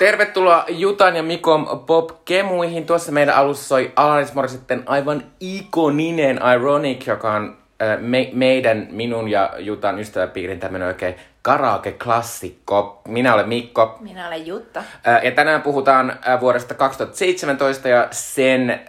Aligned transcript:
Tervetuloa 0.00 0.64
Jutan 0.68 1.16
ja 1.16 1.22
Mikon 1.22 1.84
Pop 1.86 2.10
Kemuihin. 2.24 2.86
Tuossa 2.86 3.12
meidän 3.12 3.34
alussa 3.34 3.68
soi 3.68 3.92
Alanis 3.96 4.34
Morissitten 4.34 4.82
aivan 4.86 5.22
ikoninen 5.40 6.40
Ironic, 6.54 7.06
joka 7.06 7.32
on 7.32 7.56
me, 7.98 8.30
meidän, 8.32 8.88
minun 8.90 9.28
ja 9.28 9.50
Jutan 9.58 9.98
ystäväpiirin 9.98 10.60
tämmönen 10.60 10.88
oikein 10.88 11.14
karaoke-klassikko. 11.42 13.02
Minä 13.08 13.34
olen 13.34 13.48
Mikko. 13.48 13.98
Minä 14.00 14.26
olen 14.28 14.46
Jutta. 14.46 14.82
Ja 15.22 15.30
tänään 15.30 15.62
puhutaan 15.62 16.18
vuodesta 16.40 16.74
2017 16.74 17.88
ja 17.88 18.08
sen, 18.10 18.80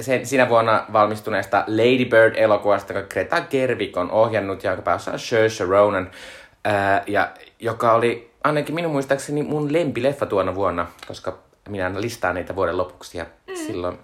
sen 0.00 0.26
sinä 0.26 0.48
vuonna 0.48 0.84
valmistuneesta 0.92 1.64
Lady 1.66 2.04
Bird-elokuvasta, 2.04 2.92
joka 2.92 3.08
Greta 3.08 3.40
Gerwig 3.40 3.96
on 3.96 4.10
ohjannut 4.10 4.64
ja 4.64 4.70
jonka 4.70 4.82
päässä 4.82 5.10
on 5.10 5.18
Saoirse 5.18 5.64
Ronan, 5.64 6.10
ja 7.06 7.28
joka 7.60 7.92
oli 7.92 8.33
ainakin 8.44 8.74
minun 8.74 8.92
muistaakseni 8.92 9.42
mun 9.42 9.72
lempileffa 9.72 10.26
tuona 10.26 10.54
vuonna, 10.54 10.86
koska 11.06 11.38
minä 11.68 11.84
aina 11.84 12.00
listaan 12.00 12.34
niitä 12.34 12.56
vuoden 12.56 12.76
lopuksi 12.76 13.18
ja 13.18 13.26
mm. 13.46 13.56
silloin 13.56 13.98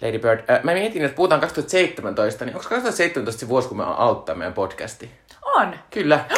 Lady 0.00 0.18
Bird. 0.18 0.40
Äh, 0.50 0.62
mä 0.62 0.72
mietin, 0.72 1.04
että 1.04 1.16
puhutaan 1.16 1.40
2017, 1.40 2.44
niin 2.44 2.56
onko 2.56 2.68
2017 2.68 3.40
se 3.40 3.48
vuosi, 3.48 3.68
kun 3.68 3.76
me 3.76 3.84
auttaa 3.96 4.34
meidän 4.34 4.54
podcasti? 4.54 5.10
On. 5.42 5.74
Kyllä. 5.90 6.24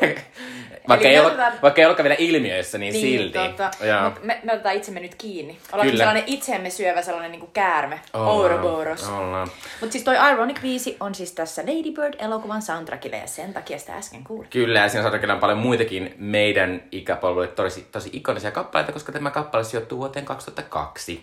vaikka, 0.88 1.08
ei 1.08 1.14
me 1.14 1.20
ole, 1.20 1.26
otetaan- 1.28 1.52
vaikka 1.62 1.80
ei 1.80 1.86
olekaan 1.86 2.04
vielä 2.04 2.16
ilmiöissä, 2.18 2.78
niin, 2.78 2.92
Niin, 2.92 3.18
silti. 3.20 3.38
Totta. 3.38 3.70
Mut 4.04 4.22
me, 4.24 4.40
me 4.44 4.52
otetaan 4.52 4.74
itsemme 4.74 5.00
nyt 5.00 5.14
kiinni. 5.14 5.58
Ollaanko 5.72 5.90
Kyllä. 5.90 5.96
sellainen 6.04 6.24
itseemme 6.26 6.70
syövä 6.70 7.02
sellainen 7.02 7.30
niinku 7.30 7.46
käärme? 7.46 8.00
Ollaan, 8.12 8.36
Ouroboros. 8.36 9.08
ollaan. 9.08 9.48
Mutta 9.80 9.92
siis 9.92 10.04
toi 10.04 10.16
Ironic 10.32 10.62
5 10.62 10.96
on 11.00 11.14
siis 11.14 11.32
tässä 11.32 11.62
Lady 11.62 11.92
Bird-elokuvan 11.92 12.62
soundtrackille 12.62 13.16
ja 13.16 13.26
sen 13.26 13.54
takia 13.54 13.78
sitä 13.78 13.96
äsken 13.96 14.24
kuulin. 14.24 14.48
Kyllä, 14.50 14.80
ja 14.80 14.88
siinä 14.88 15.02
saadaan 15.10 15.30
on 15.30 15.38
paljon 15.40 15.58
muitakin 15.58 16.14
meidän 16.18 16.82
ikäpolville 16.92 17.48
tosi, 17.48 17.86
tosi 17.92 18.10
ikonisia 18.12 18.50
kappaleita, 18.50 18.92
koska 18.92 19.12
tämä 19.12 19.30
kappale 19.30 19.64
sijoittuu 19.64 19.98
vuoteen 19.98 20.24
2002. 20.24 21.22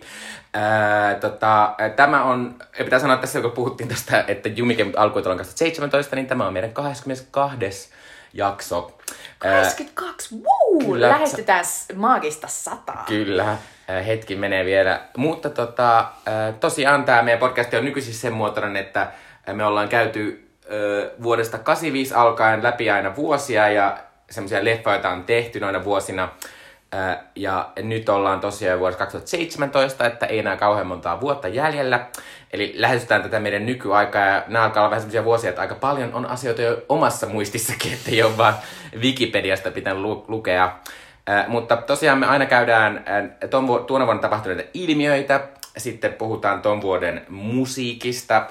Ää, 0.53 1.15
tota, 1.15 1.75
tämä 1.95 2.23
on, 2.23 2.55
pitää 2.77 2.99
sanoa 2.99 3.17
tässä, 3.17 3.41
kun 3.41 3.51
puhuttiin 3.51 3.87
tästä, 3.87 4.25
että 4.27 4.49
Jumike 4.49 4.85
alkoi 4.97 5.21
tuolla 5.21 5.37
2017, 5.37 6.15
niin 6.15 6.27
tämä 6.27 6.47
on 6.47 6.53
meidän 6.53 6.73
22. 6.73 7.89
jakso. 8.33 8.97
Ää, 9.43 9.57
22, 9.61 10.35
wuu! 10.35 10.79
kyllä. 10.79 11.09
Lähestytään 11.09 11.65
maagista 11.95 12.47
sataa. 12.47 13.03
Kyllä, 13.07 13.57
hetki 14.05 14.35
menee 14.35 14.65
vielä. 14.65 15.01
Mutta 15.17 15.49
tota, 15.49 16.05
tosiaan 16.59 17.03
tämä 17.03 17.21
meidän 17.21 17.39
podcast 17.39 17.73
on 17.73 17.85
nykyisin 17.85 18.13
sen 18.13 18.33
muotoinen, 18.33 18.75
että 18.75 19.11
me 19.53 19.65
ollaan 19.65 19.89
käyty 19.89 20.47
vuodesta 21.23 21.57
85 21.57 22.13
alkaen 22.13 22.63
läpi 22.63 22.89
aina 22.89 23.15
vuosia 23.15 23.67
ja 23.69 23.97
semmoisia 24.29 24.65
leffoja, 24.65 24.95
joita 24.95 25.09
on 25.09 25.23
tehty 25.23 25.59
noina 25.59 25.83
vuosina. 25.83 26.29
Ja 27.35 27.69
nyt 27.81 28.09
ollaan 28.09 28.39
tosiaan 28.39 28.79
vuodessa 28.79 28.99
2017, 28.99 30.05
että 30.05 30.25
ei 30.25 30.39
enää 30.39 30.57
kauhean 30.57 30.87
montaa 30.87 31.21
vuotta 31.21 31.47
jäljellä. 31.47 32.07
Eli 32.53 32.73
lähestytään 32.75 33.21
tätä 33.21 33.39
meidän 33.39 33.65
nykyaikaa 33.65 34.25
ja 34.25 34.43
nämä 34.47 34.65
alkaa 34.65 34.83
olla 34.83 34.89
vähän 34.89 35.01
semmoisia 35.01 35.23
vuosia, 35.23 35.49
että 35.49 35.61
aika 35.61 35.75
paljon 35.75 36.13
on 36.13 36.25
asioita 36.25 36.61
jo 36.61 36.77
omassa 36.89 37.27
muistissakin, 37.27 37.93
että 37.97 38.11
ei 38.11 38.23
ole 38.23 38.37
vaan 38.37 38.53
Wikipediasta 39.01 39.71
pitänyt 39.71 40.01
lu- 40.01 40.25
lukea. 40.27 40.75
Mutta 41.47 41.77
tosiaan 41.77 42.17
me 42.17 42.25
aina 42.25 42.45
käydään 42.45 42.97
äh, 42.97 43.49
ton 43.49 43.67
vu- 43.67 43.79
tuona 43.79 44.05
vuonna 44.05 44.21
tapahtuneita 44.21 44.69
ilmiöitä, 44.73 45.47
sitten 45.77 46.13
puhutaan 46.13 46.61
ton 46.61 46.81
vuoden 46.81 47.25
musiikista, 47.29 48.47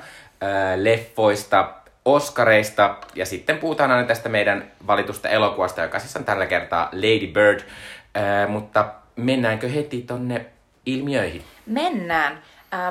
leffoista, 0.77 1.75
Oscareista 2.05 2.97
ja 3.15 3.27
sitten 3.27 3.59
puhutaan 3.59 3.91
aina 3.91 4.07
tästä 4.07 4.28
meidän 4.28 4.71
valitusta 4.87 5.28
elokuvasta, 5.28 5.83
joka 5.83 5.99
siis 5.99 6.17
on 6.17 6.25
tällä 6.25 6.47
kertaa 6.47 6.89
Lady 6.93 7.27
Bird. 7.27 7.61
Mutta 8.48 8.94
mennäänkö 9.16 9.69
heti 9.69 10.03
tonne 10.03 10.47
ilmiöihin? 10.87 11.44
Mennään. 11.66 12.43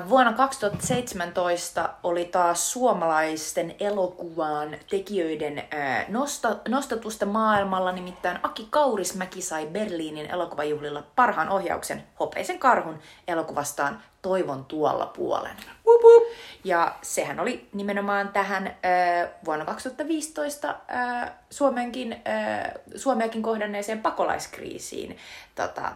Vuonna 0.09 0.34
2017 0.34 1.90
oli 2.03 2.25
taas 2.25 2.72
suomalaisten 2.72 3.75
elokuvan 3.80 4.75
tekijöiden 4.90 5.63
nosta, 6.07 6.56
nostatusta 6.68 7.25
maailmalla, 7.25 7.91
nimittäin 7.91 8.40
Aki 8.44 8.68
Kaurismäki 8.69 9.41
sai 9.41 9.66
Berliinin 9.66 10.25
elokuvajuhlilla 10.25 11.03
parhaan 11.16 11.50
ohjauksen 11.50 12.03
Hopeisen 12.19 12.59
karhun 12.59 13.00
elokuvastaan 13.28 14.01
Toivon 14.22 14.66
tuolla 14.66 15.06
puolen. 15.06 15.56
Wup, 16.04 16.24
wup. 16.24 16.24
Ja 16.64 16.96
sehän 17.02 17.40
oli 17.40 17.68
nimenomaan 17.74 18.30
tähän 18.30 18.68
äh, 18.68 19.30
vuonna 19.46 19.66
2015 19.66 20.70
äh, 20.70 21.32
Suomenkin, 21.50 22.14
äh, 22.14 22.72
Suomeakin 22.96 23.42
kohdanneeseen 23.42 24.02
pakolaiskriisiin 24.02 25.18
tota, 25.56 25.92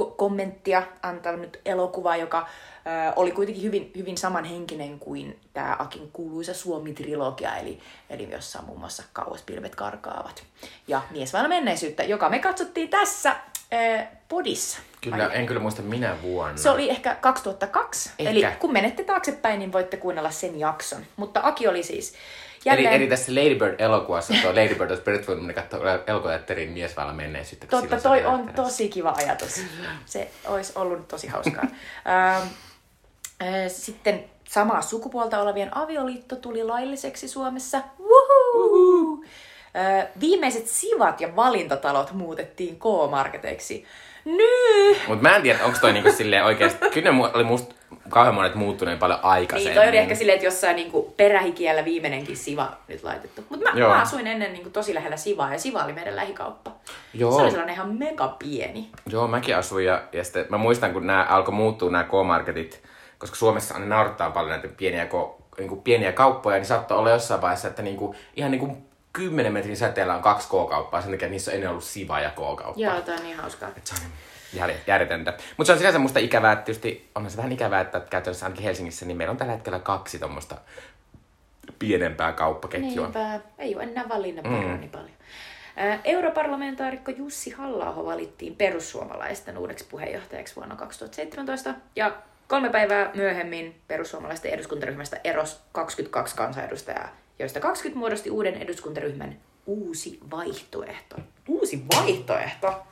ko- 0.00 0.14
kommenttia 0.16 0.82
antanut 1.02 1.56
elokuva, 1.64 2.16
joka 2.16 2.38
äh, 2.38 3.12
oli 3.16 3.32
kuitenkin 3.32 3.62
hyvin, 3.64 3.90
hyvin 3.96 4.18
samanhenkinen 4.18 4.98
kuin 4.98 5.40
tämä 5.52 5.76
Akin 5.78 6.10
kuuluisa 6.12 6.54
Suomi-trilogia, 6.54 7.56
eli, 7.56 7.80
eli 8.10 8.30
jossa 8.30 8.62
muun 8.62 8.78
muassa 8.78 9.02
Kauas 9.12 9.42
pilvet 9.42 9.74
karkaavat. 9.74 10.44
Ja 10.88 11.02
Mies 11.10 11.32
vailla 11.32 11.48
menneisyyttä, 11.48 12.04
joka 12.04 12.28
me 12.28 12.38
katsottiin 12.38 12.88
tässä 12.88 13.30
äh, 13.30 14.08
podissa. 14.28 14.78
Kyllä, 15.00 15.26
en 15.32 15.46
kyllä 15.46 15.60
muista 15.60 15.82
minä 15.82 16.16
vuonna. 16.22 16.56
Se 16.56 16.70
oli 16.70 16.90
ehkä 16.90 17.14
2002. 17.14 18.10
Ehkä. 18.18 18.30
Eli 18.30 18.46
kun 18.58 18.72
menette 18.72 19.04
taaksepäin, 19.04 19.58
niin 19.58 19.72
voitte 19.72 19.96
kuunnella 19.96 20.30
sen 20.30 20.60
jakson. 20.60 21.02
Mutta 21.16 21.40
Aki 21.42 21.68
oli 21.68 21.82
siis 21.82 22.14
jälleen... 22.66 22.94
eli 22.94 23.06
tässä 23.06 23.34
Lady 23.34 23.54
Bird-elokuvassa 23.54 24.34
tuo 24.42 24.50
Lady 24.50 24.74
Bird 24.74 24.90
olisi 24.90 25.02
periaatteessa 25.02 25.40
voinut 25.40 25.54
katsoa 25.54 25.98
elokuvateatterin 26.06 26.70
mies 26.70 26.96
vailla 26.96 27.12
menneisyyttä. 27.12 27.66
Totta, 27.66 27.98
silloin 27.98 28.20
se 28.20 28.24
toi 28.24 28.24
on 28.24 28.50
tosi 28.54 28.88
kiva 28.88 29.14
ajatus. 29.16 29.62
Se 30.06 30.30
olisi 30.44 30.72
ollut 30.74 31.08
tosi 31.08 31.26
hauskaa. 31.26 31.64
Ähm, 32.08 32.48
äh, 33.42 33.68
Sitten 33.68 34.24
samaa 34.48 34.82
sukupuolta 34.82 35.40
olevien 35.40 35.76
avioliitto 35.76 36.36
tuli 36.36 36.64
lailliseksi 36.64 37.28
Suomessa. 37.28 37.82
Woohoo! 38.00 39.24
Äh, 39.76 40.06
Viimeiset 40.20 40.66
sivat 40.66 41.20
ja 41.20 41.36
valintatalot 41.36 42.12
muutettiin 42.12 42.76
K-marketeiksi. 42.76 43.84
Nyt! 44.24 45.08
Mut 45.08 45.22
mä 45.22 45.36
en 45.36 45.42
tiedä, 45.42 45.64
onko 45.64 45.78
toi 45.80 45.92
niinku 45.92 46.12
silleen 46.12 46.44
oikeesti... 46.44 46.90
Kyllä 46.90 47.12
ne 47.12 47.30
oli 47.34 47.44
musta 47.44 47.74
kauhean 48.08 48.34
monet 48.34 48.54
muuttuneen 48.54 48.98
paljon 48.98 49.18
aikaisemmin. 49.22 49.70
Niin, 49.70 49.80
toi 49.82 49.88
oli 49.88 49.96
ehkä 49.96 50.14
silleen, 50.14 50.36
että 50.36 50.46
jossain 50.46 50.76
niinku 50.76 51.14
perähikiellä 51.16 51.84
viimeinenkin 51.84 52.36
siva 52.36 52.72
nyt 52.88 53.02
laitettu. 53.02 53.44
Mutta 53.48 53.72
mä, 53.72 53.78
Joo. 53.78 53.90
mä 53.90 54.00
asuin 54.00 54.26
ennen 54.26 54.52
niinku 54.52 54.70
tosi 54.70 54.94
lähellä 54.94 55.16
Sivaa 55.16 55.52
ja 55.52 55.58
Siva 55.58 55.84
oli 55.84 55.92
meidän 55.92 56.16
lähikauppa. 56.16 56.70
Joo. 57.14 57.32
Se 57.32 57.42
oli 57.42 57.50
sellainen 57.50 57.74
ihan 57.74 57.94
mega 57.94 58.36
pieni. 58.38 58.88
Joo, 59.10 59.28
mäkin 59.28 59.56
asuin 59.56 59.84
ja, 59.84 60.02
ja 60.12 60.24
sitten 60.24 60.46
mä 60.48 60.58
muistan, 60.58 60.92
kun 60.92 61.06
nämä 61.06 61.26
alkoi 61.28 61.54
muuttua 61.54 61.90
nämä 61.90 62.04
K-marketit, 62.04 62.82
koska 63.18 63.36
Suomessa 63.36 63.74
aina 63.74 63.86
naurattaa 63.86 64.30
paljon 64.30 64.50
näitä 64.50 64.68
pieniä, 64.76 65.06
ko, 65.06 65.38
niinku 65.58 65.76
pieniä 65.76 66.12
kauppoja, 66.12 66.56
niin 66.56 66.66
saattoi 66.66 66.98
olla 66.98 67.10
jossain 67.10 67.40
vaiheessa, 67.40 67.68
että 67.68 67.82
niinku, 67.82 68.14
ihan 68.36 68.50
niinku 68.50 68.76
10 69.12 69.52
metrin 69.52 69.76
säteellä 69.76 70.14
on 70.14 70.22
kaksi 70.22 70.48
K-kauppaa, 70.48 71.00
sen 71.00 71.10
takia 71.10 71.26
että 71.26 71.30
niissä 71.30 71.50
on 71.50 71.54
ennen 71.54 71.70
ollut 71.70 71.84
Siva 71.84 72.20
ja 72.20 72.30
K-kauppa. 72.30 72.74
Joo, 72.76 73.00
tää 73.00 73.14
on 73.14 73.22
niin 73.22 73.36
hauskaa. 73.36 73.68
Et 73.68 73.86
se 73.86 73.94
on 73.94 74.10
järjetöntä. 74.86 75.34
Mutta 75.56 75.66
se 75.66 75.72
on 75.72 75.78
sinänsä 75.78 75.98
musta 75.98 76.18
ikävää, 76.18 76.52
että 76.52 76.64
tietysti 76.64 77.10
onhan 77.14 77.30
se 77.30 77.36
vähän 77.36 77.52
ikävää, 77.52 77.80
että 77.80 78.00
käytännössä 78.00 78.46
ainakin 78.46 78.64
Helsingissä, 78.64 79.06
niin 79.06 79.16
meillä 79.16 79.30
on 79.30 79.36
tällä 79.36 79.52
hetkellä 79.52 79.78
kaksi 79.78 80.18
tuommoista 80.18 80.56
pienempää 81.78 82.32
kauppaketjua. 82.32 83.04
Niinpä, 83.04 83.40
ei 83.58 83.74
ole 83.74 83.82
enää 83.82 84.08
valinnanvaraa 84.08 84.74
mm. 84.74 84.80
niin 84.80 84.90
paljon. 84.90 85.16
Europarlamentaarikko 86.04 87.10
Jussi 87.10 87.50
halla 87.50 88.04
valittiin 88.04 88.56
perussuomalaisten 88.56 89.58
uudeksi 89.58 89.86
puheenjohtajaksi 89.90 90.56
vuonna 90.56 90.76
2017. 90.76 91.74
Ja 91.96 92.16
kolme 92.48 92.70
päivää 92.70 93.10
myöhemmin 93.14 93.80
perussuomalaisten 93.88 94.52
eduskuntaryhmästä 94.52 95.20
eros 95.24 95.60
22 95.72 96.36
kansanedustajaa, 96.36 97.08
joista 97.38 97.60
20 97.60 97.98
muodosti 97.98 98.30
uuden 98.30 98.54
eduskuntaryhmän 98.54 99.36
Uusi 99.66 100.18
vaihtoehto. 100.30 101.16
Uusi 101.48 101.84
vaihtoehto? 101.96 102.86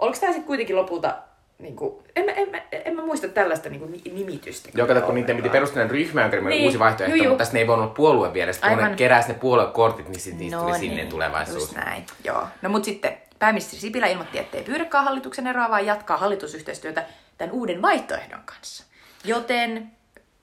Oliko 0.00 0.18
tämä 0.20 0.32
sitten 0.32 0.46
kuitenkin 0.46 0.76
lopulta, 0.76 1.14
niin 1.58 1.76
kuin, 1.76 1.94
en, 2.16 2.24
mä, 2.24 2.32
en, 2.32 2.50
mä, 2.50 2.58
en 2.72 2.96
mä 2.96 3.02
muista 3.02 3.28
tällaista 3.28 3.68
niin 3.68 3.80
kuin, 3.80 4.02
nimitystä. 4.12 4.68
Joo, 4.74 4.86
kato, 4.86 5.00
kun 5.00 5.14
niiden 5.14 5.36
piti 5.36 5.48
perustaa 5.48 5.84
ryhmä, 5.88 6.30
oli 6.32 6.50
Niin, 6.50 6.64
uusi 6.64 6.78
vaihtoehto, 6.78 7.16
juu, 7.16 7.24
juu. 7.24 7.30
mutta 7.32 7.38
tässä 7.38 7.54
ne 7.54 7.60
ei 7.60 7.66
voinut 7.66 7.84
olla 7.84 7.94
puolue 7.94 8.32
vielä. 8.32 8.52
Sitten 8.52 8.78
kun 8.78 8.84
ne 8.88 8.96
keräsi 8.96 9.28
ne 9.28 9.34
puoluekortit, 9.34 10.08
niin 10.08 10.20
sitten 10.20 10.38
niistä 10.38 10.58
tuli 10.58 10.70
No 10.72 10.78
sinne 10.78 10.96
niin, 10.96 11.08
tulevaisuus. 11.08 11.62
Just 11.62 11.76
näin, 11.76 12.06
joo. 12.24 12.46
No 12.62 12.68
mut 12.68 12.84
sitten 12.84 13.16
pääministeri 13.38 13.80
Sipilä 13.80 14.06
ilmoitti, 14.06 14.38
että 14.38 14.56
ei 14.56 14.64
pyydäkään 14.64 15.04
hallituksen 15.04 15.46
eroa, 15.46 15.70
vaan 15.70 15.86
jatkaa 15.86 16.16
hallitusyhteistyötä 16.16 17.04
tämän 17.38 17.54
uuden 17.54 17.82
vaihtoehdon 17.82 18.40
kanssa. 18.44 18.84
Joten, 19.24 19.90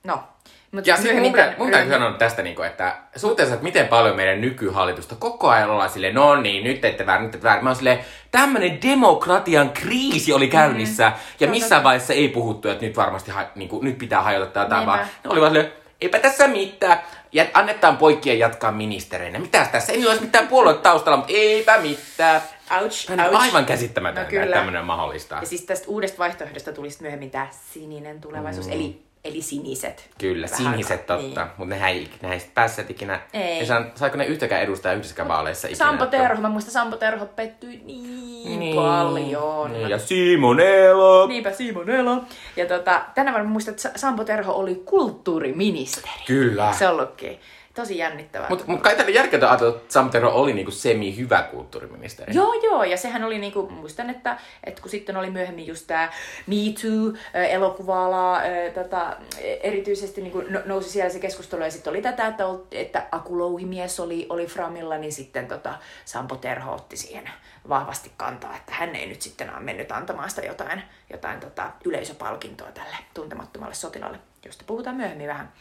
no. 0.03 0.23
Mut 0.71 0.87
Ja 0.87 0.95
sitten 0.95 1.15
mun, 1.15 1.21
myöhemmin 1.31 1.45
pitää- 1.45 1.55
mun 1.57 1.71
täytyy 1.71 1.91
sanoa 1.93 2.11
tästä, 2.11 2.41
niin 2.43 2.55
kuin, 2.55 2.67
että 2.67 2.95
suhteessa, 3.15 3.53
että 3.53 3.63
miten 3.63 3.87
paljon 3.87 4.15
meidän 4.15 4.41
nykyhallitusta 4.41 5.15
koko 5.15 5.49
ajan 5.49 5.69
ollaan 5.69 5.89
silleen, 5.89 6.15
no 6.15 6.35
niin, 6.35 6.63
nyt 6.63 6.85
ette 6.85 7.05
väärin, 7.05 7.25
nyt 7.25 7.35
ette 7.35 7.47
väärin. 7.47 7.63
Mä 7.63 7.69
oon 7.69 7.75
silleen, 7.75 7.99
tämmönen 8.31 8.81
demokratian 8.81 9.69
kriisi 9.69 10.33
oli 10.33 10.47
käynnissä, 10.47 11.11
ja 11.39 11.47
on 11.47 11.51
missään 11.51 11.83
vaiheessa 11.83 12.13
ei 12.13 12.27
puhuttu, 12.29 12.69
että 12.69 12.85
nyt 12.85 12.97
varmasti, 12.97 13.31
ha, 13.31 13.45
niin 13.55 13.69
kuin, 13.69 13.83
nyt 13.85 13.97
pitää 13.97 14.21
hajota 14.21 14.59
jotain, 14.59 14.69
Niinpä. 14.79 14.85
vaan 14.91 14.99
ne 15.23 15.29
oli 15.29 15.41
vaan 15.41 15.51
silleen, 15.51 15.73
eipä 16.01 16.19
tässä 16.19 16.47
mitään. 16.47 16.99
Ja 17.31 17.45
annetaan 17.53 17.97
poikien 17.97 18.39
jatkaa 18.39 18.71
ministereinä. 18.71 19.39
Mitäs 19.39 19.67
tässä? 19.67 19.93
Ei 19.93 20.07
olisi 20.07 20.21
mitään 20.21 20.47
puoluetta 20.47 20.83
taustalla, 20.83 21.17
mutta 21.17 21.33
eipä 21.35 21.77
mitään. 21.77 22.41
Ouch, 22.81 23.07
Tämä 23.07 23.23
on 23.23 23.29
ouch. 23.29 23.41
aivan 23.41 23.65
käsittämätöntä, 23.65 24.35
No 24.35 24.41
että 24.43 24.55
tämmöinen 24.55 24.81
on 24.81 24.87
mahdollista. 24.87 25.35
Ja 25.41 25.45
siis 25.47 25.61
tästä 25.61 25.85
uudesta 25.87 26.17
vaihtoehdosta 26.17 26.73
tuli 26.73 26.89
sitten 26.89 27.05
myöhemmin 27.05 27.31
tämä 27.31 27.47
sininen 27.73 28.21
tulevaisuus, 28.21 28.67
eli, 28.67 29.06
eli 29.27 29.41
siniset. 29.41 30.09
Kyllä, 30.19 30.47
Vähän 30.51 30.71
siniset 30.73 31.11
aikaa. 31.11 31.17
totta. 31.17 31.41
Niin. 31.43 31.51
Mutta 31.57 31.75
nehän 31.75 31.89
ei, 31.89 32.09
nehän 32.21 32.37
ei 32.37 32.45
päässeet 32.53 32.89
ikinä. 32.89 33.19
Ei. 33.33 33.59
Ne 33.59 33.65
saan, 33.65 33.91
saiko 33.95 34.17
ne 34.17 34.25
yhtäkään 34.25 34.61
edustaa 34.61 34.93
yhdessäkään 34.93 35.27
vaaleissa 35.27 35.67
ikinä? 35.67 35.77
Sampo 35.85 36.03
että- 36.03 36.17
Terho, 36.17 36.41
mä 36.41 36.49
muistan 36.49 36.71
Sampo 36.73 36.97
Terho 36.97 37.25
pettyi 37.25 37.81
niin, 37.85 38.75
paljon. 38.75 39.71
Niin, 39.73 39.89
ja 39.89 39.97
Simon 39.99 40.59
Elo. 40.59 41.27
Niinpä 41.27 41.51
Simon 41.51 41.89
Elo. 41.89 42.23
Ja 42.55 42.65
tota, 42.65 43.01
tänä 43.15 43.31
vuonna 43.31 43.49
muistan, 43.49 43.71
että 43.71 43.81
Sa- 43.81 43.91
Sampo 43.95 44.23
Terho 44.23 44.53
oli 44.53 44.75
kulttuuriministeri. 44.85 46.11
Kyllä. 46.27 46.73
Se 46.73 46.87
on 46.87 46.93
ollutkin 46.93 47.39
tosi 47.77 47.97
jännittävää. 47.97 48.49
Mutta 48.49 48.63
mut 48.67 48.81
kai 48.81 48.95
tänne 48.95 49.11
järkeä 49.11 49.49
ajatella, 49.49 49.75
että 49.75 49.93
Sampo 49.93 50.11
Terho 50.11 50.29
oli 50.29 50.53
niinku 50.53 50.71
semi-hyvä 50.71 51.41
kulttuuriministeri. 51.41 52.35
Joo, 52.35 52.53
joo, 52.53 52.83
ja 52.83 52.97
sehän 52.97 53.23
oli 53.23 53.39
niinku, 53.39 53.69
muistan, 53.69 54.09
että, 54.09 54.37
että 54.63 54.81
kun 54.81 54.91
sitten 54.91 55.17
oli 55.17 55.29
myöhemmin 55.29 55.67
just 55.67 55.87
tämä 55.87 56.11
Me 56.47 56.55
Too-elokuva 56.81 58.41
tota, 58.73 59.17
erityisesti 59.61 60.21
niinku 60.21 60.43
no- 60.49 60.61
nousi 60.65 60.89
siellä 60.89 61.09
se 61.09 61.19
keskustelu, 61.19 61.63
ja 61.63 61.71
sitten 61.71 61.91
oli 61.91 62.01
tätä, 62.01 62.27
että, 62.27 62.43
että 62.71 63.07
Aku 63.11 63.39
Louhimies 63.39 63.99
oli, 63.99 64.25
oli 64.29 64.45
Framilla, 64.45 64.97
niin 64.97 65.13
sitten 65.13 65.47
tota, 65.47 65.77
Sampo 66.05 66.35
Terho 66.35 66.73
otti 66.73 66.97
siihen 66.97 67.29
vahvasti 67.69 68.11
kantaa, 68.17 68.55
että 68.55 68.73
hän 68.73 68.95
ei 68.95 69.05
nyt 69.05 69.21
sitten 69.21 69.49
ole 69.49 69.59
mennyt 69.59 69.91
antamaan 69.91 70.29
sitä 70.29 70.41
jotain, 70.41 70.83
jotain 71.11 71.39
tota, 71.39 71.71
yleisöpalkintoa 71.85 72.71
tälle 72.71 72.95
tuntemattomalle 73.13 73.73
sotilalle, 73.73 74.19
josta 74.45 74.63
puhutaan 74.67 74.95
myöhemmin 74.95 75.27
vähän. 75.27 75.51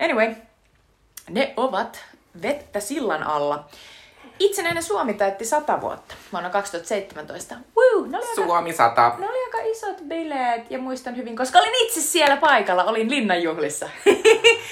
Anyway, 0.00 0.34
ne 1.28 1.52
ovat 1.56 2.04
vettä 2.42 2.80
sillan 2.80 3.22
alla. 3.22 3.68
Itsenäinen 4.38 4.82
Suomi 4.82 5.14
täytti 5.14 5.44
100 5.44 5.80
vuotta 5.80 6.14
vuonna 6.32 6.50
2017. 6.50 7.54
Woo, 7.54 8.06
ne 8.06 8.18
oli 8.18 8.26
aika, 8.26 8.46
Suomi 8.46 8.72
100. 8.72 9.12
ne 9.18 9.28
oli 9.28 9.44
aika 9.44 9.58
isot 9.70 9.96
bileet 10.08 10.70
ja 10.70 10.78
muistan 10.78 11.16
hyvin, 11.16 11.36
koska 11.36 11.58
olin 11.58 11.86
itse 11.86 12.00
siellä 12.00 12.36
paikalla, 12.36 12.84
olin 12.84 13.10
linnanjuhlissa. 13.10 13.88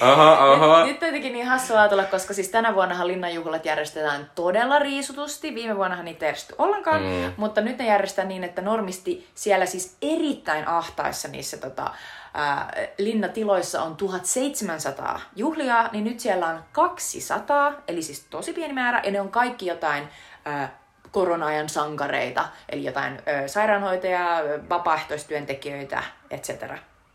Aha, 0.01 0.53
aha. 0.53 0.85
Nyt 0.85 1.03
on 1.03 1.07
jotenkin 1.07 1.33
niin 1.33 1.45
hassua 1.45 1.79
ajatella, 1.79 2.03
koska 2.03 2.33
siis 2.33 2.49
tänä 2.49 2.75
vuonnahan 2.75 3.07
linnanjuhlat 3.07 3.65
järjestetään 3.65 4.31
todella 4.35 4.79
riisutusti. 4.79 5.55
Viime 5.55 5.75
vuonnahan 5.75 6.05
niitä 6.05 6.25
ei 6.25 6.27
järjestetty 6.27 6.55
ollenkaan, 6.63 7.01
mm. 7.01 7.33
mutta 7.37 7.61
nyt 7.61 7.77
ne 7.77 7.87
järjestetään 7.87 8.27
niin, 8.27 8.43
että 8.43 8.61
normisti 8.61 9.27
siellä 9.35 9.65
siis 9.65 9.97
erittäin 10.01 10.67
ahtaissa 10.67 11.27
niissä 11.27 11.57
tota, 11.57 11.91
ää, 12.37 12.73
linnatiloissa 12.97 13.81
on 13.83 13.95
1700 13.95 15.19
juhlia, 15.35 15.89
niin 15.91 16.03
nyt 16.03 16.19
siellä 16.19 16.47
on 16.47 16.63
200, 16.71 17.73
eli 17.87 18.01
siis 18.01 18.25
tosi 18.29 18.53
pieni 18.53 18.73
määrä, 18.73 19.01
ja 19.05 19.11
ne 19.11 19.21
on 19.21 19.29
kaikki 19.29 19.65
jotain 19.65 20.07
ää, 20.45 20.77
korona-ajan 21.11 21.69
sankareita, 21.69 22.45
eli 22.69 22.83
jotain 22.83 23.21
ö, 23.43 23.47
sairaanhoitajia, 23.47 24.37
ö, 24.39 24.59
vapaaehtoistyöntekijöitä, 24.69 26.03
etc. 26.31 26.49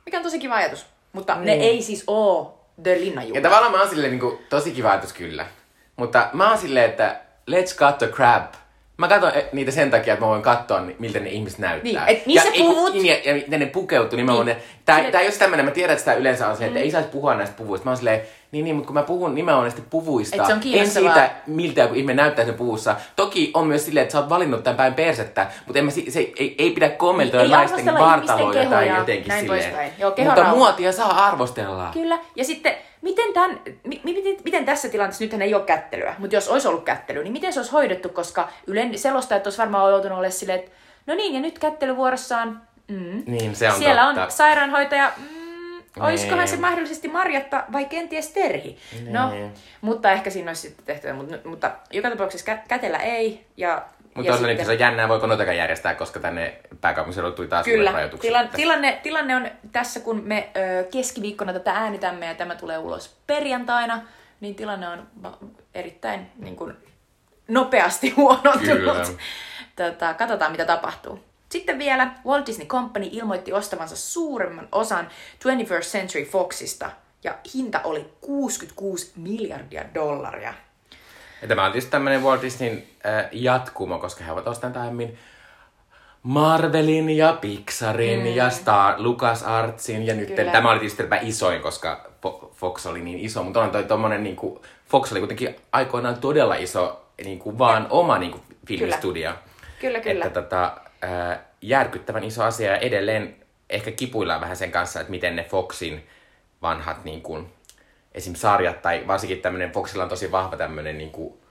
Mikä 0.07 0.17
on 0.17 0.23
tosi 0.23 0.39
kiva 0.39 0.55
ajatus. 0.55 0.87
Mutta 1.13 1.35
ne 1.35 1.53
ei 1.53 1.83
siis 1.83 2.05
oo 2.07 2.65
The 2.83 2.91
Ja 2.95 3.01
Linnanjuhlat. 3.01 3.43
tavallaan 3.43 3.73
mä 3.73 3.79
oon 3.81 3.89
silleen 3.89 4.11
niinku, 4.11 4.41
tosi 4.49 4.71
kiva 4.71 4.91
ajatus 4.91 5.13
kyllä. 5.13 5.47
Mutta 5.97 6.29
mä 6.33 6.49
oon 6.49 6.59
silleen, 6.59 6.91
että 6.91 7.21
let's 7.51 7.77
cut 7.77 7.99
the 7.99 8.07
crab. 8.09 8.53
Mä 9.03 9.09
katson 9.09 9.33
eh, 9.35 9.45
niitä 9.53 9.71
sen 9.71 9.91
takia, 9.91 10.13
että 10.15 10.25
mä 10.25 10.31
voin 10.31 10.43
katsoa, 10.43 10.83
miltä 10.99 11.19
ne 11.21 11.29
ihmiset 11.31 11.59
näyttää. 11.59 12.05
Niin, 12.07 12.17
et 12.19 12.27
missä 12.27 12.49
ja, 12.49 12.53
kun- 12.65 12.75
puvut? 12.75 12.93
Niin, 12.95 13.07
ja, 13.07 13.17
ja 13.25 13.35
miten 13.35 13.61
ne 13.61 13.67
pukeutuu, 13.67 14.17
niin 14.17 14.27
mä 14.27 14.33
voin, 14.35 14.47
Niin. 14.47 14.57
tää, 14.85 14.97
Sille- 14.99 15.11
tää 15.13 15.21
ei 15.21 15.27
ole 15.27 15.35
tämmönen, 15.35 15.65
mä 15.65 15.71
tiedän, 15.71 15.93
että 15.93 16.01
sitä 16.01 16.15
yleensä 16.15 16.49
on 16.49 16.57
se, 16.57 16.67
että 16.67 16.79
ei 16.79 16.91
saisi 16.91 17.09
puhua 17.09 17.35
näistä 17.35 17.57
puvuista. 17.57 17.85
Mä 17.85 17.91
oon 17.91 17.97
silleen, 17.97 18.21
niin, 18.53 18.65
niin, 18.65 18.77
mutta 18.77 18.87
kun 18.87 18.95
mä 18.95 19.03
puhun 19.03 19.35
nimenomaan 19.35 19.65
näistä 19.65 19.83
puvuista, 19.91 20.47
se 20.47 20.53
on 20.53 20.61
en 20.73 20.91
siitä, 20.91 21.31
miltä 21.47 21.81
joku 21.81 21.95
ihminen 21.95 22.17
näyttää 22.17 22.45
sen 22.45 22.55
puvussa. 22.55 22.97
Toki 23.17 23.51
on 23.55 23.67
myös 23.67 23.85
silleen, 23.85 24.03
että 24.03 24.13
sä 24.13 24.19
oot 24.19 24.29
valinnut 24.29 24.63
tämän 24.65 24.77
päin 24.77 24.95
persettä, 24.95 25.47
mutta 25.67 25.79
en 25.79 25.85
mä, 25.85 25.91
si- 25.91 26.11
se, 26.11 26.21
ei, 26.21 26.55
ei 26.59 26.71
pidä 26.71 26.89
kommentoida 26.89 27.45
Ei 27.45 27.51
naisten 27.51 27.95
vartaloja 27.95 28.71
tai 28.71 28.89
jotenkin 28.89 29.29
näin 29.29 29.41
silleen. 29.41 29.63
poispäin. 29.65 29.93
Joo, 29.99 30.15
mutta 30.25 30.45
muotia 30.45 30.93
saa 30.93 31.27
arvostella. 31.27 31.91
Kyllä. 31.93 32.19
Ja 32.37 32.45
sitten, 32.45 32.75
miten, 33.03 33.33
tämän, 33.35 33.61
mi, 33.85 34.01
mi- 34.05 34.15
miten, 34.15 34.37
miten 34.45 34.65
tässä 34.65 34.89
tilanteessa, 34.89 35.25
nythän 35.25 35.43
ei 35.43 35.55
ole 35.55 35.63
kättelyä, 35.65 36.15
mutta 36.19 36.37
jos 36.37 36.49
olisi 36.49 36.69
ollut 36.69 36.85
kättely, 36.85 37.23
niin 37.23 37.33
miten 37.33 37.53
se 37.53 37.61
olisi 37.61 37.73
hoidettu, 37.73 38.09
koska 38.09 38.49
Ylen 38.67 38.99
selostajat 38.99 39.47
olisi 39.47 39.59
varmaan 39.59 39.91
joutunut 39.91 40.19
olemaan 40.19 40.33
silleen, 40.33 40.59
että 40.59 40.71
no 41.07 41.15
niin, 41.15 41.35
ja 41.35 41.41
nyt 41.41 41.59
kättelyvuorossaan, 41.59 42.63
mm, 42.89 43.23
Niin, 43.27 43.57
se 43.57 43.69
on 43.73 43.79
siellä 43.79 44.05
totta. 44.07 44.25
on 44.25 44.31
sairaanhoitaja, 44.31 45.13
mm, 45.17 46.03
olisikohan 46.03 46.39
Niin. 46.39 46.49
se 46.49 46.57
mahdollisesti 46.57 47.09
Marjatta 47.09 47.65
vai 47.73 47.85
kenties 47.85 48.29
Terhi? 48.29 48.77
No, 49.11 49.31
Niin. 49.31 49.53
mutta 49.81 50.13
ehkä 50.13 50.31
siinä 50.31 50.51
olisi 50.51 50.63
sitten 50.63 50.85
tehty, 50.87 51.13
mutta, 51.13 51.37
mutta 51.45 51.71
joka 51.93 52.11
tapauksessa 52.11 52.53
kä- 52.55 52.63
kätellä 52.69 52.99
ei. 52.99 53.47
Ja, 53.57 53.83
Mutta 54.15 54.31
ja 54.33 54.37
on 54.37 54.43
niin, 54.43 54.67
se 54.67 54.75
jännää, 54.75 55.09
voiko 55.09 55.27
noitakaan 55.27 55.57
järjestää, 55.57 55.95
koska 55.95 56.21
tänne 56.21 56.61
pääkaupunkiseudulle 56.81 57.37
tuli 57.37 57.49
taas 57.49 57.65
Kyllä. 57.65 57.93
rajoitukset. 57.93 58.29
Tilan, 58.29 58.45
että- 58.45 58.57
tilanne, 58.57 59.01
tilanne 59.03 59.37
on 59.37 59.51
tässä, 59.73 60.01
kun 60.01 60.23
me 60.25 60.51
ö, 60.57 60.85
keskiviikkona 60.85 61.53
tätä 61.53 61.73
äänitämme 61.73 62.27
ja 62.27 62.35
tämä 62.35 62.55
tulee 62.55 62.79
ulos 62.79 63.17
perjantaina, 63.27 64.03
niin 64.41 64.55
tilanne 64.55 64.89
on 64.89 65.09
erittäin 65.75 66.31
niin 66.37 66.57
kuin, 66.57 66.77
nopeasti 67.49 68.11
huonontunut. 68.17 69.17
Tota, 69.77 70.15
katsotaan, 70.15 70.53
mitä 70.53 70.65
tapahtuu. 70.65 71.25
Sitten 71.49 71.79
vielä 71.79 72.11
Walt 72.27 72.47
Disney 72.47 72.67
Company 72.67 73.09
ilmoitti 73.13 73.53
ostavansa 73.53 73.97
suuremman 73.97 74.69
osan 74.73 75.09
21st 75.39 75.81
Century 75.81 76.25
Foxista, 76.25 76.91
ja 77.25 77.35
hinta 77.55 77.81
oli 77.85 78.07
66 78.21 79.13
miljardia 79.17 79.85
dollaria. 79.95 80.55
Ja 81.43 81.49
tämä 81.49 81.65
on 81.65 81.73
tietysti 81.73 81.91
tämmöinen 81.91 82.23
Walt 82.23 82.43
Disneyn 82.43 82.83
äh, 83.07 83.29
jatkumo, 83.33 83.99
koska 83.99 84.25
he 84.25 84.33
ovat 84.33 84.47
ostaneet 84.47 84.77
aiemmin 84.77 85.19
Marvelin 86.23 87.11
ja 87.11 87.39
Pixarin 87.41 88.21
mm. 88.21 88.27
ja 88.27 88.51
Star, 88.51 88.95
Lucas 88.99 89.43
Artsin 89.43 90.07
ja 90.07 90.15
nyt 90.15 90.35
Kyllä. 90.35 90.53
tämä 90.53 90.71
oli 90.71 90.79
tietysti 90.79 91.03
tämä 91.03 91.21
isoin, 91.23 91.63
koska 91.63 92.05
Fo- 92.27 92.53
Fox 92.55 92.87
oli 92.87 93.01
niin 93.01 93.19
iso, 93.19 93.43
mutta 93.43 93.61
on 93.61 93.71
toi 93.71 93.85
tommonen 93.85 94.23
niinku, 94.23 94.63
Fox 94.89 95.13
oli 95.13 95.21
kuitenkin 95.21 95.57
aikoinaan 95.73 96.21
todella 96.21 96.55
iso 96.55 97.07
niinku, 97.25 97.59
vaan 97.59 97.87
oma 97.91 98.19
niinku, 98.19 98.41
filmistudio. 98.67 99.33
Kyllä, 99.81 100.01
kyllä. 100.01 100.25
Että 100.25 100.43
tota, 100.43 100.73
äh, 101.05 101.39
järkyttävän 101.61 102.25
iso 102.25 102.45
asia 102.45 102.71
ja 102.71 102.77
edelleen 102.77 103.37
ehkä 103.71 103.91
kipuillaan 103.91 104.41
vähän 104.41 104.57
sen 104.57 104.73
kanssa, 104.73 105.01
että 105.01 105.11
miten 105.11 105.37
ne 105.37 105.45
Foxin 105.45 106.07
vanhat 106.63 107.05
niin 107.05 107.23
kuin, 107.23 107.53
esim. 108.15 108.35
sarjat 108.35 108.83
tai 108.83 109.05
varsinkin 109.07 109.41
tämmöinen, 109.41 109.73
Foxilla 109.73 110.03
on 110.03 110.11
tosi 110.11 110.33
vahva 110.33 110.57
tämmöinen 110.57 110.99
niin 110.99 111.11
kuin, 111.11 111.42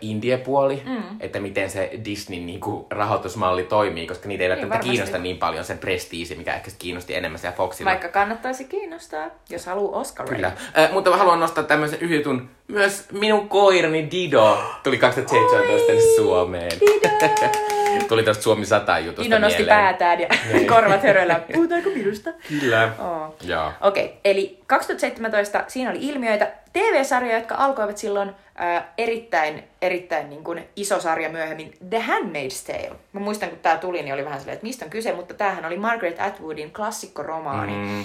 indie-puoli, 0.00 0.82
mm. 0.86 1.02
että 1.20 1.40
miten 1.40 1.70
se 1.70 1.90
Disneyn 2.04 2.46
niin 2.46 2.60
kuin, 2.60 2.86
rahoitusmalli 2.90 3.64
toimii, 3.64 4.06
koska 4.06 4.28
niitä 4.28 4.44
ei 4.44 4.50
välttämättä 4.50 4.74
varmasti. 4.74 4.90
kiinnosta 4.90 5.18
niin 5.18 5.38
paljon 5.38 5.64
se 5.64 5.74
prestiisi, 5.74 6.34
mikä 6.34 6.54
ehkä 6.54 6.70
kiinnosti 6.78 7.14
enemmän 7.14 7.38
siellä 7.38 7.56
Foxilla. 7.56 7.90
Vaikka 7.90 8.08
kannattaisi 8.08 8.64
kiinnostaa, 8.64 9.30
jos 9.50 9.66
haluaa 9.66 10.00
Oscar 10.00 10.28
Kyllä. 10.28 10.52
Äh, 10.78 10.92
mutta 10.92 11.10
mä 11.10 11.16
haluan 11.16 11.40
nostaa 11.40 11.64
tämmöisen 11.64 12.00
yhden. 12.00 12.50
Myös 12.68 13.04
minun 13.12 13.48
koirani 13.48 14.10
Dido 14.10 14.58
tuli 14.82 14.98
2017 14.98 15.86
tänne 15.86 16.02
Suomeen. 16.16 16.72
tuli 18.08 18.22
tästä 18.22 18.42
Suomi 18.42 18.66
100 18.66 18.98
jutusta 18.98 19.24
Dino 19.24 19.38
nosti 19.38 19.58
mieleen. 19.62 19.78
päätään 19.78 20.20
ja 20.20 20.28
korvat 20.74 21.02
höröllä. 21.02 21.40
Puhutaanko 21.52 21.90
minusta? 21.90 22.30
Kyllä. 22.48 22.92
Oh. 22.98 23.34
Joo. 23.42 23.72
Okei, 23.80 24.04
okay, 24.04 24.16
eli 24.24 24.58
2017 24.66 25.64
siinä 25.68 25.90
oli 25.90 25.98
ilmiöitä, 26.00 26.52
TV-sarjoja, 26.72 27.36
jotka 27.36 27.54
alkoivat 27.54 27.98
silloin 27.98 28.30
äh, 28.60 28.84
erittäin, 28.98 29.64
erittäin 29.82 30.30
niin 30.30 30.44
kuin 30.44 30.64
iso 30.76 31.00
sarja 31.00 31.28
myöhemmin, 31.28 31.72
The 31.90 32.04
Handmaid's 32.08 32.66
Tale. 32.66 32.96
Mä 33.12 33.20
muistan, 33.20 33.48
kun 33.48 33.58
tää 33.58 33.78
tuli, 33.78 34.02
niin 34.02 34.14
oli 34.14 34.24
vähän 34.24 34.40
silleen, 34.40 34.54
että 34.54 34.66
mistä 34.66 34.84
on 34.84 34.90
kyse, 34.90 35.12
mutta 35.12 35.34
tämähän 35.34 35.64
oli 35.64 35.76
Margaret 35.76 36.20
Atwoodin 36.20 36.72
klassikkoromaani. 36.72 37.72
Mm. 37.72 38.04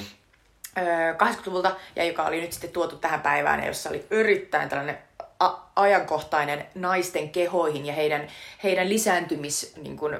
Öö, 0.78 1.14
80-luvulta, 1.14 1.76
ja 1.96 2.04
joka 2.04 2.24
oli 2.24 2.42
nyt 2.42 2.54
sitten 2.54 2.72
tuotu 2.72 2.96
tähän 2.98 3.22
päivään, 3.22 3.60
ja 3.60 3.68
jossa 3.68 3.90
oli 3.90 4.06
erittäin 4.12 4.70
tällainen 4.70 4.98
a- 5.40 5.60
ajankohtainen 5.76 6.66
naisten 6.76 7.30
kehoihin 7.30 7.86
ja 7.86 7.94
heidän, 7.94 8.28
heidän 8.64 8.90
lisääntymis, 8.90 9.74
niin 9.82 9.98
kuin, 9.98 10.20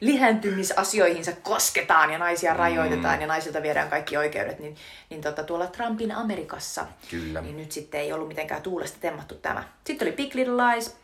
lisääntymisasioihinsa 0.00 1.32
kosketaan 1.42 2.10
ja 2.10 2.18
naisia 2.18 2.54
rajoitetaan 2.54 3.20
ja 3.20 3.26
naisilta 3.26 3.62
viedään 3.62 3.90
kaikki 3.90 4.16
oikeudet, 4.16 4.58
niin, 4.58 4.76
niin 5.10 5.20
tota, 5.20 5.42
tuolla 5.42 5.66
Trumpin 5.66 6.12
Amerikassa, 6.12 6.86
Kyllä. 7.10 7.40
niin 7.40 7.56
nyt 7.56 7.72
sitten 7.72 8.00
ei 8.00 8.12
ollut 8.12 8.28
mitenkään 8.28 8.62
tuulesta 8.62 8.98
temmattu 9.00 9.34
tämä. 9.34 9.64
Sitten 9.84 10.08
oli 10.08 10.16
Big 10.16 10.34
Little 10.34 10.56
Lies, 10.56 10.96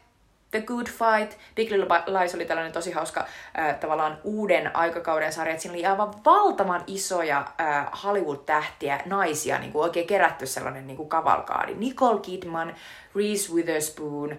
The 0.51 0.61
Good 0.61 0.87
Fight. 0.87 1.39
Big 1.55 1.71
Little 1.71 2.03
Lies 2.21 2.35
oli 2.35 2.45
tällainen 2.45 2.73
tosi 2.73 2.91
hauska 2.93 3.27
äh, 3.59 3.75
tavallaan 3.81 4.19
uuden 4.25 4.77
aikakauden 4.77 5.33
sarja. 5.33 5.51
että 5.53 5.63
Siinä 5.63 5.75
oli 5.75 5.87
aivan 5.87 6.13
valtavan 6.25 6.85
isoja 6.87 7.39
äh, 7.61 7.87
Hollywood-tähtiä, 8.05 9.01
naisia, 9.07 9.59
niin 9.59 9.73
kuin 9.73 9.83
oikein 9.83 10.07
kerätty 10.07 10.47
sellainen 10.47 10.87
niin 10.87 10.97
kuin 10.97 11.09
kavalkaadi. 11.09 11.75
Nicole 11.75 12.21
Kidman, 12.21 12.75
Reese 13.17 13.53
Witherspoon, 13.53 14.33
äh, 14.33 14.39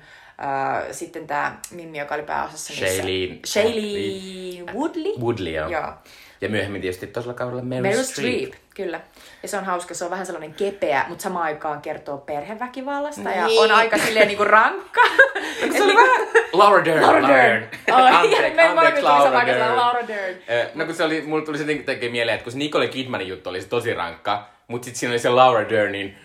sitten 0.91 1.27
tämä 1.27 1.57
Mimmi, 1.71 1.99
joka 1.99 2.15
oli 2.15 2.23
pääosassa. 2.23 2.73
Shailene- 2.73 3.39
Shailene 3.47 4.73
Woodley. 4.73 5.13
Woodley, 5.19 5.53
joo. 5.53 5.69
Joo. 5.69 5.93
Ja 6.41 6.49
myöhemmin 6.49 6.81
tietysti 6.81 7.07
toisella 7.07 7.33
kaudella 7.33 7.61
Meryl, 7.61 7.81
Meryl 7.81 8.03
Streep. 8.03 8.35
Streep, 8.47 8.53
kyllä. 8.75 9.01
Ja 9.43 9.49
se 9.49 9.57
on 9.57 9.65
hauska, 9.65 9.93
se 9.93 10.05
on 10.05 10.11
vähän 10.11 10.25
sellainen 10.25 10.53
kepeä, 10.53 11.05
mutta 11.07 11.21
samaan 11.23 11.45
aikaan 11.45 11.81
kertoo 11.81 12.17
perheväkivallasta 12.17 13.29
ja 13.29 13.45
Niin. 13.47 13.61
on 13.63 13.71
aika 13.71 13.97
silleen 13.97 14.27
niinku 14.27 14.43
rankka. 14.43 15.01
Se 15.59 15.65
oli 15.65 15.71
niinku- 15.71 15.95
vähän... 15.95 16.27
Laura 16.53 16.85
Dern. 16.85 17.01
Laura 17.01 17.27
Dern. 17.27 17.63
Anteeksi, 17.91 19.01
Laura 19.03 19.45
Dern. 19.45 19.75
Laura 19.77 20.07
Dern. 20.07 20.35
No 20.75 20.85
kun 20.85 20.95
se 20.95 21.03
oli, 21.03 21.21
mulla 21.21 21.45
tuli 21.45 21.57
se 21.57 21.63
jotenkin 21.63 21.85
tekee 21.85 22.09
mieleen, 22.09 22.35
että 22.35 22.43
kun 22.43 22.51
se 22.51 22.57
Nicole 22.57 22.87
Kidmanin 22.87 23.27
juttu 23.27 23.49
oli 23.49 23.61
se 23.61 23.67
tosi 23.67 23.93
rankka, 23.93 24.49
mutta 24.67 24.85
sitten 24.85 24.99
siinä 24.99 25.11
oli 25.11 25.19
se 25.19 25.29
Laura 25.29 25.69
Dernin 25.69 26.15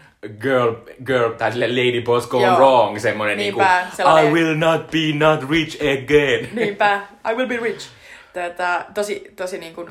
girl, 0.41 0.73
girl 1.07 1.31
tai 1.31 1.53
sille 1.53 1.69
lady 1.69 2.03
boss 2.03 2.27
gone 2.29 2.45
Joo. 2.47 2.57
wrong, 2.57 2.99
semmonen 2.99 3.37
niinku, 3.39 3.63
sellainen- 3.97 4.31
I 4.31 4.35
will 4.35 4.55
not 4.57 4.91
be 4.91 4.99
not 5.27 5.51
rich 5.51 5.77
again. 5.77 6.49
Niinpä, 6.53 7.01
I 7.31 7.35
will 7.35 7.49
be 7.49 7.57
rich. 7.57 7.89
Tätä, 8.33 8.85
tosi, 8.95 9.33
tosi 9.37 9.59
niin 9.59 9.75
kuin, 9.75 9.91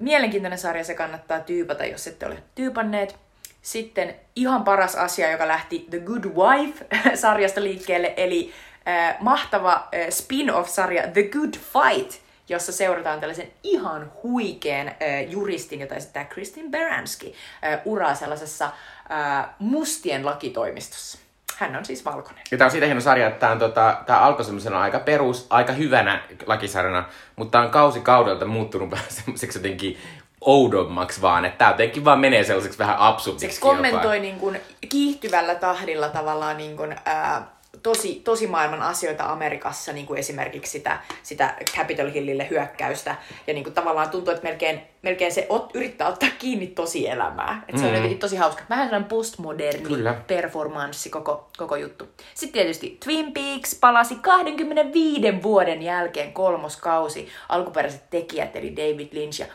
mielenkiintoinen 0.00 0.58
sarja, 0.58 0.84
se 0.84 0.94
kannattaa 0.94 1.40
tyypata, 1.40 1.84
jos 1.84 2.06
ette 2.06 2.26
ole 2.26 2.42
tyypanneet. 2.54 3.16
Sitten 3.62 4.14
ihan 4.36 4.64
paras 4.64 4.94
asia, 4.94 5.30
joka 5.30 5.48
lähti 5.48 5.86
The 5.90 5.98
Good 5.98 6.24
Wife-sarjasta 6.24 7.62
liikkeelle, 7.68 8.14
eli 8.16 8.52
äh, 8.88 9.16
mahtava 9.20 9.72
äh, 9.72 10.08
spin-off-sarja 10.10 11.08
The 11.08 11.22
Good 11.22 11.54
Fight, 11.54 12.20
jossa 12.48 12.72
seurataan 12.72 13.20
tällaisen 13.20 13.52
ihan 13.62 14.12
huikean 14.22 14.88
äh, 14.88 14.94
juristin, 15.28 15.80
jota 15.80 15.94
esittää 15.94 16.24
Kristin 16.24 16.70
Baranski, 16.70 17.34
äh, 17.64 17.80
uraa 17.84 18.14
sellaisessa 18.14 18.64
äh, 18.64 19.48
mustien 19.58 20.26
lakitoimistossa. 20.26 21.18
Hän 21.60 21.76
on 21.76 21.84
siis 21.84 22.04
valkoinen. 22.04 22.44
Ja 22.50 22.58
tää 22.58 22.64
on 22.64 22.70
siitä 22.70 22.86
hieno 22.86 23.00
sarja, 23.00 23.26
että 23.26 23.40
tää, 23.40 23.50
on, 23.50 23.58
tota, 23.58 23.96
tää 24.06 24.24
alkoi 24.24 24.44
semmosena 24.44 24.80
aika 24.80 24.98
perus, 24.98 25.46
aika 25.50 25.72
hyvänä 25.72 26.22
lakisarjana, 26.46 27.04
mutta 27.36 27.50
tää 27.52 27.60
on 27.60 27.70
kausi 27.70 28.00
kaudelta 28.00 28.46
muuttunut 28.46 28.90
vähän 28.96 29.06
semmoiseksi 29.08 29.58
jotenkin 29.58 29.98
oudommaksi 30.40 31.22
vaan, 31.22 31.44
että 31.44 31.58
tää 31.58 31.70
jotenkin 31.70 32.04
vaan 32.04 32.20
menee 32.20 32.44
sellaiseksi 32.44 32.78
vähän 32.78 32.96
absurdiksi. 32.98 33.56
se 33.56 33.60
kommentoi 33.60 34.20
niin 34.20 34.38
kuin 34.38 34.60
kiihtyvällä 34.88 35.54
tahdilla 35.54 36.08
tavallaan 36.08 36.56
niin 36.56 36.76
kuin, 36.76 36.96
ää, 37.04 37.46
tosi, 37.82 38.14
tosi 38.24 38.46
maailman 38.46 38.82
asioita 38.82 39.24
Amerikassa, 39.24 39.92
niin 39.92 40.06
kuin 40.06 40.18
esimerkiksi 40.18 40.72
sitä, 40.72 41.00
sitä 41.22 41.54
Capitol 41.76 42.10
Hillille 42.10 42.46
hyökkäystä. 42.50 43.16
Ja 43.46 43.54
niin 43.54 43.64
kuin 43.64 43.74
tavallaan 43.74 44.10
tuntuu, 44.10 44.34
että 44.34 44.48
melkein, 44.48 44.80
melkein 45.02 45.32
se 45.32 45.46
ot, 45.48 45.70
yrittää 45.74 46.08
ottaa 46.08 46.28
kiinni 46.38 46.66
tosi 46.66 47.08
elämää. 47.08 47.64
Et 47.68 47.78
se 47.78 47.86
on 47.86 47.94
jotenkin 47.94 48.18
tosi 48.18 48.36
hauska. 48.36 48.62
Vähän 48.70 48.86
sellainen 48.86 49.08
postmoderni 49.08 49.82
Kyllä. 49.82 50.14
performanssi 50.26 51.10
koko, 51.10 51.48
koko 51.56 51.76
juttu. 51.76 52.08
Sitten 52.34 52.62
tietysti 52.62 52.98
Twin 53.04 53.32
Peaks 53.32 53.74
palasi 53.80 54.14
25 54.14 55.42
vuoden 55.42 55.82
jälkeen 55.82 56.32
kolmoskausi. 56.32 57.28
Alkuperäiset 57.48 58.10
tekijät 58.10 58.56
eli 58.56 58.76
David 58.76 59.08
Lynch 59.12 59.40
ja, 59.40 59.46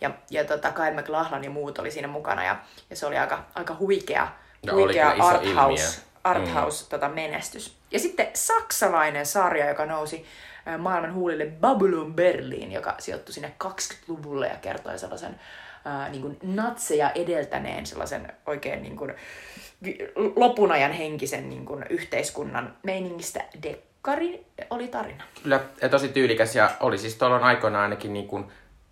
ja, 0.00 0.10
ja 0.30 0.44
tota 0.44 0.70
Kyle 0.70 0.94
MacLachlan 0.94 1.44
ja 1.44 1.50
muut 1.50 1.78
oli 1.78 1.90
siinä 1.90 2.08
mukana. 2.08 2.44
Ja, 2.44 2.56
ja 2.90 2.96
se 2.96 3.06
oli 3.06 3.18
aika, 3.18 3.44
aika 3.54 3.76
huikea, 3.78 4.28
huikea 4.72 5.12
iso 5.12 6.11
arthouse, 6.24 6.50
arthouse 6.50 6.88
tota, 6.88 7.08
menestys. 7.08 7.76
Ja 7.90 7.98
sitten 7.98 8.26
saksalainen 8.34 9.26
sarja, 9.26 9.68
joka 9.68 9.86
nousi 9.86 10.26
maailman 10.78 11.14
huulille 11.14 11.46
Babylon 11.46 12.14
Berlin, 12.14 12.72
joka 12.72 12.94
sijoittui 12.98 13.32
sinne 13.32 13.52
20-luvulle 13.64 14.48
ja 14.48 14.56
kertoi 14.56 14.98
sellaisen 14.98 15.40
ää, 15.84 16.08
niin 16.08 16.22
kuin 16.22 16.38
natseja 16.42 17.10
edeltäneen 17.10 17.86
sellaisen 17.86 18.32
oikein 18.46 18.82
niin 18.82 18.96
kuin, 18.96 19.14
vi- 19.84 19.98
lopun 20.36 20.72
ajan 20.72 20.92
henkisen 20.92 21.50
niin 21.50 21.64
kuin, 21.66 21.84
yhteiskunnan 21.90 22.76
meiningistä. 22.82 23.44
Dekkari 23.62 24.46
oli 24.70 24.88
tarina. 24.88 25.24
Kyllä, 25.42 25.60
ja 25.82 25.88
tosi 25.88 26.08
tyylikäs 26.08 26.56
ja 26.56 26.70
oli 26.80 26.98
siis 26.98 27.16
tuolloin 27.16 27.44
aikoina 27.44 27.82
ainakin 27.82 28.12
niin 28.12 28.28
kuin 28.28 28.44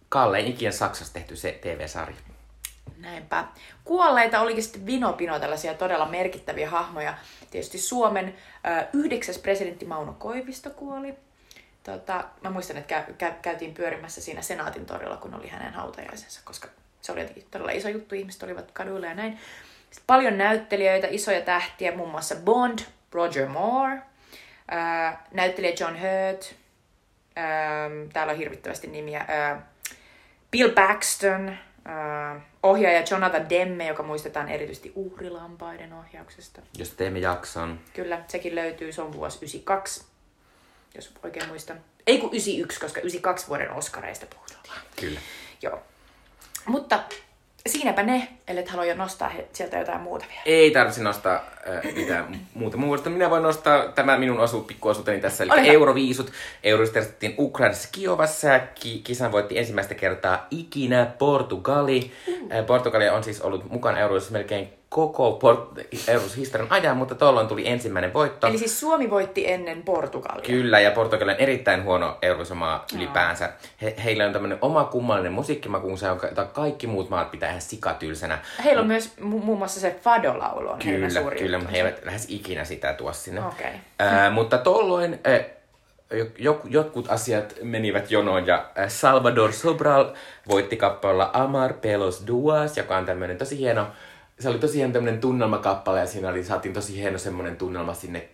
kallein 0.08 0.46
ikinä 0.46 0.72
Saksassa 0.72 1.14
tehty 1.14 1.36
se 1.36 1.58
TV-sarja. 1.62 2.16
Näinpä. 2.96 3.44
Kuolleita 3.84 4.40
olikin 4.40 4.62
sitten 4.62 4.86
vinopino 4.86 5.38
tällaisia 5.38 5.74
todella 5.74 6.06
merkittäviä 6.06 6.70
hahmoja. 6.70 7.14
Tietysti 7.50 7.78
Suomen 7.78 8.34
ö, 8.66 8.86
yhdeksäs 8.92 9.38
presidentti 9.38 9.84
Mauno 9.84 10.12
Koivisto 10.18 10.70
kuoli. 10.70 11.14
Tota, 11.82 12.24
mä 12.40 12.50
muistan, 12.50 12.76
että 12.76 12.88
käy, 12.88 13.14
käy, 13.14 13.32
käytiin 13.42 13.74
pyörimässä 13.74 14.20
siinä 14.20 14.42
Senaatin 14.42 14.86
torilla, 14.86 15.16
kun 15.16 15.34
oli 15.34 15.48
hänen 15.48 15.74
hautajaisensa, 15.74 16.40
koska 16.44 16.68
se 17.00 17.12
oli 17.12 17.20
jotenkin 17.20 17.46
todella 17.50 17.70
iso 17.70 17.88
juttu. 17.88 18.14
Ihmiset 18.14 18.42
olivat 18.42 18.70
kaduilla 18.70 19.06
ja 19.06 19.14
näin. 19.14 19.38
Sitten 19.90 20.06
paljon 20.06 20.38
näyttelijöitä, 20.38 21.06
isoja 21.10 21.40
tähtiä, 21.40 21.96
muun 21.96 22.10
muassa 22.10 22.34
Bond, 22.34 22.78
Roger 23.12 23.48
Moore, 23.48 23.98
ää, 24.68 25.26
näyttelijä 25.32 25.76
John 25.80 25.94
Hurt, 25.94 26.54
ää, 27.36 27.90
täällä 28.12 28.30
on 28.30 28.38
hirvittävästi 28.38 28.86
nimiä, 28.86 29.24
ää, 29.28 29.66
Bill 30.50 30.70
Paxton, 30.70 31.56
äh, 31.86 32.42
ohjaaja 32.62 33.02
Jonathan 33.10 33.50
Demme, 33.50 33.86
joka 33.86 34.02
muistetaan 34.02 34.48
erityisesti 34.48 34.92
uhrilampaiden 34.94 35.92
ohjauksesta. 35.92 36.62
Jos 36.78 36.90
teemme 36.90 37.18
jakson. 37.18 37.80
Kyllä, 37.92 38.24
sekin 38.28 38.54
löytyy, 38.54 38.92
se 38.92 39.02
on 39.02 39.12
vuosi 39.12 39.38
92, 39.38 40.04
jos 40.94 41.12
oikein 41.22 41.48
muistan. 41.48 41.80
Ei 42.06 42.18
kun 42.18 42.30
91, 42.32 42.80
koska 42.80 43.00
92 43.00 43.48
vuoden 43.48 43.70
Oscareista 43.70 44.26
puhutaan. 44.26 44.80
Kyllä. 45.00 45.20
Joo. 45.62 45.82
Mutta 46.66 47.02
siinäpä 47.66 48.02
ne, 48.02 48.28
ellei 48.48 48.64
halua 48.66 48.84
jo 48.84 48.94
nostaa 48.94 49.28
he- 49.28 49.48
sieltä 49.52 49.78
jotain 49.78 50.00
muuta 50.00 50.24
vielä. 50.28 50.42
Ei 50.46 50.70
tarvitse 50.70 51.02
nostaa 51.02 51.34
äh, 51.34 51.94
mitään 51.94 52.40
muuta 52.54 52.76
muuta. 52.76 53.10
Minä 53.10 53.30
voin 53.30 53.42
nostaa 53.42 53.88
tämä 53.92 54.18
minun 54.18 54.40
osu, 54.40 54.60
pikkuosuuteni 54.60 55.20
tässä, 55.20 55.44
eli. 55.44 55.68
Euroviisut. 55.68 56.32
Euroviisut 56.64 56.94
järjestettiin 56.94 57.34
Ukrainassa 57.38 57.88
Kiovassa 57.92 58.60
ki- 58.74 59.00
kisan 59.04 59.32
voitti 59.32 59.58
ensimmäistä 59.58 59.94
kertaa 59.94 60.46
ikinä 60.50 61.06
Portugali. 61.18 62.10
Äh, 62.52 62.66
Portugali 62.66 63.08
on 63.08 63.24
siis 63.24 63.40
ollut 63.40 63.70
mukana 63.70 63.98
Euroviisussa 63.98 64.32
melkein 64.32 64.79
koko 64.90 65.38
Port- 65.42 66.08
Euroviisuhistorian 66.08 66.72
ajan, 66.72 66.96
mutta 66.96 67.14
tuolloin 67.14 67.48
tuli 67.48 67.68
ensimmäinen 67.68 68.14
voitto. 68.14 68.46
Eli 68.46 68.58
siis 68.58 68.80
Suomi 68.80 69.10
voitti 69.10 69.50
ennen 69.50 69.82
Portugalia. 69.82 70.42
Kyllä, 70.46 70.80
ja 70.80 70.90
Portugali 70.90 71.32
on 71.32 71.38
erittäin 71.38 71.84
huono 71.84 72.18
Euroviisumaa 72.22 72.84
ylipäänsä. 72.96 73.52
He, 73.82 73.94
heillä 74.04 74.26
on 74.26 74.32
tämmöinen 74.32 74.58
oma 74.60 74.84
kummallinen 74.84 75.32
musiikkimakuunsa, 75.32 76.06
jota 76.06 76.44
kaikki 76.44 76.86
muut 76.86 77.10
maat 77.10 77.30
pitää 77.30 77.48
ihan 77.48 77.60
sikatylsänä. 77.60 78.38
Heillä 78.64 78.80
on 78.80 78.86
myös 78.86 79.12
mu- 79.20 79.24
muun 79.44 79.58
muassa 79.58 79.80
se 79.80 79.96
Fado-laulu 80.02 80.68
on 80.68 80.78
Kyllä, 80.78 81.10
suuri 81.10 81.38
kyllä, 81.38 81.58
mutta 81.58 81.70
he 81.72 81.78
eivät 81.78 82.04
lähes 82.04 82.26
ikinä 82.28 82.64
sitä 82.64 82.92
tuo 82.92 83.12
sinne. 83.12 83.46
Okei. 83.46 83.72
Ää, 83.98 84.30
mutta 84.30 84.58
tuolloin 84.58 85.20
jo- 86.38 86.60
jotkut 86.64 87.10
asiat 87.10 87.54
menivät 87.62 88.10
jonoon 88.10 88.46
ja 88.46 88.70
Salvador 88.88 89.52
Sobral 89.52 90.06
voitti 90.48 90.76
kappaleella 90.76 91.30
Amar 91.32 91.72
Pelos 91.72 92.24
Duas, 92.26 92.76
joka 92.76 92.96
on 92.96 93.06
tämmöinen 93.06 93.38
tosi 93.38 93.58
hieno, 93.58 93.86
se 94.40 94.48
oli 94.48 94.58
tosi 94.58 94.78
hieno 94.78 94.92
tämmöinen 94.92 95.20
tunnelmakappale 95.20 96.00
ja 96.00 96.06
siinä 96.06 96.28
oli, 96.28 96.44
saatiin 96.44 96.74
tosi 96.74 96.96
hieno 96.96 97.18
semmoinen 97.18 97.56
tunnelma 97.56 97.94
sinne 97.94 98.28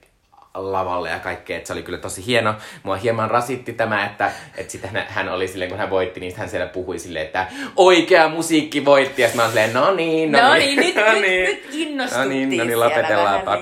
lavalle 0.54 1.10
ja 1.10 1.18
kaikkea, 1.18 1.56
että 1.56 1.66
se 1.66 1.72
oli 1.72 1.82
kyllä 1.82 1.98
tosi 1.98 2.26
hieno. 2.26 2.54
Mua 2.82 2.96
hieman 2.96 3.30
rasitti 3.30 3.72
tämä, 3.72 4.06
että, 4.06 4.30
että 4.56 4.72
sitten 4.72 4.90
hän, 4.90 5.04
hän 5.08 5.28
oli 5.28 5.48
silleen, 5.48 5.70
kun 5.70 5.78
hän 5.78 5.90
voitti, 5.90 6.20
niin 6.20 6.36
hän 6.36 6.48
siellä 6.48 6.66
puhui 6.66 6.98
silleen, 6.98 7.24
että 7.26 7.46
oikea 7.76 8.28
musiikki 8.28 8.84
voitti. 8.84 9.22
Ja 9.22 9.28
mä 9.34 9.42
oon 9.42 9.50
silleen, 9.50 9.72
no 9.72 9.94
niin, 9.94 10.32
No 10.32 10.54
niin, 10.54 10.76
nyt- 10.80 10.94
no 11.06 11.12
nyt- 11.12 11.20
niin. 11.20 11.44
nyt 11.44 11.68
innostuttiin 11.72 12.22
No 12.24 12.28
niin, 12.48 12.58
no 12.58 12.64
niin, 12.64 12.80
lopetellaanpa. 12.80 13.58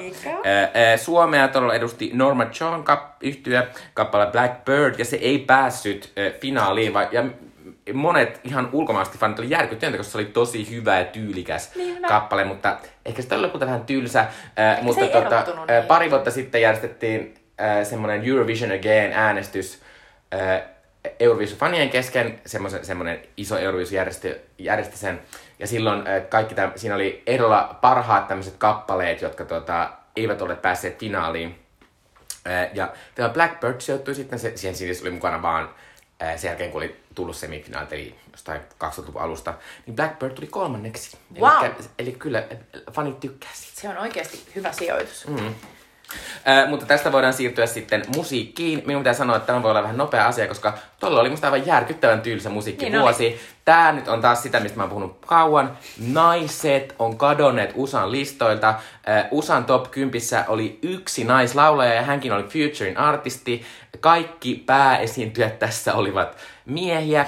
Suomea 0.97 1.49
todella 1.49 1.75
edusti 1.75 2.11
Norma 2.13 2.47
John 2.61 2.85
kap- 2.85 3.17
yhtyä 3.21 3.67
kappale 3.95 4.27
Blackbird, 4.27 4.95
ja 4.99 5.05
se 5.05 5.17
ei 5.17 5.39
päässyt 5.39 6.13
ää, 6.17 6.31
finaaliin, 6.41 6.95
vai, 6.95 7.09
ja 7.13 7.25
monet 7.93 8.41
ihan 8.45 8.69
ulkomaalaiset 8.73 9.21
fanit 9.21 9.39
oli 9.39 9.51
järkyttyneitä, 9.51 9.99
koska 9.99 10.11
se 10.13 10.19
oli 10.19 10.25
tosi 10.27 10.71
hyvä 10.71 10.99
ja 10.99 11.05
tyylikäs 11.05 11.75
Niin, 11.75 11.97
hyvä. 11.97 12.09
kappale, 12.09 12.45
mutta 12.45 12.77
ehkä 13.05 13.23
sitä 13.23 13.35
oli 13.35 13.43
lopulta 13.43 13.67
vähän 13.67 13.85
tylsä. 13.87 14.27
Ää, 14.57 14.79
mutta 14.83 15.07
tota, 15.07 15.37
ää, 15.37 15.45
niin. 15.79 15.87
pari 15.89 16.11
vuotta 16.11 16.31
sitten 16.31 16.63
järjestettiin 16.63 17.35
ää, 17.59 17.85
semmoinen 17.85 18.29
Eurovision 18.29 18.73
Again 18.73 19.13
äänestys 19.13 19.83
ää, 20.33 20.63
Eurovision 21.21 21.59
fanien 21.59 21.91
kesken, 21.91 22.41
semmoisen, 22.47 22.85
semmoinen 22.85 23.21
iso 23.37 23.59
Eurovision 23.59 23.97
järjesti, 23.97 24.35
järjesti 24.59 24.97
sen. 24.99 25.21
Ja 25.59 25.67
silloin 25.67 26.07
ää, 26.07 26.21
kaikki 26.21 26.55
täm, 26.55 26.73
siinä 26.77 26.95
oli 26.95 27.23
ehdolla 27.27 27.79
parhaat 27.81 28.29
tämmöiset 28.29 28.55
kappaleet, 28.59 29.23
jotka 29.23 29.45
tota, 29.45 29.91
eivät 30.17 30.43
ole 30.43 30.57
päässeet 30.57 30.99
finaaliin. 30.99 31.59
Ää, 32.45 32.69
Ja 32.75 32.89
tämä 33.15 33.29
Blackbird 33.29 33.81
sijoittui 33.81 34.15
sitten, 34.15 34.39
se, 34.39 34.53
siihen 34.57 34.75
siis 34.77 35.03
oli 35.03 35.11
mukana 35.11 35.43
vaan 35.43 35.69
ää, 36.21 36.37
sen 36.37 36.49
jälkeen, 36.49 36.71
kun 36.71 36.83
oli 36.83 37.04
tullut 37.15 37.37
semifinaalit, 37.37 37.93
eli 37.93 38.15
jostain 38.33 38.61
2000-luvun 38.85 39.23
alusta, 39.23 39.55
niin 39.87 39.97
Blackbird 39.97 40.35
tuli 40.35 40.47
kolmanneksi. 40.47 41.17
Wow. 41.41 41.65
Eli, 41.65 41.75
eli 41.99 42.13
kyllä 42.13 42.39
ää, 42.39 42.81
fanit 42.93 43.21
tykkäsi. 43.21 43.69
Se 43.75 43.89
on 43.89 43.99
oikeasti 43.99 44.43
hyvä 44.55 44.73
sijoitus. 44.73 45.27
Mm. 45.27 45.55
Äh, 46.49 46.69
mutta 46.69 46.87
tästä 46.87 47.13
voidaan 47.13 47.33
siirtyä 47.33 47.67
sitten 47.67 48.03
musiikkiin. 48.17 48.83
Minun 48.87 49.03
pitää 49.03 49.15
sanoa, 49.15 49.37
että 49.37 49.47
tämä 49.47 49.63
voi 49.63 49.71
olla 49.71 49.83
vähän 49.83 49.97
nopea 49.97 50.27
asia, 50.27 50.49
koska 50.49 50.79
tuolla 51.01 51.21
oli 51.21 51.31
musta 51.31 51.47
aivan 51.47 51.67
järkyttävän 51.67 52.21
tylsä 52.21 52.51
musiikkivuosi. 52.51 53.29
Niin 53.29 53.41
Tää 53.65 53.93
nyt 53.93 54.09
on 54.09 54.21
taas 54.21 54.43
sitä, 54.43 54.61
mistä 54.61 54.77
mä 54.77 54.83
oon 54.83 54.91
puhunut 54.91 55.19
kauan. 55.27 55.79
Naiset 56.13 56.95
on 56.99 57.17
kadonneet 57.17 57.73
USAn 57.75 58.13
listoilta. 58.13 58.69
Äh, 58.69 59.27
USAn 59.31 59.65
top 59.65 59.91
10 59.91 60.23
oli 60.49 60.79
yksi 60.83 61.25
naislaulaja 61.25 61.95
ja 61.95 62.03
hänkin 62.03 62.33
oli 62.33 62.43
featuring 62.43 62.99
artisti. 62.99 63.65
Kaikki 64.01 64.63
pääesiintyjät 64.67 65.59
tässä 65.59 65.95
olivat 65.95 66.37
miehiä. 66.65 67.27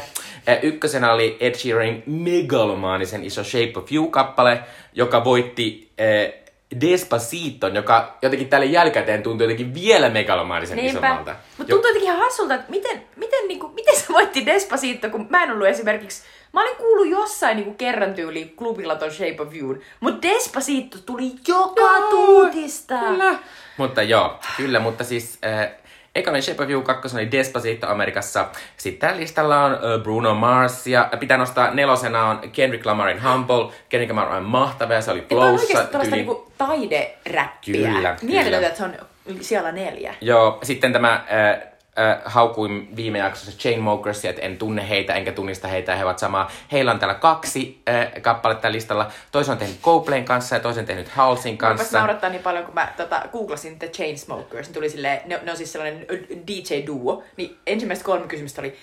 Ykkösenä 0.63 1.13
oli 1.13 1.37
Ed 1.41 1.55
Sheeranin 1.55 2.03
megalomaanisen 2.07 3.25
iso 3.25 3.45
Shape 3.45 3.73
of 3.77 3.93
You-kappale, 3.93 4.61
joka 4.93 5.25
voitti 5.25 5.93
äh, 6.01 6.46
Despaciton, 6.81 7.75
joka 7.75 8.19
jotenkin 8.23 8.49
tälle 8.49 8.67
jälkikäteen 8.67 9.23
tuntuu 9.23 9.45
jotenkin 9.45 9.75
vielä 9.75 10.09
megalomaanisen 10.09 10.79
isommalta. 10.79 11.35
Mutta 11.59 11.73
tuntuu 11.73 11.89
jotenkin 11.89 12.03
ihan 12.03 12.19
hassulta, 12.19 12.55
että 12.55 12.71
miten, 12.71 13.03
miten, 13.17 13.49
niinku, 13.49 13.69
miten 13.69 13.97
se 13.97 14.05
voitti 14.13 14.47
Despacito, 14.47 15.11
kun 15.11 15.27
mä 15.31 15.43
en 15.43 15.51
ollut 15.51 15.67
esimerkiksi... 15.67 16.23
Mä 16.53 16.61
olin 16.61 16.77
kuullut 16.77 17.09
jossain 17.09 17.57
niinku 17.57 17.75
kerran 17.75 18.15
tyyli 18.15 18.53
klubilla 18.57 18.97
ton 18.97 19.13
Shape 19.13 19.37
of 19.39 19.55
You, 19.55 19.79
mutta 20.01 20.29
Despacito 20.29 20.99
tuli 21.07 21.33
joka 21.49 21.81
joo, 21.81 22.11
tuutista. 22.11 22.99
Kyllä. 22.99 23.39
Mutta 23.77 24.03
joo, 24.03 24.39
kyllä, 24.57 24.81
mutta 24.81 25.05
siis... 25.05 25.39
Äh, 25.45 25.71
Eka 26.17 26.31
oli 26.31 26.43
Shape 26.43 26.63
of 26.63 26.71
You, 26.71 26.83
kakkosen 26.83 27.19
oli 27.21 27.31
Despacito 27.31 27.89
Amerikassa. 27.89 28.49
Sitten 28.77 29.17
listalla 29.17 29.65
on 29.65 29.79
Bruno 30.03 30.35
Mars 30.35 30.87
ja 30.87 31.11
pitää 31.21 31.37
nostaa 31.37 31.71
nelosena 31.75 32.25
on 32.25 32.51
Kendrick 32.53 32.87
Lamarin 32.87 33.23
Humble. 33.23 33.73
Kendrick 33.89 34.15
Lamar 34.15 34.37
on 34.37 34.45
mahtava 34.45 34.95
ja 34.95 35.01
se 35.01 35.11
oli 35.11 35.25
Flowssa. 35.29 35.73
Tämä 35.73 35.81
on 35.81 35.89
tällaista 35.89 36.17
niinku 36.17 36.53
taideräppiä. 36.59 37.93
Kyllä, 37.93 38.17
Mietitään, 38.23 38.65
että 38.65 38.79
se 38.79 38.85
on 38.85 38.95
siellä 39.41 39.73
neljä. 39.73 40.15
Joo, 40.21 40.59
sitten 40.63 40.93
tämä 40.93 41.13
äh, 41.13 41.76
äh, 41.99 42.19
haukuin 42.25 42.97
viime 42.97 43.19
jaksossa 43.19 43.59
Chainsmokersia, 43.59 44.31
että 44.31 44.43
en 44.43 44.59
tunne 44.59 44.89
heitä 44.89 45.15
enkä 45.15 45.33
tunnista 45.33 45.69
heitä, 45.69 45.97
he 45.97 46.05
ovat 46.05 46.19
samaa. 46.19 46.51
Heillä 46.73 46.93
on 46.93 46.99
täällä 46.99 47.15
kaksi 47.15 47.83
äh, 47.89 48.23
kappaletta 48.23 48.73
listalla. 48.73 49.11
Toisen 49.33 49.53
on 49.53 49.59
tehnyt 49.59 49.81
Coplayn 49.83 50.25
kanssa 50.25 50.57
ja 50.57 50.61
toisen 50.61 50.87
tehnyt 50.87 51.09
Halsin 51.09 51.59
kanssa. 51.59 51.99
Mä 51.99 51.99
naurattaa 51.99 52.31
niin 52.31 52.43
paljon, 52.43 52.65
kun 52.65 52.75
mä 52.75 52.93
tota, 52.97 53.23
googlasin 53.33 53.79
The 53.79 53.89
Chainsmokers, 53.89 54.67
niin 54.67 54.75
tuli 54.75 54.91
silleen, 54.91 55.21
ne, 55.25 55.41
ne 55.43 55.51
on 55.51 55.57
siis 55.57 55.73
sellainen 55.73 56.07
DJ-duo, 56.47 57.23
niin 57.37 57.57
ensimmäiset 57.67 58.05
kolme 58.05 58.27
kysymystä 58.27 58.63
oli, 58.63 58.77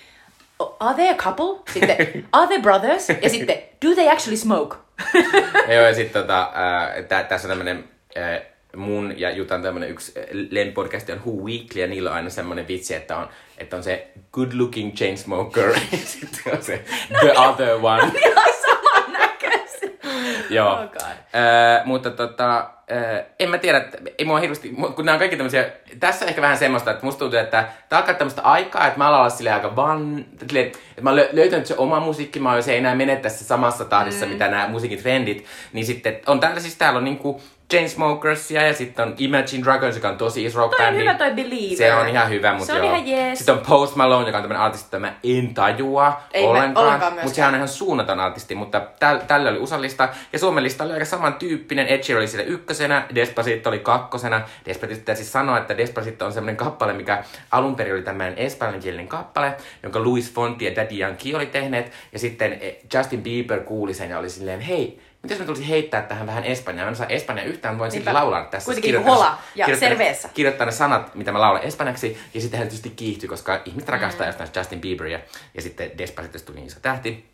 are 0.80 0.94
they 0.94 1.08
a 1.08 1.14
couple? 1.14 1.62
Sitten, 1.72 1.96
are 2.32 2.46
they 2.46 2.62
brothers? 2.62 3.08
Ja 3.08 3.30
sitten, 3.30 3.56
do 3.86 3.94
they 3.94 4.08
actually 4.08 4.36
smoke? 4.36 4.76
Joo, 5.68 5.82
ja 5.82 5.94
sitten 5.94 6.22
tota, 6.22 6.52
äh, 7.10 7.28
tässä 7.28 7.48
on 7.48 7.50
tämmönen 7.50 7.84
äh, 8.16 8.53
mun 8.76 9.14
ja 9.16 9.30
Jutan 9.30 9.62
tämmönen 9.62 9.90
yksi 9.90 10.12
äh, 10.18 10.24
lempodcast 10.50 11.10
on 11.10 11.20
Who 11.26 11.32
Weekly, 11.44 11.80
ja 11.80 11.86
niillä 11.86 12.10
on 12.10 12.16
aina 12.16 12.30
semmoinen 12.30 12.68
vitsi, 12.68 12.94
että 12.94 13.16
on, 13.16 13.28
että 13.58 13.76
on 13.76 13.82
se 13.82 14.08
good 14.32 14.52
looking 14.54 14.94
chain 14.94 15.18
smoker, 15.18 15.68
ja 15.92 15.98
sitten 16.04 16.56
on 16.56 16.62
se 16.62 16.84
no 17.10 17.18
the 17.18 17.28
niin, 17.28 17.38
other 17.38 17.74
one. 17.82 18.02
No 19.18 19.20
niin, 20.22 20.54
Joo. 20.54 20.72
Oh 20.72 20.80
äh, 20.80 21.84
mutta 21.84 22.10
tota, 22.10 22.58
äh, 22.58 23.24
en 23.40 23.50
mä 23.50 23.58
tiedä, 23.58 23.84
ei 24.18 24.24
mua 24.24 24.38
hirveästi, 24.38 24.68
kun 24.96 25.04
nämä 25.04 25.14
on 25.14 25.18
kaikki 25.18 25.36
tämmöisiä, 25.36 25.70
tässä 26.00 26.24
on 26.24 26.28
ehkä 26.28 26.42
vähän 26.42 26.58
semmoista, 26.58 26.90
että 26.90 27.06
musta 27.06 27.18
tuntuu, 27.18 27.38
että 27.38 27.68
tää 27.88 27.98
alkaa 27.98 28.14
tämmöistä 28.14 28.42
aikaa, 28.42 28.86
että 28.86 28.98
mä 28.98 29.08
alan 29.08 29.20
olla 29.20 29.30
silleen 29.30 29.54
aika 29.54 29.76
van, 29.76 30.24
silleen, 30.46 30.66
että 30.66 31.02
mä 31.02 31.10
oon 31.10 31.20
löytänyt 31.32 31.66
se 31.66 31.74
oma 31.78 32.00
musiikki, 32.00 32.40
mä 32.40 32.62
se 32.62 32.72
ei 32.72 32.78
enää 32.78 32.94
mene 32.94 33.16
tässä 33.16 33.44
samassa 33.44 33.84
tahdissa, 33.84 34.26
mm. 34.26 34.32
mitä 34.32 34.48
nämä 34.48 34.68
musiikin 34.68 35.02
trendit, 35.02 35.44
niin 35.72 35.86
sitten 35.86 36.20
on 36.26 36.40
täällä 36.40 36.60
siis 36.60 36.76
täällä 36.76 36.98
on 36.98 37.04
niinku 37.04 37.42
Chainsmokersia 37.70 38.62
ja 38.66 38.74
sitten 38.74 39.08
on 39.08 39.14
Imagine 39.18 39.64
Dragons, 39.64 39.94
joka 39.94 40.08
on 40.08 40.16
tosi 40.18 40.44
iso 40.44 40.58
rock 40.58 40.76
Toi 40.76 40.86
on 40.86 40.94
hyvä 40.96 41.14
toi 41.14 41.30
Believer. 41.30 41.76
Se 41.76 41.94
on 41.94 42.08
ihan 42.08 42.30
hyvä, 42.30 42.50
mutta 42.52 42.66
Se 42.66 42.72
on 42.72 42.78
joo. 42.78 42.86
ihan 42.94 43.08
jees. 43.08 43.38
Sitten 43.38 43.54
on 43.54 43.60
Post 43.68 43.96
Malone, 43.96 44.26
joka 44.26 44.38
on 44.38 44.42
tämmönen 44.42 44.62
artisti, 44.62 44.86
jota 44.86 44.98
mä 44.98 45.14
en 45.24 45.54
tajua 45.54 46.20
Ei 46.34 46.44
ollenkaan. 46.44 46.86
ollenkaan 46.86 47.12
mutta 47.12 47.28
sehän 47.34 47.48
on 47.48 47.54
ihan 47.54 47.68
suunnaton 47.68 48.20
artisti, 48.20 48.54
mutta 48.54 48.80
täl, 49.00 49.18
tällä 49.18 49.50
oli 49.50 49.58
usallista. 49.58 50.08
Ja 50.32 50.38
Suomen 50.38 50.64
lista 50.64 50.84
oli 50.84 50.92
aika 50.92 51.04
samantyyppinen. 51.04 51.86
Ed 51.86 52.02
Sheeran 52.02 52.20
oli 52.20 52.28
siellä 52.28 52.46
ykkösenä, 52.46 53.06
Despacito 53.14 53.68
oli 53.68 53.78
kakkosena. 53.78 54.42
Despacito 54.66 55.14
siis 55.14 55.32
sanoa, 55.32 55.58
että 55.58 55.76
Despacito 55.76 56.26
on 56.26 56.32
semmoinen 56.32 56.56
kappale, 56.56 56.92
mikä 56.92 57.24
alun 57.50 57.76
perin 57.76 57.94
oli 57.94 58.02
tämmöinen 58.02 58.38
espanjankielinen 58.38 59.08
kappale, 59.08 59.54
jonka 59.82 60.00
Luis 60.00 60.32
Fonti 60.32 60.64
ja 60.64 60.76
Daddy 60.76 60.94
Yankee 60.94 61.36
oli 61.36 61.46
tehneet. 61.46 61.92
Ja 62.12 62.18
sitten 62.18 62.52
eh, 62.60 62.76
Justin 62.94 63.22
Bieber 63.22 63.60
kuuli 63.60 63.94
sen 63.94 64.10
ja 64.10 64.18
oli 64.18 64.30
silleen, 64.30 64.60
hei, 64.60 65.00
Miten 65.24 65.38
mä 65.38 65.44
tulisin 65.44 65.66
heittää 65.66 66.02
tähän 66.02 66.26
vähän 66.26 66.44
espanjaa? 66.44 66.84
Mä 66.84 66.90
en 66.90 66.96
saa 66.96 67.06
espanjaa 67.06 67.46
yhtään, 67.46 67.78
voin 67.78 67.90
sitten 67.90 68.14
laulaa 68.14 68.44
tässä. 68.44 68.64
Kuitenkin 68.64 68.94
siis 68.94 69.06
hola 69.06 69.38
ja 69.54 69.66
cerveza. 69.66 70.28
Kirjoittaa 70.34 70.66
ne 70.66 70.72
sanat, 70.72 71.14
mitä 71.14 71.32
mä 71.32 71.40
laulan 71.40 71.62
espanjaksi, 71.62 72.18
ja 72.34 72.40
sitten 72.40 72.58
hän 72.58 72.68
tietysti 72.68 72.90
kiihtyi, 72.90 73.28
koska 73.28 73.60
ihmiset 73.64 73.88
rakastaa 73.88 74.26
mm. 74.26 74.28
jostain 74.28 74.50
Justin 74.56 74.80
Bieberia, 74.80 75.20
ja 75.54 75.62
sitten 75.62 75.98
Despacito 75.98 76.38
tuli 76.38 76.56
niin 76.56 76.66
iso 76.66 76.80
tähti. 76.82 77.26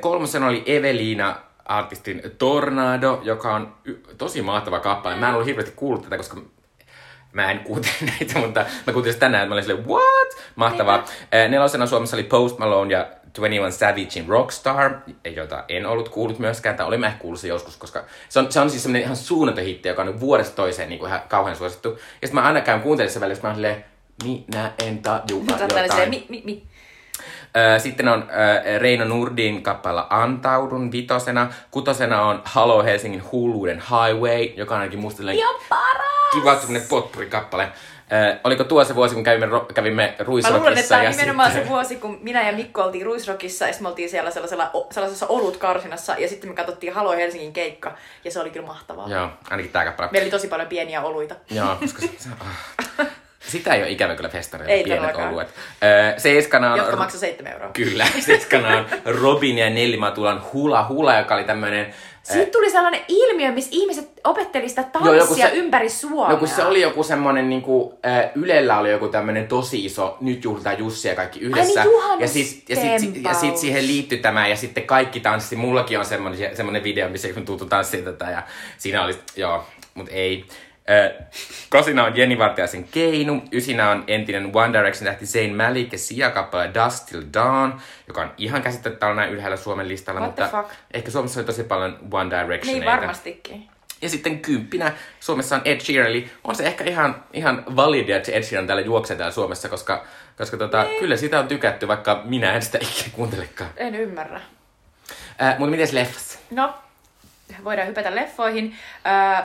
kolmosen 0.00 0.42
oli 0.42 0.62
Evelina 0.66 1.36
artistin 1.64 2.22
Tornado, 2.38 3.20
joka 3.22 3.54
on 3.54 3.74
tosi 4.18 4.42
mahtava 4.42 4.80
kappale. 4.80 5.16
Mä 5.16 5.28
en 5.28 5.34
ollut 5.34 5.46
hirveästi 5.46 5.72
kuullut 5.76 6.02
tätä, 6.02 6.16
koska 6.16 6.40
mä 7.32 7.50
en 7.50 7.58
kuuntele 7.60 7.94
näitä, 8.20 8.38
mutta 8.38 8.64
mä 8.86 8.92
kuuntelin 8.92 9.18
tänään, 9.18 9.42
että 9.42 9.48
mä 9.48 9.54
olin 9.54 9.64
silleen, 9.64 9.88
what? 9.88 10.36
Mahtavaa. 10.56 11.04
Nelosena 11.48 11.86
Suomessa 11.86 12.16
oli 12.16 12.24
Post 12.24 12.58
Malone 12.58 12.94
ja 12.94 13.06
21 13.40 13.78
Savagein 13.78 14.28
Rockstar, 14.28 14.94
jota 15.36 15.64
en 15.68 15.86
ollut 15.86 16.08
kuullut 16.08 16.38
myöskään, 16.38 16.76
tai 16.76 16.86
olin 16.86 17.00
mä 17.00 17.06
ehkä 17.06 17.18
kuullut 17.18 17.40
se 17.40 17.48
joskus, 17.48 17.76
koska 17.76 18.04
se 18.28 18.38
on, 18.38 18.52
se 18.52 18.60
on 18.60 18.70
siis 18.70 18.82
semmoinen 18.82 19.02
ihan 19.02 19.16
suunnaton 19.16 19.64
hitti, 19.64 19.88
joka 19.88 20.02
on 20.02 20.20
vuodesta 20.20 20.56
toiseen 20.56 20.88
niin 20.88 20.98
kuin 20.98 21.08
ihan 21.08 21.22
kauhean 21.28 21.56
suosittu. 21.56 21.88
Ja 21.88 22.28
sitten 22.28 22.34
mä 22.34 22.42
aina 22.42 22.60
käyn 22.60 22.80
kuuntelemaan 22.80 23.12
sen 23.12 23.22
välissä, 23.22 23.42
mä 23.42 23.48
oon 23.48 23.56
silleen, 23.56 23.84
minä 24.24 24.72
en 24.84 24.98
tajua 24.98 25.44
jotain. 25.60 26.10
Mi, 26.10 26.26
mi, 26.28 26.42
mi. 26.44 26.62
Sitten 27.78 28.08
on 28.08 28.28
Reino 28.78 29.04
Nurdin 29.04 29.62
kappalla 29.62 30.06
Antaudun 30.10 30.92
vitosena. 30.92 31.52
Kutosena 31.70 32.22
on 32.22 32.42
Halo 32.44 32.82
Helsingin 32.82 33.22
hulluuden 33.32 33.82
Highway, 33.90 34.44
joka 34.56 34.74
on 34.74 34.80
ainakin 34.80 35.00
musta 35.00 35.22
kiva 36.32 36.60
semmonen 36.60 36.88
potpuri-kappale. 36.88 37.68
Äh, 38.12 38.40
oliko 38.44 38.64
tuo 38.64 38.84
se 38.84 38.94
vuosi, 38.94 39.14
kun 39.14 39.24
kävimme, 39.24 39.46
kävimme 39.74 40.14
Ruisrockissa? 40.18 40.52
Mä 40.52 40.58
luulen, 40.58 40.78
että 40.78 40.88
tämä 40.88 41.00
on 41.02 41.10
nimenomaan 41.10 41.50
sitten... 41.50 41.66
se 41.66 41.70
vuosi, 41.70 41.96
kun 41.96 42.18
minä 42.22 42.46
ja 42.46 42.52
Mikko 42.52 42.82
oltiin 42.82 43.06
Ruisrockissa 43.06 43.66
ja 43.66 43.72
sitten 43.72 43.84
me 43.84 43.88
oltiin 43.88 44.10
siellä 44.10 44.30
sellaisella, 44.30 44.70
sellaisessa 44.90 45.26
olutkarsinassa 45.26 46.14
ja 46.18 46.28
sitten 46.28 46.50
me 46.50 46.56
katsottiin 46.56 46.92
Halo 46.92 47.12
Helsingin 47.12 47.52
keikka 47.52 47.94
ja 48.24 48.30
se 48.30 48.40
oli 48.40 48.50
kyllä 48.50 48.66
mahtavaa. 48.66 49.08
Joo, 49.08 49.28
ainakin 49.50 49.72
tämä 49.72 49.84
kappale. 49.84 50.08
Meillä 50.12 50.24
oli 50.24 50.30
tosi 50.30 50.48
paljon 50.48 50.68
pieniä 50.68 51.02
oluita. 51.02 51.34
Joo, 51.50 51.76
koska 51.80 52.00
se, 52.00 52.28
oh. 52.40 53.06
Sitä 53.46 53.74
ei 53.74 53.82
ole 53.82 53.90
ikävä 53.90 54.14
kyllä 54.14 54.28
festareilla, 54.28 54.74
ei 54.74 54.84
pienet 54.84 55.00
todellakaan. 55.02 55.32
oluet. 55.32 55.48
Öö, 55.84 56.18
seiskana 56.18 56.72
on... 56.72 56.78
Jotka 56.78 56.96
maksaa 56.96 57.20
7 57.20 57.52
euroa. 57.52 57.70
Kyllä, 57.72 58.06
seiskana 58.20 58.76
on 58.76 58.86
Robin 59.04 59.58
ja 59.58 59.70
Nelli 59.70 59.96
Matulan 59.96 60.42
Hula 60.52 60.86
Hula, 60.88 61.18
joka 61.18 61.34
oli 61.34 61.44
tämmöinen 61.44 61.94
siitä 62.32 62.50
tuli 62.50 62.70
sellainen 62.70 63.00
ilmiö, 63.08 63.52
missä 63.52 63.70
ihmiset 63.72 64.10
opetteli 64.24 64.68
sitä 64.68 64.82
tanssia 64.82 65.14
Joo, 65.14 65.26
se, 65.26 65.50
ympäri 65.56 65.88
Suomea. 65.88 66.30
Joku 66.30 66.46
se 66.46 66.64
oli 66.64 66.80
joku 66.80 67.02
semmoinen, 67.02 67.48
niin 67.48 67.62
kuin, 67.62 67.94
äh, 68.06 68.30
Ylellä 68.34 68.78
oli 68.78 68.90
joku 68.90 69.08
tämmöinen 69.08 69.48
tosi 69.48 69.84
iso, 69.84 70.16
nyt 70.20 70.44
juhlitaan 70.44 70.78
Jussi 70.78 71.08
ja 71.08 71.14
kaikki 71.14 71.40
yhdessä. 71.40 71.80
Ai 71.80 71.86
niin, 71.86 72.20
ja 72.20 72.28
sitten 72.28 72.92
ja 72.92 72.98
sit, 72.98 73.24
ja 73.24 73.34
sit 73.34 73.56
siihen 73.56 73.86
liittyi 73.86 74.18
tämä 74.18 74.48
ja 74.48 74.56
sitten 74.56 74.84
kaikki 74.84 75.20
tanssi. 75.20 75.56
Mullakin 75.56 75.98
on 75.98 76.04
semmoinen, 76.04 76.56
semmoinen 76.56 76.84
video, 76.84 77.08
missä 77.08 77.28
kun 77.28 77.44
tuttu 77.44 77.64
tanssii 77.64 78.02
tätä 78.02 78.30
ja 78.30 78.42
siinä 78.78 79.04
oli, 79.04 79.14
joo, 79.36 79.64
mutta 79.94 80.12
ei. 80.12 80.44
Kasina 81.68 82.04
on 82.04 82.16
Jenni 82.16 82.38
Vartiaisen 82.38 82.84
Keinu, 82.84 83.42
ysinä 83.52 83.90
on 83.90 84.04
entinen 84.06 84.50
One 84.54 84.78
Direction 84.78 85.04
tähti 85.04 85.26
Zayn 85.26 85.56
Malik 85.56 85.92
ja 85.92 85.98
Sia 85.98 86.30
kappale 86.30 86.70
Dust 86.74 87.06
Till 87.06 87.22
Dawn, 87.34 87.80
joka 88.08 88.20
on 88.22 88.32
ihan 88.38 88.62
käsittämättä 88.62 89.14
näin 89.14 89.30
ylhäällä 89.30 89.56
Suomen 89.56 89.88
listalla, 89.88 90.20
What 90.20 90.30
mutta 90.30 90.64
ehkä 90.94 91.10
Suomessa 91.10 91.40
oli 91.40 91.46
tosi 91.46 91.64
paljon 91.64 91.98
One 92.10 92.30
Direction. 92.30 92.74
Niin 92.74 92.84
varmastikin. 92.84 93.68
Ja 94.02 94.08
sitten 94.08 94.40
kymppinä 94.40 94.92
Suomessa 95.20 95.56
on 95.56 95.62
Ed 95.64 95.80
Sheeran, 95.80 96.10
eli 96.10 96.30
on 96.44 96.54
se 96.54 96.66
ehkä 96.66 96.84
ihan, 96.84 97.24
ihan 97.32 97.64
validia, 97.76 98.16
että 98.16 98.32
Ed 98.32 98.42
Sheeran 98.42 98.66
täällä 98.66 98.82
juoksee 98.82 99.16
täällä 99.16 99.32
Suomessa, 99.32 99.68
koska, 99.68 100.04
koska 100.38 100.56
tota, 100.56 100.82
niin. 100.82 101.00
kyllä 101.00 101.16
sitä 101.16 101.38
on 101.38 101.48
tykätty, 101.48 101.88
vaikka 101.88 102.22
minä 102.24 102.52
en 102.52 102.62
sitä 102.62 102.78
ikinä 102.78 103.08
kuuntelekaan. 103.12 103.70
En 103.76 103.94
ymmärrä. 103.94 104.40
Äh, 105.42 105.58
mutta 105.58 105.70
miten 105.70 105.88
leffas? 105.92 106.38
No, 106.50 106.74
voidaan 107.64 107.88
hypätä 107.88 108.14
leffoihin. 108.14 108.76
Äh, 109.06 109.44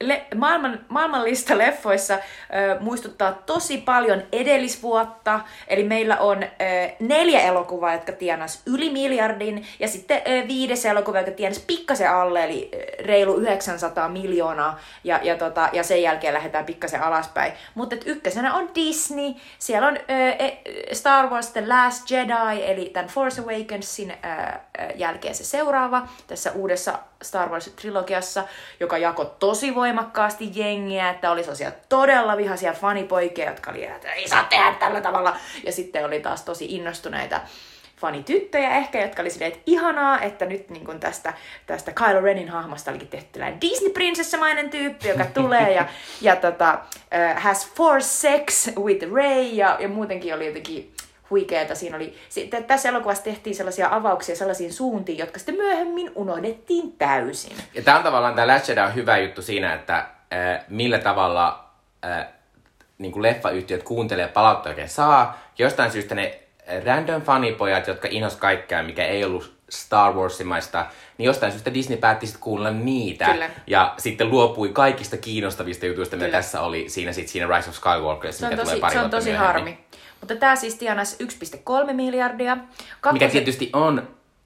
le- 0.00 0.26
maailman, 0.34 0.80
maailmanlista 0.88 1.58
leffoissa 1.58 2.14
ö, 2.14 2.80
muistuttaa 2.80 3.32
tosi 3.32 3.78
paljon 3.78 4.22
edellisvuotta. 4.32 5.40
Eli 5.68 5.84
meillä 5.84 6.18
on 6.18 6.42
ö, 6.42 6.46
neljä 7.00 7.40
elokuvaa, 7.40 7.92
jotka 7.92 8.12
tienas 8.12 8.62
yli 8.66 8.90
miljardin, 8.90 9.66
ja 9.78 9.88
sitten 9.88 10.22
ö, 10.28 10.48
viides 10.48 10.86
elokuva, 10.86 11.18
joka 11.18 11.30
tienas 11.30 11.58
pikkasen 11.58 12.10
alle, 12.10 12.44
eli 12.44 12.70
reilu 13.04 13.36
900 13.36 14.08
miljoonaa, 14.08 14.78
ja, 15.04 15.20
ja, 15.22 15.36
tota, 15.36 15.68
ja 15.72 15.82
sen 15.82 16.02
jälkeen 16.02 16.34
lähdetään 16.34 16.64
pikkasen 16.64 17.02
alaspäin. 17.02 17.52
Mutta 17.74 17.96
ykkösenä 18.04 18.54
on 18.54 18.70
Disney, 18.74 19.34
siellä 19.58 19.88
on 19.88 19.96
ö, 19.96 20.00
Star 20.92 21.26
Wars 21.26 21.50
The 21.50 21.64
Last 21.66 22.10
Jedi, 22.10 22.64
eli 22.64 22.90
tämän 22.92 23.10
Force 23.10 23.42
Awakensin 23.42 24.10
ö, 24.10 24.14
jälkeen 24.94 25.34
se 25.34 25.44
seuraava, 25.44 26.08
tässä 26.26 26.52
uudessa 26.52 26.98
Star 27.22 27.48
Wars-trilogiassa, 27.48 28.42
joka 28.80 28.98
jakoi 28.98 29.30
tosi 29.38 29.74
voimakkaasti 29.74 30.50
jengiä, 30.54 31.10
että 31.10 31.30
oli 31.30 31.42
sellaisia 31.42 31.72
todella 31.88 32.36
vihaisia 32.36 32.72
fanipoikia, 32.72 33.50
jotka 33.50 33.70
oli, 33.70 33.84
että 33.84 34.12
ei 34.12 34.28
saa 34.28 34.44
tehdä 34.44 34.74
tällä 34.78 35.00
tavalla. 35.00 35.36
Ja 35.66 35.72
sitten 35.72 36.04
oli 36.04 36.20
taas 36.20 36.42
tosi 36.42 36.66
innostuneita 36.68 37.40
fanityttöjä 38.00 38.70
ehkä, 38.70 39.02
jotka 39.02 39.22
oli 39.22 39.30
silleen, 39.30 39.52
että 39.52 39.62
ihanaa, 39.66 40.20
että 40.20 40.46
nyt 40.46 40.70
niin 40.70 40.86
kun 40.86 41.00
tästä, 41.00 41.34
tästä 41.66 41.92
Kylo 41.92 42.20
Renin 42.20 42.48
hahmosta 42.48 42.90
olikin 42.90 43.08
tehty 43.08 43.28
tällainen 43.32 43.60
Disney-prinsessamainen 43.60 44.70
tyyppi, 44.70 45.08
joka 45.08 45.24
tulee 45.24 45.72
ja, 45.72 45.88
ja 46.20 46.36
tota, 46.36 46.78
uh, 46.94 47.42
has 47.42 47.70
force 47.70 48.08
sex 48.08 48.76
with 48.76 49.12
Rey 49.14 49.42
ja, 49.42 49.76
ja 49.80 49.88
muutenkin 49.88 50.34
oli 50.34 50.46
jotenkin 50.46 50.92
huikeeta. 51.30 51.74
Siinä 51.74 51.96
oli, 51.96 52.14
tässä 52.66 52.88
elokuvassa 52.88 53.24
tehtiin 53.24 53.56
sellaisia 53.56 53.88
avauksia 53.90 54.36
sellaisiin 54.36 54.72
suuntiin, 54.72 55.18
jotka 55.18 55.38
sitten 55.38 55.54
myöhemmin 55.54 56.12
unohdettiin 56.14 56.92
täysin. 56.92 57.56
Ja 57.74 57.82
tämä 57.82 57.96
on 57.96 58.02
tavallaan, 58.02 58.34
tämä 58.34 58.46
Last 58.46 58.68
Jedi 58.68 58.80
on 58.80 58.94
hyvä 58.94 59.18
juttu 59.18 59.42
siinä, 59.42 59.74
että 59.74 59.96
äh, 59.96 60.64
millä 60.68 60.98
tavalla 60.98 61.64
äh, 62.04 62.26
niin 62.98 63.12
kuin 63.12 63.22
leffayhtiöt 63.22 63.82
kuuntelee 63.82 64.28
palautetta 64.28 64.68
oikein 64.68 64.88
saa. 64.88 65.38
Jostain 65.58 65.90
syystä 65.90 66.14
ne 66.14 66.40
random 66.84 67.22
fanipojat, 67.22 67.86
jotka 67.86 68.08
inhos 68.10 68.36
kaikkea, 68.36 68.82
mikä 68.82 69.04
ei 69.04 69.24
ollut 69.24 69.60
Star 69.70 70.12
Warsimaista, 70.12 70.86
niin 71.18 71.26
jostain 71.26 71.52
syystä 71.52 71.74
Disney 71.74 71.98
päätti 71.98 72.26
sitten 72.26 72.42
kuunnella 72.42 72.78
niitä. 72.78 73.24
Kyllä. 73.24 73.50
Ja 73.66 73.94
sitten 73.98 74.30
luopui 74.30 74.68
kaikista 74.68 75.16
kiinnostavista 75.16 75.86
jutuista, 75.86 76.16
mitä 76.16 76.26
Kyllä. 76.26 76.38
tässä 76.38 76.60
oli 76.60 76.88
siinä, 76.88 77.12
sit, 77.12 77.28
siinä 77.28 77.56
Rise 77.56 77.70
of 77.70 77.76
Skywalkerissa, 77.76 78.46
mikä 78.46 78.56
tosi, 78.56 78.70
tulee 78.70 78.80
pari 78.80 78.94
se 78.94 79.00
on 79.00 79.10
tosi 79.10 79.30
myöhemmin. 79.30 79.46
harmi. 79.46 79.78
Mutta 80.20 80.36
tämä 80.36 80.56
siis 80.56 80.74
tienasi 80.74 81.16
1,3 81.86 81.92
miljardia. 81.92 82.56
Mikä 82.56 82.66
Kakkosen- 83.00 83.30
tietysti 83.30 83.70
on 83.72 83.98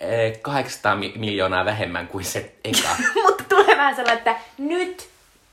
äh, 0.02 0.40
800 0.42 0.96
mi- 0.96 1.12
miljoonaa 1.16 1.64
vähemmän 1.64 2.06
kuin 2.08 2.24
se 2.24 2.54
eka. 2.64 2.88
Mutta 3.26 3.44
tulee 3.48 3.76
vähän 3.76 3.96
sellainen, 3.96 4.18
että 4.18 4.36
nyt, 4.58 5.08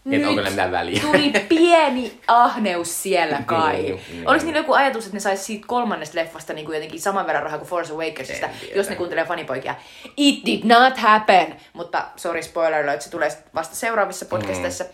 Niin, 0.06 0.22
nyt 0.22 0.30
onko 0.30 0.42
mitään 0.50 0.72
väliä? 0.72 1.02
tuli 1.02 1.32
pieni 1.50 2.20
ahneus 2.28 3.04
siellä 3.04 3.42
kai. 3.46 3.74
Niin, 3.82 4.02
niin. 4.12 4.28
Oliko 4.30 4.46
niillä 4.46 4.60
joku 4.60 4.74
ajatus, 4.74 5.06
että 5.06 5.16
ne 5.16 5.20
saisi 5.20 5.44
siitä 5.44 5.68
kolmannesta 5.68 6.18
leffasta 6.18 6.54
niin 6.54 6.66
kuin 6.66 6.76
jotenkin 6.76 7.02
saman 7.02 7.28
verran 7.28 7.44
rahaa 7.44 7.58
kuin 7.60 7.70
Force 7.70 7.94
Awakensista, 7.94 8.50
jos 8.76 8.90
ne 8.90 8.96
kuuntelee 8.96 9.26
fanipoikia? 9.26 9.76
It 10.18 10.46
did 10.46 10.62
not 10.64 10.98
happen! 10.98 11.56
Mutta 11.74 12.04
sorry 12.16 12.44
spoiler 12.44 12.84
alert, 12.84 13.02
se 13.02 13.10
tulee 13.10 13.30
vasta 13.56 13.76
seuraavissa 13.76 14.26
podcasteissa. 14.26 14.84
Mm. 14.84 14.90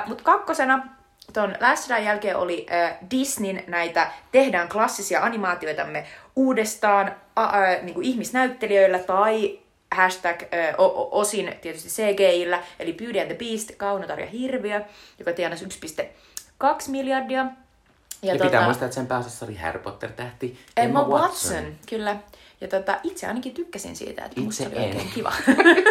Uh, 0.00 0.08
Mutta 0.08 0.24
kakkosena 0.24 0.86
ton 1.32 1.54
Last 1.60 1.90
Jedin 1.90 2.04
jälkeen 2.04 2.36
oli 2.36 2.66
äh, 2.72 2.96
Disneyn 3.10 3.64
näitä 3.66 4.10
tehdään 4.32 4.68
klassisia 4.68 5.22
animaatioitamme 5.22 6.06
uudestaan 6.36 7.14
a, 7.36 7.44
ä, 7.44 7.78
niin 7.82 7.94
kuin 7.94 8.06
ihmisnäyttelijöillä 8.06 8.98
tai 8.98 9.58
hashtag 9.94 10.42
ö, 10.42 10.46
o, 10.78 11.08
osin 11.20 11.54
tietysti 11.60 11.88
CGIllä, 11.88 12.62
eli 12.78 12.92
Beauty 12.92 13.20
and 13.20 13.26
the 13.26 13.36
Beast, 13.36 13.70
Kaunotar 13.76 14.20
ja 14.20 14.26
Hirviö, 14.26 14.80
joka 15.18 15.32
tienasi 15.32 15.64
1,2 15.64 16.10
miljardia. 16.88 17.46
Ja, 18.22 18.34
ja 18.34 18.34
tota- 18.34 18.42
pitää 18.44 18.64
muistaa, 18.64 18.86
että 18.86 18.94
sen 18.94 19.06
pääosassa 19.06 19.46
oli 19.46 19.56
Harry 19.56 19.80
Potter-tähti 19.80 20.58
Emma 20.76 21.04
Watson. 21.04 21.64
kyllä. 21.88 22.16
Ja 22.62 22.68
tota, 22.68 22.98
itse 23.02 23.26
ainakin 23.26 23.54
tykkäsin 23.54 23.96
siitä, 23.96 24.24
että 24.24 24.40
musta 24.40 24.64
Itse 24.64 24.76
oli 24.76 24.86
oikein 24.86 25.10
kiva. 25.14 25.32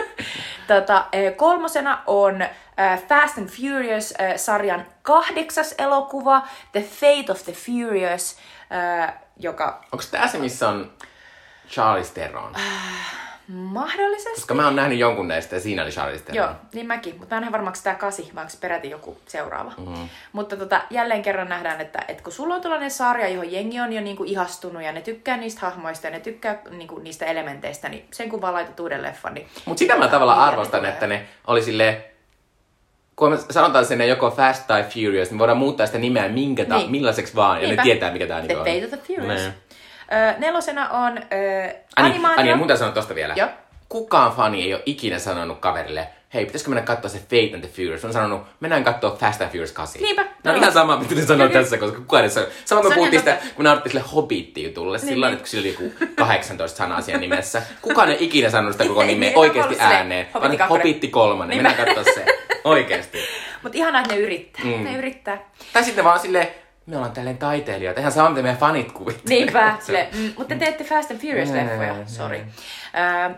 tota, 0.67 1.05
eh, 1.11 1.35
kolmosena 1.35 2.03
on 2.07 2.41
eh, 2.41 2.49
Fast 3.07 3.37
and 3.37 3.49
Furious-sarjan 3.49 4.85
kahdeksas 5.01 5.75
elokuva, 5.77 6.47
The 6.71 6.81
Fate 6.81 7.31
of 7.31 7.43
the 7.43 7.53
Furious, 7.53 8.37
joka 9.37 9.83
Onko 9.91 10.05
tämä 10.11 10.27
se, 10.27 10.37
missä 10.37 10.69
on 10.69 10.91
Charles 11.69 12.11
Theron? 12.11 12.55
Mahdollisesti... 13.53 14.35
Koska 14.35 14.53
mä 14.53 14.65
oon 14.65 14.75
nähnyt 14.75 14.99
jonkun 14.99 15.27
näistä 15.27 15.55
ja 15.55 15.59
siinä 15.61 15.83
oli 15.83 15.91
Charles 15.91 16.21
Theron. 16.21 16.47
Joo, 16.47 16.55
niin 16.73 16.87
mäkin. 16.87 17.15
Mutta 17.19 17.39
mä 17.39 17.45
en 17.45 17.51
varmaanko 17.51 17.79
tämä 17.83 17.95
kasi, 17.95 18.31
vai 18.35 18.43
onko 18.43 18.53
peräti 18.61 18.89
joku 18.89 19.17
seuraava. 19.27 19.73
Mm-hmm. 19.77 20.09
Mutta 20.33 20.57
tota, 20.57 20.81
jälleen 20.89 21.21
kerran 21.21 21.49
nähdään, 21.49 21.81
että, 21.81 21.99
että 22.07 22.23
kun 22.23 22.33
sulla 22.33 22.55
on 22.55 22.61
tällainen 22.61 22.91
sarja, 22.91 23.27
johon 23.29 23.51
jengi 23.51 23.79
on 23.79 23.93
jo 23.93 24.01
niinku 24.01 24.23
ihastunut 24.23 24.83
ja 24.83 24.91
ne 24.91 25.01
tykkää 25.01 25.37
niistä 25.37 25.61
hahmoista 25.61 26.07
ja 26.07 26.11
ne 26.11 26.19
tykkää 26.19 26.57
niinku 26.69 26.99
niistä 26.99 27.25
elementeistä, 27.25 27.89
niin 27.89 28.05
sen 28.13 28.29
kun 28.29 28.41
vaan 28.41 28.53
laitat 28.53 28.79
uuden 28.79 29.01
leffan, 29.01 29.33
niin... 29.33 29.47
Mutta 29.65 29.79
sitä 29.79 29.95
mä 29.97 30.07
tavallaan 30.07 30.39
ne 30.39 30.45
arvostan, 30.45 30.79
tulee? 30.79 30.91
että 30.91 31.07
ne 31.07 31.25
oli 31.47 31.61
silleen, 31.63 32.03
kun 33.15 33.31
me 33.31 33.37
sanotaan 33.49 33.85
sinne 33.85 34.05
joko 34.07 34.31
Fast 34.31 34.67
tai 34.67 34.83
Furious, 34.83 35.29
niin 35.29 35.39
voidaan 35.39 35.57
muuttaa 35.57 35.85
sitä 35.85 35.97
nimeä 35.99 36.29
minkä 36.29 36.65
ta- 36.65 36.77
Niin. 36.77 36.91
millaiseksi 36.91 37.35
vaan, 37.35 37.61
ja 37.61 37.67
Niinpä. 37.67 37.81
ne 37.81 37.83
tietää 37.83 38.11
mikä 38.11 38.27
tää 38.27 38.39
The 38.41 38.47
niinku 38.47 38.59
on. 38.61 38.67
Fate 38.67 38.85
of 38.85 38.89
the 38.89 39.15
Furious. 39.15 39.41
Niin. 39.41 39.53
Öö, 40.13 40.33
nelosena 40.37 40.89
on 40.89 41.17
öö, 41.33 41.63
Ani, 41.95 42.09
animaatio. 42.09 42.39
Ani, 42.41 42.55
mun 42.55 42.67
täytyy 42.67 42.79
sanoa 42.79 42.93
tosta 42.93 43.15
vielä. 43.15 43.33
Joo. 43.37 43.49
Kukaan 43.89 44.31
fani 44.31 44.63
ei 44.63 44.73
ole 44.73 44.83
ikinä 44.85 45.19
sanonut 45.19 45.59
kaverille, 45.59 46.07
hei, 46.33 46.45
pitäisikö 46.45 46.69
mennä 46.69 46.81
katsoa 46.85 47.09
se 47.09 47.17
Fate 47.19 47.51
and 47.53 47.63
the 47.63 47.69
Furious? 47.75 48.05
On 48.05 48.13
sanonut, 48.13 48.41
mennään 48.59 48.83
katsoa 48.83 49.15
Fast 49.15 49.41
and 49.41 49.49
Furious 49.51 49.71
8. 49.71 50.01
Niinpä, 50.01 50.21
No 50.43 50.51
joo. 50.51 50.55
ihan 50.55 50.71
sama, 50.73 50.97
mitä 50.97 51.15
ne 51.15 51.21
sanoo 51.21 51.49
tässä, 51.49 51.77
koska 51.77 51.97
kukaan 51.97 52.23
ei 52.23 52.29
sano. 52.29 52.45
Sama 52.65 52.81
on 52.81 52.93
puhuttiin 52.93 53.19
sitä, 53.21 53.37
kun 53.55 53.65
naurattiin 53.65 53.91
sille 53.91 54.05
Hobbit-jutulle, 54.15 54.97
Niin, 54.97 55.07
sillä 55.07 55.25
niin. 55.25 55.33
että 55.33 55.43
kun 55.43 55.47
sillä 55.49 55.61
oli 55.61 55.69
joku 55.99 56.15
18 56.15 56.77
sanaa 56.77 57.01
siinä 57.01 57.19
nimessä. 57.19 57.61
Kukaan 57.81 58.09
ei 58.09 58.17
ikinä 58.19 58.49
sanonut 58.49 58.71
sitä 58.73 58.85
koko 58.87 59.03
nimeä 59.03 59.29
niin, 59.29 59.37
oikeasti 59.39 59.75
ääneen. 59.79 60.27
Hobbitti 60.33 60.57
Vaan. 60.59 60.69
Hobbitti 60.69 61.07
kolmonen, 61.07 61.49
Niinpä. 61.49 61.69
mennään 61.69 61.95
katsoa 61.95 62.13
se. 62.13 62.25
Oikeesti. 62.63 63.17
Mutta 63.63 63.77
ihanaa, 63.77 64.01
että 64.01 64.13
ne 64.15 64.19
yrittää. 64.21 64.65
Mm. 64.65 64.83
Ne 64.83 64.95
yrittää. 64.97 65.37
Tai 65.73 65.83
sitten 65.83 66.03
vaan 66.03 66.19
silleen, 66.19 66.47
me 66.85 66.95
ollaan 66.95 67.11
tälleen 67.11 67.37
taiteilijoita, 67.37 67.99
ihan 67.99 68.11
sama 68.11 68.29
mitä 68.29 68.41
meidän 68.41 68.59
fanit 68.59 68.91
kuvittelee. 68.91 69.37
Niinpä, 69.39 69.77
sille, 69.85 70.07
mm, 70.13 70.33
mutta 70.37 70.55
te 70.55 70.55
teette 70.55 70.83
Fast 70.83 71.11
and 71.11 71.19
Furious-leffoja, 71.19 71.93
Mm, 71.93 72.05
sorry. 72.07 72.37
Öö, 72.37 73.35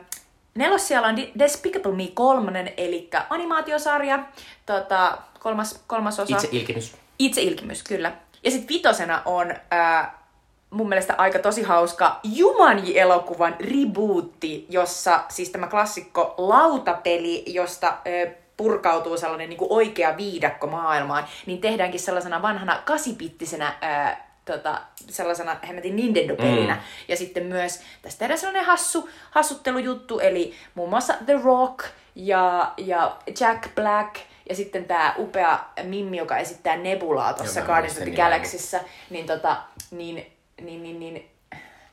nelos 0.56 0.88
siellä 0.88 1.08
on 1.08 1.16
Despicable 1.40 1.92
Me 1.92 2.08
3, 2.14 2.74
eli 2.78 3.10
animaatiosarja, 3.30 4.20
tota, 4.66 5.18
kolmas, 5.40 5.84
kolmas 5.88 6.20
osa. 6.20 6.36
Itse 6.36 6.48
ilkimys. 6.52 6.96
Itse 7.20 7.42
ilkimys, 7.42 7.84
kyllä. 7.84 8.12
Ja 8.44 8.52
sitten 8.52 8.70
vitosena 8.76 9.22
on 9.26 9.54
ää, 9.72 10.24
mun 10.70 10.90
mielestä 10.90 11.14
aika 11.18 11.40
tosi 11.40 11.64
hauska 11.64 12.20
Jumanji-elokuvan 12.24 13.56
rebootti, 13.60 14.66
jossa 14.70 15.24
siis 15.30 15.50
tämä 15.50 15.68
klassikko 15.68 16.34
lautapeli, 16.38 17.44
josta 17.48 17.98
purkautuu 18.58 19.18
sellainen 19.18 19.50
niin 19.50 19.60
oikea 19.70 20.18
viidakko 20.18 20.68
maailmaan, 20.68 21.26
niin 21.46 21.62
tehdäänkin 21.62 22.00
sellaisena 22.00 22.42
vanhana 22.42 22.82
kasipittisenä 22.86 23.74
ää, 23.82 24.34
tota, 24.46 24.82
sellaisena 25.10 25.58
hemmetin 25.68 25.96
Nintendo-pelinä. 25.96 26.74
Mm. 26.74 26.82
Ja 27.08 27.18
sitten 27.18 27.46
myös 27.46 27.82
tästä 28.02 28.20
tehdään 28.20 28.40
sellainen 28.40 28.66
hassu, 28.66 29.10
hassuttelujuttu, 29.32 30.20
eli 30.20 30.54
muun 30.76 30.90
muassa 30.90 31.14
The 31.26 31.40
Rock 31.44 31.86
ja, 32.16 32.74
ja 32.78 33.18
Jack 33.40 33.76
Black 33.76 34.16
ja 34.50 34.56
sitten 34.56 34.86
tämä 34.86 35.16
upea 35.18 35.60
Mimmi, 35.84 36.18
joka 36.18 36.38
esittää 36.38 36.78
Nebulaa 36.78 37.34
tuossa 37.34 37.62
Guardians 37.62 37.98
of 37.98 38.04
the 38.04 38.16
Galaxyssä, 38.16 38.80
niin 39.10 39.26
tota, 39.26 39.58
niin, 39.92 40.16
niin, 40.62 40.84
niin, 40.84 41.00
niin 41.00 41.30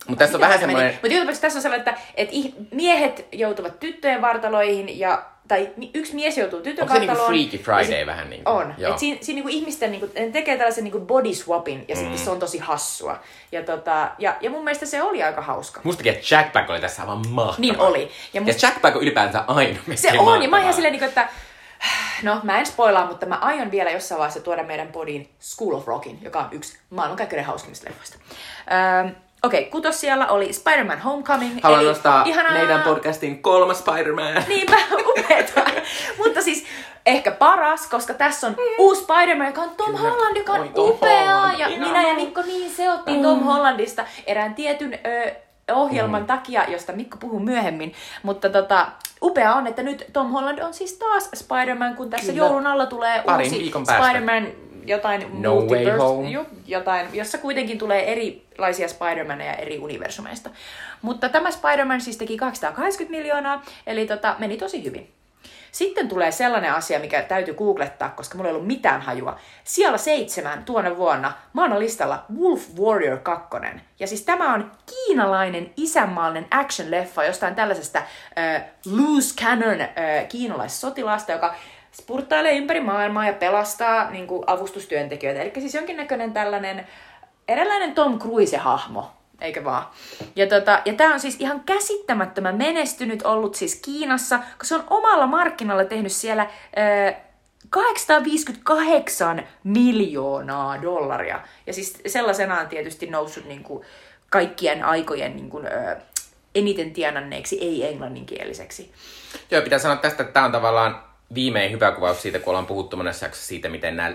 Mutta 0.09 0.25
tässä 0.25 0.37
on 0.37 0.41
vähän 0.41 0.59
semmoinen... 0.59 0.99
Mutta 1.03 1.41
tässä 1.41 1.59
on 1.59 1.63
sellainen, 1.63 1.89
että, 1.89 2.03
että 2.15 2.35
miehet 2.71 3.27
joutuvat 3.33 3.81
tyttöjen 3.81 4.23
vartaloihin 4.23 4.99
ja 4.99 5.25
tai 5.51 5.71
yksi 5.95 6.15
mies 6.15 6.39
joutuu 6.39 6.61
tytön 6.61 6.83
Onko 6.83 6.95
se 6.95 7.01
niinku. 7.01 7.17
Freaky 7.17 7.57
ja 7.57 7.63
Friday 7.63 8.07
vähän 8.07 8.31
niinku? 8.31 8.51
On. 8.51 8.75
Joo. 8.79 8.93
Et 8.93 8.99
siinä, 8.99 9.19
siinä 9.21 9.37
niinku 9.37 9.49
ihmisten 9.49 9.91
niinku, 9.91 10.09
ne 10.15 10.31
tekee 10.31 10.57
tällaisen 10.57 10.85
niinku 10.85 11.01
body 11.01 11.35
swapin 11.35 11.85
ja 11.89 11.97
sitten 11.97 12.19
se 12.19 12.31
on 12.31 12.39
tosi 12.39 12.59
hassua. 12.59 13.21
Ja, 13.53 13.63
tota, 13.63 14.11
ja, 14.19 14.37
ja 14.41 14.51
mun 14.51 14.65
mielestä 14.65 14.87
se 14.87 15.03
oli 15.03 15.23
aika 15.23 15.43
hauska. 15.43 15.81
Mustakin, 15.85 16.13
että 16.13 16.35
Jack 16.35 16.53
Black 16.53 16.71
oli 16.71 16.81
tässä 16.81 17.03
aivan 17.03 17.29
mahtava. 17.29 17.61
Niin 17.61 17.81
oli. 17.81 18.03
Ja 18.03 18.41
Ja 18.41 18.41
must, 18.41 18.63
Jack 18.63 18.81
Black 18.81 18.97
on 18.97 19.03
ylipäänsä 19.03 19.45
aina 19.47 19.79
se 19.95 20.19
on, 20.19 20.43
ja 20.43 20.49
mä 20.49 20.61
ihan 20.61 20.75
silleen, 20.75 20.93
niinku, 20.93 21.09
että 21.09 21.29
No, 22.23 22.41
mä 22.43 22.59
en 22.59 22.67
spoilaa, 22.67 23.07
mutta 23.07 23.27
mä 23.27 23.35
aion 23.35 23.71
vielä 23.71 23.91
jossain 23.91 24.19
vaiheessa 24.19 24.41
tuoda 24.41 24.63
meidän 24.63 24.89
podiin 24.89 25.29
School 25.41 25.75
of 25.75 25.87
Rockin, 25.87 26.19
joka 26.23 26.39
on 26.39 26.49
yksi 26.53 26.79
maailmankaikkeuden 26.91 27.45
hauskimmista 27.45 27.89
leffoista. 27.89 28.19
Öö, 29.05 29.13
Okei, 29.43 29.61
okay, 29.61 29.71
kutos 29.71 30.01
siellä 30.01 30.27
oli 30.27 30.53
Spider-Man 30.53 30.99
Homecoming. 30.99 31.59
Haluan 31.63 31.81
eli 31.81 31.89
nostaa 31.89 32.23
ihanaa- 32.25 32.53
meidän 32.53 32.83
podcastin 32.83 33.43
kolmas 33.43 33.79
Spider-Man. 33.79 34.45
Niinpä, 34.49 34.77
upeeta. 35.19 35.61
Mutta 36.19 36.43
siis 36.43 36.65
ehkä 37.07 37.31
paras, 37.31 37.87
koska 37.87 38.15
tässä 38.15 38.47
on 38.47 38.57
uusi 38.79 39.03
Spider-Man, 39.03 39.47
joka 39.47 39.61
on 39.61 39.71
Tom 39.77 39.87
Kyllä. 39.97 40.11
Holland, 40.11 40.37
joka 40.37 40.53
on 40.53 40.61
Oi, 40.61 40.69
Tom 40.69 40.89
upea. 40.91 41.37
Holland, 41.37 41.59
ja 41.59 41.69
ihanaa. 41.69 41.89
minä 41.89 42.09
ja 42.09 42.15
Mikko 42.15 42.43
niin 42.43 42.71
seottiin 42.71 43.23
Tom 43.23 43.41
Hollandista 43.43 44.05
erään 44.27 44.55
tietyn 44.55 44.99
ö, 45.07 45.31
ohjelman 45.75 46.27
takia, 46.27 46.65
josta 46.69 46.93
Mikko 46.93 47.17
puhuu 47.21 47.41
myöhemmin. 47.41 47.95
Mutta 48.23 48.49
tota, 48.51 48.87
upea 49.23 49.55
on, 49.55 49.67
että 49.67 49.83
nyt 49.83 50.07
Tom 50.13 50.31
Holland 50.31 50.59
on 50.59 50.75
siis 50.75 50.93
taas 50.93 51.31
Spider-Man, 51.35 51.97
kun 51.97 52.11
tässä 52.11 52.33
Kyllä. 52.33 52.47
joulun 52.47 52.67
alla 52.67 52.87
tulee 52.87 53.23
Parin 53.27 53.53
uusi. 53.55 53.73
Spider-Man 53.85 54.47
jotain 54.87 55.43
No 55.43 55.57
Way 55.57 55.99
Home. 55.99 56.47
jotain, 56.67 57.07
jossa 57.13 57.39
kuitenkin 57.39 57.79
tulee 57.79 58.13
erilaisia 58.13 58.87
Spider-Maneja 58.87 59.55
eri 59.55 59.79
universumeista. 59.79 60.51
Mutta 61.03 61.29
tämä 61.29 61.51
Spider-Man 61.51 62.01
siis 62.01 62.17
teki 62.17 62.37
280 62.37 63.19
miljoonaa, 63.19 63.63
eli 63.87 64.07
tota, 64.07 64.37
meni 64.39 64.57
tosi 64.57 64.85
hyvin. 64.85 65.13
Sitten 65.73 66.09
tulee 66.09 66.33
sellainen 66.33 66.73
asia, 66.73 66.99
mikä 66.99 67.23
täytyy 67.23 67.55
googlettaa, 67.55 68.09
koska 68.09 68.37
mulla 68.37 68.49
ei 68.49 68.55
ollut 68.55 68.67
mitään 68.67 69.01
hajua. 69.01 69.39
Siellä 69.65 69.99
seitsemän 69.99 70.65
tuona 70.65 70.97
vuonna 70.97 71.33
maailmanlistalla 71.53 72.25
Wolf 72.41 72.63
Warrior 72.81 73.19
2. 73.19 73.49
Ja 74.01 74.07
siis 74.07 74.23
tämä 74.23 74.55
on 74.55 74.71
kiinalainen 74.87 75.73
isänmaallinen 75.77 76.47
action-leffa 76.51 77.25
jostain 77.27 77.55
tällaisesta 77.55 77.99
äh, 77.99 78.63
loose 78.87 79.35
cannon 79.35 79.81
äh, 79.81 79.89
kiinalaissotilaasta, 80.29 81.33
joka 81.33 81.55
spurttailee 81.93 82.53
ympäri 82.53 82.81
maailmaa 82.81 83.27
ja 83.27 83.33
pelastaa 83.33 84.11
niin 84.11 84.27
kuin, 84.27 84.45
avustustyöntekijöitä. 84.47 85.43
Eli 85.43 85.53
siis 85.55 85.75
jonkinnäköinen 85.75 86.33
tällainen 86.33 86.87
eräänlainen 87.49 87.95
Tom 87.95 88.19
Cruise-hahmo, 88.19 89.11
eikö 89.41 89.65
vaan? 89.65 89.87
Ja, 90.37 90.47
tota, 90.47 90.83
ja 90.85 90.95
tämä 90.95 91.15
on 91.15 91.21
siis 91.21 91.37
ihan 91.41 91.61
käsittämättömän 91.61 92.57
menestynyt 92.57 93.23
ollut 93.23 93.55
siis 93.55 93.77
Kiinassa, 93.77 94.39
koska 94.39 94.65
se 94.65 94.75
on 94.75 94.85
omalla 94.91 95.27
markkinalla 95.27 95.85
tehnyt 95.85 96.13
siellä 96.13 96.47
ö, 97.09 97.15
858 97.71 99.43
miljoonaa 99.65 100.83
dollaria. 100.83 101.41
Ja 101.67 101.73
siis 101.73 102.01
sellaisenaan 102.07 102.69
tietysti 102.69 103.07
noussut 103.07 103.45
niin 103.45 103.63
kuin, 103.63 103.85
kaikkien 104.31 104.85
aikojen 104.85 105.37
niin 105.37 105.51
kuin, 105.51 105.67
ö, 105.67 105.97
eniten 106.55 106.93
tienanneeksi 106.93 107.59
ei-englanninkieliseksi. 107.61 108.93
Joo, 109.51 109.63
pitää 109.63 109.79
sanoa 109.79 109.97
tästä, 109.97 110.23
että 110.23 110.33
tämä 110.33 110.47
on 110.47 110.53
tavallaan 110.53 111.10
viimein 111.35 111.73
hyvä 111.73 111.93
kuvaus 111.93 112.23
siitä, 112.23 112.39
kun 112.39 112.51
ollaan 112.51 112.67
puhuttu 112.67 112.97
monessa 112.97 113.27
jaksossa 113.27 113.49
siitä, 113.49 113.69
miten 113.69 113.97
nämä 113.97 114.13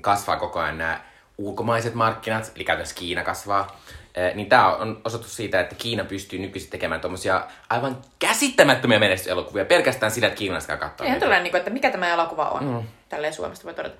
kasvaa 0.00 0.36
koko 0.36 0.58
ajan 0.60 0.78
nämä 0.78 1.00
ulkomaiset 1.38 1.94
markkinat, 1.94 2.52
eli 2.56 2.64
käytännössä 2.64 2.94
Kiina 2.94 3.24
kasvaa, 3.24 3.80
niin 4.34 4.48
tämä 4.48 4.76
on 4.76 5.00
osoitus 5.04 5.36
siitä, 5.36 5.60
että 5.60 5.74
Kiina 5.74 6.04
pystyy 6.04 6.38
nykyisin 6.38 6.70
tekemään 6.70 7.00
tuommoisia 7.00 7.44
aivan 7.70 7.96
käsittämättömiä 8.18 8.98
menestyselokuvia 8.98 9.64
pelkästään 9.64 10.12
sillä, 10.12 10.28
että 10.28 10.38
kiinalaiset 10.38 10.68
käy 10.68 10.76
katsoa. 10.76 11.06
Ihan 11.06 11.20
tällainen, 11.20 11.56
että 11.56 11.70
mikä 11.70 11.90
tämä 11.90 12.08
elokuva 12.08 12.48
on. 12.48 12.64
Mm. 12.64 12.82
Tälleen 13.08 13.34
Suomesta 13.34 13.64
voi 13.64 13.74
todeta. 13.74 13.96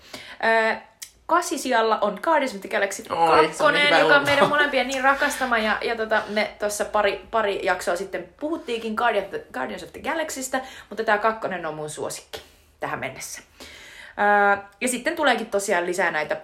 kasisijalla 1.27 1.99
on 2.01 2.19
Guardians 2.23 2.55
of 2.55 2.61
the 2.61 2.69
Galaxy 2.69 3.03
2, 3.03 3.65
niin 3.73 3.99
joka 3.99 4.17
on 4.17 4.25
meidän 4.25 4.49
molempien 4.55 4.89
niin 4.89 5.05
rakastama. 5.05 5.59
Ja, 5.59 5.79
ja 5.83 5.97
tota, 5.97 6.23
me 6.29 6.51
tuossa 6.59 6.85
pari, 6.85 7.27
pari 7.31 7.67
jaksoa 7.67 7.97
sitten 7.97 8.29
puhuttiinkin 8.41 8.95
Guardians 9.53 9.83
of 9.83 9.93
the 9.93 10.01
Galaxystä, 10.01 10.61
mutta 10.89 11.05
tämä 11.05 11.19
kakkonen 11.19 11.67
on 11.67 11.75
mun 11.75 11.91
suosikki 11.91 12.48
tähän 12.81 12.99
mennessä. 12.99 13.43
ja 14.81 14.89
sitten 14.89 15.17
tuleekin 15.17 15.47
tosiaan 15.47 15.87
lisää 15.87 16.11
näitä 16.11 16.37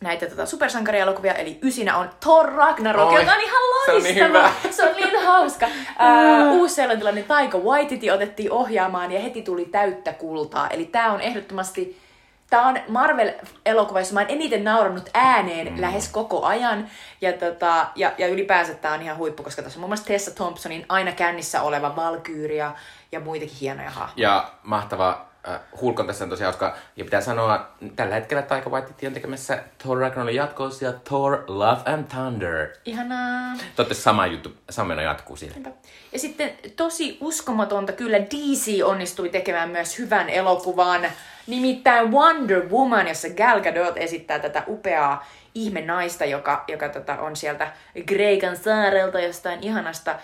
näitä 0.00 0.26
tota, 0.26 0.46
supersankarielokuvia, 0.46 1.34
eli 1.34 1.58
ysinä 1.62 1.96
on 1.96 2.10
Thor 2.20 2.52
Ragnarok, 2.52 3.12
Oi, 3.12 3.20
joka 3.20 3.32
on 3.32 3.40
ihan 3.40 3.62
loistava. 3.62 4.00
Se 4.00 4.08
on 4.08 4.14
niin, 4.14 4.28
hyvä. 4.28 4.52
se 4.70 4.88
on 4.88 4.96
niin 4.96 5.26
hauska. 5.26 5.66
Uh, 5.66 6.52
Uusi-Seelantilainen 6.52 7.24
Taika 7.24 7.58
Waititi 7.58 8.10
otettiin 8.10 8.52
ohjaamaan 8.52 9.12
ja 9.12 9.20
heti 9.20 9.42
tuli 9.42 9.64
täyttä 9.64 10.12
kultaa. 10.12 10.68
Eli 10.68 10.84
tämä 10.84 11.12
on 11.12 11.20
ehdottomasti 11.20 12.04
Tämä 12.50 12.68
on 12.68 12.78
Marvel-elokuva, 12.88 13.98
jossa 13.98 14.14
mä 14.14 14.20
oon 14.20 14.30
eniten 14.30 14.64
naurannut 14.64 15.10
ääneen 15.14 15.72
mm. 15.72 15.80
lähes 15.80 16.08
koko 16.08 16.44
ajan. 16.44 16.88
Ja, 17.20 17.32
tota, 17.32 17.86
ja, 17.96 18.12
ja 18.18 18.26
ylipäänsä 18.26 18.74
tämä 18.74 18.94
on 18.94 19.02
ihan 19.02 19.16
huippu, 19.16 19.42
koska 19.42 19.62
tässä 19.62 19.78
on 19.78 19.80
muun 19.80 19.90
muassa 19.90 20.06
Tessa 20.06 20.30
Thompsonin 20.30 20.86
aina 20.88 21.12
kännissä 21.12 21.62
oleva 21.62 21.96
Valkyria 21.96 22.72
ja 23.12 23.20
muitakin 23.20 23.56
hienoja 23.60 23.90
hahmoja. 23.90 24.28
Ja 24.28 24.50
mahtava 24.62 25.26
äh, 25.48 25.60
Hulk 25.80 26.00
on 26.00 26.06
tässä 26.06 26.26
tosi 26.26 26.44
hauska. 26.44 26.76
Ja 26.96 27.04
pitää 27.04 27.20
sanoa, 27.20 27.70
tällä 27.96 28.14
hetkellä 28.14 28.42
Taika 28.42 28.70
Waititi 28.70 29.06
on 29.06 29.12
tekemässä 29.12 29.64
Thor 29.78 29.98
Ragnarokin 29.98 30.36
jatkoosia 30.36 30.92
Thor 30.92 31.44
Love 31.46 31.92
and 31.92 32.04
Thunder. 32.04 32.68
Ihanaa. 32.84 33.56
Toivottavasti 33.56 34.02
sama 34.02 34.26
juttu, 34.26 34.52
samana 34.70 35.02
jatkuu 35.02 35.36
siellä. 35.36 35.70
Ja 36.12 36.18
sitten 36.18 36.52
tosi 36.76 37.18
uskomatonta 37.20 37.92
kyllä 37.92 38.18
DC 38.18 38.84
onnistui 38.84 39.28
tekemään 39.28 39.70
myös 39.70 39.98
hyvän 39.98 40.28
elokuvan. 40.28 41.06
Nimittäin 41.46 42.10
Wonder 42.12 42.68
Woman, 42.68 43.08
jossa 43.08 43.28
Gal 43.28 43.60
Gadot 43.60 43.96
esittää 43.96 44.38
tätä 44.38 44.62
upeaa 44.68 45.26
ihme 45.54 45.80
naista, 45.80 46.24
joka, 46.24 46.64
joka 46.68 46.88
tota, 46.88 47.18
on 47.18 47.36
sieltä 47.36 47.72
Kreikan 48.06 48.56
saarelta 48.56 49.20
jostain 49.20 49.62
ihanasta 49.62 50.10
äh, 50.10 50.18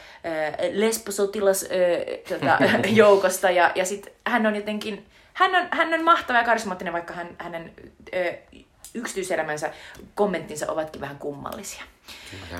lesbosotilas 0.73 1.63
äh, 1.63 1.69
tota, 2.29 2.59
joukosta. 3.03 3.51
Ja, 3.51 3.73
ja 3.75 3.85
sitten 3.85 4.13
hän 4.27 4.47
on 4.47 4.57
jotenkin, 4.57 5.07
hän 5.35 5.55
on, 5.55 5.69
hän 5.71 5.95
on 5.95 6.05
mahtava 6.05 6.39
ja 6.39 6.45
karismaattinen, 6.45 6.93
vaikka 6.93 7.15
hän, 7.15 7.29
hänen 7.39 7.73
äh, 8.15 8.37
yksityiselämänsä 8.95 9.71
kommenttinsa 10.15 10.73
ovatkin 10.73 11.01
vähän 11.01 11.19
kummallisia. 11.19 11.83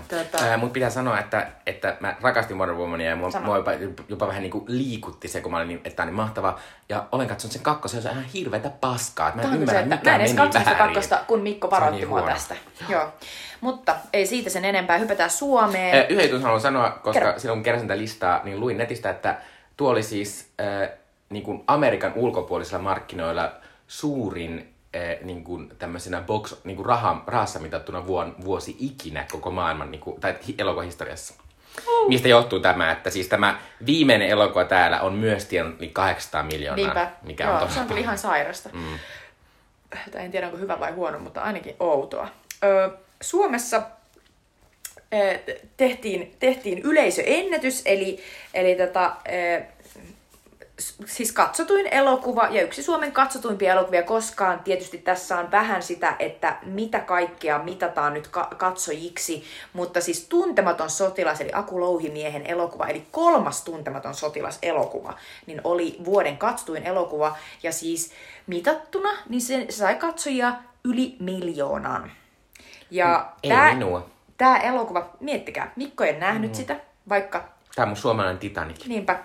Tota... 0.09 0.59
Mutta 0.59 0.73
pitää 0.73 0.91
sanoa, 0.91 1.19
että, 1.19 1.47
että 1.67 1.97
mä 2.01 2.17
rakastin 2.21 2.59
Wonder 2.59 2.77
Womania 2.77 3.11
ja 3.11 3.17
mua, 3.17 3.31
mua 3.45 3.57
jopa, 3.57 3.71
jopa 4.09 4.27
vähän 4.27 4.43
niin 4.43 4.51
kuin 4.51 4.65
liikutti 4.67 5.29
se, 5.29 5.41
kun 5.41 5.53
mä 5.53 5.57
olin 5.59 5.69
niin, 5.69 5.81
että 5.85 5.97
tämä 5.97 6.05
on 6.05 6.09
niin 6.09 6.17
mahtava. 6.17 6.59
Ja 6.89 7.05
olen 7.13 7.29
katsonut 7.29 7.53
sen 7.53 7.63
kakkosen, 7.63 8.03
se 8.03 8.09
on 8.09 8.15
ihan 8.15 8.25
hirveätä 8.25 8.71
paskaa. 8.71 9.33
Mä 9.35 9.43
en 9.43 9.55
ymmärrä, 9.55 9.81
se, 9.81 9.95
että 9.95 10.11
mä 10.11 10.15
en 10.15 10.21
edes 10.21 10.35
katsonut 10.35 10.69
sitä 10.69 10.79
kakkosta, 10.79 11.25
kun 11.27 11.41
Mikko 11.41 11.71
varoitti 11.71 12.01
niin 12.01 12.09
mua 12.09 12.23
tästä. 12.23 12.57
Joo. 12.89 13.13
Mutta 13.61 13.97
ei 14.13 14.27
siitä 14.27 14.51
sen 14.51 14.65
enempää, 14.65 14.99
hypätään 14.99 15.31
Suomeen. 15.31 16.07
Yhden 16.09 16.25
jutun 16.25 16.43
haluan 16.43 16.61
sanoa, 16.61 16.91
koska 16.91 17.21
Kerro. 17.21 17.39
silloin 17.39 17.59
kun 17.59 17.65
keräsin 17.65 17.89
tätä 17.89 17.99
listaa, 17.99 18.41
niin 18.45 18.61
luin 18.61 18.79
netistä, 18.79 19.11
että 19.11 19.39
tuo 19.77 19.91
oli 19.91 20.03
siis 20.03 20.53
äh, 20.61 20.89
niin 21.31 21.43
kuin 21.43 21.65
Amerikan 21.67 22.13
ulkopuolisilla 22.15 22.83
markkinoilla 22.83 23.53
suurin 23.87 24.75
eh, 24.95 25.19
niin 25.23 25.45
kuin 25.45 25.73
tämmöisenä 25.79 26.21
box, 26.21 26.55
niin 26.65 26.77
kuin 26.77 26.87
raha, 26.87 27.25
rahassa 27.27 27.59
mitattuna 27.59 28.07
vuon, 28.07 28.35
vuosi 28.45 28.77
ikinä 28.79 29.27
koko 29.33 29.51
maailman 29.51 29.91
niin 29.91 30.01
kuin, 30.01 30.21
tai 30.21 30.35
elokuvahistoriassa. 30.59 31.35
Uh. 31.89 32.09
Mistä 32.09 32.29
johtuu 32.29 32.61
tämä, 32.61 32.93
että 32.93 33.11
siis 33.11 33.29
tämä 33.29 33.61
viimeinen 33.87 34.29
elokuva 34.29 34.65
täällä 34.65 35.01
on 35.01 35.13
myös 35.15 35.45
tiennyt 35.45 35.93
800 35.93 36.43
miljoonaa. 36.43 36.77
Niinpä. 36.77 37.11
Mikä 37.23 37.45
Joo, 37.45 37.55
on 37.55 37.71
se 37.71 37.81
on 37.81 37.87
kyllä 37.87 38.01
ihan 38.01 38.19
sairasta. 38.19 38.69
Mm. 38.73 38.99
En 40.15 40.31
tiedä, 40.31 40.47
onko 40.47 40.59
hyvä 40.59 40.81
vai 40.81 40.93
huono, 40.93 41.19
mutta 41.19 41.41
ainakin 41.41 41.77
outoa. 41.81 42.29
Ö, 42.65 42.91
Suomessa 43.21 43.83
tehtiin, 45.77 46.37
tehtiin 46.39 46.79
yleisöennätys, 46.79 47.83
eli, 47.85 48.23
eli 48.55 48.75
tota, 48.75 49.17
siis 51.07 51.33
katsotuin 51.33 51.87
elokuva 51.87 52.49
ja 52.51 52.63
yksi 52.63 52.83
Suomen 52.83 53.13
katsotuimpia 53.13 53.73
elokuvia 53.73 54.03
koskaan. 54.03 54.61
Tietysti 54.61 54.99
tässä 54.99 55.39
on 55.39 55.51
vähän 55.51 55.83
sitä, 55.83 56.17
että 56.19 56.57
mitä 56.63 57.01
kaikkea 57.01 57.59
mitataan 57.59 58.15
nyt 58.15 58.29
ka- 58.29 58.51
katsojiksi, 58.57 59.45
mutta 59.73 60.01
siis 60.01 60.27
Tuntematon 60.29 60.91
sotilas, 60.91 61.41
eli 61.41 61.51
Aku 61.53 61.81
Louhimiehen 61.81 62.47
elokuva, 62.47 62.87
eli 62.87 63.07
kolmas 63.11 63.65
Tuntematon 63.65 64.15
sotilas 64.15 64.59
elokuva, 64.63 65.15
niin 65.47 65.61
oli 65.65 65.97
vuoden 66.05 66.39
katsotuin 66.39 66.83
elokuva 66.83 67.37
ja 67.63 67.73
siis 67.73 68.13
mitattuna, 68.47 69.11
niin 69.29 69.41
se, 69.41 69.67
sai 69.71 69.95
katsojia 69.95 70.53
yli 70.85 71.17
miljoonan. 71.21 72.13
Ja 72.91 73.33
Ei 73.43 73.51
tää, 73.51 73.75
minua. 73.75 74.11
Tämä 74.37 74.59
elokuva, 74.59 75.11
miettikää, 75.21 75.73
Mikko 75.77 76.05
ei 76.05 76.19
nähnyt 76.19 76.51
mm. 76.51 76.55
sitä, 76.55 76.77
vaikka... 77.09 77.49
Tämä 77.75 77.85
on 77.85 77.89
mun 77.89 77.97
suomalainen 77.97 78.39
Titanic. 78.39 78.87
Niinpä, 78.87 79.19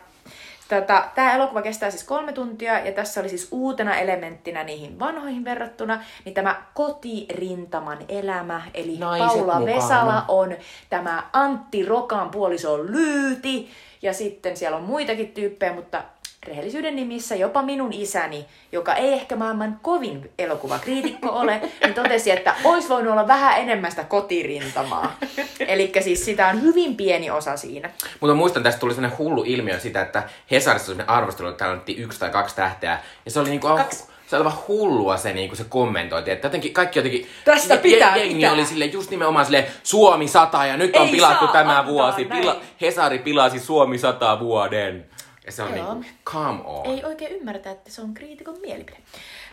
Tota, 0.69 1.04
tämä 1.15 1.34
elokuva 1.34 1.62
kestää 1.62 1.89
siis 1.89 2.04
kolme 2.04 2.34
tuntia 2.34 2.80
ja 2.80 2.91
tässä 2.91 3.21
oli 3.21 3.30
siis 3.30 3.47
uutena 3.51 3.95
elementtinä 3.95 4.63
niihin 4.63 4.99
vanhoihin 4.99 5.45
verrattuna, 5.45 6.04
niin 6.25 6.34
tämä 6.34 6.62
kotirintaman 6.73 7.97
elämä, 8.10 8.62
eli 8.73 8.97
Naiset 8.97 9.28
Paula 9.28 9.60
mukana. 9.60 9.75
Vesala 9.75 10.25
on 10.28 10.56
tämä 10.89 11.23
Antti 11.34 11.86
Rokan 11.86 12.30
puoliso 12.30 12.86
Lyyti 12.86 13.69
ja 14.01 14.13
sitten 14.13 14.58
siellä 14.58 14.78
on 14.78 14.84
muitakin 14.84 15.32
tyyppejä, 15.32 15.73
mutta 15.73 16.04
rehellisyyden 16.47 16.95
nimissä 16.95 17.36
jopa 17.36 17.62
minun 17.62 17.93
isäni, 17.93 18.45
joka 18.71 18.93
ei 18.93 19.13
ehkä 19.13 19.36
maailman 19.36 19.79
kovin 19.81 20.31
elokuvakriitikko 20.39 21.29
ole, 21.29 21.62
niin 21.84 21.93
totesi, 21.93 22.31
että 22.31 22.55
olisi 22.63 22.89
voinut 22.89 23.12
olla 23.12 23.27
vähän 23.27 23.60
enemmän 23.60 23.91
sitä 23.91 24.03
kotirintamaa. 24.03 25.15
Eli 25.60 25.91
siis 25.99 26.25
sitä 26.25 26.47
on 26.47 26.62
hyvin 26.62 26.95
pieni 26.95 27.31
osa 27.31 27.58
siinä. 27.58 27.89
Mutta 28.19 28.34
muistan, 28.34 28.63
tästä 28.63 28.79
tuli 28.79 28.93
sellainen 28.93 29.17
hullu 29.17 29.43
ilmiö 29.47 29.79
sitä, 29.79 30.01
että 30.01 30.23
Hesarissa 30.51 30.91
oli 30.91 31.03
arvostelu, 31.08 31.49
että 31.49 31.65
täällä 31.65 31.81
yksi 31.97 32.19
tai 32.19 32.29
kaksi 32.29 32.55
tähteä. 32.55 32.99
Ja 33.25 33.31
se 33.31 33.39
oli 33.39 33.49
niinku... 33.49 33.67
Kaksi 33.67 34.03
se 34.27 34.36
oli 34.36 34.45
vaan 34.45 34.58
hullua 34.67 35.17
se, 35.17 35.34
niin 35.34 35.49
kuin 35.49 35.58
se 35.58 35.63
kommentointi, 35.69 36.31
että 36.31 36.45
jotenkin 36.45 36.73
kaikki 36.73 36.99
jotenkin... 36.99 37.27
Tästä 37.45 37.77
pitää, 37.77 38.15
jengi 38.15 38.36
pitää. 38.36 38.51
oli 38.51 38.65
sille 38.65 38.86
just 38.86 39.12
nimenomaan 39.12 39.45
sille 39.45 39.67
Suomi 39.84 40.27
sata 40.27 40.65
ja 40.65 40.77
nyt 40.77 40.95
on 40.95 41.05
Ei 41.05 41.12
pilattu 41.12 41.47
tämä 41.47 41.86
vuosi. 41.86 42.25
Pila, 42.25 42.62
Hesari 42.81 43.19
pilasi 43.19 43.60
Suomi 43.60 43.97
sata 43.97 44.39
vuoden. 44.39 45.05
Ja 45.45 45.51
se 45.51 45.63
on 45.63 45.77
Joo. 45.77 45.93
niin, 45.93 46.05
come 46.25 46.62
on. 46.63 46.86
Ei 46.86 47.03
oikein 47.05 47.31
ymmärretä, 47.31 47.71
että 47.71 47.91
se 47.91 48.01
on 48.01 48.13
kriitikon 48.13 48.58
mielipide. 48.62 48.97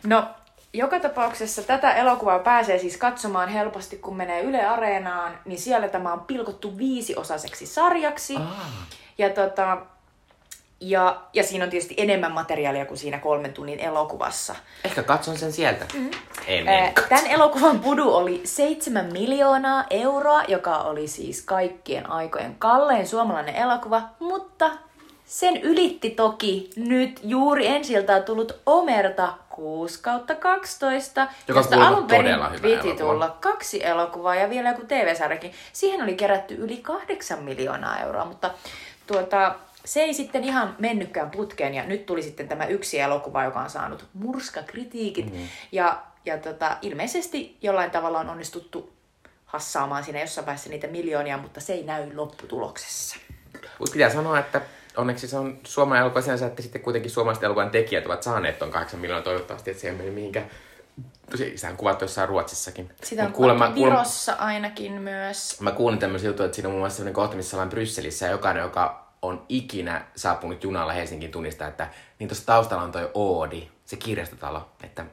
No, 0.07 0.25
joka 0.73 1.01
tapauksessa 1.01 1.63
tätä 1.63 1.95
elokuvaa 1.95 2.39
pääsee 2.39 2.79
siis 2.79 2.97
katsomaan 2.97 3.49
helposti, 3.49 3.97
kun 3.97 4.17
menee 4.17 4.43
Yle 4.43 4.67
Areenaan, 4.67 5.39
niin 5.45 5.59
siellä 5.59 5.89
tämä 5.89 6.13
on 6.13 6.21
pilkottu 6.21 6.79
viisiosaseksi 6.79 7.67
sarjaksi. 7.67 8.37
Ah. 8.37 8.87
Ja, 9.19 9.31
tota, 9.31 9.79
ja, 10.81 11.23
ja 11.33 11.43
siinä 11.43 11.65
on 11.65 11.71
tietysti 11.71 11.95
enemmän 11.99 12.33
materiaalia 12.33 12.87
kuin 12.87 12.99
siinä 12.99 13.19
kolmen 13.19 13.53
tunnin 13.53 13.81
elokuvassa. 13.81 14.55
Ehkä 14.85 15.03
katson 15.03 15.39
sen 15.39 15.53
sieltä. 15.53 15.85
Mm. 15.95 16.11
En, 16.47 16.69
en 16.69 16.93
Tämän 17.09 17.27
elokuvan 17.27 17.81
pudu 17.81 18.15
oli 18.15 18.41
7 18.45 19.13
miljoonaa 19.13 19.85
euroa, 19.91 20.43
joka 20.43 20.79
oli 20.79 21.09
siis 21.09 21.43
kaikkien 21.43 22.11
aikojen 22.11 22.55
kallein 22.59 23.07
suomalainen 23.07 23.55
elokuva, 23.55 24.03
mutta 24.19 24.71
Sen 25.27 25.57
ylitti 25.57 26.11
toki 26.11 26.71
nyt 26.77 27.21
juuri 27.23 27.67
ensiltä 27.67 28.21
tullut 28.21 28.61
Omerta 28.67 29.33
6 29.51 30.03
kautta 30.03 30.35
12, 30.35 31.29
Joka 31.49 31.61
josta 31.61 31.87
alun 31.89 32.07
perin 32.07 32.37
piti 32.53 32.69
elokuva. 32.73 32.95
tulla 32.95 33.37
kaksi 33.41 33.87
elokuvaa 33.87 34.35
ja 34.35 34.51
vielä 34.51 34.69
joku 34.69 34.83
TV-sarjakin. 34.87 35.53
Siihen 35.73 36.03
oli 36.03 36.15
kerätty 36.15 36.55
yli 36.55 36.77
8 36.77 37.43
miljoonaa 37.43 38.01
euroa, 38.01 38.25
mutta 38.25 38.51
tuota, 39.07 39.55
se 39.85 40.01
ei 40.01 40.15
sitten 40.15 40.45
ihan 40.45 40.77
mennytkään 40.79 41.31
putkeen 41.31 41.75
ja 41.75 41.85
nyt 41.85 42.07
tuli 42.07 42.23
sitten 42.23 42.49
tämä 42.49 42.67
yksi 42.67 43.01
elokuva, 43.01 43.45
joka 43.45 43.61
on 43.61 43.71
saanut 43.71 44.05
murskakritiikit 44.15 45.33
mm. 45.33 45.49
ja, 45.73 46.03
ja 46.25 46.39
tota, 46.39 46.77
ilmeisesti 46.83 47.57
jollain 47.63 47.91
tavalla 47.91 48.21
on 48.21 48.31
onnistuttu 48.31 48.93
hassaamaan 49.47 50.05
siinä 50.05 50.21
jossain 50.21 50.47
vaiheessa 50.47 50.71
niitä 50.71 50.87
miljoonia, 50.87 51.39
mutta 51.39 51.61
se 51.61 51.73
ei 51.73 51.83
näy 51.83 52.17
lopputuloksessa. 52.17 53.17
Mutta 53.79 53.93
pitää 53.93 54.11
sanoa, 54.11 54.39
että 54.39 54.61
onneksi 54.97 55.29
se 55.29 55.39
on 55.39 55.59
suomalainen 55.65 56.03
elokuva 56.03 56.23
sinänsä, 56.23 56.47
että 56.47 56.63
sitten 56.63 56.83
kuitenkin 56.83 57.11
suomalaiset 57.11 57.45
elokuvan 57.45 57.71
tekijät 57.71 58.07
ovat 58.07 58.23
saaneet 58.23 58.59
ton 58.59 58.71
8 58.71 59.01
miljoonaa 59.01 59.25
toivottavasti, 59.25 59.71
että 59.71 59.81
se 59.81 59.89
ei 59.89 59.95
mene 59.95 60.11
mihinkään. 60.11 60.51
Tosi, 61.31 61.59
sehän 61.59 61.77
kuvattu 61.77 62.05
jossain 62.05 62.29
Ruotsissakin. 62.29 62.91
Sitä 63.03 63.23
on 63.23 63.33
kuulemma- 63.33 63.73
kuulemma, 63.73 63.97
Virossa 63.97 64.33
ainakin 64.33 64.93
myös. 64.93 65.61
Mä 65.61 65.71
kuulin 65.71 65.99
tämmöisen 65.99 66.29
jutun, 66.29 66.47
että 66.47 66.55
siinä 66.55 66.69
on 66.69 66.73
muun 66.73 66.81
muassa 66.81 66.97
sellainen 66.97 67.15
kohta, 67.15 67.37
missä 67.37 67.57
ollaan 67.57 67.71
Brysselissä 67.71 68.27
ja 68.27 68.33
jokainen, 68.33 68.63
joka 68.63 69.07
on 69.23 69.47
ikinä 69.49 70.05
saapunut 70.17 70.65
junalla 70.65 70.93
Helsingin 70.93 71.31
tunnistaa, 71.31 71.69
että 71.69 71.89
niin 72.19 72.29
tuossa 72.29 72.47
taustalla 72.47 72.85
on 72.85 72.93
toi 72.93 73.11
Oodi, 73.15 73.69
se 73.85 73.97
kirjastotalo, 73.97 74.69
että 74.85 75.05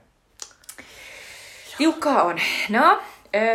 Tiukkaa 1.77 2.23
on. 2.23 2.39
No, 2.69 3.01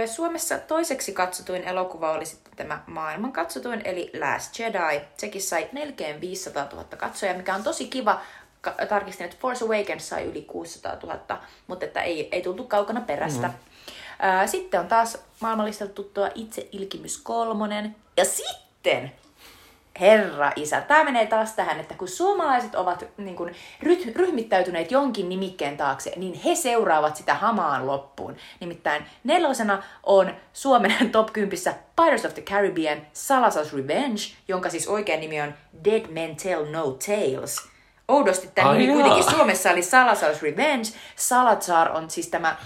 Suomessa 0.06 0.58
toiseksi 0.58 1.12
katsotuin 1.12 1.64
elokuva 1.64 2.12
oli 2.12 2.24
tämä 2.56 2.82
maailman 2.86 3.32
katsotuin, 3.32 3.82
eli 3.84 4.10
Last 4.20 4.58
Jedi. 4.58 5.00
Sekin 5.16 5.42
sai 5.42 5.68
melkein 5.72 6.20
500 6.20 6.68
000 6.72 6.84
katsojaa, 6.96 7.36
mikä 7.36 7.54
on 7.54 7.62
tosi 7.62 7.86
kiva. 7.86 8.20
Ka- 8.60 8.74
tarkistin, 8.88 9.24
että 9.24 9.36
Force 9.40 9.64
Awakens 9.64 10.08
sai 10.08 10.24
yli 10.24 10.42
600 10.42 10.96
000, 11.02 11.40
mutta 11.66 11.84
että 11.84 12.02
ei, 12.02 12.28
ei 12.32 12.42
tultu 12.42 12.64
kaukana 12.64 13.00
perästä. 13.00 13.46
Mm-hmm. 13.46 14.48
Sitten 14.48 14.80
on 14.80 14.88
taas 14.88 15.18
maailmanlistalta 15.40 15.92
tuttua 15.92 16.28
Itse 16.34 16.68
Ilkimys 16.72 17.18
kolmonen. 17.18 17.96
Ja 18.16 18.24
sitten 18.24 19.12
Herra 20.00 20.52
isä, 20.56 20.80
tämä 20.80 21.04
menee 21.04 21.26
taas 21.26 21.52
tähän, 21.52 21.80
että 21.80 21.94
kun 21.94 22.08
suomalaiset 22.08 22.74
ovat 22.74 23.04
niin 23.16 23.36
kuin, 23.36 23.54
ryh- 23.82 24.16
ryhmittäytyneet 24.16 24.90
jonkin 24.90 25.28
nimikkeen 25.28 25.76
taakse, 25.76 26.12
niin 26.16 26.34
he 26.34 26.54
seuraavat 26.54 27.16
sitä 27.16 27.34
hamaan 27.34 27.86
loppuun. 27.86 28.36
Nimittäin 28.60 29.06
nelosena 29.24 29.82
on 30.02 30.34
Suomen 30.52 30.94
top 31.12 31.32
10 31.32 31.58
Pirates 31.96 32.24
of 32.24 32.34
the 32.34 32.42
Caribbean 32.42 32.98
Salazar's 32.98 33.76
Revenge, 33.76 34.20
jonka 34.48 34.70
siis 34.70 34.88
oikea 34.88 35.16
nimi 35.16 35.40
on 35.40 35.54
Dead 35.84 36.06
Men 36.10 36.36
Tell 36.36 36.64
No 36.70 36.90
Tales. 36.90 37.73
Oudosti 38.08 38.50
tämä 38.54 38.74
nimi 38.74 38.92
kuitenkin 38.92 39.30
Suomessa 39.30 39.70
oli 39.70 39.80
Salazar's 39.80 40.42
Revenge. 40.42 40.88
Salazar 41.16 41.92
on 41.92 42.10
siis 42.10 42.28
tämä 42.28 42.48
äh, 42.48 42.56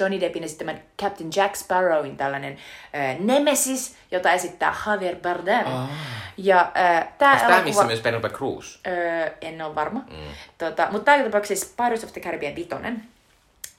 Johnny 0.00 0.20
Deppin 0.20 0.44
esittämän 0.44 0.82
Captain 1.02 1.30
Jack 1.36 1.56
Sparrowin 1.56 2.16
tällainen 2.16 2.58
äh, 2.94 3.18
nemesis, 3.18 3.96
jota 4.10 4.32
esittää 4.32 4.74
Javier 4.86 5.16
Bardem. 5.16 5.66
Ah. 5.66 5.88
Ja 6.36 6.72
äh, 6.76 7.08
tämä 7.18 7.32
onko 7.32 7.46
tämä 7.46 7.62
missä 7.62 7.84
myös 7.84 8.00
Penelope 8.00 8.28
Cruz? 8.28 8.78
Öö, 8.86 9.30
en 9.40 9.62
ole 9.62 9.74
varma. 9.74 10.00
Mm. 10.00 10.16
Tota, 10.58 10.88
mutta 10.90 11.04
tämä 11.04 11.24
tapauksessa 11.24 11.64
siis 11.64 11.76
Pirates 11.76 12.04
of 12.04 12.12
the 12.12 12.20
Caribbean 12.20 12.54
vitonen. 12.54 13.04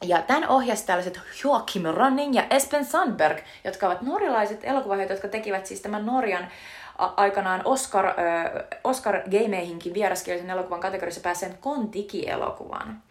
Ja 0.03 0.21
tämän 0.21 0.49
ohjasi 0.49 0.85
tällaiset 0.85 1.19
Joachim 1.43 1.83
Ronning 1.83 2.35
ja 2.35 2.43
Espen 2.49 2.85
Sandberg, 2.85 3.37
jotka 3.63 3.87
ovat 3.87 4.01
norjalaiset 4.01 4.59
elokuvahoitajat, 4.63 5.09
jotka 5.09 5.27
tekivät 5.27 5.65
siis 5.65 5.81
tämän 5.81 6.05
Norjan 6.05 6.47
aikanaan 6.97 7.61
Oscar, 7.65 8.05
ö, 8.05 8.13
Oscar 8.83 9.15
Gameihinkin 9.21 9.93
vieraskielisen 9.93 10.49
elokuvan 10.49 10.79
kategoriassa 10.79 11.21
pääseen 11.21 11.57
Kontiki-elokuvan. 11.61 13.01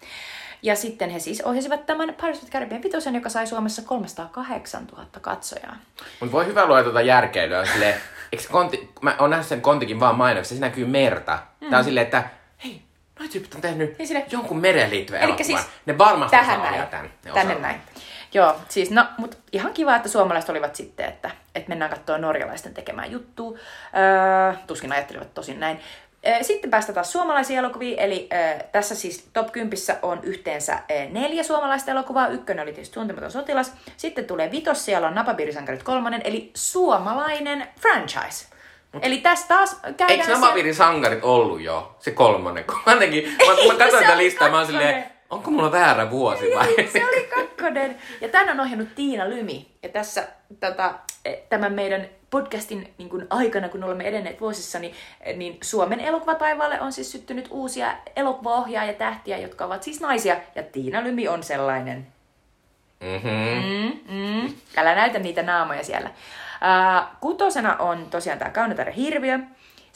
Ja 0.62 0.76
sitten 0.76 1.10
he 1.10 1.18
siis 1.18 1.40
ohjasivat 1.42 1.86
tämän 1.86 2.14
Pirates 2.14 2.36
of 2.38 2.44
the 2.44 2.52
Caribbean 2.52 2.82
vitosen, 2.82 3.14
joka 3.14 3.28
sai 3.28 3.46
Suomessa 3.46 3.82
308 3.82 4.86
000 4.92 5.06
katsojaa. 5.20 5.76
Mutta 6.20 6.32
voi 6.32 6.46
hyvä 6.46 6.66
luoda 6.66 6.82
tuota 6.82 7.00
järkeilyä 7.00 7.64
silleen, 7.66 7.94
eikö 8.32 8.42
se 8.42 8.48
konti, 8.50 8.90
mä 9.00 9.16
oon 9.18 9.30
nähnyt 9.30 9.46
sen 9.48 9.60
kontikin 9.60 10.00
vaan 10.00 10.16
mainoksessa, 10.16 10.54
siinä 10.54 10.66
näkyy 10.68 10.84
merta. 10.86 11.38
Mm. 11.60 11.70
Tää 11.70 11.78
on 11.78 11.84
silleen, 11.84 12.04
että 12.06 12.24
hei, 12.64 12.82
noi 13.18 13.28
tyypit 13.28 13.54
on 13.54 13.60
tehnyt 13.60 13.98
Niin 13.98 14.08
sille- 14.08 14.26
jonkun 14.30 14.58
mereen 14.60 14.90
liittyvän 14.90 15.20
elokuvan. 15.20 15.44
siis 15.44 15.60
ne 15.86 15.98
varmasti 15.98 16.36
tähän 16.36 16.60
osaa 16.60 16.70
näin. 16.72 16.88
tän. 16.88 17.10
Ne 17.24 17.30
Tänne 17.32 17.54
näin. 17.54 17.80
Joo, 18.34 18.56
siis 18.68 18.90
no, 18.90 19.06
mutta 19.18 19.36
ihan 19.52 19.72
kiva, 19.72 19.96
että 19.96 20.08
suomalaiset 20.08 20.50
olivat 20.50 20.76
sitten, 20.76 21.06
että, 21.08 21.30
että 21.56 21.68
mennään 21.68 21.90
katsoa 21.90 22.18
norjalaisten 22.18 22.74
tekemään 22.74 23.12
juttua. 23.12 23.58
Öö, 23.96 24.54
tuskin 24.66 24.92
ajattelivat 24.92 25.34
tosin 25.34 25.60
näin. 25.60 25.80
Öö, 26.26 26.42
Sitten 26.42 26.70
päästään 26.70 26.94
taas 26.94 27.12
suomalaisiin 27.12 27.58
elokuviin, 27.58 27.98
eli 27.98 28.28
öö, 28.32 28.58
tässä 28.72 28.94
siis 28.94 29.28
top 29.32 29.52
10 29.52 29.78
on 30.02 30.20
yhteensä 30.22 30.78
öö, 30.90 31.06
neljä 31.10 31.42
suomalaista 31.42 31.90
elokuvaa. 31.90 32.28
Ykkönen 32.28 32.62
oli 32.62 32.72
tietysti 32.72 32.94
Tuntematon 32.94 33.30
sotilas. 33.30 33.72
Sitten 33.96 34.24
tulee 34.24 34.50
vitos, 34.50 34.84
siellä 34.84 35.08
on 35.08 35.14
Napapiirisankarit 35.14 35.82
kolmonen, 35.82 36.20
eli 36.24 36.50
suomalainen 36.54 37.68
franchise. 37.80 38.46
Eli 39.02 39.18
tässä 39.18 39.48
taas 39.48 39.80
käydään... 39.82 40.10
Eikö 40.10 40.32
nämä 40.32 40.52
siellä- 40.54 40.72
sankarit 40.72 41.24
ollut 41.24 41.60
jo, 41.60 41.96
se 41.98 42.10
kolmonen? 42.10 42.64
Kun 42.68 42.78
mä, 42.86 42.92
jotenkin, 42.92 43.36
mä, 43.46 43.72
mä 43.72 43.78
katsoin 43.78 44.04
tätä 44.04 44.18
listaa, 44.18 44.50
mä 44.50 44.56
oon 44.56 44.66
silleen? 44.66 45.15
Onko 45.30 45.50
mulla 45.50 45.72
väärä 45.72 46.10
vuosi 46.10 46.44
vai? 46.54 46.74
Ei, 46.78 46.88
se 46.88 47.06
oli 47.06 47.22
kakkonen. 47.34 47.98
Ja 48.20 48.28
tämän 48.28 48.50
on 48.50 48.60
ohjannut 48.60 48.94
Tiina 48.94 49.28
Lymi. 49.28 49.70
Ja 49.82 49.88
tässä 49.88 50.28
tota, 50.60 50.94
eh, 51.24 51.42
tämän 51.48 51.72
meidän 51.72 52.06
podcastin 52.30 52.94
niin 52.98 53.08
kuin 53.08 53.26
aikana, 53.30 53.68
kun 53.68 53.84
olemme 53.84 54.04
edenneet 54.04 54.40
vuosissa, 54.40 54.78
niin, 54.78 54.94
eh, 55.20 55.36
niin 55.36 55.58
Suomen 55.62 56.00
elokuvataivaalle 56.00 56.80
on 56.80 56.92
siis 56.92 57.12
syttynyt 57.12 57.48
uusia 57.50 57.94
elokuvaohjaajia 58.16 58.94
tähtiä, 58.94 59.38
jotka 59.38 59.64
ovat 59.64 59.82
siis 59.82 60.00
naisia. 60.00 60.36
Ja 60.54 60.62
Tiina 60.62 61.04
Lymi 61.04 61.28
on 61.28 61.42
sellainen. 61.42 62.06
Mm-hmm. 63.00 63.62
Mm, 63.64 64.16
mm. 64.16 64.54
Älä 64.76 64.94
näytä 64.94 65.18
niitä 65.18 65.42
naamoja 65.42 65.84
siellä. 65.84 66.10
Uh, 66.10 67.06
kutosena 67.20 67.76
on 67.76 68.06
tosiaan 68.10 68.38
tämä 68.38 68.50
Kaunotar 68.50 68.86
ja 68.86 68.92
Hirviö. 68.92 69.38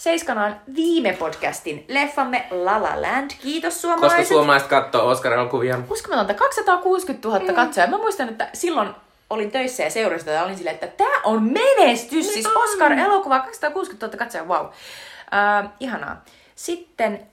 Seiskana 0.00 0.44
on 0.44 0.56
viime 0.74 1.12
podcastin 1.12 1.84
leffamme 1.88 2.46
La 2.50 2.82
La 2.82 3.02
Land. 3.02 3.30
Kiitos 3.42 3.74
Koska 3.74 3.80
suomalaiset. 3.80 4.28
suomalaiset 4.28 4.68
katsoo 4.68 5.08
Oscar-elokuvia. 5.08 5.78
uskomatonta, 5.90 6.34
260 6.34 7.28
000 7.28 7.40
mm. 7.40 7.54
katsojaa. 7.54 7.90
Mä 7.90 7.96
muistan, 7.96 8.28
että 8.28 8.48
silloin 8.52 8.88
olin 9.30 9.50
töissä 9.50 9.82
ja 9.82 9.90
seurasin 9.90 10.24
tätä 10.24 10.36
ja 10.36 10.44
olin 10.44 10.56
silleen, 10.56 10.74
että 10.74 10.86
tämä 10.86 11.22
on 11.24 11.42
menestys, 11.42 12.32
siis 12.32 12.46
Oscar-elokuva, 12.46 13.40
260 13.40 14.06
000 14.06 14.18
katsojaa, 14.18 14.46
wow. 14.46 14.66
Uh, 14.66 15.70
ihanaa. 15.80 16.24
Sitten 16.54 17.26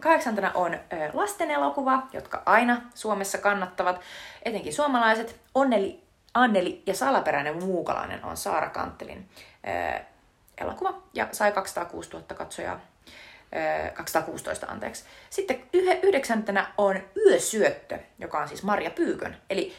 kahdeksantena 0.00 0.50
on 0.54 0.76
lasten 1.12 1.50
elokuva, 1.50 2.02
jotka 2.12 2.42
aina 2.46 2.82
Suomessa 2.94 3.38
kannattavat, 3.38 4.00
etenkin 4.42 4.74
suomalaiset. 4.74 5.40
Onneli, 5.54 6.00
Anneli 6.34 6.82
ja 6.86 6.94
salaperäinen 6.94 7.64
muukalainen 7.64 8.24
on 8.24 8.36
Saara 8.36 8.70
Kanttelin 8.70 9.28
elokuva 10.58 11.02
ja 11.14 11.28
sai 11.32 11.52
206 11.52 12.10
000 12.10 12.24
katsojaa. 12.34 12.80
Ö, 13.86 13.90
216 13.90 14.66
anteeksi. 14.66 15.04
Sitten 15.30 15.62
yhdeksäntenä 16.02 16.72
on 16.78 17.00
Yösyöttö, 17.26 17.98
joka 18.18 18.38
on 18.38 18.48
siis 18.48 18.62
Marja 18.62 18.90
Pyykön. 18.90 19.36
Eli 19.50 19.74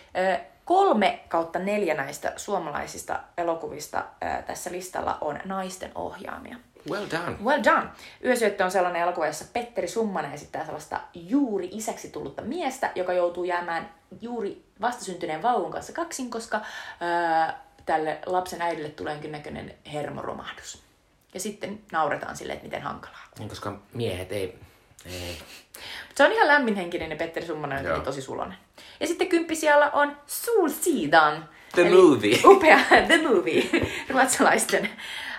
kolme 0.66 1.20
kautta 1.28 1.60
neljä 1.60 1.94
näistä 1.94 2.34
suomalaisista 2.36 3.20
elokuvista 3.38 4.06
tässä 4.46 4.72
listalla 4.72 5.18
on 5.22 5.40
naisten 5.46 5.92
ohjaamia. 5.96 6.58
Well 6.92 7.06
done. 7.12 7.38
Well 7.44 7.64
done! 7.64 7.90
Yösyöttö 8.26 8.66
on 8.66 8.72
sellainen 8.72 9.02
elokuva, 9.02 9.28
jossa 9.28 9.46
Petteri 9.54 9.88
Summanen 9.88 10.34
esittää 10.34 10.66
sellaista 10.66 11.00
juuri 11.14 11.70
isäksi 11.72 12.10
tullutta 12.10 12.42
miestä, 12.42 12.92
joka 12.96 13.14
joutuu 13.14 13.44
jäämään 13.44 13.90
juuri 14.22 14.66
vastasyntyneen 14.82 15.42
vauvun 15.42 15.72
kanssa 15.72 15.94
kaksin, 15.94 16.30
koska 16.30 16.62
ää, 17.00 17.65
tälle 17.86 18.20
lapsen 18.26 18.62
äidille 18.62 18.90
tulee 18.90 19.14
jonkinnäköinen 19.14 19.76
hermoromahdus. 19.94 20.84
Ja 21.34 21.40
sitten 21.40 21.82
nauretaan 21.92 22.38
sille, 22.38 22.54
että 22.54 22.66
miten 22.66 22.82
hankalaa. 22.82 23.28
Niin, 23.40 23.50
koska 23.50 23.80
miehet 23.94 24.32
ei... 24.32 24.60
ei. 25.06 25.38
Se 26.16 26.24
on 26.24 26.32
ihan 26.32 26.48
lämminhenkinen 26.48 27.10
ja 27.10 27.16
Petteri 27.16 27.46
Summanen 27.46 27.78
on 27.78 27.84
jotenkin 27.86 28.06
tosi 28.06 28.22
sulonen. 28.22 28.58
Ja 29.00 29.08
sitten 29.08 29.28
kymppisialla 29.28 29.90
on 29.90 30.18
Solsidan. 30.28 31.50
The 31.74 31.82
Eli 31.82 31.96
movie. 31.96 32.40
Upea 32.52 32.80
The 33.08 33.22
Movie. 33.28 33.64
Ruotsalaisten 34.10 34.90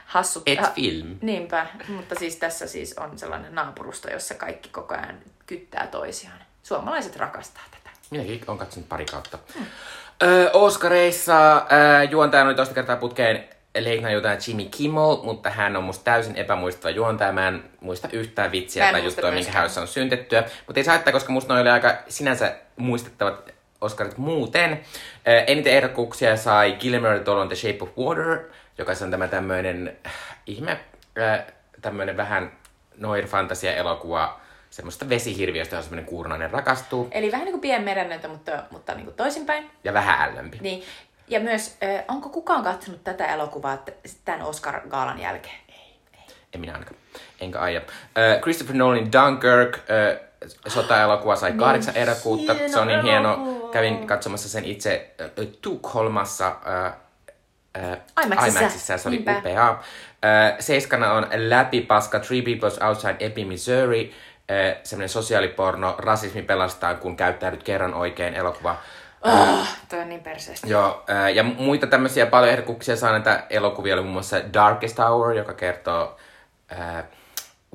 hassut. 0.06 0.42
Et 0.46 0.60
ha- 0.60 0.72
film. 0.74 1.18
Niinpä, 1.22 1.66
mutta 1.88 2.14
siis 2.14 2.36
tässä 2.36 2.66
siis 2.66 2.98
on 2.98 3.18
sellainen 3.18 3.54
naapurusto, 3.54 4.10
jossa 4.10 4.34
kaikki 4.34 4.68
koko 4.68 4.94
ajan 4.94 5.18
kyttää 5.46 5.86
toisiaan. 5.86 6.38
Suomalaiset 6.62 7.16
rakastaa 7.16 7.64
tätä. 7.70 7.90
Minäkin 8.10 8.44
olen 8.46 8.58
katsonut 8.58 8.88
pari 8.88 9.04
kautta. 9.04 9.38
Hmm. 9.54 9.66
Öö, 10.22 10.50
Oscareissa 10.52 11.66
öö, 11.72 12.02
juontajana 12.02 12.48
oli 12.48 12.56
toista 12.56 12.74
kertaa 12.74 12.96
putkeen 12.96 13.44
leiknajuontaja 13.78 14.38
Jimmy 14.46 14.64
Kimmel, 14.64 15.16
mutta 15.22 15.50
hän 15.50 15.76
on 15.76 15.84
musta 15.84 16.04
täysin 16.04 16.36
epämuistava 16.36 16.90
juontaja. 16.90 17.32
Mä 17.32 17.48
en 17.48 17.64
muista 17.80 18.08
yhtään 18.12 18.52
vitsiä 18.52 18.92
tai 18.92 19.04
juttua, 19.04 19.30
minkä 19.30 19.52
hän 19.52 19.70
on 19.80 19.88
syntettyä. 19.88 20.44
Mutta 20.66 20.80
ei 20.80 20.86
haittaa, 20.86 21.12
koska 21.12 21.32
musta 21.32 21.52
noi 21.52 21.60
oli 21.60 21.70
aika 21.70 21.96
sinänsä 22.08 22.54
muistettavat 22.76 23.54
Oscarit 23.80 24.18
muuten. 24.18 24.80
Öö, 25.28 25.40
eniten 25.40 25.72
ehdokkuuksia 25.72 26.36
sai 26.36 26.76
Guillermo 26.80 27.08
del 27.08 27.18
Toro'n 27.18 27.48
The 27.48 27.56
Shape 27.56 27.78
of 27.80 27.98
Water, 27.98 28.38
joka 28.78 28.92
on 29.02 29.10
tämä 29.10 29.28
tämmöinen 29.28 29.96
äh, 30.06 30.12
ihme, 30.46 30.80
äh, 31.18 31.44
tämmöinen 31.82 32.16
vähän 32.16 32.52
noir 32.96 33.26
fantasia 33.26 33.74
elokuva 33.74 34.40
semmoista 34.76 35.08
vesihirviöstä, 35.08 35.74
johon 35.74 35.84
semmoinen 35.84 36.04
kuurnainen 36.04 36.50
rakastuu. 36.50 37.08
Eli 37.10 37.32
vähän 37.32 37.44
niin 37.44 37.52
kuin 37.52 37.60
pienmerennöitä, 37.60 38.28
mutta, 38.28 38.62
mutta 38.70 38.94
niin 38.94 39.04
kuin 39.04 39.16
toisinpäin. 39.16 39.70
Ja 39.84 39.94
vähän 39.94 40.28
ällömpi. 40.30 40.58
Niin. 40.60 40.82
Ja 41.28 41.40
myös, 41.40 41.76
äh, 41.82 42.04
onko 42.08 42.28
kukaan 42.28 42.64
katsonut 42.64 43.04
tätä 43.04 43.26
elokuvaa 43.26 43.78
tämän 44.24 44.42
Oscar-gaalan 44.42 45.20
jälkeen? 45.20 45.54
En 46.54 46.60
minä 46.60 46.72
ainakaan. 46.72 46.96
Enkä 47.40 47.60
aia. 47.60 47.80
Uh, 47.80 48.42
Christopher 48.42 48.76
Nolan 48.76 49.12
Dunkirk, 49.12 49.76
uh, 49.76 50.50
sota-elokuva 50.68 51.36
sai 51.36 51.52
kahdeksan 51.52 51.96
eräkuutta. 51.96 52.54
hieno 52.54 52.72
Se 52.72 52.80
on 52.80 52.88
niin 52.88 53.02
hieno. 53.02 53.34
elokuva. 53.34 53.72
Kävin 53.72 54.06
katsomassa 54.06 54.48
sen 54.48 54.64
itse 54.64 55.14
uh, 55.38 55.46
Tukholmassa 55.62 56.48
uh, 56.48 56.92
uh, 57.82 58.24
IMAXissa. 58.24 58.58
IMAXissa. 58.60 58.98
Se 58.98 59.08
oli 59.08 59.16
Niinpä. 59.16 59.38
upea. 59.38 59.70
Uh, 59.70 60.56
seiskana 60.60 61.12
on 61.12 61.26
Läpipaska, 61.34 62.20
Three 62.20 62.40
People's 62.40 62.84
Outside 62.86 63.16
Ebbing, 63.20 63.48
Missouri. 63.48 64.12
Uh, 64.50 64.80
semmoinen 64.82 65.08
sosiaaliporno, 65.08 65.94
rasismi 65.98 66.42
pelastaa, 66.42 66.94
kun 66.94 67.16
käyttäydyt 67.16 67.62
kerran 67.62 67.94
oikein 67.94 68.34
elokuva. 68.34 68.76
Oh, 69.22 69.66
toi 69.88 70.00
on 70.00 70.08
niin 70.08 70.20
perseestä. 70.20 70.66
Joo, 70.66 71.04
ää, 71.08 71.30
ja 71.30 71.42
muita 71.42 71.86
tämmöisiä 71.86 72.26
paljon 72.26 72.52
ehdokkuuksia 72.52 72.96
saa 72.96 73.12
näitä 73.12 73.46
elokuvia, 73.50 73.94
oli 73.94 74.02
muun 74.02 74.12
muassa 74.12 74.40
Darkest 74.54 74.98
Hour, 74.98 75.32
joka 75.32 75.54
kertoo 75.54 76.16
ää, 76.68 77.04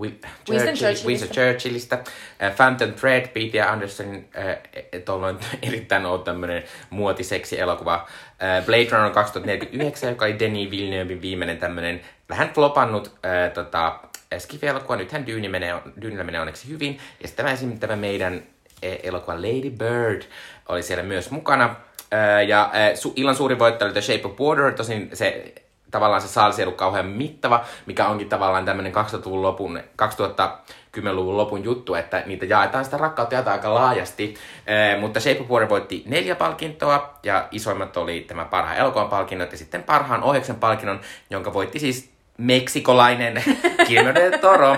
Wi- 0.01 0.19
Churchill, 0.45 0.75
Churchillista. 0.75 1.07
Winston 1.07 1.29
Churchillista. 1.29 1.97
Ää, 2.39 2.51
Phantom 2.51 2.93
Thread, 2.93 3.27
Peter 3.27 3.67
Andersonin 3.69 4.29
ää, 4.33 4.57
tuolloin 5.05 5.37
erittäin 5.67 6.05
ollut 6.05 6.23
tämmöinen 6.23 6.63
muotiseksi 6.89 7.59
elokuva. 7.59 8.07
Ää, 8.39 8.61
Blade 8.61 8.87
Runner 8.91 9.11
2049, 9.11 10.09
joka 10.09 10.25
oli 10.25 10.39
Denis 10.39 10.71
Villeneuvein 10.71 11.21
viimeinen 11.21 11.57
tämmöinen 11.57 12.01
vähän 12.29 12.49
flopannut 12.53 13.17
ää, 13.23 13.49
tota, 13.49 13.99
skifi-elokuva. 14.37 14.95
Nythän 14.95 15.27
Dune 15.27 15.49
menee, 15.49 15.81
Dynellä 16.01 16.23
menee 16.23 16.41
onneksi 16.41 16.67
hyvin. 16.67 16.99
Ja 17.21 17.27
sitten 17.27 17.45
tämä 17.45 17.53
esimerkiksi 17.53 17.81
tämä 17.81 17.95
meidän 17.95 18.43
eh, 18.81 18.99
elokuva 19.03 19.35
Lady 19.35 19.69
Bird 19.69 20.21
oli 20.69 20.83
siellä 20.83 21.03
myös 21.03 21.31
mukana. 21.31 21.75
Ja 22.47 22.71
su- 22.93 23.13
illan 23.15 23.35
suuri 23.35 23.59
voittaja 23.59 23.85
oli 23.85 23.93
The 23.93 24.01
Shape 24.01 24.27
of 24.27 24.39
Water, 24.39 24.73
tosin 24.73 25.09
se 25.13 25.53
tavallaan 25.91 26.21
se 26.21 26.27
saalisi 26.27 26.61
ei 26.61 26.65
ollut 26.65 26.77
kauhean 26.77 27.05
mittava, 27.05 27.65
mikä 27.85 28.07
onkin 28.07 28.29
tavallaan 28.29 28.65
tämmöinen 28.65 28.93
2000-luvun 28.93 29.41
lopun, 29.41 29.79
2010-luvun 30.01 31.37
lopun 31.37 31.63
juttu, 31.63 31.95
että 31.95 32.23
niitä 32.25 32.45
jaetaan 32.45 32.85
sitä 32.85 32.97
rakkautta 32.97 33.35
jaetaan 33.35 33.57
aika 33.57 33.73
laajasti. 33.73 34.33
Ää, 34.67 34.97
mutta 34.97 35.19
Shape 35.19 35.39
of 35.39 35.49
Water 35.49 35.69
voitti 35.69 36.03
neljä 36.05 36.35
palkintoa, 36.35 37.19
ja 37.23 37.47
isoimmat 37.51 37.97
oli 37.97 38.21
tämä 38.21 38.45
parhaan 38.45 38.77
elokuvan 38.77 39.09
palkinnot, 39.09 39.51
ja 39.51 39.57
sitten 39.57 39.83
parhaan 39.83 40.23
ohjauksen 40.23 40.55
palkinnon, 40.55 41.01
jonka 41.29 41.53
voitti 41.53 41.79
siis 41.79 42.10
meksikolainen 42.37 43.43
Guillermo 43.87 44.13
del 44.15 44.39
Toro, 44.39 44.77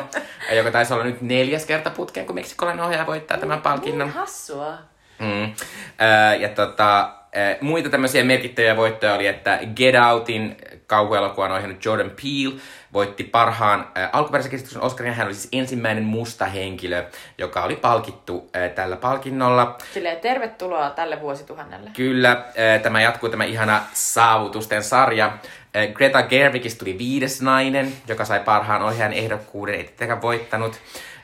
joka 0.55 0.71
taisi 0.71 0.93
olla 0.93 1.03
nyt 1.03 1.21
neljäs 1.21 1.65
kerta 1.65 1.89
putkeen, 1.89 2.25
kun 2.25 2.35
meksikolainen 2.35 2.85
ohjaaja 2.85 3.07
voittaa 3.07 3.37
tämän 3.37 3.61
palkinnon. 3.61 4.07
Niin 4.07 4.17
hassua. 4.17 4.77
Mm. 5.19 5.43
Äh, 5.43 6.39
ja 6.39 6.49
tota, 6.49 7.13
muita 7.61 7.89
tämmöisiä 7.89 8.23
merkittäviä 8.23 8.77
voittoja 8.77 9.13
oli, 9.13 9.27
että 9.27 9.59
Get 9.75 9.95
Outin 10.11 10.57
kauhuelokuvan 10.87 11.51
ohjannut 11.51 11.85
Jordan 11.85 12.09
Peele 12.09 12.61
voitti 12.93 13.23
parhaan 13.23 13.87
äh, 13.97 14.09
alkuperäisen 14.13 14.51
käsityksen 14.51 14.81
Oscarin. 14.81 15.09
ja 15.09 15.15
Hän 15.15 15.27
oli 15.27 15.33
siis 15.33 15.49
ensimmäinen 15.51 16.03
musta 16.03 16.45
henkilö, 16.45 17.05
joka 17.37 17.63
oli 17.63 17.75
palkittu 17.75 18.49
äh, 18.55 18.71
tällä 18.71 18.95
palkinnolla. 18.95 19.77
Silleen, 19.93 20.19
tervetuloa 20.19 20.89
tälle 20.89 21.21
vuosituhannelle. 21.21 21.89
Kyllä, 21.95 22.31
äh, 22.31 22.81
tämä 22.81 23.01
jatkuu 23.01 23.29
tämä 23.29 23.43
ihana 23.43 23.81
saavutusten 23.93 24.83
sarja. 24.83 25.37
Äh, 25.75 25.93
Greta 25.93 26.23
Gerwigistä 26.23 26.79
tuli 26.79 26.97
viides 26.97 27.41
nainen, 27.41 27.93
joka 28.07 28.25
sai 28.25 28.39
parhaan 28.39 28.81
ohjaajan 28.81 29.13
ehdokkuuden, 29.13 29.75
ei 29.75 29.83
tietenkään 29.83 30.21
voittanut. 30.21 30.79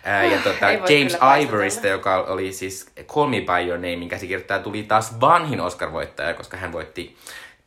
Äh, 0.07 0.31
ja 0.31 0.37
voi 0.45 0.97
James 0.97 1.17
Ivorysta, 1.41 1.87
joka 1.87 2.15
oli 2.15 2.53
siis 2.53 2.91
Call 3.07 3.27
Me 3.27 3.41
By 3.41 3.67
Your 3.67 3.77
Namein 3.77 4.09
käsikirjoittaja, 4.09 4.59
tuli 4.59 4.83
taas 4.83 5.19
vanhin 5.21 5.59
Oscar-voittaja, 5.59 6.33
koska 6.33 6.57
hän 6.57 6.71
voitti 6.71 7.17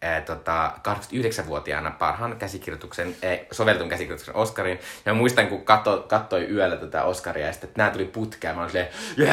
ää, 0.03 0.20
tota, 0.20 0.70
89-vuotiaana 0.88 1.90
parhaan 1.90 2.36
käsikirjoituksen, 2.36 3.14
äh, 3.24 3.38
sovelletun 3.50 3.88
käsikirjoituksen 3.88 4.36
Oscarin. 4.36 4.78
Ja 5.07 5.12
mä 5.12 5.18
muistan, 5.18 5.46
kun 5.46 5.64
katso, 5.64 6.05
kattoi 6.09 6.44
yöllä 6.50 6.76
tätä 6.76 7.05
Oscaria, 7.05 7.46
ja 7.46 7.53
sitten 7.53 7.68
että 7.68 7.78
nämä 7.82 7.90
tuli 7.90 8.05
putkeen, 8.05 8.55
mä 8.55 8.61
olin 8.61 8.70
silleen, 8.70 8.88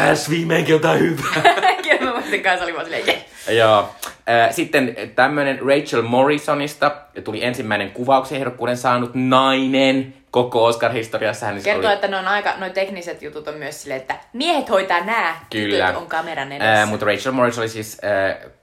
yes, 0.10 0.30
viimeinkin 0.30 0.74
jotain 0.74 1.00
hyvää. 1.00 1.44
Kyllä 1.90 2.12
mä 2.12 2.20
muistin 2.20 2.44
kanssa, 2.44 2.64
oli 2.66 2.74
vaan 2.74 2.86
silleen, 2.86 3.08
yeah. 3.08 3.20
Joo. 3.52 3.90
Äh, 4.30 4.52
Sitten 4.56 4.96
tämmönen 5.16 5.60
Rachel 5.60 6.02
Morrisonista 6.02 6.92
tuli 7.24 7.44
ensimmäinen 7.44 7.92
kuvauksen 7.92 8.38
ehdokkuuden 8.38 8.78
saanut 8.78 9.12
nainen 9.14 10.14
koko 10.32 10.66
Oscar-historiassa. 10.66 11.46
Hän 11.46 11.56
siis 11.56 11.64
Kertoo, 11.66 11.86
oli, 11.86 11.94
että 11.94 12.08
ne 12.08 12.18
on 12.18 12.28
aika, 12.28 12.54
noi 12.58 12.70
tekniset 12.70 13.22
jutut 13.22 13.48
on 13.48 13.54
myös 13.56 13.82
silleen, 13.82 14.02
että 14.02 14.16
miehet 14.34 14.70
hoitaa 14.70 15.06
nää, 15.06 15.46
Kyllä. 15.50 15.94
on 15.98 16.08
kameran 16.08 16.52
edessä. 16.52 16.72
Ää, 16.74 16.86
mutta 16.86 17.06
Rachel 17.06 17.32
Morris 17.32 17.60
oli 17.60 17.70
siis, 17.70 17.98
ää, 18.04 18.34
ku- 18.34 18.59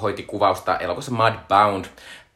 hoiti 0.00 0.22
kuvausta 0.22 0.78
elokuvassa 0.78 1.12
Mudbound. 1.12 1.84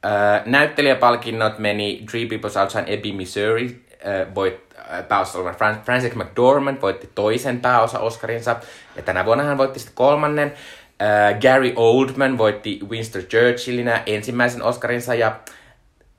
Ää, 0.03 0.43
näyttelijäpalkinnot 0.47 1.59
meni 1.59 2.05
Three 2.11 2.25
People's 2.25 2.61
Outside 2.61 2.85
Ebbing, 2.87 3.17
Missouri. 3.17 3.85
Ää, 4.05 4.35
voit, 4.35 4.75
oleva 5.35 5.53
Fran- 5.53 5.85
Frances 5.85 6.15
McDormand 6.15 6.81
voitti 6.81 7.11
toisen 7.15 7.61
pääosa 7.61 7.99
Oscarinsa. 7.99 8.57
Ja 8.97 9.03
tänä 9.03 9.25
vuonna 9.25 9.45
hän 9.45 9.59
voitti 9.59 9.79
sitten 9.79 9.95
kolmannen. 9.95 10.53
Ää, 11.01 11.33
Gary 11.33 11.73
Oldman 11.77 12.39
voitti 12.39 12.81
Winston 12.89 13.23
Churchillinä 13.23 14.03
ensimmäisen 14.07 14.63
Oscarinsa. 14.63 15.15
Ja 15.15 15.37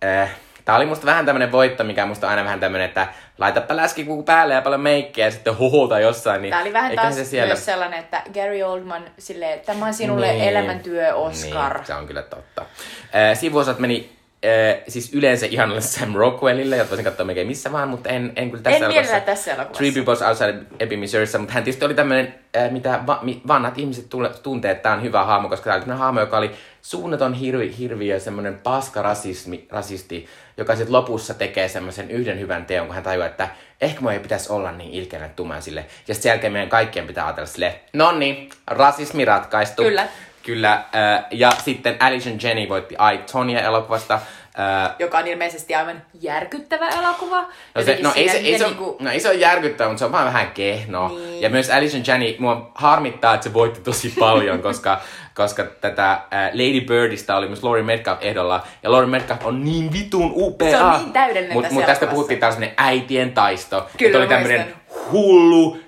Äh, 0.03 0.29
Tää 0.65 0.75
oli 0.75 0.85
musta 0.85 1.05
vähän 1.05 1.25
tämmönen 1.25 1.51
voitto, 1.51 1.83
mikä 1.83 2.05
musta 2.05 2.27
on 2.27 2.31
aina 2.31 2.43
vähän 2.43 2.59
tämmönen, 2.59 2.87
että 2.87 3.07
laitapa 3.37 3.75
läskipuku 3.75 4.23
päälle 4.23 4.53
ja 4.53 4.61
paljon 4.61 4.81
meikkiä 4.81 5.25
ja 5.25 5.31
sitten 5.31 5.57
huhuta 5.57 5.99
jossain. 5.99 6.41
Niin 6.41 6.49
Tää 6.51 6.61
oli 6.61 6.73
vähän 6.73 6.95
taas 6.95 7.15
se 7.15 7.25
siellä... 7.25 7.47
myös 7.47 7.65
sellainen, 7.65 7.99
että 7.99 8.21
Gary 8.33 8.61
Oldman, 8.63 9.03
silleen, 9.17 9.59
tämä 9.59 9.85
on 9.85 9.93
sinulle 9.93 10.31
Niin. 10.31 10.43
elämäntyö 10.43 11.15
Oscar. 11.15 11.73
Niin, 11.77 11.85
se 11.85 11.93
on 11.93 12.07
kyllä 12.07 12.21
totta. 12.21 12.61
Äh, 12.61 13.37
sivuosat 13.37 13.79
meni 13.79 14.15
äh, 14.45 14.83
siis 14.87 15.13
yleensä 15.13 15.45
ihanalle 15.45 15.81
Sam 15.95 16.13
Rockwellille, 16.15 16.77
jota 16.77 16.89
voisin 16.89 17.05
katsoa 17.05 17.25
melkein 17.25 17.47
missä 17.47 17.71
vaan, 17.71 17.89
mutta 17.89 18.09
en, 18.09 18.33
en 18.35 18.51
kyllä 18.51 18.63
tässä 18.63 18.85
En 18.85 18.91
mielellään 18.91 19.21
tässä 19.21 19.53
elokuvassa. 19.53 19.83
Three 19.83 20.03
People's 20.03 20.27
Outside 20.27 20.65
Ebbing, 20.79 20.99
Missourissa, 20.99 21.37
mutta 21.37 21.53
hän 21.53 21.63
tietysti 21.63 21.85
oli 21.85 21.93
tämmöinen, 21.93 22.35
äh, 22.57 22.71
mitä 22.71 22.99
va, 23.07 23.19
mi, 23.21 23.41
vanhat 23.47 23.77
ihmiset 23.77 24.09
tule, 24.09 24.31
tuntee, 24.43 24.71
että 24.71 24.83
tämä 24.83 24.95
on 24.95 25.03
hyvä 25.03 25.23
hahmo, 25.23 25.49
koska 25.49 25.63
tämä 25.63 25.73
oli 25.73 25.81
tämmöinen 25.81 25.99
hahmo, 25.99 26.19
joka 26.19 26.37
oli 26.37 26.51
suunnaton 26.81 27.33
hirvi, 27.33 27.75
hirviö, 27.77 28.19
semmoinen 28.19 28.57
paska 28.63 29.01
rasismi, 29.01 29.67
rasisti, 29.71 30.27
joka 30.57 30.75
sitten 30.75 30.93
lopussa 30.93 31.33
tekee 31.33 31.67
semmoisen 31.67 32.11
yhden 32.11 32.39
hyvän 32.39 32.65
teon, 32.65 32.85
kun 32.85 32.95
hän 32.95 33.03
tajuaa, 33.03 33.27
että 33.27 33.49
ehkä 33.81 34.01
mun 34.01 34.11
ei 34.11 34.19
pitäisi 34.19 34.51
olla 34.51 34.71
niin 34.71 34.91
ilkeänä 34.91 35.29
tumaan 35.29 35.61
sille. 35.61 35.79
Ja 35.79 35.87
sitten 35.87 36.15
sen 36.15 36.29
jälkeen 36.29 36.53
meidän 36.53 36.69
kaikkien 36.69 37.07
pitää 37.07 37.25
ajatella 37.25 37.47
sille, 37.47 37.79
no 37.93 38.11
niin, 38.11 38.49
rasismi 38.67 39.25
ratkaistu. 39.25 39.83
Kyllä. 39.83 40.07
Kyllä. 40.45 40.73
Äh, 40.73 41.25
ja 41.31 41.51
sitten 41.63 41.95
Alison 41.99 42.37
Jenny 42.43 42.69
voitti 42.69 42.95
I, 43.13 43.17
Tonya 43.31 43.61
elokuvasta. 43.61 44.13
Äh, 44.13 44.95
Joka 44.99 45.17
on 45.17 45.27
ilmeisesti 45.27 45.75
aivan 45.75 46.01
järkyttävä 46.21 46.89
elokuva. 46.89 47.41
No, 47.75 47.83
se, 47.83 47.99
no, 48.01 48.11
ei, 48.15 48.29
se, 48.29 48.37
ei, 48.37 48.59
se, 48.59 48.65
niinku- 48.65 48.97
no 48.99 49.11
ei 49.11 49.19
se 49.19 49.29
ole 49.29 49.37
järkyttävä, 49.37 49.89
mutta 49.89 49.99
se 49.99 50.05
on 50.05 50.11
vaan 50.11 50.25
vähän 50.25 50.51
kehno. 50.51 51.07
Niin. 51.07 51.41
Ja 51.41 51.49
myös 51.49 51.69
Alison 51.69 52.01
Janney, 52.07 52.35
mua 52.39 52.71
harmittaa, 52.75 53.33
että 53.33 53.43
se 53.43 53.53
voitti 53.53 53.81
tosi 53.81 54.13
paljon, 54.19 54.61
koska, 54.61 55.01
koska 55.35 55.63
tätä 55.63 56.11
äh, 56.11 56.21
Lady 56.53 56.81
Birdistä 56.81 57.37
oli 57.37 57.47
myös 57.47 57.63
Laurie 57.63 57.83
Metcalf 57.83 58.17
ehdolla. 58.21 58.63
Ja 58.83 58.91
Laurie 58.91 59.09
Metcalf 59.09 59.45
on 59.45 59.63
niin 59.63 59.93
vitun 59.93 60.31
upea. 60.35 60.77
Se 60.77 60.83
on 60.83 60.99
niin 60.99 61.13
täydellinen 61.13 61.53
Mut, 61.53 61.63
tässä 61.63 61.75
mut 61.75 61.85
tästä 61.85 62.07
puhuttiin 62.07 62.39
taas 62.39 62.57
äitien 62.77 63.31
taisto. 63.31 63.89
Kyllä, 63.97 64.07
että 64.07 64.17
oli 64.17 64.27
tämmöinen 64.27 64.75
hullu, 65.11 65.84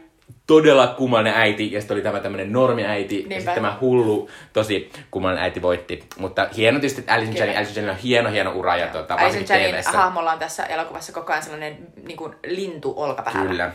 todella 0.47 0.87
kummallinen 0.87 1.39
äiti, 1.39 1.71
ja 1.71 1.81
sitten 1.81 1.95
oli 1.95 2.01
tämä 2.01 2.19
tämmöinen 2.19 2.53
normiäiti, 2.53 3.15
ja 3.15 3.19
Niinpä. 3.19 3.35
sitten 3.35 3.55
tämä 3.55 3.77
hullu, 3.81 4.29
tosi 4.53 4.91
kummallinen 5.11 5.43
äiti 5.43 5.61
voitti. 5.61 6.03
Mutta 6.17 6.47
hieno 6.57 6.79
tietysti, 6.79 7.01
että 7.01 7.13
Alison. 7.13 7.35
Janney, 7.35 7.57
Alison 7.57 7.75
Janney 7.75 7.91
on 7.91 7.97
hieno, 8.01 8.29
hieno 8.29 8.51
ura, 8.51 8.77
ja 8.77 8.87
tuota, 8.87 9.15
Alison 9.15 9.43
TV:ssä. 9.43 9.91
hahmolla 9.91 10.31
on 10.31 10.39
tässä 10.39 10.65
elokuvassa 10.65 11.13
koko 11.13 11.31
ajan 11.33 11.43
sellainen 11.43 11.77
niin 12.03 12.17
kuin 12.17 12.35
lintu 12.45 12.93
olkapäällä. 12.97 13.49
Kyllä. 13.49 13.71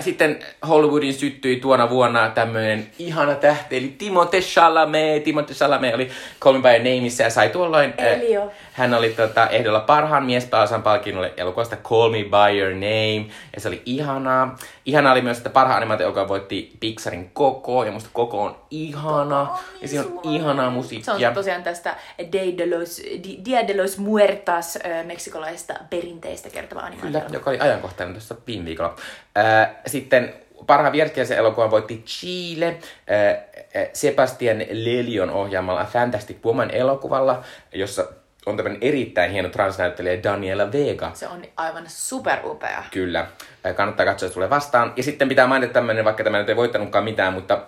Sitten 0.00 0.38
Hollywoodin 0.68 1.14
syttyi 1.14 1.56
tuona 1.60 1.90
vuonna 1.90 2.30
tämmöinen 2.30 2.90
ihana 2.98 3.34
tähti, 3.34 3.76
eli 3.76 3.94
Timothée 3.98 4.40
Chalamet. 4.40 5.24
Timothée 5.24 5.54
Chalamet 5.54 5.94
oli 5.94 6.10
Call 6.40 6.58
Me 6.58 6.60
By 6.62 6.68
Your 6.68 6.78
Nameissa 6.96 7.22
ja 7.22 7.30
sai 7.30 7.48
tuolloin... 7.48 7.94
Elio. 7.98 8.50
Hän 8.72 8.94
oli 8.94 9.08
tota, 9.10 9.48
ehdolla 9.48 9.80
parhaan 9.80 10.24
miespääosan 10.24 10.82
palkinnolle 10.82 11.32
elokuvasta 11.36 11.76
Call 11.76 12.10
Me 12.10 12.18
By 12.18 12.58
Your 12.60 12.72
Name. 12.72 13.26
Ja 13.54 13.60
se 13.60 13.68
oli 13.68 13.82
ihanaa. 13.86 14.58
Ihanaa 14.86 15.12
oli 15.12 15.22
myös, 15.22 15.36
että 15.36 15.50
parhaan 15.50 15.76
animaatio, 15.76 16.06
joka 16.06 16.28
voitti 16.28 16.72
Pixarin 16.80 17.30
Koko. 17.32 17.84
Ja 17.84 17.92
musta 17.92 18.10
Koko 18.12 18.42
on 18.42 18.56
ihana. 18.70 19.58
ja 19.82 19.88
siinä 19.88 20.04
on 20.04 20.20
ihanaa 20.34 20.66
Se 20.66 20.70
musiikkia. 20.70 21.28
on 21.28 21.34
tosiaan 21.34 21.62
tästä 21.62 21.96
Day 22.32 22.58
de 22.58 22.78
los, 22.78 23.02
Di- 23.24 23.38
Dia 23.44 23.68
de 23.68 23.76
los 23.82 23.98
Muertas 23.98 24.76
äh, 24.86 25.04
meksikolaista 25.06 25.74
perinteistä 25.90 26.50
kertova 26.50 26.80
animaatio. 26.80 27.20
Kyllä, 27.20 27.24
joka 27.32 27.50
oli 27.50 27.58
ajankohtainen 27.60 28.14
tuossa 28.14 28.34
viime 28.46 28.64
viikolla. 28.64 28.96
Sitten 29.86 30.34
parhaan 30.66 30.92
vierkielisen 30.92 31.38
elokuvan 31.38 31.70
voitti 31.70 32.02
Chile 32.06 32.78
Sebastian 33.92 34.58
Lelion 34.58 35.30
ohjaamalla 35.30 35.84
Fantastic 35.84 36.44
Woman 36.44 36.70
elokuvalla, 36.70 37.42
jossa 37.72 38.06
on 38.46 38.56
tämmöinen 38.56 38.82
erittäin 38.82 39.30
hieno 39.30 39.48
transnäyttelijä 39.48 40.22
Daniela 40.22 40.72
Vega. 40.72 41.10
Se 41.14 41.28
on 41.28 41.42
aivan 41.56 41.84
superupea. 41.88 42.84
Kyllä. 42.90 43.26
Äh, 43.66 43.74
Kannattaa 43.74 44.06
katsoa, 44.06 44.26
jos 44.26 44.34
tulee 44.34 44.50
vastaan. 44.50 44.92
Ja 44.96 45.02
sitten 45.02 45.28
pitää 45.28 45.46
mainita 45.46 45.72
tämmöinen, 45.72 46.04
vaikka 46.04 46.24
tämä 46.24 46.38
nyt 46.38 46.48
ei 46.48 46.56
voittanutkaan 46.56 47.04
mitään, 47.04 47.32
mutta 47.32 47.62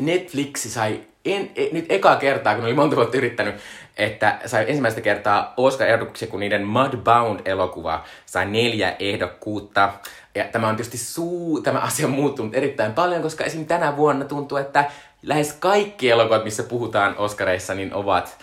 Netflix 0.00 0.66
sai 0.66 1.00
en, 1.32 1.50
e, 1.56 1.68
nyt 1.72 1.86
ekaa 1.88 2.16
kertaa, 2.16 2.54
kun 2.54 2.64
oli 2.64 2.74
monta 2.74 2.96
vuotta 2.96 3.16
yrittänyt, 3.16 3.54
että 3.96 4.38
sai 4.46 4.64
ensimmäistä 4.68 5.00
kertaa 5.00 5.54
Oscar-ehdotuksia, 5.56 6.28
kun 6.28 6.40
niiden 6.40 6.66
Mudbound-elokuva 6.66 8.04
sai 8.26 8.46
neljä 8.46 8.96
ehdokkuutta. 8.98 9.92
Ja 10.34 10.44
tämä 10.44 10.68
on 10.68 10.76
tietysti 10.76 10.98
suu, 10.98 11.60
tämä 11.60 11.78
asia 11.78 12.06
on 12.06 12.12
muuttunut 12.12 12.54
erittäin 12.54 12.92
paljon, 12.92 13.22
koska 13.22 13.44
esim. 13.44 13.66
tänä 13.66 13.96
vuonna 13.96 14.24
tuntuu, 14.24 14.58
että 14.58 14.84
lähes 15.22 15.52
kaikki 15.52 16.10
elokuvat, 16.10 16.44
missä 16.44 16.62
puhutaan 16.62 17.16
Oscareissa, 17.16 17.74
niin 17.74 17.94
ovat 17.94 18.38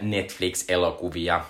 Netflix-elokuvia. 0.00 1.40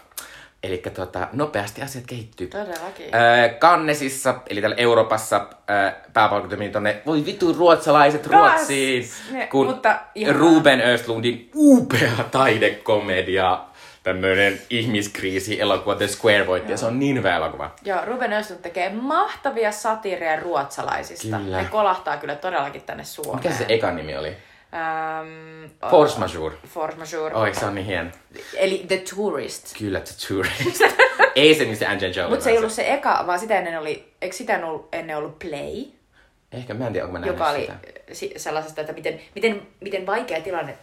Eli 0.65 0.83
tota, 0.95 1.29
nopeasti 1.33 1.83
asiat 1.83 2.05
kehittyy. 2.07 2.47
Todellakin. 2.47 3.07
Äh, 3.15 3.59
Kannesissa, 3.59 4.35
eli 4.49 4.61
täällä 4.61 4.77
Euroopassa, 4.77 5.37
äh, 5.71 5.95
pääpalkinto 6.13 6.57
meni 6.57 6.71
tonne, 6.71 7.03
voi 7.07 7.25
vittu 7.25 7.53
ruotsalaiset 7.53 8.27
Ruotsiin, 8.27 9.05
Ne, 9.31 9.47
kun 9.47 9.67
mutta. 9.67 9.99
Ruben 10.33 10.81
Östlundin 10.81 11.51
upea 11.55 12.11
taidekomedia, 12.31 13.61
tämmöinen 14.03 14.61
ihmiskriisi-elokuva 14.71 15.95
The 15.95 16.07
Square 16.07 16.47
voitti, 16.47 16.73
ja 16.73 16.79
se 16.79 16.87
on 16.87 16.99
niin 16.99 17.17
hyvä 17.17 17.37
elokuva. 17.37 17.71
Joo, 17.85 17.99
Ruben 18.05 18.33
Östlund 18.33 18.63
tekee 18.63 18.91
mahtavia 18.91 19.73
satiireja 19.73 20.41
ruotsalaisista. 20.41 21.37
Kyllä. 21.37 21.57
Ne 21.57 21.65
kolahtaa 21.71 22.17
kyllä 22.17 22.35
todellakin 22.35 22.83
tänne 22.83 23.05
Suomeen. 23.05 23.37
Mikä 23.37 23.55
se 23.55 23.67
ekan 23.69 23.97
nimi 23.97 24.17
oli? 24.17 24.37
Ähm, 24.75 25.71
Force 25.91 26.19
Majeure. 26.19 26.57
Force 26.67 26.97
Majeure. 26.99 27.35
Oh, 27.35 27.45
eikö 27.47 27.59
se 27.59 27.67
on 27.67 27.75
niin 27.75 27.87
hieno? 27.87 28.11
Eli 28.57 28.85
The 28.89 29.03
Tourist. 29.17 29.79
Kyllä, 29.79 30.01
The 30.01 30.15
Tourist. 30.29 30.81
ei 31.37 31.55
se, 31.55 31.65
missä 31.65 31.91
Angelina 31.91 32.17
Jolie. 32.17 32.31
Mutta 32.31 32.45
se 32.45 32.51
ei 32.51 32.59
ollut 32.59 32.73
se 32.73 32.93
eka, 32.95 33.25
vaan 33.27 33.39
sitä 33.39 33.59
ennen 33.59 33.79
oli, 33.81 34.13
eikö 34.23 34.37
sitä 34.37 34.61
ennen 34.93 35.17
ollut 35.17 35.39
Play, 35.39 35.85
Ehkä 36.53 36.75
mä 36.75 36.87
en 36.87 36.93
tiedä, 36.93 37.07
onko 37.07 37.19
mä 37.19 37.27
joka 37.27 37.49
oli 37.51 37.61
sitä. 37.61 37.75
si- 38.13 38.35
sellaisesta, 38.37 38.81
että 38.81 38.93
miten, 38.93 39.21
miten, 39.35 39.67
miten 39.81 40.07
vaikea 40.07 40.41
tilanne 40.41 40.79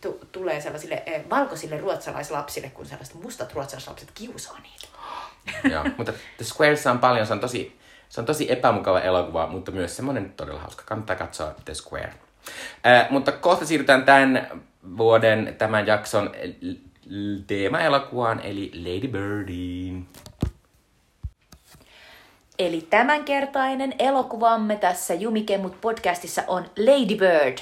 tu- 0.00 0.20
tulee 0.32 0.60
sellaisille 0.60 1.02
eh, 1.06 1.22
valkoisille 1.30 1.78
ruotsalaislapsille, 1.78 2.68
kun 2.70 2.86
sellaiset 2.86 3.14
mustat 3.22 3.52
ruotsalaislapset 3.54 4.10
kiusaa 4.14 4.58
niitä. 4.62 4.86
Joo, 5.74 5.84
mutta 5.96 6.12
The 6.12 6.44
Squaressa 6.44 6.90
on 6.90 6.98
paljon, 6.98 7.26
se 7.26 7.32
on 7.32 7.40
tosi, 7.40 7.78
se 8.08 8.20
on 8.20 8.26
tosi 8.26 8.52
epämukava 8.52 9.00
elokuva, 9.00 9.46
mutta 9.46 9.70
myös 9.72 9.96
semmoinen 9.96 10.32
todella 10.36 10.60
hauska. 10.60 10.82
Kannattaa 10.86 11.16
katsoa 11.16 11.54
The 11.64 11.74
Square. 11.74 12.12
Äh, 12.86 13.10
mutta 13.10 13.32
kohta 13.32 13.66
siirrytään 13.66 14.04
tämän 14.04 14.46
vuoden, 14.96 15.54
tämän 15.58 15.86
jakson 15.86 16.30
teema-elokuvaan, 17.46 18.40
eli 18.40 18.72
Lady 18.74 19.08
Birdiin. 19.08 20.08
Eli 22.58 22.86
tämänkertainen 22.90 23.94
elokuvamme 23.98 24.76
tässä 24.76 25.14
Jumikemut 25.14 25.80
podcastissa 25.80 26.42
on 26.46 26.64
Lady 26.78 27.16
Bird. 27.16 27.58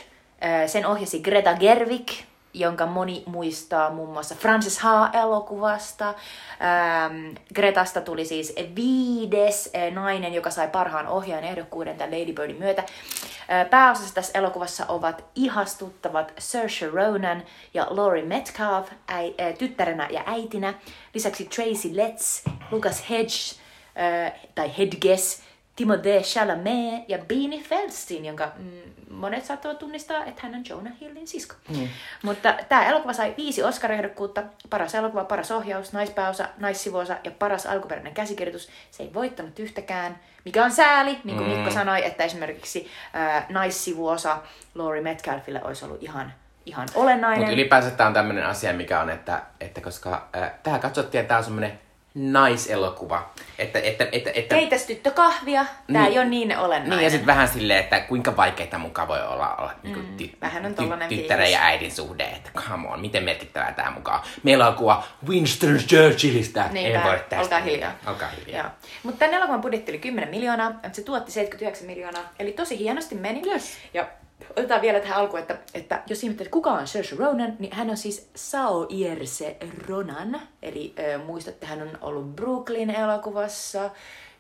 Sen 0.67 0.87
ohjasi 0.87 1.21
Greta 1.21 1.55
Gerwig, 1.55 2.09
jonka 2.55 2.87
moni 2.87 3.23
muistaa 3.27 3.91
muun 3.91 4.09
muassa 4.09 4.35
Frances 4.35 4.79
Ha-elokuvasta. 4.79 6.09
Ähm, 6.09 7.35
Gretasta 7.55 8.01
tuli 8.01 8.25
siis 8.25 8.55
viides 8.77 9.71
äh, 9.77 9.93
nainen, 9.93 10.35
joka 10.35 10.51
sai 10.51 10.69
parhaan 10.69 11.07
ohjaajan 11.09 11.45
ehdokkuuden 11.45 11.97
tämän 11.97 12.21
Lady 12.21 12.33
Birdin 12.33 12.59
myötä. 12.59 12.83
Äh, 12.83 13.71
Pääosassa 13.71 14.15
tässä 14.15 14.39
elokuvassa 14.39 14.87
ovat 14.89 15.25
ihastuttavat 15.35 16.33
Saoirse 16.39 16.87
Ronan 16.87 17.43
ja 17.75 17.87
Laurie 17.91 18.25
Metcalf 18.25 18.89
äi, 19.09 19.35
äh, 19.41 19.55
tyttärenä 19.59 20.09
ja 20.11 20.23
äitinä. 20.27 20.75
Lisäksi 21.15 21.45
Tracy 21.45 21.97
Letts, 21.97 22.45
Lucas 22.71 23.11
Hedge, 23.11 23.61
äh, 23.99 24.33
tai 24.55 24.79
Hedges, 24.79 25.43
Timothée 25.77 26.23
Chalamet 26.23 27.09
ja 27.09 27.19
Beanie 27.19 27.63
Feldstein, 27.63 28.25
jonka 28.25 28.53
mm, 28.57 28.71
monet 29.11 29.45
saattavat 29.45 29.79
tunnistaa, 29.79 30.25
että 30.25 30.43
hän 30.43 30.55
on 30.55 30.65
Jonah 30.69 30.93
Hillin 31.01 31.27
sisko. 31.27 31.55
Mm. 31.69 31.89
Mutta 32.23 32.55
tämä 32.69 32.87
elokuva 32.87 33.13
sai 33.13 33.35
viisi 33.37 33.63
Oscar-ehdokkuutta, 33.63 34.43
paras 34.71 34.95
elokuva, 34.95 35.25
paras 35.25 35.51
ohjaus, 35.51 35.93
naispääosa, 35.93 36.49
naissivuosa 36.59 37.17
ja 37.25 37.31
paras 37.31 37.67
alkuperäinen 37.67 38.15
käsikirjoitus. 38.15 38.69
Se 38.91 39.03
ei 39.03 39.15
voittanut 39.15 39.59
yhtäkään, 39.59 40.19
mikä 40.45 40.65
on 40.65 40.71
sääli, 40.71 41.19
niin 41.25 41.37
kuin 41.37 41.51
mm. 41.51 41.55
Mikko 41.55 41.71
sanoi, 41.71 42.07
että 42.07 42.25
esimerkiksi 42.25 42.91
äh, 43.17 43.47
naissivuosa 43.49 44.39
Laurie 44.75 45.03
Metcalfille 45.03 45.65
olisi 45.65 45.85
ollut 45.85 46.03
ihan, 46.03 46.33
ihan 46.67 46.89
olennainen. 46.95 47.41
Mutta 47.41 47.55
ylipäänsä 47.55 47.91
tämä 47.91 48.07
on 48.07 48.15
tämmöinen 48.15 48.47
asia, 48.47 48.73
mikä 48.73 49.01
on, 49.01 49.11
että, 49.11 49.43
että 49.61 49.81
koska 49.81 50.29
äh, 50.37 50.53
tämä 50.63 50.79
katsottiin, 50.79 51.21
että 51.21 51.29
tämä 51.29 51.39
on 51.39 51.45
semmoinen 51.45 51.81
naiselokuva. 52.15 53.31
Että, 53.59 53.79
että, 53.79 54.09
että, 54.13 54.31
että, 54.35 54.55
Keitäs 54.55 54.83
tyttö 54.87 55.11
kahvia, 55.11 55.65
tämä 55.87 55.99
Niin. 55.99 56.13
ei 56.13 56.19
ole 56.19 56.25
niin 56.29 56.59
olennainen. 56.59 56.91
Niin, 56.91 57.05
ja 57.05 57.11
sitten 57.11 57.27
vähän 57.27 57.49
silleen, 57.49 57.81
että 57.81 58.01
kuinka 58.01 58.37
vaikeita 58.37 58.79
mukaan 58.79 59.09
voi 59.09 59.23
olla, 59.23 59.55
olla 59.57 59.73
mm, 59.83 59.93
niin 59.93 60.17
ty- 60.33 60.37
vähän 60.41 60.67
on 60.67 60.75
tollanen 60.75 61.09
tyttären 61.09 61.45
fiilis. 61.47 61.61
ja 61.61 61.67
äidin 61.67 61.93
suhde, 61.93 62.25
että 62.25 62.51
come 62.55 62.89
on, 62.89 63.01
miten 63.01 63.25
merkittävää 63.25 63.73
tämä 63.73 63.91
mukaan. 63.91 64.21
Meillä 64.43 64.69
on 64.69 64.75
kuva 64.75 65.05
Winston 65.29 65.77
Churchillistä. 65.77 66.69
Niinpä, 66.73 66.99
Ei 66.99 67.05
voi 67.05 67.19
tästä. 67.19 67.41
olkaa 67.41 67.61
hiljaa. 67.61 67.93
Olkaa 68.07 68.29
hiljaa. 68.29 68.63
Joo. 68.63 68.71
Mutta 69.03 69.19
tämän 69.19 69.35
elokuvan 69.35 69.61
budjetti 69.61 69.93
oli 69.93 69.99
10 69.99 70.31
miljoonaa, 70.31 70.71
että 70.71 70.97
se 70.97 71.03
tuotti 71.03 71.33
79 71.33 71.87
miljoonaa, 71.87 72.23
eli 72.39 72.53
tosi 72.53 72.79
hienosti 72.79 73.15
meni. 73.15 73.43
Yes. 73.47 73.79
Ja 73.95 74.07
otetaan 74.51 74.83
vielä 74.83 75.01
tähän 75.01 75.19
alkuun, 75.19 75.41
että, 75.41 75.59
että 75.75 76.03
jos 76.07 76.25
ihmettelet, 76.25 76.53
kuka 76.53 76.71
on 76.71 76.87
Saoirse 76.87 77.17
Ronan, 77.17 77.57
niin 77.59 77.75
hän 77.75 77.91
on 77.91 77.97
siis 77.97 78.31
Saoirse 78.35 79.57
Ronan, 79.89 80.41
eli 80.63 80.95
äh, 80.99 81.27
muistatte, 81.27 81.67
hän 81.67 81.83
on 81.83 81.99
ollut 82.01 82.37
Brooklyn-elokuvassa, 82.37 83.91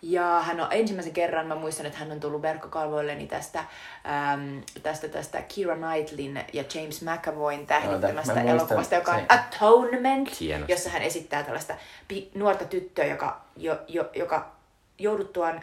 ja 0.04 0.42
hän 0.42 0.60
on 0.60 0.66
ensimmäisen 0.70 1.12
kerran, 1.12 1.46
mä 1.46 1.54
muistan, 1.54 1.86
että 1.86 1.98
hän 1.98 2.12
on 2.12 2.20
tullut 2.20 2.42
verkkokalvoilleni 2.42 3.26
tästä, 3.26 3.58
äm, 3.58 4.62
tästä, 4.82 5.08
tästä 5.08 5.42
Keira 5.54 5.76
Knightlin 5.76 6.44
ja 6.52 6.64
James 6.74 7.02
McAvoyn 7.02 7.66
tähdittämästä 7.66 8.34
mä 8.34 8.40
muistan 8.40 8.48
elokuvasta, 8.48 8.94
joka 8.94 9.12
on 9.12 9.18
sen. 9.18 9.26
Atonement, 9.28 10.40
Hienosti. 10.40 10.72
jossa 10.72 10.90
hän 10.90 11.02
esittää 11.02 11.42
tällaista 11.42 11.74
pi- 12.08 12.30
nuorta 12.34 12.64
tyttöä, 12.64 13.04
joka, 13.04 13.40
jo, 13.56 13.78
jo, 13.88 14.10
joka 14.14 14.54
jouduttuaan, 14.98 15.62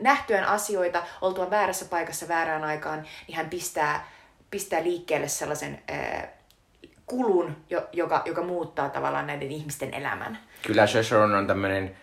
nähtyään 0.00 0.44
asioita, 0.44 1.02
oltuaan 1.20 1.50
väärässä 1.50 1.84
paikassa 1.84 2.28
väärään 2.28 2.64
aikaan, 2.64 3.06
niin 3.28 3.36
hän 3.36 3.50
pistää, 3.50 4.08
pistää 4.50 4.82
liikkeelle 4.82 5.28
sellaisen 5.28 5.82
äh, 5.90 6.28
kulun, 7.06 7.56
jo, 7.70 7.88
joka, 7.92 8.22
joka 8.24 8.42
muuttaa 8.42 8.88
tavallaan 8.88 9.26
näiden 9.26 9.50
ihmisten 9.50 9.94
elämän. 9.94 10.38
Kyllä 10.62 10.84
Ronan 11.10 11.38
on 11.38 11.46
tämmöinen 11.46 11.96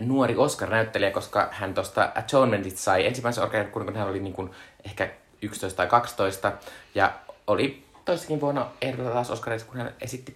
nuori 0.00 0.36
Oscar-näyttelijä, 0.36 1.10
koska 1.10 1.48
hän 1.52 1.74
tuosta 1.74 2.12
Atonementista 2.14 2.80
sai 2.80 3.06
ensimmäisen 3.06 3.44
oscar 3.44 3.64
kun 3.64 3.96
hän 3.96 4.08
oli 4.08 4.20
niin 4.20 4.32
kuin 4.32 4.50
ehkä 4.84 5.10
11 5.42 5.76
tai 5.76 5.86
12, 5.86 6.52
ja 6.94 7.12
oli 7.46 7.84
toissakin 8.04 8.40
vuonna 8.40 8.66
ehdolla 8.80 9.10
taas 9.10 9.30
Oscarissa, 9.30 9.66
kun 9.66 9.76
hän 9.76 9.94
esitti 10.00 10.32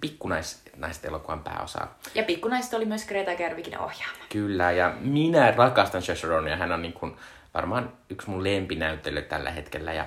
pikkunaiset 0.76 1.04
elokuvan 1.04 1.42
pääosaa. 1.42 1.98
Ja 2.14 2.22
pikkunaiset 2.22 2.74
oli 2.74 2.84
myös 2.84 3.06
Greta 3.06 3.34
Gerwigin 3.34 3.78
ohjaama. 3.78 4.18
Kyllä, 4.28 4.72
ja 4.72 4.94
minä 5.00 5.50
rakastan 5.50 6.02
Saoirse 6.02 6.26
Ronia. 6.26 6.56
Hän 6.56 6.72
on 6.72 6.82
niin 6.82 6.92
kuin 6.92 7.16
varmaan 7.54 7.92
yksi 8.10 8.30
mun 8.30 8.44
lempinäyttely 8.44 9.22
tällä 9.22 9.50
hetkellä, 9.50 9.92
ja 9.92 10.06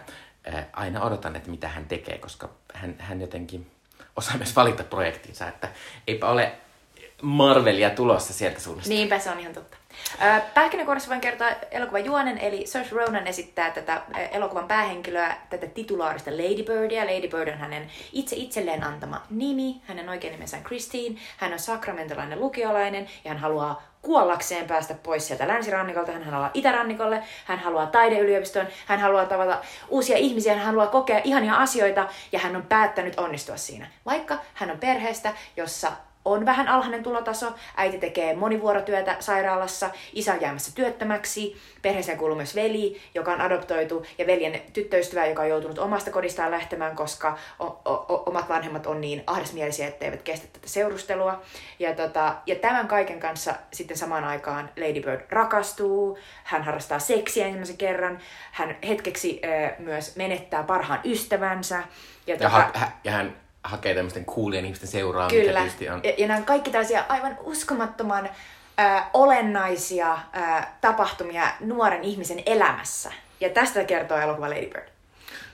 äh, 0.54 0.66
aina 0.74 1.02
odotan, 1.02 1.36
että 1.36 1.50
mitä 1.50 1.68
hän 1.68 1.86
tekee, 1.86 2.18
koska 2.18 2.50
hän, 2.74 2.96
hän 3.00 3.22
jotenkin 3.22 3.72
osaa 4.16 4.38
myös 4.38 4.56
valita 4.56 4.84
projektinsa, 4.84 5.48
että 5.48 5.70
eipä 6.08 6.30
ole 6.30 6.52
Marvelia 7.22 7.90
tulossa 7.90 8.34
sieltä 8.34 8.60
suunnasta. 8.60 8.94
Niinpä, 8.94 9.20
se 9.20 9.30
on 9.30 9.40
ihan 9.40 9.54
totta. 9.54 9.78
Ö, 10.22 10.42
Pähkinänkuoressa 10.54 11.10
voin 11.10 11.22
kertoa 11.22 11.48
elokuvan 11.72 12.06
juonen, 12.06 12.38
eli 12.38 12.68
Saoirse 12.68 12.96
Ronan 12.96 13.28
esittää 13.28 13.72
tätä 13.72 14.02
elokuvan 14.32 14.68
päähenkilöä, 14.68 15.36
tätä 15.50 15.68
titulaarista 15.68 16.32
Lady 16.32 16.64
Birdia. 16.64 17.06
Lady 17.06 17.28
Bird 17.28 17.48
on 17.48 17.58
hänen 17.58 17.92
itse 18.14 18.36
itselleen 18.36 18.84
antama 18.84 19.22
nimi, 19.30 19.82
hänen 19.88 20.10
oikein 20.10 20.32
nimensä 20.32 20.58
on 20.58 20.64
Christine. 20.64 21.20
Hän 21.38 21.54
on 21.54 21.60
sakramentalainen 21.60 22.40
lukiolainen 22.40 23.08
ja 23.24 23.30
hän 23.32 23.38
haluaa 23.38 23.82
kuollakseen 24.02 24.68
päästä 24.68 24.94
pois 24.94 25.28
sieltä 25.28 25.48
länsirannikolta, 25.48 26.12
hän 26.12 26.24
haluaa 26.24 26.52
itärannikolle, 26.54 27.24
hän 27.46 27.60
haluaa 27.60 27.88
taideyliopistoon, 27.88 28.68
hän 28.86 29.00
haluaa 29.00 29.26
tavata 29.26 29.62
uusia 29.90 30.18
ihmisiä, 30.18 30.56
hän 30.56 30.66
haluaa 30.66 30.88
kokea 30.88 31.22
ihania 31.24 31.56
asioita 31.56 32.08
ja 32.32 32.40
hän 32.40 32.56
on 32.56 32.64
päättänyt 32.64 33.20
onnistua 33.20 33.58
siinä. 33.58 33.88
Vaikka 34.06 34.38
hän 34.54 34.72
on 34.72 34.80
perheestä, 34.80 35.34
jossa 35.58 35.92
on 36.26 36.46
vähän 36.46 36.68
alhainen 36.68 37.04
tulotaso, 37.04 37.54
äiti 37.78 37.98
tekee 37.98 38.36
monivuorotyötä 38.36 39.16
sairaalassa, 39.20 39.90
isä 40.14 40.34
on 40.34 40.42
jäämässä 40.42 40.72
työttömäksi, 40.76 41.58
perheeseen 41.82 42.18
kuuluu 42.18 42.36
myös 42.36 42.56
veli, 42.56 43.02
joka 43.16 43.32
on 43.34 43.42
adoptoitu, 43.42 44.06
ja 44.18 44.28
veljen 44.28 44.62
tyttöystävä, 44.74 45.26
joka 45.26 45.42
on 45.42 45.50
joutunut 45.50 45.80
omasta 45.80 46.12
kodistaan 46.12 46.52
lähtemään, 46.52 46.96
koska 46.96 47.38
o- 47.60 47.82
o- 47.86 48.24
omat 48.26 48.50
vanhemmat 48.50 48.86
on 48.86 49.02
niin 49.02 49.24
ahdasmielisiä, 49.28 49.88
että 49.88 50.06
eivät 50.06 50.22
kestä 50.22 50.48
tätä 50.54 50.68
seurustelua. 50.68 51.42
Ja, 51.80 51.96
tota, 51.96 52.36
ja 52.46 52.56
tämän 52.56 52.88
kaiken 52.88 53.20
kanssa 53.20 53.56
sitten 53.74 53.98
samaan 53.98 54.24
aikaan 54.24 54.70
Lady 54.78 55.02
Bird 55.02 55.22
rakastuu, 55.30 56.18
hän 56.44 56.64
harrastaa 56.64 57.00
seksiä 57.00 57.46
ensimmäisen 57.46 57.78
kerran, 57.78 58.20
hän 58.52 58.78
hetkeksi 58.88 59.42
ö, 59.44 59.74
myös 59.80 60.16
menettää 60.16 60.64
parhaan 60.64 61.00
ystävänsä. 61.04 61.76
Ja, 61.76 61.84
Ja, 62.28 62.38
tota, 62.38 62.50
ha, 62.50 62.72
hä, 62.74 62.92
ja 63.04 63.12
hän 63.12 63.36
hakee 63.64 63.96
tämmöisten 63.96 64.26
coolien 64.26 64.66
ihmisten 64.66 64.90
seuraa, 64.90 65.30
Kyllä. 65.30 65.64
mikä 65.80 65.94
on. 65.94 66.02
Ja, 66.04 66.14
ja 66.18 66.28
nämä 66.28 66.38
on 66.38 66.46
kaikki 66.46 66.72
tällaisia 66.72 67.06
aivan 67.10 67.38
uskomattoman 67.44 68.30
äh, 68.80 69.10
olennaisia 69.14 70.18
äh, 70.38 70.68
tapahtumia 70.82 71.48
nuoren 71.60 72.04
ihmisen 72.04 72.44
elämässä. 72.46 73.12
Ja 73.40 73.50
tästä 73.50 73.84
kertoo 73.84 74.18
elokuva 74.18 74.50
Lady 74.50 74.68
Bird. 74.68 74.90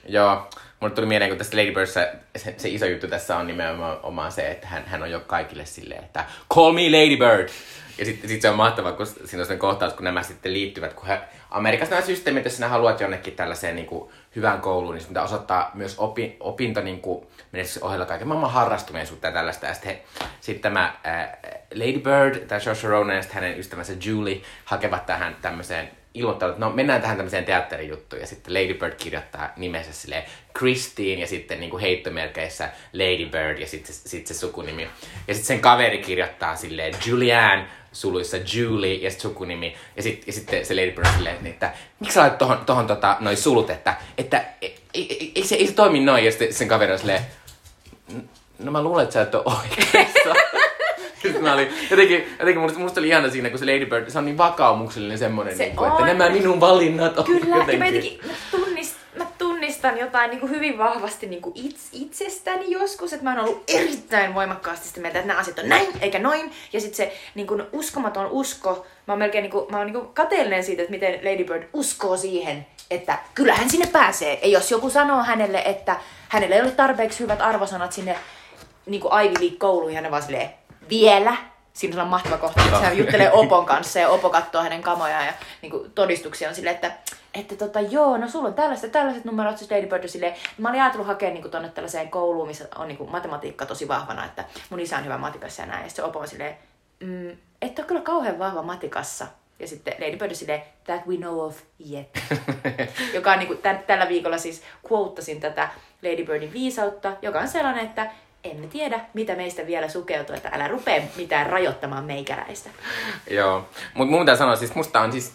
Joo, 0.08 0.50
mulle 0.80 0.96
tuli 0.96 1.06
mieleen, 1.06 1.32
kun 1.32 1.38
tässä 1.38 1.58
Lady 1.58 1.72
Birdssä 1.72 2.14
se, 2.36 2.56
se 2.58 2.70
iso 2.70 2.86
juttu 2.86 3.08
tässä 3.08 3.38
on 3.38 3.48
nimenomaan 3.48 4.32
se, 4.32 4.52
että 4.52 4.68
hän, 4.68 4.84
hän 4.86 5.04
on 5.04 5.12
jo 5.12 5.20
kaikille 5.20 5.66
silleen, 5.66 6.04
että 6.04 6.26
call 6.54 6.72
me 6.72 6.82
Lady 6.82 7.18
Bird. 7.18 7.50
Ja 7.98 8.06
sitten 8.06 8.30
sit 8.30 8.42
se 8.42 8.50
on 8.50 8.56
mahtavaa, 8.56 8.92
kun 8.92 9.08
siinä 9.08 9.46
on 9.52 9.58
kohtaus, 9.58 9.94
kun 9.94 10.04
nämä 10.04 10.24
sitten 10.24 10.54
liittyvät, 10.54 10.94
kun 10.94 11.08
he, 11.08 11.20
Amerikassa 11.52 11.96
nämä 11.96 12.06
systeemit, 12.06 12.46
jos 12.46 12.56
sinä 12.56 12.68
haluat 12.68 13.00
jonnekin 13.00 13.36
tällaiseen 13.36 13.76
niin 13.76 13.86
kuin, 13.86 14.12
hyvään 14.36 14.62
kouluun, 14.62 14.96
niin 14.96 15.08
pitää 15.08 15.24
osoittaa 15.24 15.72
myös 15.74 16.00
opi, 16.00 16.38
opinto 16.40 16.82
niin 16.82 17.02
kuin, 17.02 17.28
ohella 17.82 18.06
kaiken 18.06 18.28
maailman 18.28 18.52
harrastuneisuutta 18.52 19.28
ja 19.28 19.34
tällaista. 19.34 19.66
Ja 19.66 19.74
sitten 19.74 20.00
sit 20.42 20.62
tämä 20.62 20.96
ää, 21.04 21.38
Lady 21.74 22.00
Bird, 22.00 22.46
tämä 22.48 22.62
Joshua 22.66 22.90
Ronan 22.90 23.16
ja 23.16 23.22
sitten 23.22 23.42
hänen 23.42 23.60
ystävänsä 23.60 23.94
Julie 24.06 24.42
hakevat 24.66 25.06
tähän 25.06 25.36
tämmöiseen 25.42 25.92
ilmoittanut, 26.16 26.56
että 26.56 26.66
no 26.66 26.72
mennään 26.72 27.02
tähän 27.02 27.18
tämmöiseen 27.18 27.46
teatterijuttuun. 27.46 28.22
Ja 28.22 28.28
sitten 28.28 28.54
Lady 28.54 28.74
Bird 28.74 28.94
kirjoittaa 28.94 29.50
nimensä 29.58 29.94
silleen 29.94 30.24
Christine 30.58 31.22
ja 31.22 31.28
sitten 31.28 31.60
niin 31.60 31.70
kuin 31.70 31.82
heittomerkeissä 31.82 32.70
Lady 32.94 33.26
Bird 33.26 33.60
ja 33.60 33.68
sitten 33.68 33.96
sit 33.96 34.28
se 34.28 34.34
sukunimi. 34.34 34.84
Ja 35.28 35.34
sitten 35.34 35.48
sen 35.48 35.60
kaveri 35.60 35.98
kirjoittaa 35.98 36.56
silleen 36.56 36.94
Julianne 37.06 37.66
suluissa 37.96 38.38
Julie 38.54 38.94
ja 38.94 39.10
sitten 39.10 39.30
sukunimi. 39.30 39.76
Ja, 39.96 40.04
sit, 40.04 40.28
ja 40.28 40.34
sitten 40.34 40.66
se 40.66 40.76
Lady 40.76 40.92
Bird 40.92 41.08
silleen, 41.16 41.48
että 41.48 41.74
miksi 42.00 42.14
sä 42.14 42.22
laitat 42.22 42.38
tohon, 42.38 42.66
tohon 42.66 42.88
tota, 42.88 43.18
noi 43.20 43.36
sulut, 43.36 43.70
että, 43.70 43.98
että 44.18 44.46
ei, 44.62 44.76
ei, 44.94 45.32
ei, 45.36 45.44
se, 45.44 45.56
ei 45.56 45.68
se 45.68 45.74
toimi 45.74 46.00
noin. 46.00 46.26
Ja 46.26 46.32
sitten 46.32 46.54
sen 46.54 46.68
kaveri 46.68 46.94
on 46.94 47.00
silleen, 47.00 47.22
no 48.60 48.72
mä 48.72 48.84
luulen, 48.84 49.04
että 49.04 49.14
sä 49.14 49.22
et 49.22 49.36
ole 49.36 49.44
oikeassa. 49.46 50.34
Sitten 51.26 51.44
mä 51.44 51.54
olin, 51.54 51.68
jotenkin, 51.92 52.28
jotenkin 52.40 52.62
musta, 52.62 52.80
musta 52.80 53.00
oli 53.00 53.08
ihana 53.08 53.30
siinä, 53.30 53.50
kun 53.50 53.60
se 53.60 53.66
Lady 53.66 53.86
Bird, 53.86 54.10
se 54.10 54.18
on 54.18 54.26
niin 54.26 54.38
vakaumuksellinen 54.38 55.18
semmoinen, 55.18 55.58
Se 55.58 55.64
niin 55.64 55.76
kuin, 55.76 55.92
että 55.92 56.06
nämä 56.06 56.30
minun 56.30 56.60
valinnat 56.60 57.18
on 57.18 57.26
Kyllä, 57.26 57.56
jotenkin. 57.56 57.74
ja 57.74 57.80
mä 57.80 57.86
jotenkin 57.86 58.20
mä 58.28 58.34
tunnist, 58.52 58.96
mä 59.18 59.26
tunnistan 59.38 59.98
jotain 59.98 60.30
niin 60.30 60.40
kuin 60.40 60.50
hyvin 60.50 60.78
vahvasti 60.78 61.28
niin 61.28 61.42
kuin 61.42 61.54
its, 61.56 61.90
itsestäni 61.92 62.72
joskus, 62.72 63.14
että 63.14 63.24
mä 63.24 63.36
oon 63.36 63.46
ollut 63.46 63.64
erittäin 63.68 64.36
voimakkaasti 64.36 64.88
sitä 64.88 65.02
mieltä, 65.02 65.20
että 65.20 65.28
nämä 65.28 65.40
asiat 65.40 65.60
on 65.60 65.70
näin 65.70 65.88
eikä 66.02 66.20
noin. 66.20 66.52
Ja 66.74 66.82
sitten 66.82 66.98
se 66.98 67.14
niin 67.36 67.48
kuin 67.48 67.64
uskomaton 67.72 68.28
usko, 68.32 68.86
mä 69.08 69.14
oon 69.14 69.20
melkein 69.20 69.42
niin 69.42 69.52
kuin, 69.52 69.66
mä 69.72 69.78
oon 69.78 69.88
niin 69.88 69.94
kuin 70.02 70.08
kateellinen 70.14 70.64
siitä, 70.64 70.82
että 70.82 70.92
miten 70.92 71.14
Lady 71.14 71.44
Bird 71.44 71.70
uskoo 71.74 72.18
siihen, 72.18 72.66
että 72.92 73.18
kyllähän 73.36 73.70
sinne 73.70 73.88
pääsee. 73.88 74.40
Ja 74.42 74.48
jos 74.48 74.72
joku 74.72 74.90
sanoo 74.90 75.24
hänelle, 75.24 75.64
että 75.66 75.96
hänellä 76.30 76.56
ei 76.56 76.62
ole 76.62 76.72
tarpeeksi 76.72 77.20
hyvät 77.20 77.42
arvosanat 77.42 77.92
sinne 77.92 78.16
niin 78.86 79.02
kuin 79.02 79.26
Ivy 79.26 79.34
League-kouluun, 79.40 79.94
ja 79.94 80.02
hän 80.02 80.12
vaan 80.12 80.24
silleen, 80.24 80.50
vielä? 80.90 81.36
Siinä 81.74 82.04
on 82.04 82.08
mahtava 82.08 82.38
kohta, 82.38 82.62
että 82.66 82.80
hän 82.80 82.98
juttelee 82.98 83.32
Opon 83.32 83.66
kanssa 83.66 84.00
ja 84.00 84.10
Opo 84.10 84.30
katsoo 84.30 84.62
hänen 84.62 84.82
kamojaan 84.82 85.26
ja 85.26 85.34
niin 85.62 85.72
kuin, 85.72 85.92
todistuksia 85.92 86.50
on 86.50 86.56
silleen, 86.56 86.76
että 86.76 86.92
että 87.36 87.56
tota, 87.56 87.80
joo, 87.80 88.18
no 88.18 88.28
sulla 88.28 88.48
on 88.48 88.54
tällaiset, 88.54 88.92
tällaiset 88.92 89.26
numerot, 89.26 89.58
siis 89.58 89.72
Lady 89.72 89.88
Bird 89.88 90.04
on 90.04 90.10
silleen, 90.10 90.36
mä 90.58 90.70
olin 90.70 90.82
ajatellut 90.82 91.08
hakea 91.08 91.30
niin 91.30 91.52
tonne 91.52 91.70
tällaiseen 91.70 92.10
kouluun, 92.10 92.48
missä 92.48 92.68
on 92.76 92.88
niin 92.88 92.98
kuin, 92.98 93.12
matematiikka 93.12 93.66
tosi 93.66 93.88
vahvana, 93.88 94.26
että 94.26 94.46
mun 94.70 94.80
isä 94.80 94.98
on 94.98 95.04
hyvä 95.04 95.18
matikassa 95.18 95.62
ja 95.62 95.66
näin. 95.66 95.84
Ja 95.84 95.90
sitten 95.90 96.06
se 96.06 96.10
Opo 96.10 96.20
on 96.20 96.28
silleen, 96.28 96.58
mm, 97.00 97.38
et 97.62 97.80
ole 97.80 97.88
kyllä 97.88 98.02
kauhean 98.02 98.40
vahva 98.40 98.62
matikassa. 98.62 99.28
Ja 99.60 99.68
sitten 99.68 99.94
Lady 100.00 100.18
Bird 100.18 100.32
on 100.32 100.36
silleen, 100.36 100.64
that 100.84 101.08
we 101.08 101.18
know 101.18 101.40
of 101.40 101.62
yet. 101.92 102.10
joka 103.14 103.32
on 103.32 103.40
niin 103.40 103.48
kuin, 103.48 103.60
tä- 103.60 103.84
tällä 103.88 104.10
viikolla 104.10 104.38
siis 104.38 104.64
quotasin 104.92 105.40
tätä 105.40 105.70
Lady 106.02 106.26
Birdin 106.26 106.54
viisautta, 106.54 107.12
joka 107.22 107.40
on 107.40 107.48
sellainen, 107.48 107.86
että 107.86 108.12
emme 108.52 108.68
tiedä, 108.68 109.00
mitä 109.14 109.36
meistä 109.36 109.68
vielä 109.68 109.90
sukeutuu, 109.90 110.36
että 110.36 110.50
älä 110.54 110.68
rupea 110.68 111.02
mitään 111.18 111.46
rajoittamaan 111.46 112.04
meikäläistä. 112.04 112.70
Joo, 113.30 113.66
mutta 113.94 114.12
mun 114.12 114.20
pitää 114.20 114.36
sanoa, 114.36 114.56
siis 114.56 114.76
musta 114.76 115.02
on 115.02 115.12
siis 115.12 115.34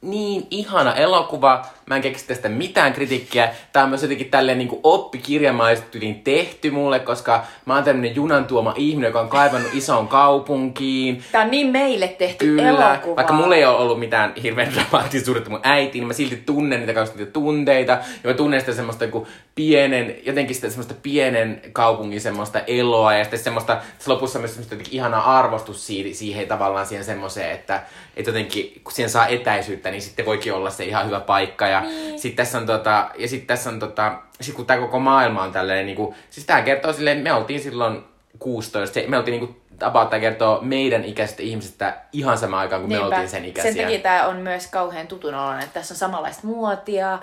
niin 0.00 0.46
ihana 0.50 0.94
elokuva. 0.94 1.66
Mä 1.86 1.96
en 1.96 2.02
keksi 2.02 2.26
tästä 2.26 2.48
mitään 2.48 2.92
kritiikkiä. 2.92 3.50
Tää 3.72 3.82
on 3.82 3.88
myös 3.88 4.02
jotenkin 4.02 4.30
tälleen 4.30 4.58
niin 4.58 4.80
oppikirjamaisesti 4.82 5.98
niin 5.98 6.22
tehty 6.24 6.70
mulle, 6.70 6.98
koska 6.98 7.44
mä 7.64 7.74
oon 7.74 7.84
tämmönen 7.84 8.16
junan 8.16 8.44
tuoma 8.44 8.74
ihminen, 8.76 9.08
joka 9.08 9.20
on 9.20 9.28
kaivannut 9.28 9.74
isoon 9.74 10.08
kaupunkiin. 10.08 11.24
Tää 11.32 11.42
on 11.42 11.50
niin 11.50 11.66
meille 11.66 12.08
tehty 12.08 12.44
Kyllä, 12.44 12.68
elokuva. 12.68 13.16
vaikka 13.16 13.32
mulla 13.32 13.56
ei 13.56 13.64
ole 13.64 13.76
ollut 13.76 13.98
mitään 13.98 14.32
hirveän 14.42 14.72
dramaattisuutta 14.74 15.50
mun 15.50 15.60
äiti, 15.62 15.98
niin 15.98 16.06
mä 16.06 16.12
silti 16.12 16.36
tunnen 16.36 16.86
niitä 16.86 17.06
niitä 17.16 17.32
tunteita. 17.32 17.92
Ja 17.92 18.30
mä 18.30 18.34
tunnen 18.34 18.60
sitä 18.60 18.72
semmoista 18.72 19.04
joku 19.04 19.26
pienen, 19.56 20.16
jotenkin 20.22 20.54
sitä 20.54 20.68
semmoista 20.68 20.94
pienen 21.02 21.62
kaupungin 21.72 22.20
semmoista 22.20 22.60
eloa. 22.66 23.14
Ja 23.14 23.24
sitten 23.24 23.40
semmoista, 23.40 23.80
se 23.98 24.10
lopussa 24.10 24.38
myös 24.38 24.50
semmoista 24.50 24.74
jotenkin 24.74 24.94
ihanaa 24.94 25.38
arvostus 25.38 25.86
siihen, 25.86 26.14
siihen 26.14 26.48
tavallaan 26.48 26.86
siihen 26.86 27.04
semmoiseen, 27.04 27.50
että, 27.50 27.82
että 28.16 28.30
jotenkin 28.30 28.80
kun 28.84 28.92
siihen 28.92 29.10
saa 29.10 29.26
etäisyyttä, 29.26 29.90
niin 29.90 30.02
sitten 30.02 30.26
voikin 30.26 30.52
olla 30.52 30.70
se 30.70 30.84
ihan 30.84 31.06
hyvä 31.06 31.20
paikka. 31.20 31.66
Ja 31.66 31.80
niin. 31.80 32.18
sitten 32.18 32.36
tässä 32.36 32.58
on 32.58 32.66
tota, 32.66 33.10
ja 33.18 33.28
sitten 33.28 33.46
tässä 33.46 33.70
on 33.70 33.78
tota, 33.78 34.18
sit 34.40 34.54
kun 34.54 34.66
tää 34.66 34.78
koko 34.78 34.98
maailma 34.98 35.42
on 35.42 35.52
tälleen 35.52 35.86
niinku, 35.86 36.14
siis 36.30 36.46
tää 36.46 36.62
kertoo 36.62 36.92
silleen, 36.92 37.18
me 37.18 37.32
oltiin 37.32 37.60
silloin 37.60 38.04
16, 38.38 38.94
se, 38.94 39.04
me 39.08 39.18
oltiin 39.18 39.40
niinku 39.40 39.56
about 39.80 40.10
tää 40.10 40.20
kertoo 40.20 40.58
meidän 40.62 41.04
ikäisistä 41.04 41.42
ihmisistä 41.42 41.96
ihan 42.12 42.38
samaan 42.38 42.60
aikaan, 42.60 42.82
kun 42.82 42.90
me 42.90 43.00
oltiin 43.00 43.28
sen 43.28 43.44
ikäisiä. 43.44 43.72
Sen 43.72 43.82
takia 43.82 43.98
tämä 43.98 44.26
on 44.26 44.36
myös 44.36 44.66
kauhean 44.66 45.06
tutun 45.06 45.34
oloinen, 45.34 45.64
että 45.64 45.74
tässä 45.74 45.94
on 45.94 45.98
samanlaista 45.98 46.46
muotia, 46.46 47.18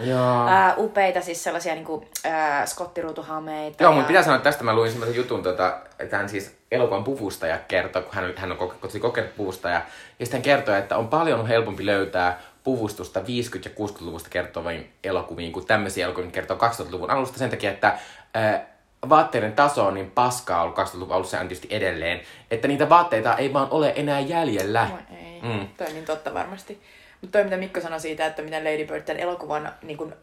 ää, 0.48 0.76
upeita 0.78 1.22
siis 1.22 1.44
sellaisia 1.44 1.76
niinku, 1.76 2.06
ää, 2.24 2.66
skottiruutuhameita. 2.66 3.84
Joo, 3.84 3.92
ja... 3.92 3.96
mutta 3.96 4.08
pitää 4.08 4.24
sanoa, 4.24 4.36
että 4.36 4.50
tästä 4.50 4.64
mä 4.64 4.76
luin 4.76 4.92
semmoisen 4.92 5.16
jutun, 5.16 5.44
tota, 5.44 5.78
että 6.00 6.18
hän 6.18 6.30
siis 6.30 6.56
elokuvan 6.72 7.04
puvustaja 7.04 7.60
kertoi, 7.68 8.02
kun 8.02 8.14
hän, 8.14 8.34
hän 8.36 8.52
on 8.52 8.58
koke- 8.58 8.78
tosi 8.82 9.00
kokenut 9.00 9.36
puvustaja, 9.36 9.82
ja 10.20 10.26
sitten 10.26 10.38
hän 10.38 10.44
kertoi, 10.44 10.78
että 10.78 10.98
on 10.98 11.08
paljon 11.08 11.48
helpompi 11.48 11.86
löytää 11.86 12.40
puvustusta 12.64 13.20
50- 13.20 13.24
ja 13.24 13.72
60-luvusta 13.88 14.30
kertoviin 14.30 14.94
elokuviin 15.04 15.52
kuin 15.52 15.66
tämmöisiä 15.66 16.06
elokuvia, 16.06 16.32
kertoo 16.32 16.58
2000-luvun 16.58 17.12
alusta 17.12 17.38
sen 17.38 17.50
takia, 17.50 17.72
että 17.72 17.98
ää, 18.34 18.73
vaatteiden 19.10 19.54
taso 19.54 19.86
on 19.86 19.94
niin 19.94 20.12
paskaa 20.12 20.62
ollut 20.62 20.78
2000-luvun 20.78 21.16
alussa 21.16 21.38
ja 21.38 21.42
on 21.42 21.48
tietysti 21.48 21.76
edelleen, 21.76 22.22
että 22.52 22.68
niitä 22.68 22.90
vaatteita 22.90 23.38
ei 23.38 23.54
vaan 23.54 23.68
ole 23.72 23.94
enää 23.96 24.20
jäljellä. 24.20 24.90
Oi, 24.94 25.18
ei. 25.18 25.42
Mm. 25.42 25.68
Toi 25.78 25.88
on 25.88 25.94
niin 25.94 26.06
totta 26.06 26.34
varmasti. 26.34 26.82
Mutta 27.22 27.38
toi, 27.38 27.44
mitä 27.44 27.58
Mikko 27.58 27.82
sanoi 27.82 28.00
siitä, 28.00 28.26
että 28.26 28.42
miten 28.42 28.64
Lady 28.64 28.86
Bird 28.86 29.02
tämän 29.02 29.22
elokuvan 29.22 29.74
niin 29.82 29.98
kun, 29.98 30.14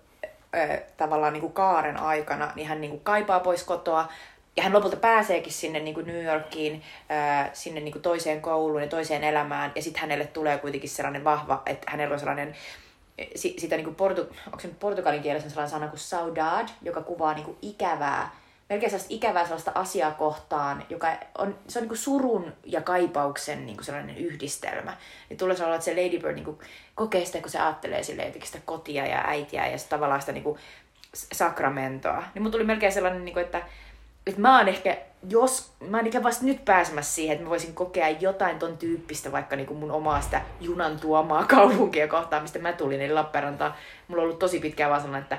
äh, 0.56 0.80
tavallaan 0.96 1.32
niin 1.32 1.40
kun 1.40 1.52
kaaren 1.52 1.96
aikana, 1.96 2.52
niin 2.54 2.68
hän 2.68 2.80
niin 2.80 2.90
kun 2.90 3.00
kaipaa 3.00 3.40
pois 3.40 3.64
kotoa. 3.64 4.08
Ja 4.56 4.62
hän 4.62 4.72
lopulta 4.72 4.96
pääseekin 4.96 5.52
sinne 5.52 5.80
niin 5.80 5.94
kuin 5.94 6.06
New 6.06 6.24
Yorkiin, 6.24 6.82
äh, 7.10 7.50
sinne 7.52 7.80
niin 7.80 7.92
kuin 7.92 8.02
toiseen 8.02 8.40
kouluun 8.40 8.82
ja 8.82 8.88
toiseen 8.88 9.24
elämään. 9.24 9.72
Ja 9.74 9.82
sitten 9.82 10.00
hänelle 10.00 10.26
tulee 10.26 10.58
kuitenkin 10.58 10.90
sellainen 10.90 11.24
vahva, 11.24 11.62
että 11.66 11.90
hänellä 11.90 12.12
on 12.12 12.18
sellainen, 12.18 12.56
si- 13.34 13.54
sitä 13.58 13.76
niin 13.76 13.84
kuin 13.84 13.96
portu, 13.96 14.20
onko 14.46 14.60
se 14.60 14.68
nyt 14.68 14.78
portugalin 14.80 15.22
kielessä 15.22 15.50
sellainen 15.50 15.70
sana 15.70 15.88
kuin 15.88 16.00
saudade, 16.00 16.72
joka 16.82 17.02
kuvaa 17.02 17.34
niin 17.34 17.44
kuin 17.44 17.58
ikävää, 17.62 18.30
melkein 18.70 18.90
sellaista 18.90 19.14
ikävää 19.14 19.44
sellaista 19.44 19.72
asiaa 19.74 20.10
kohtaan, 20.10 20.84
joka 20.88 21.06
on, 21.38 21.58
se 21.68 21.78
on 21.78 21.82
niin 21.82 21.88
kuin 21.88 21.98
surun 21.98 22.52
ja 22.64 22.80
kaipauksen 22.80 23.66
niin 23.66 23.76
kuin 23.76 23.84
sellainen 23.84 24.16
yhdistelmä. 24.16 24.96
Niin 25.28 25.38
tulee 25.38 25.56
sellainen, 25.56 25.78
että 25.78 25.84
se 25.84 26.04
Lady 26.04 26.18
Bird 26.18 26.34
niin 26.34 26.44
kuin 26.44 26.58
kokee 26.94 27.24
sitä, 27.24 27.40
kun 27.40 27.50
se 27.50 27.58
ajattelee 27.58 28.02
sille 28.02 28.32
sitä 28.44 28.58
kotia 28.64 29.06
ja 29.06 29.24
äitiä 29.26 29.66
ja 29.66 29.78
sitä 29.78 29.90
tavallaan 29.90 30.20
sitä 30.20 30.32
niin 30.32 30.44
kuin 30.44 30.58
sakramentoa. 31.32 32.22
Niin 32.34 32.42
mun 32.42 32.52
tuli 32.52 32.64
melkein 32.64 32.92
sellainen, 32.92 33.24
niin 33.24 33.32
kuin, 33.32 33.44
että, 33.44 33.62
että 34.26 34.40
mä 34.40 34.58
oon 34.58 34.68
ehkä, 34.68 34.96
jos, 35.28 35.72
mä 35.88 35.96
oon 35.96 36.06
ehkä 36.06 36.22
vasta 36.22 36.44
nyt 36.44 36.64
pääsemässä 36.64 37.14
siihen, 37.14 37.34
että 37.34 37.44
mä 37.44 37.50
voisin 37.50 37.74
kokea 37.74 38.08
jotain 38.08 38.58
ton 38.58 38.78
tyyppistä, 38.78 39.32
vaikka 39.32 39.56
niin 39.56 39.66
kuin 39.66 39.78
mun 39.78 39.90
omaa 39.90 40.20
sitä 40.20 40.42
junan 40.60 41.00
tuomaa 41.00 41.44
kaupunkia 41.56 42.08
kohtaan, 42.08 42.42
mistä 42.42 42.58
mä 42.58 42.72
tulin, 42.72 43.00
eli 43.00 43.12
Lappeenrantaa. 43.12 43.76
Mulla 44.08 44.22
on 44.22 44.24
ollut 44.24 44.38
tosi 44.38 44.60
pitkään 44.60 44.90
vaan 44.90 45.02
sellainen, 45.02 45.22
että, 45.22 45.38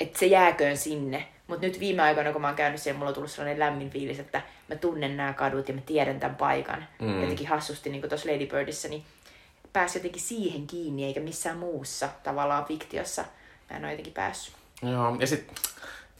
että 0.00 0.18
se 0.18 0.26
jääköön 0.26 0.76
sinne. 0.76 1.28
Mutta 1.46 1.66
nyt 1.66 1.80
viime 1.80 2.02
aikoina, 2.02 2.32
kun 2.32 2.40
mä 2.40 2.46
oon 2.46 2.56
käynyt 2.56 2.80
siellä, 2.80 2.98
mulla 2.98 3.08
on 3.08 3.14
tullut 3.14 3.30
sellainen 3.30 3.58
lämmin 3.58 3.90
fiilis, 3.90 4.18
että 4.18 4.42
mä 4.68 4.76
tunnen 4.76 5.16
nämä 5.16 5.32
kadut 5.32 5.68
ja 5.68 5.74
mä 5.74 5.80
tiedän 5.86 6.20
tämän 6.20 6.36
paikan. 6.36 6.86
Mm. 7.00 7.20
Jotenkin 7.20 7.46
hassusti, 7.48 7.90
niin 7.90 8.00
kuin 8.00 8.08
tuossa 8.08 8.28
Lady 8.32 8.46
Birdissä, 8.46 8.88
niin 8.88 9.04
pääsi 9.72 9.98
jotenkin 9.98 10.22
siihen 10.22 10.66
kiinni, 10.66 11.04
eikä 11.04 11.20
missään 11.20 11.58
muussa 11.58 12.08
tavallaan 12.22 12.64
fiktiossa. 12.64 13.24
Mä 13.70 13.76
en 13.76 13.84
ole 13.84 13.92
jotenkin 13.92 14.12
päässyt. 14.12 14.54
Joo, 14.82 15.16
ja 15.20 15.26
sitten 15.26 15.54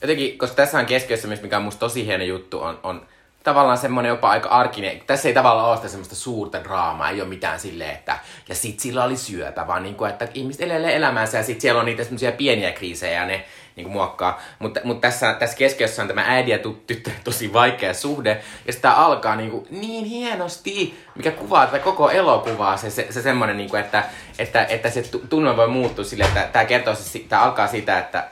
jotenkin, 0.00 0.38
koska 0.38 0.56
tässä 0.56 0.78
on 0.78 0.86
keskiössä 0.86 1.28
myös, 1.28 1.42
mikä 1.42 1.56
on 1.56 1.62
musta 1.62 1.80
tosi 1.80 2.06
hieno 2.06 2.24
juttu, 2.24 2.60
on, 2.60 2.80
on 2.82 3.06
tavallaan 3.42 3.78
semmoinen 3.78 4.10
jopa 4.10 4.30
aika 4.30 4.48
arkinen. 4.48 5.00
Tässä 5.06 5.28
ei 5.28 5.34
tavallaan 5.34 5.68
ole 5.68 5.76
sitä 5.76 5.88
semmoista 5.88 6.14
suurta 6.14 6.64
draamaa, 6.64 7.10
ei 7.10 7.20
ole 7.20 7.28
mitään 7.28 7.60
silleen, 7.60 7.90
että 7.90 8.18
ja 8.48 8.54
sit 8.54 8.80
sillä 8.80 9.04
oli 9.04 9.16
syöpä, 9.16 9.66
vaan 9.66 9.82
niinku, 9.82 10.04
että 10.04 10.28
ihmiset 10.34 10.62
elelee 10.62 10.96
elämänsä 10.96 11.38
ja 11.38 11.44
sit 11.44 11.60
siellä 11.60 11.80
on 11.80 11.86
niitä 11.86 12.04
semmoisia 12.04 12.32
pieniä 12.32 12.72
kriisejä 12.72 13.20
ja 13.20 13.26
ne 13.26 13.44
niinku 13.76 13.92
muokkaa. 13.92 14.40
Mutta 14.58 14.80
mut 14.84 15.00
tässä, 15.00 15.32
tässä 15.32 15.56
keskiössä 15.56 16.02
on 16.02 16.08
tämä 16.08 16.24
äidin 16.26 16.52
ja 16.52 16.58
tyttö 16.86 17.10
tosi 17.24 17.52
vaikea 17.52 17.94
suhde 17.94 18.42
ja 18.66 18.72
sitä 18.72 18.92
alkaa 18.92 19.36
niinku 19.36 19.66
niin 19.70 20.04
hienosti, 20.04 20.98
mikä 21.14 21.30
kuvaa 21.30 21.66
tätä 21.66 21.78
koko 21.78 22.10
elokuvaa, 22.10 22.76
se, 22.76 22.90
se, 22.90 23.06
se 23.10 23.22
semmoinen, 23.22 23.56
niinku, 23.56 23.76
että, 23.76 24.04
että, 24.38 24.64
että 24.64 24.90
se 24.90 25.02
tu- 25.02 25.22
tunne 25.30 25.56
voi 25.56 25.68
muuttua 25.68 26.04
sille, 26.04 26.24
että 26.24 26.48
tämä 26.52 26.64
kertoo, 26.64 26.94
tämä 27.28 27.42
alkaa 27.42 27.68
siitä, 27.68 27.98
että 27.98 28.28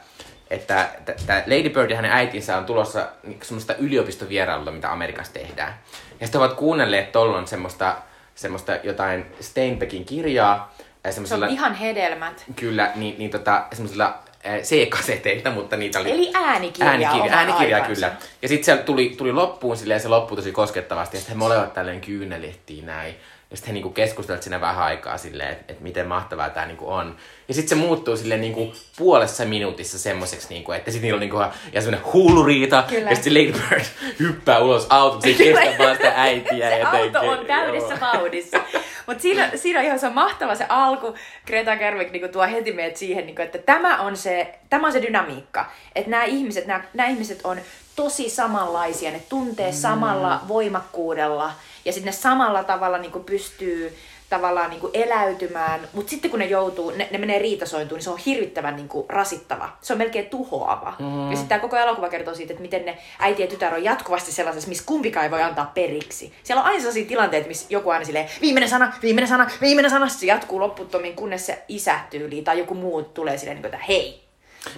että 0.51 0.89
tämä 1.27 1.43
Lady 1.47 1.71
Bird 1.71 1.91
ja 1.91 1.97
hänen 1.97 2.13
äitinsä 2.13 2.57
on 2.57 2.65
tulossa 2.65 3.09
niin 3.23 3.39
semmoista 3.43 3.75
yliopistovierailua, 3.75 4.73
mitä 4.73 4.93
Amerikassa 4.93 5.33
tehdään. 5.33 5.75
Ja 6.21 6.27
sitten 6.27 6.41
ovat 6.41 6.53
kuunnelleet 6.53 7.13
tollon 7.13 7.47
semmoista, 7.47 7.97
semmoista 8.35 8.73
jotain 8.83 9.27
Steinbeckin 9.41 10.05
kirjaa. 10.05 10.75
Se 11.11 11.35
on 11.35 11.49
ihan 11.49 11.75
hedelmät. 11.75 12.45
Kyllä, 12.57 12.93
niin, 12.95 13.19
niin 13.19 13.31
tota, 13.31 13.65
semmoisella 13.73 14.19
C-kaseteita, 14.63 15.51
mutta 15.51 15.77
niitä 15.77 16.01
oli... 16.01 16.11
Eli 16.11 16.31
äänikirja 16.35 16.91
Äänikirja, 16.91 17.33
äänikirja 17.33 17.81
kyllä. 17.81 18.13
Ja 18.43 18.49
sitten 18.49 18.77
se 18.77 18.83
tuli, 18.83 19.15
tuli 19.19 19.33
loppuun 19.33 19.77
silleen, 19.77 20.01
se 20.01 20.09
loppui 20.09 20.37
tosi 20.37 20.53
koskettavasti. 20.53 21.17
Ja 21.17 21.21
sitten 21.21 21.37
he 21.37 21.39
molemmat 21.39 21.75
tälleen 21.75 22.01
kyynelehtiin 22.01 22.87
näin. 22.87 23.15
Ja 23.55 23.57
sitten 23.57 23.69
he 23.69 23.73
niinku 23.73 23.91
keskustelivat 23.91 24.43
siinä 24.43 24.61
vähän 24.61 24.85
aikaa 24.85 25.19
silleen, 25.19 25.53
että 25.53 25.73
et 25.73 25.81
miten 25.81 26.07
mahtavaa 26.07 26.51
tämä 26.51 26.67
niinku 26.67 26.93
on. 26.93 27.17
Ja 27.49 27.55
sitten 27.55 27.79
se 27.79 27.85
muuttuu 27.85 28.17
silleen 28.17 28.41
niinku 28.41 28.73
puolessa 28.99 29.45
minuutissa 29.45 29.99
semmoiseksi, 29.99 30.49
niinku, 30.49 30.73
että 30.73 30.91
sitten 30.91 31.03
niillä 31.03 31.17
on 31.17 31.21
niinku 31.21 31.37
ja 31.73 31.81
semmoinen 31.81 32.13
huuluriita. 32.13 32.85
Kyllä. 32.89 33.11
Ja 33.11 33.17
sitten 33.17 33.35
Lady 33.35 33.53
Bird 33.53 33.85
hyppää 34.21 34.59
ulos 34.59 34.87
autot, 34.91 35.23
se 35.23 35.33
kestää 35.33 35.79
vaan 35.79 35.97
sitä 35.97 36.13
äitiä. 36.17 36.71
se 36.77 36.83
auto 36.83 37.21
on 37.21 37.47
täydessä 37.47 38.01
vauhdissa. 38.01 38.59
Mutta 39.07 39.23
siinä, 39.23 39.51
siinä 39.55 39.79
on 39.79 39.85
ihan 39.85 39.99
se 39.99 40.09
mahtava 40.09 40.55
se 40.55 40.67
alku. 40.69 41.15
Greta 41.47 41.77
Gerwig 41.77 42.11
niin 42.11 42.29
tuo 42.33 42.43
heti 42.43 42.73
meidät 42.73 42.97
siihen, 42.97 43.27
niin 43.27 43.37
kuin, 43.37 43.45
että 43.45 43.59
tämä 43.59 44.01
on 44.01 44.17
se, 44.17 44.55
tämä 44.71 44.87
on 44.87 44.93
se 44.93 45.03
dynamiikka. 45.03 45.71
Että 45.95 46.11
nämä 46.11 46.25
ihmiset, 46.25 46.67
nämä, 46.67 46.85
nämä 46.95 47.09
ihmiset 47.09 47.41
on 47.45 47.59
tosi 47.97 48.31
samanlaisia, 48.31 49.11
ne 49.11 49.23
tuntee 49.29 49.71
mm. 49.71 49.77
samalla 49.77 50.41
voimakkuudella 50.49 51.53
ja 51.85 51.93
sitten 51.93 52.11
ne 52.11 52.13
samalla 52.13 52.65
tavalla 52.65 52.99
niin 52.99 53.13
kuin 53.13 53.25
pystyy 53.25 53.97
tavallaan 54.31 54.71
niin 54.71 54.81
kuin 54.81 54.91
eläytymään, 54.95 55.81
mutta 55.93 56.11
sitten 56.11 56.31
kun 56.31 56.41
ne 56.41 56.47
joutuu, 56.47 56.91
ne, 56.91 57.09
ne 57.11 57.19
menee 57.19 57.39
riitasointuun, 57.39 57.97
niin 57.97 58.05
se 58.05 58.11
on 58.11 58.19
hirvittävän 58.19 58.77
niin 58.77 58.89
kuin 58.89 59.07
rasittava. 59.09 59.69
Se 59.81 59.93
on 59.93 59.99
melkein 59.99 60.27
tuhoava. 60.27 60.95
Mm. 60.99 61.31
Ja 61.31 61.37
sitten 61.37 61.49
tämä 61.49 61.59
koko 61.59 61.77
elokuva 61.77 62.09
kertoo 62.09 62.35
siitä, 62.35 62.53
että 62.53 62.63
miten 62.63 62.85
ne 62.85 62.99
äiti 63.19 63.43
ja 63.43 63.49
tytär 63.49 63.75
on 63.75 63.85
jatkuvasti 63.85 64.33
sellaisessa, 64.33 64.69
missä 64.69 64.85
kumpikaan 64.87 65.25
ei 65.25 65.31
voi 65.31 65.43
antaa 65.43 65.73
periksi. 65.75 66.33
Siellä 66.43 66.61
on 66.61 66.67
aina 66.67 66.79
sellaisia 66.79 67.07
tilanteita, 67.07 67.49
missä 67.49 67.67
joku 67.71 67.91
aina 67.91 68.05
silleen, 68.05 68.29
viimeinen 68.41 68.71
sana, 68.71 68.93
viimeinen 69.03 69.29
sana, 69.29 69.51
viimeinen 69.61 69.91
sana, 69.91 70.09
se 70.09 70.27
jatkuu 70.27 70.61
lopputomiin, 70.61 71.17
kunnes 71.17 71.47
se 71.47 71.63
isä 71.69 72.01
tyyliin 72.11 72.45
tai 72.45 72.59
joku 72.59 72.75
muu 72.75 73.03
tulee 73.03 73.39
silleen, 73.39 73.57
niin 73.57 73.63
kuin, 73.63 73.75
että 73.75 73.87
hei, 73.89 74.24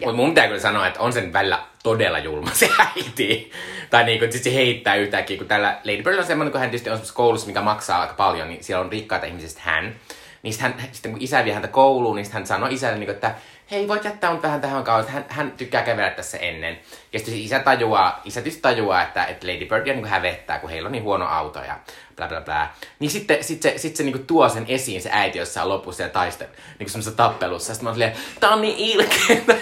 mutta 0.00 0.16
mun 0.16 0.30
pitää 0.30 0.46
kyllä 0.46 0.60
sanoa, 0.60 0.86
että 0.86 1.00
on 1.00 1.12
sen 1.12 1.32
välillä 1.32 1.58
todella 1.82 2.18
julma 2.18 2.50
se 2.54 2.70
äiti. 2.78 3.52
tai 3.90 4.04
niin 4.04 4.18
kuin, 4.18 4.32
se 4.32 4.54
heittää 4.54 4.94
yhtäkkiä, 4.94 5.36
kun 5.36 5.48
tällä 5.48 5.78
Lady 5.84 6.02
Bird 6.02 6.18
on 6.18 6.26
semmoinen, 6.26 6.52
kun 6.52 6.60
hän 6.60 6.70
tietysti 6.70 6.90
on 6.90 7.00
koulussa, 7.14 7.46
mikä 7.46 7.60
maksaa 7.60 8.00
aika 8.00 8.14
paljon, 8.14 8.48
niin 8.48 8.64
siellä 8.64 8.84
on 8.84 8.92
rikkaita 8.92 9.26
ihmisistä 9.26 9.60
hän. 9.64 9.94
Niin 10.42 10.54
hän, 10.60 10.74
sitten 10.92 11.12
kun 11.12 11.22
isä 11.22 11.44
vie 11.44 11.52
häntä 11.52 11.68
kouluun, 11.68 12.16
niin 12.16 12.32
hän 12.32 12.46
sanoo 12.46 12.68
isälle, 12.68 12.98
niin 12.98 13.06
kuin, 13.06 13.14
että 13.14 13.34
hei, 13.70 13.88
voit 13.88 14.04
jättää 14.04 14.32
mut 14.32 14.42
vähän 14.42 14.60
tähän 14.60 14.84
kauan, 14.84 15.08
hän, 15.08 15.24
hän 15.28 15.50
tykkää 15.50 15.82
kävellä 15.82 16.10
tässä 16.10 16.38
ennen. 16.38 16.78
Ja 17.12 17.18
sitten 17.18 17.38
isä 17.38 17.58
tajuaa, 17.58 18.20
isä 18.24 18.42
tajuaa, 18.62 19.02
että, 19.02 19.24
että 19.24 19.46
Lady 19.46 19.66
Bird 19.66 19.86
niin 19.86 20.04
hävettää, 20.04 20.58
kun 20.58 20.70
heillä 20.70 20.86
on 20.86 20.92
niin 20.92 21.04
huono 21.04 21.26
auto 21.26 21.58
ja 21.58 21.78
bla 22.16 22.28
bla 22.28 22.40
bla. 22.40 22.68
Niin 22.98 23.10
sitten 23.10 23.44
sit 23.44 23.62
se, 23.62 23.78
sit 23.78 23.96
se 23.96 24.02
niin 24.02 24.12
kuin 24.12 24.26
tuo 24.26 24.48
sen 24.48 24.64
esiin 24.68 25.02
se 25.02 25.10
äiti 25.12 25.38
jossain 25.38 25.68
lopussa 25.68 26.02
ja 26.02 26.08
taiste, 26.08 26.48
niin 26.78 26.90
semmoisessa 26.90 27.16
tappelussa. 27.16 27.74
Sitten 27.74 27.84
mä 27.84 27.88
oon 27.88 27.94
silleen, 27.94 28.16
tää 28.40 28.50
on 28.50 28.60
niin 28.60 28.76
ilkeetä. 28.78 29.56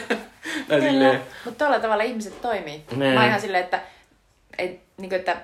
silleen... 0.80 1.22
Mutta 1.44 1.64
tuolla 1.64 1.80
tavalla 1.80 2.04
ihmiset 2.04 2.42
toimii. 2.42 2.84
Ne. 2.96 3.14
Mä 3.14 3.26
ihan 3.26 3.40
silleen, 3.40 3.64
että, 3.64 3.82
et, 4.58 4.80
niin 4.96 5.08
kuin, 5.08 5.18
että 5.18 5.36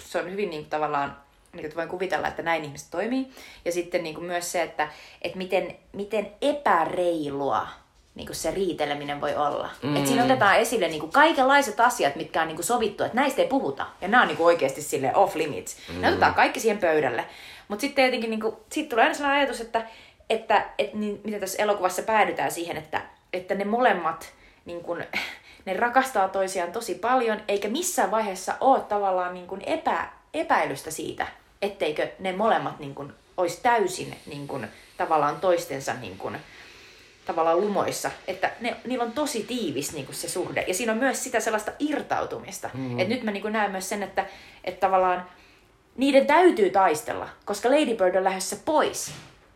se 0.00 0.18
on 0.18 0.30
hyvin 0.30 0.50
niin 0.50 0.62
kuin, 0.62 0.70
tavallaan 0.70 1.16
niin 1.52 1.62
kuin, 1.62 1.76
voin 1.76 1.88
kuvitella, 1.88 2.28
että 2.28 2.42
näin 2.42 2.64
ihmiset 2.64 2.90
toimii. 2.90 3.32
Ja 3.64 3.72
sitten 3.72 4.02
niin 4.02 4.14
kuin, 4.14 4.26
myös 4.26 4.52
se, 4.52 4.62
että, 4.62 4.88
että 5.22 5.38
miten, 5.38 5.76
miten 5.92 6.32
epäreilua 6.42 7.68
niin 8.18 8.26
kuin 8.26 8.36
se 8.36 8.50
riiteleminen 8.50 9.20
voi 9.20 9.34
olla. 9.34 9.70
Mm. 9.82 9.96
Et 9.96 10.06
siinä 10.06 10.24
otetaan 10.24 10.56
esille 10.56 10.88
niin 10.88 11.00
kuin 11.00 11.12
kaikenlaiset 11.12 11.80
asiat, 11.80 12.16
mitkä 12.16 12.42
on 12.42 12.48
niin 12.48 12.56
kuin 12.56 12.66
sovittu, 12.66 13.04
että 13.04 13.16
näistä 13.16 13.42
ei 13.42 13.48
puhuta. 13.48 13.86
Ja 14.00 14.08
nämä 14.08 14.22
on 14.22 14.28
niin 14.28 14.36
kuin 14.36 14.46
oikeasti 14.46 14.82
sille 14.82 15.14
off 15.14 15.34
limits. 15.34 15.76
Mm. 15.88 16.00
Ne 16.00 16.08
otetaan 16.08 16.34
kaikki 16.34 16.60
siihen 16.60 16.78
pöydälle. 16.78 17.24
Mutta 17.68 17.80
sitten 17.80 18.04
jotenkin 18.04 18.30
niin 18.30 18.40
kuin, 18.40 18.56
siitä 18.72 18.90
tulee 18.90 19.02
aina 19.02 19.14
sellainen 19.14 19.40
ajatus, 19.40 19.60
että, 19.60 19.86
että, 20.30 20.66
että 20.78 20.96
niin, 20.96 21.20
mitä 21.24 21.38
tässä 21.38 21.62
elokuvassa 21.62 22.02
päädytään 22.02 22.52
siihen, 22.52 22.76
että, 22.76 23.02
että 23.32 23.54
ne 23.54 23.64
molemmat 23.64 24.32
niin 24.64 24.80
kuin, 24.80 25.04
ne 25.64 25.74
rakastaa 25.74 26.28
toisiaan 26.28 26.72
tosi 26.72 26.94
paljon, 26.94 27.40
eikä 27.48 27.68
missään 27.68 28.10
vaiheessa 28.10 28.54
ole 28.60 28.80
tavallaan 28.80 29.34
niin 29.34 29.46
kuin 29.46 29.62
epä, 29.66 30.08
epäilystä 30.34 30.90
siitä, 30.90 31.26
etteikö 31.62 32.08
ne 32.18 32.32
molemmat 32.32 32.78
niin 32.78 32.94
kuin, 32.94 33.12
olisi 33.36 33.62
täysin 33.62 34.16
niin 34.26 34.48
kuin, 34.48 34.68
tavallaan 34.96 35.40
toistensa 35.40 35.94
niin 35.94 36.18
kuin, 36.18 36.36
tavallaan 37.28 37.60
lumoissa, 37.60 38.10
että 38.26 38.50
ne, 38.60 38.76
niillä 38.86 39.04
on 39.04 39.12
tosi 39.12 39.44
tiivis 39.44 39.92
niin 39.92 40.06
kuin 40.06 40.16
se 40.16 40.28
suhde. 40.28 40.64
Ja 40.68 40.74
siinä 40.74 40.92
on 40.92 40.98
myös 40.98 41.24
sitä 41.24 41.40
sellaista 41.40 41.72
irtautumista. 41.78 42.70
Mm-hmm. 42.74 42.98
Että 42.98 43.14
nyt 43.14 43.22
mä 43.22 43.30
niin 43.30 43.42
kuin 43.42 43.52
näen 43.52 43.70
myös 43.70 43.88
sen, 43.88 44.02
että, 44.02 44.26
että 44.64 44.80
tavallaan 44.80 45.26
niiden 45.96 46.26
täytyy 46.26 46.70
taistella, 46.70 47.28
koska 47.44 47.70
Lady 47.70 47.94
Bird 47.94 48.14
on 48.14 48.24
lähdössä 48.24 48.56
pois. 48.64 49.12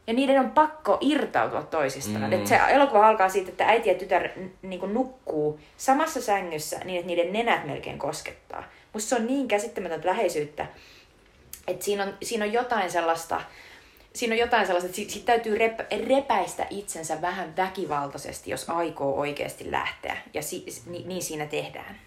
Ja 0.07 0.15
niiden 0.15 0.41
on 0.41 0.51
pakko 0.51 0.99
irtautua 1.01 1.63
toisistaan. 1.63 2.25
Mm. 2.25 2.33
Et 2.33 2.47
se 2.47 2.61
elokuva 2.69 3.09
alkaa 3.09 3.29
siitä, 3.29 3.51
että 3.51 3.67
äiti 3.67 3.89
ja 3.89 3.95
tytär 3.95 4.29
niin 4.63 4.81
kuin 4.81 4.95
nukkuu 4.95 5.61
samassa 5.77 6.23
sängyssä 6.23 6.79
niin, 6.85 6.99
että 6.99 7.07
niiden 7.07 7.33
nenät 7.33 7.67
melkein 7.67 7.99
koskettaa. 7.99 8.65
Musta 8.93 9.09
se 9.09 9.17
on 9.17 9.27
niin 9.27 9.49
käsittämätöntä 9.49 10.09
läheisyyttä, 10.09 10.67
että 11.69 11.85
siinä 11.85 12.05
on, 12.05 12.15
siinä 12.23 12.45
on 12.45 12.53
jotain 12.53 12.91
sellaista, 12.91 13.41
siinä 14.15 14.35
on 14.35 14.39
jotain 14.39 14.67
sellaista, 14.67 14.87
että 14.87 15.13
siitä 15.13 15.27
täytyy 15.27 15.59
rep, 15.59 15.81
repäistä 16.09 16.67
itsensä 16.71 17.21
vähän 17.23 17.57
väkivaltaisesti, 17.57 18.51
jos 18.51 18.71
aikoo 18.71 19.21
oikeasti 19.21 19.71
lähteä. 19.71 20.17
Ja 20.35 20.43
si, 20.43 20.67
ni, 20.87 21.03
niin 21.07 21.23
siinä 21.23 21.47
tehdään. 21.47 22.01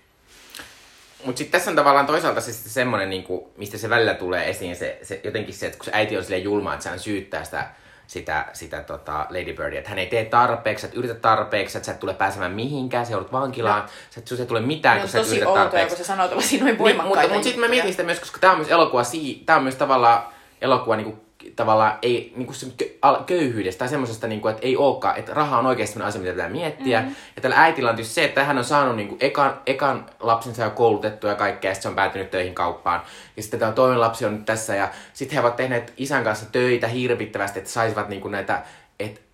Mutta 1.25 1.37
sitten 1.37 1.59
tässä 1.59 1.71
on 1.71 1.75
tavallaan 1.75 2.07
toisaalta 2.07 2.41
se 2.41 2.53
semmoinen, 2.53 3.09
niinku, 3.09 3.51
mistä 3.57 3.77
se 3.77 3.89
välillä 3.89 4.13
tulee 4.13 4.49
esiin, 4.49 4.75
se, 4.75 4.99
se, 5.03 5.21
jotenkin 5.23 5.53
se, 5.53 5.65
että 5.65 5.77
kun 5.77 5.85
se 5.85 5.91
äiti 5.93 6.17
on 6.17 6.23
silleen 6.23 6.43
julma, 6.43 6.73
että 6.73 6.89
hän 6.89 6.99
syyttää 6.99 7.43
sitä, 7.43 7.67
sitä, 8.07 8.45
sitä 8.53 8.81
tota 8.81 9.25
Lady 9.29 9.53
Birdia, 9.53 9.79
että 9.79 9.89
hän 9.89 9.99
ei 9.99 10.07
tee 10.07 10.25
tarpeeksi, 10.25 10.85
että 10.85 10.99
yritä 10.99 11.13
tarpeeksi, 11.13 11.77
että 11.77 11.85
sä 11.85 11.91
et 11.91 11.99
tule 11.99 12.13
pääsemään 12.13 12.51
mihinkään, 12.51 13.05
se 13.05 13.11
joudut 13.11 13.31
vankilaan, 13.31 13.81
no. 13.81 13.87
sä 14.09 14.19
et, 14.19 14.39
ei 14.39 14.45
tule 14.45 14.61
mitään, 14.61 14.99
kun 14.99 15.09
sä 15.09 15.21
et 15.21 15.27
yritä 15.27 15.45
tarpeeksi. 15.45 15.95
kun 15.95 16.05
sä 16.05 16.07
sanoo 16.07 16.27
tuollaisia 16.27 16.63
noin 16.63 16.77
voimakkaita 16.77 17.21
niin, 17.21 17.21
Mutta 17.21 17.35
mut 17.35 17.43
sitten 17.43 17.61
mä 17.61 17.67
mietin 17.67 17.91
sitä 17.91 18.03
myös, 18.03 18.19
koska 18.19 18.39
tämä 18.39 18.53
on 18.53 18.59
myös 18.59 18.71
elokuva, 18.71 19.03
tämä 19.45 19.57
on 19.57 19.63
myös 19.63 19.75
tavallaan 19.75 20.23
elokuva 20.61 20.95
niin 20.95 21.05
kuin 21.05 21.24
tavallaan 21.55 21.99
ei 22.01 22.33
niin 22.35 22.47
kuin 22.47 22.57
köyhyydestä 23.25 23.79
tai 23.79 23.87
semmoisesta, 23.87 24.27
niin 24.27 24.41
kuin, 24.41 24.53
että 24.53 24.65
ei 24.65 24.77
olekaan, 24.77 25.17
että 25.17 25.33
raha 25.33 25.59
on 25.59 25.65
oikeasti 25.65 25.93
sellainen 25.93 26.09
asia, 26.09 26.21
mitä 26.21 26.33
pitää 26.33 26.49
miettiä. 26.49 26.99
Mm-hmm. 26.99 27.15
Ja 27.35 27.41
tällä 27.41 27.61
äitillä 27.61 27.89
on 27.89 28.05
se, 28.05 28.23
että 28.23 28.43
hän 28.43 28.57
on 28.57 28.63
saanut 28.63 28.95
niin 28.95 29.07
kuin 29.07 29.17
ekan, 29.21 29.59
ekan 29.65 30.05
lapsensa 30.19 30.63
jo 30.63 30.69
koulutettua 30.69 31.29
ja 31.29 31.35
kaikkea, 31.35 31.71
ja 31.71 31.75
sitten 31.75 31.83
se 31.83 31.89
on 31.89 31.95
päätynyt 31.95 32.31
töihin 32.31 32.55
kauppaan. 32.55 33.01
Ja 33.37 33.43
sitten 33.43 33.59
tämä 33.59 33.71
toinen 33.71 33.99
lapsi 33.99 34.25
on 34.25 34.33
nyt 34.33 34.45
tässä, 34.45 34.75
ja 34.75 34.89
sitten 35.13 35.35
he 35.35 35.41
ovat 35.41 35.55
tehneet 35.55 35.93
isän 35.97 36.23
kanssa 36.23 36.45
töitä 36.51 36.87
hirvittävästi, 36.87 37.59
että 37.59 37.71
saisivat 37.71 38.09
niin 38.09 38.21
kuin 38.21 38.31
näitä, 38.31 38.61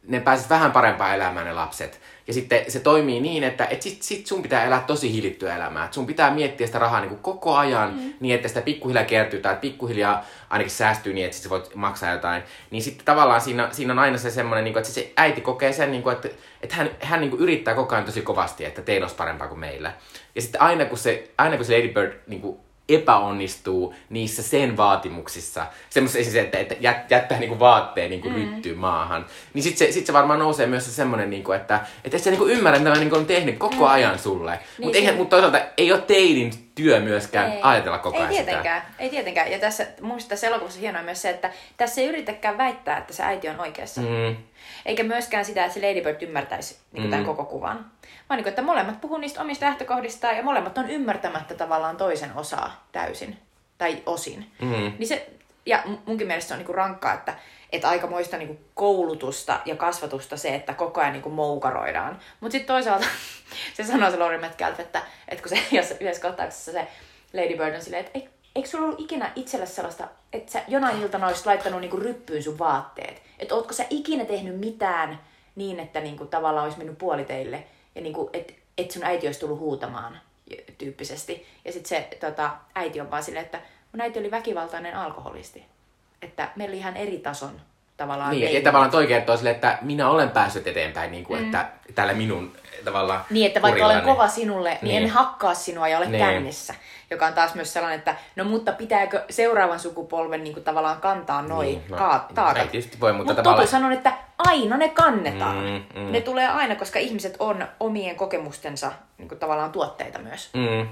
ne 0.07 0.19
pääsisivät 0.19 0.49
vähän 0.49 0.71
parempaan 0.71 1.15
elämään 1.15 1.45
ne 1.45 1.53
lapset. 1.53 2.01
Ja 2.27 2.33
sitten 2.33 2.71
se 2.71 2.79
toimii 2.79 3.19
niin, 3.19 3.43
että 3.43 3.65
et 3.65 3.81
sit, 3.81 4.01
sit 4.01 4.27
sun 4.27 4.41
pitää 4.41 4.63
elää 4.63 4.83
tosi 4.87 5.13
hillittyä 5.13 5.55
elämää. 5.55 5.85
Et 5.85 5.93
sun 5.93 6.05
pitää 6.05 6.33
miettiä 6.33 6.67
sitä 6.67 6.79
rahaa 6.79 6.99
niin 6.99 7.09
kuin 7.09 7.21
koko 7.21 7.55
ajan 7.55 7.93
mm. 7.93 8.13
niin, 8.19 8.35
että 8.35 8.47
sitä 8.47 8.61
pikkuhiljaa 8.61 9.05
kertyy 9.05 9.39
tai 9.39 9.55
pikkuhiljaa 9.55 10.25
ainakin 10.49 10.71
säästyy 10.71 11.13
niin, 11.13 11.25
että 11.25 11.35
sit 11.35 11.43
sä 11.43 11.49
voit 11.49 11.75
maksaa 11.75 12.11
jotain. 12.11 12.43
Niin 12.71 12.83
sitten 12.83 13.05
tavallaan 13.05 13.41
siinä, 13.41 13.69
siinä 13.71 13.93
on 13.93 13.99
aina 13.99 14.17
se 14.17 14.31
semmoinen, 14.31 14.63
niin 14.63 14.73
kuin, 14.73 14.81
että 14.81 14.93
se 14.93 15.13
äiti 15.17 15.41
kokee 15.41 15.73
sen, 15.73 15.91
niin 15.91 16.03
kuin, 16.03 16.15
että, 16.15 16.29
että 16.61 16.75
hän, 16.75 16.89
hän 17.01 17.21
niin 17.21 17.31
kuin 17.31 17.41
yrittää 17.41 17.75
koko 17.75 17.95
ajan 17.95 18.05
tosi 18.05 18.21
kovasti, 18.21 18.65
että 18.65 18.81
teillä 18.81 19.03
olisi 19.03 19.15
parempaa 19.15 19.47
kuin 19.47 19.59
meillä. 19.59 19.93
Ja 20.35 20.41
sitten 20.41 20.61
aina 20.61 20.85
kun 20.85 20.97
se, 20.97 21.29
aina 21.37 21.55
kun 21.55 21.65
se 21.65 21.77
Lady 21.77 21.87
Bird 21.87 22.13
niin 22.27 22.41
kuin 22.41 22.57
epäonnistuu 22.95 23.93
niissä 24.09 24.43
sen 24.43 24.77
vaatimuksissa, 24.77 25.65
semmoisessa, 25.89 26.39
että, 26.39 26.57
että 26.57 26.75
jättää 27.09 27.39
niinku 27.39 27.59
vaatteen 27.59 28.09
niinku 28.09 28.29
mm. 28.29 28.35
ryttyy 28.35 28.75
maahan, 28.75 29.25
niin 29.53 29.63
sitten 29.63 29.87
se, 29.87 29.91
sit 29.91 30.05
se 30.05 30.13
varmaan 30.13 30.39
nousee 30.39 30.67
myös 30.67 30.85
se 30.85 30.91
semmoinen, 30.91 31.29
niinku, 31.29 31.51
että 31.51 31.79
et 32.03 32.13
et 32.13 32.23
sä 32.23 32.29
niinku 32.29 32.47
ymmärrä, 32.47 32.79
mitä 32.79 32.89
mä 32.89 32.95
niinku 32.95 33.15
on 33.15 33.25
tehnyt 33.25 33.57
koko 33.57 33.75
mm. 33.75 33.91
ajan 33.91 34.19
sulle. 34.19 34.51
Niin 34.51 34.87
Mutta 34.87 34.99
se... 34.99 35.11
mut 35.11 35.29
toisaalta 35.29 35.61
ei 35.77 35.91
ole 35.91 36.01
teidin 36.01 36.51
työ 36.75 36.99
myöskään 36.99 37.51
ei. 37.51 37.59
ajatella 37.61 37.97
koko 37.97 38.17
ajan 38.17 38.29
ei 38.29 38.35
tietenkään, 38.35 38.81
sitä. 38.81 39.03
Ei 39.03 39.09
tietenkään. 39.09 39.51
Ja 39.51 39.59
tässä, 39.59 39.87
mun 40.01 40.17
tässä 40.27 40.47
elokuvassa 40.47 40.79
hienoa 40.79 41.01
myös 41.01 41.21
se, 41.21 41.29
että 41.29 41.51
tässä 41.77 42.01
ei 42.01 42.07
yritetäkään 42.07 42.57
väittää, 42.57 42.97
että 42.97 43.13
se 43.13 43.23
äiti 43.23 43.49
on 43.49 43.59
oikeassa. 43.59 44.01
Mm. 44.01 44.35
Eikä 44.85 45.03
myöskään 45.03 45.45
sitä, 45.45 45.65
että 45.65 45.79
se 45.79 45.87
Lady 45.87 46.01
Bird 46.01 46.21
ymmärtäisi 46.21 46.77
niin 46.91 47.03
mm. 47.03 47.09
tämän 47.09 47.25
koko 47.25 47.45
kuvan. 47.45 47.91
Vaan 48.31 48.37
niin 48.37 48.43
kuin, 48.43 48.51
että 48.51 48.61
molemmat 48.61 49.01
puhuu 49.01 49.17
niistä 49.17 49.41
omista 49.41 49.65
lähtökohdistaan 49.65 50.37
ja 50.37 50.43
molemmat 50.43 50.77
on 50.77 50.89
ymmärtämättä 50.89 51.55
tavallaan 51.55 51.97
toisen 51.97 52.31
osaa 52.35 52.87
täysin 52.91 53.37
tai 53.77 54.03
osin. 54.05 54.51
Mm. 54.61 54.69
Niin 54.69 55.07
se, 55.07 55.29
ja 55.65 55.83
munkin 56.05 56.27
mielestä 56.27 56.47
se 56.47 56.53
on 56.53 56.59
niin 56.59 56.75
rankkaa, 56.75 57.13
että, 57.13 57.35
että 57.71 57.89
aikamoista 57.89 58.37
niin 58.37 58.65
koulutusta 58.73 59.59
ja 59.65 59.75
kasvatusta 59.75 60.37
se, 60.37 60.55
että 60.55 60.73
koko 60.73 61.01
ajan 61.01 61.13
niin 61.13 61.31
moukaroidaan. 61.31 62.19
Mutta 62.39 62.51
sitten 62.51 62.75
toisaalta 62.75 63.05
se 63.73 63.83
sanoo 63.83 64.11
se 64.11 64.17
Lori 64.17 64.37
Metcalf, 64.37 64.79
että, 64.79 65.01
että 65.27 65.43
kun 65.43 65.57
se 65.57 65.63
yhdessä 66.01 66.27
kohtauksessa 66.27 66.71
se 66.71 66.87
Lady 67.33 67.57
Bird 67.57 67.75
on 67.75 67.81
silleen, 67.81 68.05
että 68.05 68.19
eikö 68.55 68.69
sulla 68.69 68.85
ollut 68.85 68.99
ikinä 68.99 69.31
itsellä 69.35 69.65
sellaista, 69.65 70.07
että 70.33 70.51
sä 70.51 70.61
jonain 70.67 71.01
iltana 71.01 71.27
olisit 71.27 71.45
laittanut 71.45 71.81
niinku 71.81 71.97
ryppyyn 71.97 72.43
sun 72.43 72.59
vaatteet? 72.59 73.21
Että 73.39 73.55
ootko 73.55 73.73
sä 73.73 73.85
ikinä 73.89 74.25
tehnyt 74.25 74.59
mitään 74.59 75.19
niin, 75.55 75.79
että 75.79 75.99
niinku 75.99 76.25
tavallaan 76.25 76.63
olisi 76.63 76.77
mennyt 76.77 76.97
puoliteille? 76.97 77.63
Ja 77.95 78.01
niinku, 78.01 78.29
et, 78.33 78.55
että 78.77 78.93
sun 78.93 79.03
äiti 79.03 79.27
olisi 79.27 79.39
tullut 79.39 79.59
huutamaan 79.59 80.21
tyyppisesti. 80.77 81.47
Ja 81.65 81.71
sitten 81.71 81.89
se 81.89 82.17
tota, 82.19 82.57
äiti 82.75 83.01
on 83.01 83.11
vaan 83.11 83.23
silleen, 83.23 83.45
että 83.45 83.61
mun 83.91 84.01
äiti 84.01 84.19
oli 84.19 84.31
väkivaltainen 84.31 84.95
alkoholisti. 84.95 85.65
Että 86.21 86.51
meillä 86.55 86.71
oli 86.71 86.79
ihan 86.79 86.97
eri 86.97 87.17
tason 87.17 87.61
tavallaan 88.01 88.31
Niin, 88.31 88.41
ja 88.41 88.45
leikki. 88.45 88.61
tavallaan 88.65 88.91
toi 88.91 89.07
kertoo 89.07 89.37
sille, 89.37 89.49
että 89.49 89.77
minä 89.81 90.09
olen 90.09 90.29
päässyt 90.29 90.67
eteenpäin, 90.67 91.11
niin 91.11 91.23
kuin, 91.23 91.39
mm. 91.39 91.45
että 91.45 91.65
tällä 91.95 92.13
minun 92.13 92.51
tavallaan 92.85 93.21
Niin, 93.29 93.47
että 93.47 93.61
vaikka 93.61 93.85
olen 93.85 93.95
kurillani. 93.97 94.17
kova 94.17 94.27
sinulle, 94.27 94.69
niin, 94.69 94.79
Niin. 94.81 95.03
en 95.03 95.09
hakkaa 95.09 95.53
sinua 95.53 95.87
ja 95.87 95.97
ole 95.97 96.05
Niin. 96.05 96.25
kännissä. 96.25 96.75
Joka 97.11 97.27
on 97.27 97.33
taas 97.33 97.55
myös 97.55 97.73
sellainen, 97.73 97.99
että 97.99 98.15
no 98.35 98.43
mutta 98.43 98.71
pitääkö 98.71 99.23
seuraavan 99.29 99.79
sukupolven 99.79 100.43
niin 100.43 100.53
kuin, 100.53 100.63
tavallaan 100.63 101.01
kantaa 101.01 101.41
noi 101.41 101.65
Niin, 101.65 101.83
no, 101.89 101.97
ka- 101.97 102.25
taakat. 102.35 102.57
ei 102.57 102.67
tietysti 102.67 102.99
voi, 102.99 103.13
mutta 103.13 103.29
Mutta 103.33 103.43
tavallaan- 103.43 103.67
totuus 103.67 103.83
on, 103.85 103.91
että 103.91 104.13
aina 104.37 104.77
ne 104.77 104.89
kannetaan. 104.89 105.57
Mm, 105.57 106.01
mm. 106.01 106.11
Ne 106.11 106.21
tulee 106.21 106.47
aina, 106.47 106.75
koska 106.75 106.99
ihmiset 106.99 107.35
on 107.39 107.67
omien 107.79 108.15
kokemustensa 108.15 108.91
niin 109.17 109.27
kuin, 109.27 109.39
tavallaan 109.39 109.71
tuotteita 109.71 110.19
myös. 110.19 110.49
Mm. 110.53 110.87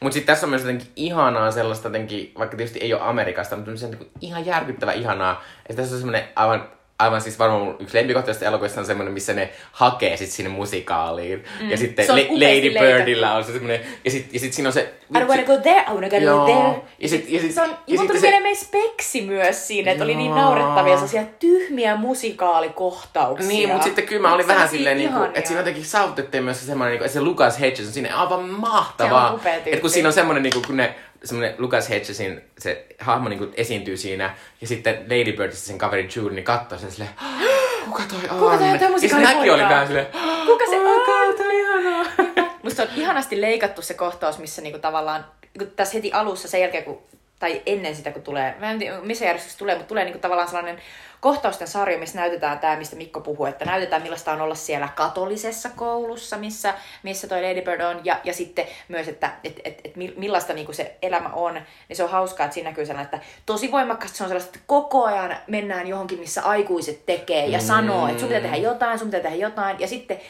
Mutta 0.00 0.14
sitten 0.14 0.34
tässä 0.34 0.46
on 0.46 0.50
myös 0.50 0.62
jotenkin 0.62 0.88
ihanaa 0.96 1.50
sellaista 1.50 1.88
jotenkin, 1.88 2.32
vaikka 2.38 2.56
tietysti 2.56 2.78
ei 2.78 2.94
ole 2.94 3.02
Amerikasta, 3.02 3.56
mutta 3.56 3.76
se 3.76 3.86
on 3.86 3.90
niin 3.90 4.10
ihan 4.20 4.46
järkyttävä 4.46 4.92
ihanaa. 4.92 5.42
Ja 5.68 5.74
tässä 5.74 5.94
on 5.94 6.00
semmoinen 6.00 6.28
aivan, 6.36 6.68
aivan 6.98 7.20
siis 7.20 7.38
varmaan 7.38 7.62
mun 7.62 7.76
yksi 7.80 7.96
lempikohtaisista 7.98 8.46
elokuvista 8.46 8.80
on 8.80 8.86
semmoinen, 8.86 9.14
missä 9.14 9.32
ne 9.32 9.50
hakee 9.72 10.16
sit 10.16 10.30
sinne 10.30 10.50
musikaaliin. 10.50 11.44
Mm. 11.60 11.70
Ja 11.70 11.76
sitten 11.76 12.04
upeasti 12.04 12.30
Lady 12.32 12.70
Birdillä 12.70 13.34
on 13.34 13.44
se 13.44 13.52
semmoinen, 13.52 13.80
ja 14.04 14.10
sitten 14.10 14.34
ja 14.34 14.40
sit 14.40 14.52
siinä 14.52 14.68
on 14.68 14.72
se... 14.72 14.94
I 15.16 15.18
don't 15.18 15.28
wanna 15.28 15.42
go 15.46 15.56
there, 15.56 15.80
I 15.80 15.92
wanna 15.92 16.08
go 16.08 16.16
Joo. 16.16 16.44
there. 16.46 16.82
Ja 16.98 17.08
sit- 17.08 17.28
ja 17.28 17.40
sit- 17.40 17.52
se 17.54 17.62
on, 17.62 17.76
ja 17.86 17.98
tuli 18.06 18.20
se- 18.20 18.30
mieleen 18.30 18.56
speksi 18.56 19.20
myös 19.22 19.68
siinä, 19.68 19.90
että 19.92 20.04
oli 20.04 20.14
niin 20.14 20.34
naurettavia 20.34 20.94
sellaisia 20.94 21.22
tyhmiä 21.38 21.96
musikaalikohtauksia. 21.96 23.48
Niin, 23.48 23.68
mutta 23.68 23.84
sitten 23.84 24.06
kyllä 24.06 24.22
mä 24.28 24.34
olin 24.34 24.46
vähän 24.48 24.68
silleen, 24.68 24.96
niinku, 24.96 25.14
ihania. 25.16 25.32
että 25.34 25.48
siinä 25.48 25.60
jotenkin 25.60 25.84
saavutettiin 25.84 26.44
myös 26.44 26.60
se 26.60 26.66
semmoinen, 26.66 26.90
niinku, 26.92 27.04
että 27.04 27.14
se 27.14 27.20
Lucas 27.20 27.60
Hedges 27.60 27.86
on 27.86 27.92
siinä 27.92 28.16
aivan 28.16 28.44
mahtavaa. 28.50 29.26
Se 29.28 29.32
on 29.34 29.40
upea 29.40 29.52
tyyppi. 29.52 29.70
että 29.70 29.80
kun 29.80 29.90
siinä 29.90 30.08
on 30.08 30.12
semmoinen, 30.12 30.42
niinku, 30.42 30.62
kun 30.66 30.76
ne 30.76 30.94
semmoinen 31.24 31.54
Lucas 31.58 31.88
Hedgesin 31.88 32.42
se 32.58 32.86
hahmo 33.00 33.28
niinku 33.28 33.46
esiintyy 33.54 33.96
siinä, 33.96 34.36
ja 34.60 34.66
sitten 34.66 34.94
Lady 34.94 35.32
Birdissa 35.32 35.66
sen 35.66 35.78
kaveri 35.78 36.08
Julie 36.16 36.34
niin 36.34 36.44
katsoo 36.44 36.78
sen 36.78 36.90
silleen, 36.90 37.10
kuka 37.84 38.02
toi 38.08 38.18
on? 38.30 38.38
Kuka 38.38 38.58
toi- 38.58 38.68
ja 38.68 38.78
se 38.78 38.88
musikaali 38.88 39.24
näki 39.24 39.38
oli 39.38 39.48
poika? 39.48 39.68
vähän 39.68 39.86
silleen, 39.86 40.06
Kuka 40.46 40.64
se 40.70 40.80
on? 40.80 41.02
God, 41.04 41.36
toi 41.36 41.46
on 41.46 41.80
ihanaa. 41.80 42.04
Musta 42.62 42.82
on 42.82 42.88
ihanasti 42.96 43.40
leikattu 43.40 43.82
se 43.82 43.94
kohtaus, 43.94 44.38
missä 44.38 44.62
niinku 44.62 44.78
tavallaan, 44.78 45.26
kun 45.58 45.70
tässä 45.76 45.94
heti 45.94 46.12
alussa 46.12 46.48
sen 46.48 46.60
jälkeen, 46.60 46.84
kun, 46.84 47.02
tai 47.38 47.62
ennen 47.66 47.96
sitä 47.96 48.10
kun 48.10 48.22
tulee, 48.22 48.54
mä 48.58 48.70
en 48.70 48.78
tiedä 48.78 49.00
missä 49.00 49.24
järjestyksessä 49.24 49.58
tulee, 49.58 49.74
mutta 49.74 49.88
tulee 49.88 50.04
niinku 50.04 50.18
tavallaan 50.18 50.48
sellainen 50.48 50.78
kohtausten 51.20 51.68
sarja, 51.68 51.98
missä 51.98 52.18
näytetään 52.18 52.58
tämä, 52.58 52.76
mistä 52.76 52.96
Mikko 52.96 53.20
puhuu, 53.20 53.46
että 53.46 53.64
näytetään 53.64 54.02
millaista 54.02 54.32
on 54.32 54.40
olla 54.40 54.54
siellä 54.54 54.88
katolisessa 54.96 55.70
koulussa, 55.76 56.38
missä, 56.38 56.74
missä 57.02 57.28
toi 57.28 57.42
Lady 57.42 57.62
Bird 57.62 57.80
on, 57.80 58.00
ja, 58.04 58.20
ja 58.24 58.32
sitten 58.32 58.66
myös, 58.88 59.08
että 59.08 59.32
et, 59.44 59.60
et, 59.64 59.80
et 59.84 59.96
mi- 59.96 60.14
millaista 60.16 60.52
niinku 60.52 60.72
se 60.72 60.96
elämä 61.02 61.28
on, 61.28 61.54
niin 61.88 61.96
se 61.96 62.04
on 62.04 62.10
hauskaa, 62.10 62.44
että 62.44 62.54
siinä 62.54 62.70
näkyy 62.70 62.86
sellainen, 62.86 63.14
että 63.14 63.26
tosi 63.46 63.72
voimakkaasti 63.72 64.18
se 64.18 64.24
on 64.24 64.28
sellaista, 64.28 64.48
että 64.48 64.60
koko 64.66 65.04
ajan 65.04 65.36
mennään 65.46 65.86
johonkin, 65.86 66.18
missä 66.18 66.42
aikuiset 66.42 67.06
tekee 67.06 67.46
ja 67.46 67.60
sanoo, 67.60 68.08
että 68.08 68.20
sun 68.20 68.28
pitää 68.28 68.42
tehdä 68.42 68.56
jotain, 68.56 68.98
sun 68.98 69.08
pitää 69.08 69.20
tehdä 69.20 69.36
jotain, 69.36 69.80
ja 69.80 69.88
sitten 69.88 70.20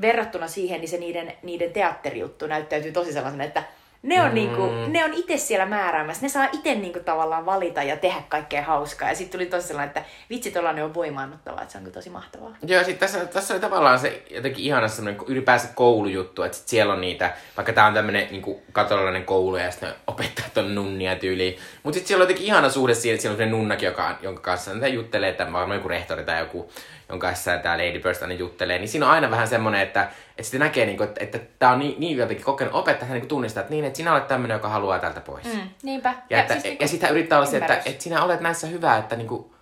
verrattuna 0.00 0.48
siihen, 0.48 0.80
niin 0.80 0.88
se 0.88 0.96
niiden, 0.96 1.32
niiden 1.42 1.72
teatterijuttu 1.72 2.46
näyttäytyy 2.46 2.92
tosi 2.92 3.12
sellaisena, 3.12 3.44
että 3.44 3.62
ne 4.02 4.22
on, 4.22 4.28
mm. 4.28 4.34
niinku, 4.34 4.62
ne 4.88 5.04
on 5.04 5.14
itse 5.14 5.36
siellä 5.36 5.66
määräämässä. 5.66 6.22
Ne 6.22 6.28
saa 6.28 6.48
itse 6.52 6.74
niinku 6.74 7.00
tavallaan 7.00 7.46
valita 7.46 7.82
ja 7.82 7.96
tehdä 7.96 8.22
kaikkea 8.28 8.62
hauskaa. 8.62 9.08
Ja 9.08 9.14
sitten 9.14 9.38
tuli 9.38 9.50
tosi 9.50 9.66
sellainen, 9.66 9.88
että 9.88 10.04
vitsi, 10.30 10.50
tollainen 10.50 10.84
on 10.84 10.94
voimaannuttavaa, 10.94 11.62
että 11.62 11.72
se 11.72 11.78
on 11.78 11.92
tosi 11.92 12.10
mahtavaa. 12.10 12.56
Joo, 12.66 12.84
sitten 12.84 12.98
tässä, 12.98 13.26
tässä 13.26 13.54
oli 13.54 13.60
tavallaan 13.60 13.98
se 13.98 14.22
jotenkin 14.30 14.64
ihana 14.64 14.88
semmoinen 14.88 15.22
ylipäänsä 15.26 15.68
koulujuttu, 15.74 16.42
että 16.42 16.58
sit 16.58 16.68
siellä 16.68 16.92
on 16.92 17.00
niitä, 17.00 17.32
vaikka 17.56 17.72
tää 17.72 17.86
on 17.86 17.94
tämmönen 17.94 18.28
niinku 18.30 18.62
katolilainen 18.72 19.24
koulu 19.24 19.56
ja 19.56 19.70
sitten 19.70 19.94
opettajat 20.06 20.58
on 20.58 20.74
nunnia 20.74 21.16
tyyliin. 21.16 21.58
Mutta 21.82 21.94
sitten 21.94 22.08
siellä 22.08 22.22
on 22.22 22.28
jotenkin 22.28 22.46
ihana 22.46 22.70
suhde 22.70 22.94
siihen, 22.94 23.14
että 23.14 23.22
siellä 23.22 23.34
on 23.34 23.38
se 23.38 23.46
nunnakin, 23.46 23.86
joka, 23.86 24.18
jonka 24.22 24.40
kanssa 24.40 24.74
ne 24.74 24.88
juttelee, 24.88 25.30
että 25.30 25.52
varmaan 25.52 25.78
joku 25.78 25.88
rehtori 25.88 26.24
tai 26.24 26.40
joku, 26.40 26.70
jonka 27.08 27.26
kanssa 27.26 27.58
tämä 27.58 27.78
Lady 27.78 28.00
Burst 28.00 28.22
aina 28.22 28.34
juttelee. 28.34 28.78
Niin 28.78 28.88
siinä 28.88 29.06
on 29.06 29.12
aina 29.12 29.30
vähän 29.30 29.48
semmoinen, 29.48 29.80
että, 29.80 30.08
että 30.42 30.50
sitten 30.50 30.60
näkee, 30.60 30.86
niinku, 30.86 31.02
että, 31.02 31.24
että 31.24 31.38
tämä 31.58 31.72
on 31.72 31.78
niin, 31.78 31.94
niin 32.00 32.16
jotenkin 32.16 32.44
kokenut 32.44 32.74
opettaja, 32.74 33.08
hän 33.08 33.14
niinku 33.14 33.28
tunnistaa, 33.28 33.60
että 33.60 33.74
niin, 33.74 33.84
että 33.84 33.96
sinä 33.96 34.12
olet 34.12 34.28
tämmöinen, 34.28 34.54
joka 34.54 34.68
haluaa 34.68 34.98
täältä 34.98 35.20
pois. 35.20 35.44
Mm, 35.44 35.60
niinpä. 35.82 36.08
Ja, 36.08 36.36
ja, 36.36 36.40
että, 36.40 36.54
siis 36.54 36.64
niinku 36.64 36.84
ja 36.84 36.88
sitä 36.88 37.08
yrittää 37.08 37.38
olla 37.38 37.50
se, 37.50 37.56
että, 37.56 37.82
että 37.84 38.02
sinä 38.02 38.24
olet 38.24 38.40
näissä 38.40 38.66
hyvä, 38.66 38.96
että 38.96 39.16
niinku, 39.16 39.54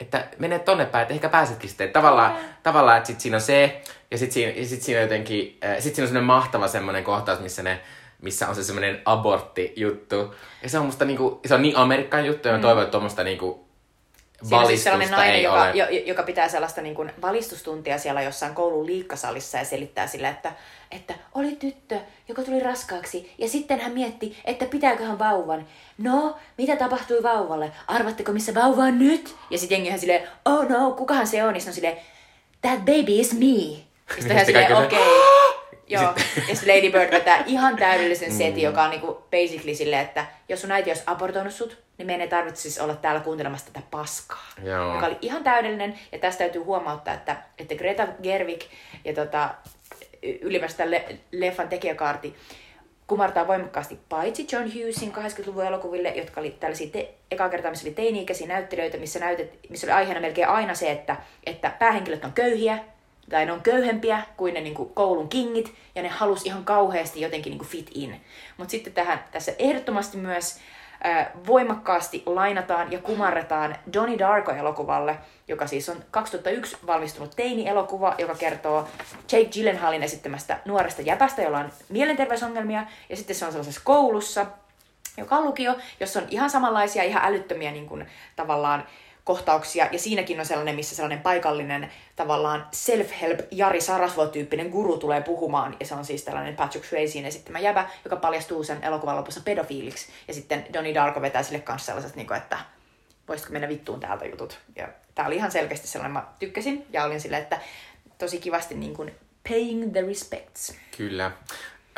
että 0.00 0.24
menet 0.38 0.64
tonne 0.64 0.86
päin, 0.86 1.02
että 1.02 1.14
ehkä 1.14 1.28
pääsetkin 1.28 1.68
sitten. 1.68 1.90
Tavallaan, 1.90 2.34
tavallaan 2.62 2.96
että 2.96 3.06
sit 3.06 3.20
siinä 3.20 3.36
on 3.36 3.40
se, 3.40 3.82
ja 4.10 4.18
sitten 4.18 4.34
siinä, 4.34 4.52
ja 4.52 4.66
sit 4.66 4.82
siinä 4.82 5.00
jotenkin, 5.00 5.58
äh, 5.64 5.74
sit 5.78 5.94
siinä 5.94 6.04
on 6.04 6.08
semmoinen 6.08 6.24
mahtava 6.26 6.68
semmoinen 6.68 7.04
kohtaus, 7.04 7.40
missä 7.40 7.62
ne 7.62 7.80
missä 8.22 8.48
on 8.48 8.54
se 8.54 8.64
semmoinen 8.64 9.02
abortti-juttu. 9.04 10.34
Ja 10.62 10.68
se 10.68 10.78
on 10.78 10.86
musta 10.86 11.04
niinku, 11.04 11.40
se 11.46 11.54
on 11.54 11.62
niin 11.62 11.76
Amerikan 11.76 12.26
juttu, 12.26 12.48
ja 12.48 12.54
mä 12.54 12.60
toivon, 12.60 12.82
että 12.82 12.90
tuommoista 12.90 13.24
niinku 13.24 13.65
Siinä 14.42 14.60
on 14.60 14.66
siis 14.66 14.84
sellainen 14.84 15.10
nainen, 15.10 15.42
joka, 15.42 15.70
jo, 15.74 15.86
joka 15.88 16.22
pitää 16.22 16.48
sellaista 16.48 16.80
niin 16.82 16.94
kuin 16.94 17.12
valistustuntia 17.22 17.98
siellä 17.98 18.22
jossain 18.22 18.54
koulun 18.54 18.86
liikkasalissa 18.86 19.58
ja 19.58 19.64
selittää 19.64 20.06
sille, 20.06 20.28
että, 20.28 20.52
että 20.90 21.14
oli 21.34 21.56
tyttö, 21.56 21.98
joka 22.28 22.42
tuli 22.42 22.60
raskaaksi. 22.60 23.32
Ja 23.38 23.48
sitten 23.48 23.80
hän 23.80 23.92
mietti, 23.92 24.38
että 24.44 24.64
pitääköhän 24.64 25.18
vauvan. 25.18 25.66
No, 25.98 26.36
mitä 26.58 26.76
tapahtui 26.76 27.22
vauvalle? 27.22 27.72
Arvatteko, 27.86 28.32
missä 28.32 28.54
vauva 28.54 28.82
on 28.82 28.98
nyt? 28.98 29.36
Ja 29.50 29.58
sitten 29.58 29.76
jengi 29.76 29.88
ihan 29.88 30.00
silleen, 30.00 30.28
oh 30.44 30.68
no, 30.68 30.90
kukahan 30.92 31.26
se 31.26 31.44
on? 31.44 31.54
Ja 31.54 31.60
sitten 31.60 31.70
on 31.70 31.74
silleen, 31.74 31.96
that 32.62 32.78
baby 32.78 33.12
is 33.20 33.32
me. 33.32 33.46
Ja 33.46 34.14
sitten 34.18 34.36
hän 34.36 34.46
Sitten 34.46 34.46
silleen, 34.46 34.76
okei. 34.76 34.98
Okay. 34.98 35.56
Joo, 35.88 36.02
ja 36.48 36.56
sitten 36.56 36.76
Lady 36.76 36.90
Bird 36.90 37.10
vetää 37.10 37.44
ihan 37.46 37.76
täydellisen 37.76 38.32
setin, 38.32 38.62
joka 38.62 38.82
on 38.82 38.90
niinku 38.90 39.12
basically 39.30 39.74
silleen, 39.74 40.02
että 40.02 40.26
jos 40.48 40.60
sun 40.60 40.72
äiti 40.72 40.90
olisi 40.90 41.02
abortoinut 41.06 41.52
sut, 41.52 41.78
niin 41.98 42.06
meidän 42.06 42.20
ei 42.20 42.28
tarvitsisi 42.28 42.80
olla 42.80 42.94
täällä 42.94 43.20
kuuntelemassa 43.20 43.66
tätä 43.66 43.86
paskaa. 43.90 44.46
Joo. 44.62 44.94
Joka 44.94 45.06
oli 45.06 45.18
ihan 45.20 45.44
täydellinen, 45.44 45.98
ja 46.12 46.18
tästä 46.18 46.38
täytyy 46.38 46.62
huomauttaa, 46.62 47.14
että, 47.14 47.36
että 47.58 47.74
Greta 47.74 48.08
Gerwig 48.22 48.60
ja 49.04 49.14
tota, 49.14 49.54
y- 50.22 50.38
ylipäänsä 50.40 50.76
tämän 50.76 50.90
le- 50.90 51.18
leffan 51.32 51.68
tekijäkaarti 51.68 52.36
kumartaa 53.06 53.46
voimakkaasti 53.46 53.98
paitsi 54.08 54.46
John 54.52 54.64
Hughesin 54.64 55.12
80-luvun 55.12 55.66
elokuville, 55.66 56.08
jotka 56.08 56.40
oli 56.40 56.50
tällaisia 56.50 56.90
te- 56.90 57.14
eka 57.30 57.48
kertaa, 57.48 57.70
missä 57.70 57.86
oli 57.86 57.94
teini-ikäisiä 57.94 58.46
näyttelijöitä, 58.46 58.98
missä, 58.98 59.18
näytet, 59.18 59.58
missä 59.68 59.86
oli 59.86 59.92
aiheena 59.92 60.20
melkein 60.20 60.48
aina 60.48 60.74
se, 60.74 60.90
että, 60.90 61.16
että 61.46 61.70
päähenkilöt 61.70 62.24
on 62.24 62.32
köyhiä, 62.32 62.78
tai 63.30 63.46
ne 63.46 63.52
on 63.52 63.62
köyhempiä 63.62 64.22
kuin 64.36 64.54
ne 64.54 64.60
niin 64.60 64.74
kuin 64.74 64.90
koulun 64.94 65.28
kingit, 65.28 65.74
ja 65.94 66.02
ne 66.02 66.08
halus 66.08 66.46
ihan 66.46 66.64
kauheasti 66.64 67.20
jotenkin 67.20 67.50
niin 67.50 67.58
kuin 67.58 67.68
fit 67.68 67.90
in. 67.94 68.20
Mutta 68.56 68.70
sitten 68.70 68.92
tähän, 68.92 69.24
tässä 69.30 69.52
ehdottomasti 69.58 70.16
myös 70.16 70.60
voimakkaasti 71.46 72.22
lainataan 72.26 72.92
ja 72.92 72.98
kumarretaan 72.98 73.76
Donnie 73.92 74.18
Darko-elokuvalle, 74.18 75.16
joka 75.48 75.66
siis 75.66 75.88
on 75.88 75.96
2001 76.10 76.76
valmistunut 76.86 77.36
teini-elokuva, 77.36 78.14
joka 78.18 78.34
kertoo 78.34 78.88
Jake 79.32 79.50
Gyllenhaalin 79.54 80.02
esittämästä 80.02 80.58
nuoresta 80.64 81.02
jäpästä, 81.02 81.42
jolla 81.42 81.58
on 81.58 81.72
mielenterveysongelmia, 81.88 82.84
ja 83.08 83.16
sitten 83.16 83.36
se 83.36 83.44
on 83.44 83.52
sellaisessa 83.52 83.80
koulussa, 83.84 84.46
joka 85.16 85.36
on 85.36 85.44
lukio, 85.44 85.76
jossa 86.00 86.20
on 86.20 86.26
ihan 86.30 86.50
samanlaisia, 86.50 87.02
ihan 87.02 87.24
älyttömiä 87.24 87.70
niin 87.70 87.88
kuin, 87.88 88.06
tavallaan 88.36 88.84
kohtauksia, 89.26 89.88
ja 89.92 89.98
siinäkin 89.98 90.40
on 90.40 90.46
sellainen, 90.46 90.74
missä 90.74 90.96
sellainen 90.96 91.20
paikallinen 91.20 91.92
tavallaan 92.16 92.66
self-help 92.72 93.40
Jari 93.50 93.80
Sarasvuo-tyyppinen 93.80 94.68
guru 94.68 94.96
tulee 94.96 95.20
puhumaan, 95.20 95.76
ja 95.80 95.86
se 95.86 95.94
on 95.94 96.04
siis 96.04 96.24
tällainen 96.24 96.56
Patrick 96.56 96.86
Swayzein 96.86 97.24
esittämä 97.24 97.58
jäbä, 97.58 97.88
joka 98.04 98.16
paljastuu 98.16 98.64
sen 98.64 98.84
elokuvan 98.84 99.16
lopussa 99.16 99.40
pedofiiliksi, 99.44 100.08
ja 100.28 100.34
sitten 100.34 100.66
Donnie 100.72 100.94
Darko 100.94 101.22
vetää 101.22 101.42
sille 101.42 101.60
kanssa 101.60 101.86
sellaiset, 101.86 102.16
niin 102.16 102.26
kuin, 102.26 102.36
että 102.36 102.58
voisitko 103.28 103.52
mennä 103.52 103.68
vittuun 103.68 104.00
täältä 104.00 104.24
jutut. 104.24 104.58
Ja 104.76 104.88
tää 105.14 105.26
oli 105.26 105.36
ihan 105.36 105.52
selkeästi 105.52 105.86
sellainen, 105.86 106.12
mä 106.12 106.26
tykkäsin, 106.38 106.86
ja 106.92 107.04
olin 107.04 107.20
silleen, 107.20 107.42
että 107.42 107.60
tosi 108.18 108.40
kivasti 108.40 108.74
niin 108.74 108.94
kuin 108.94 109.14
paying 109.48 109.92
the 109.92 110.00
respects. 110.00 110.74
Kyllä. 110.96 111.32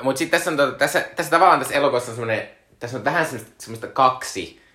Mutta 0.03 0.18
sitten 0.18 0.39
tässä 0.39 0.51
on, 0.51 0.57
tota, 0.57 0.79
tässä, 0.79 1.01
tässä 1.16 1.31
tavallaan 1.31 1.59
tässä 1.59 1.74
elokuvassa 1.74 2.11
on 2.11 2.16
semmoinen, 2.16 2.49
tässä 2.79 2.97
on 2.97 3.05
vähän 3.05 3.26
semmoista, 3.26 3.55
semmoista 3.59 3.87
kaksi 3.87 4.67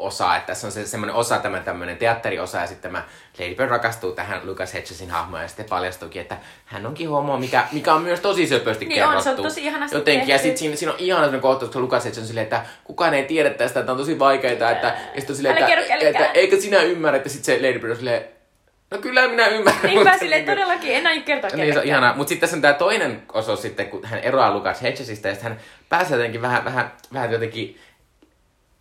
osaa, 0.00 0.36
että 0.36 0.46
tässä 0.46 0.66
on 0.66 0.72
se 0.72 0.86
semmoinen 0.86 1.16
osa, 1.16 1.38
tämä 1.38 1.60
tämmöinen 1.60 1.96
teatteriosa, 1.96 2.58
ja 2.58 2.66
sitten 2.66 2.90
tämä 2.92 3.04
Lady 3.38 3.54
Bird 3.54 3.70
rakastuu 3.70 4.12
tähän 4.12 4.40
Lucas 4.44 4.74
Hedgesin 4.74 5.10
hahmoon, 5.10 5.42
ja 5.42 5.48
sitten 5.48 5.66
paljastuukin, 5.68 6.22
että 6.22 6.36
hän 6.66 6.86
onkin 6.86 7.08
homo, 7.08 7.36
mikä, 7.38 7.64
mikä 7.72 7.94
on 7.94 8.02
myös 8.02 8.20
tosi 8.20 8.46
söpösti 8.46 8.84
Niin 8.84 9.02
on, 9.02 9.08
kerrottu. 9.08 9.24
se 9.24 9.30
on 9.30 9.42
tosi 9.42 9.64
ihanasti 9.66 9.96
Jotenkin, 9.96 10.28
ja 10.28 10.34
tehty. 10.36 10.42
sitten 10.42 10.58
siinä, 10.58 10.76
siinä 10.76 10.92
on 10.92 10.98
ihana 10.98 11.20
semmoinen 11.20 11.40
kohtaus, 11.40 11.70
kun 11.72 11.82
Lucas 11.82 12.04
Hedges 12.04 12.18
on 12.18 12.26
silleen, 12.26 12.44
että 12.44 12.62
kukaan 12.84 13.14
ei 13.14 13.24
tiedä 13.24 13.50
tästä, 13.50 13.80
että 13.80 13.92
on 13.92 13.98
tosi 13.98 14.18
vaikeaa, 14.18 14.70
että, 14.70 14.86
ja 14.86 14.94
sitten 15.20 15.30
on 15.32 15.36
silleen, 15.36 15.54
että, 15.58 15.66
kellekään. 15.66 16.00
että, 16.02 16.24
eikö 16.34 16.60
sinä 16.60 16.82
ymmärrä, 16.82 17.16
että 17.16 17.28
sitten 17.28 17.56
se 17.60 17.66
Lady 17.68 17.78
Bird 17.78 17.90
on 17.90 17.96
silleen, 17.96 18.24
no 18.90 18.98
kyllä 18.98 19.28
minä 19.28 19.46
ymmärrän. 19.46 19.82
Niinpä 19.82 20.04
mutta 20.04 20.18
silleen 20.18 20.38
niin 20.38 20.46
kuin- 20.46 20.56
todellakin, 20.56 20.94
en 20.94 21.06
aio 21.06 21.22
kertoa 21.22 21.50
niin, 21.54 21.72
se 21.72 21.78
on 21.78 21.84
ihanaa. 21.84 22.14
Mutta 22.16 22.28
sitten 22.28 22.40
tässä 22.40 22.56
on 22.56 22.62
tämä 22.62 22.74
toinen 22.74 23.22
osuus 23.32 23.62
sitten, 23.62 23.88
kun 23.88 24.04
hän 24.04 24.20
eroaa 24.20 24.54
Lucas 24.54 24.82
Hedgesistä 24.82 25.28
ja 25.28 25.34
sitten 25.34 25.50
hän 25.52 25.60
pääsee 25.88 26.16
jotenkin 26.16 26.42
vähän, 26.42 26.64
vähän, 26.64 26.92
vähän 27.12 27.32
jotenkin 27.32 27.80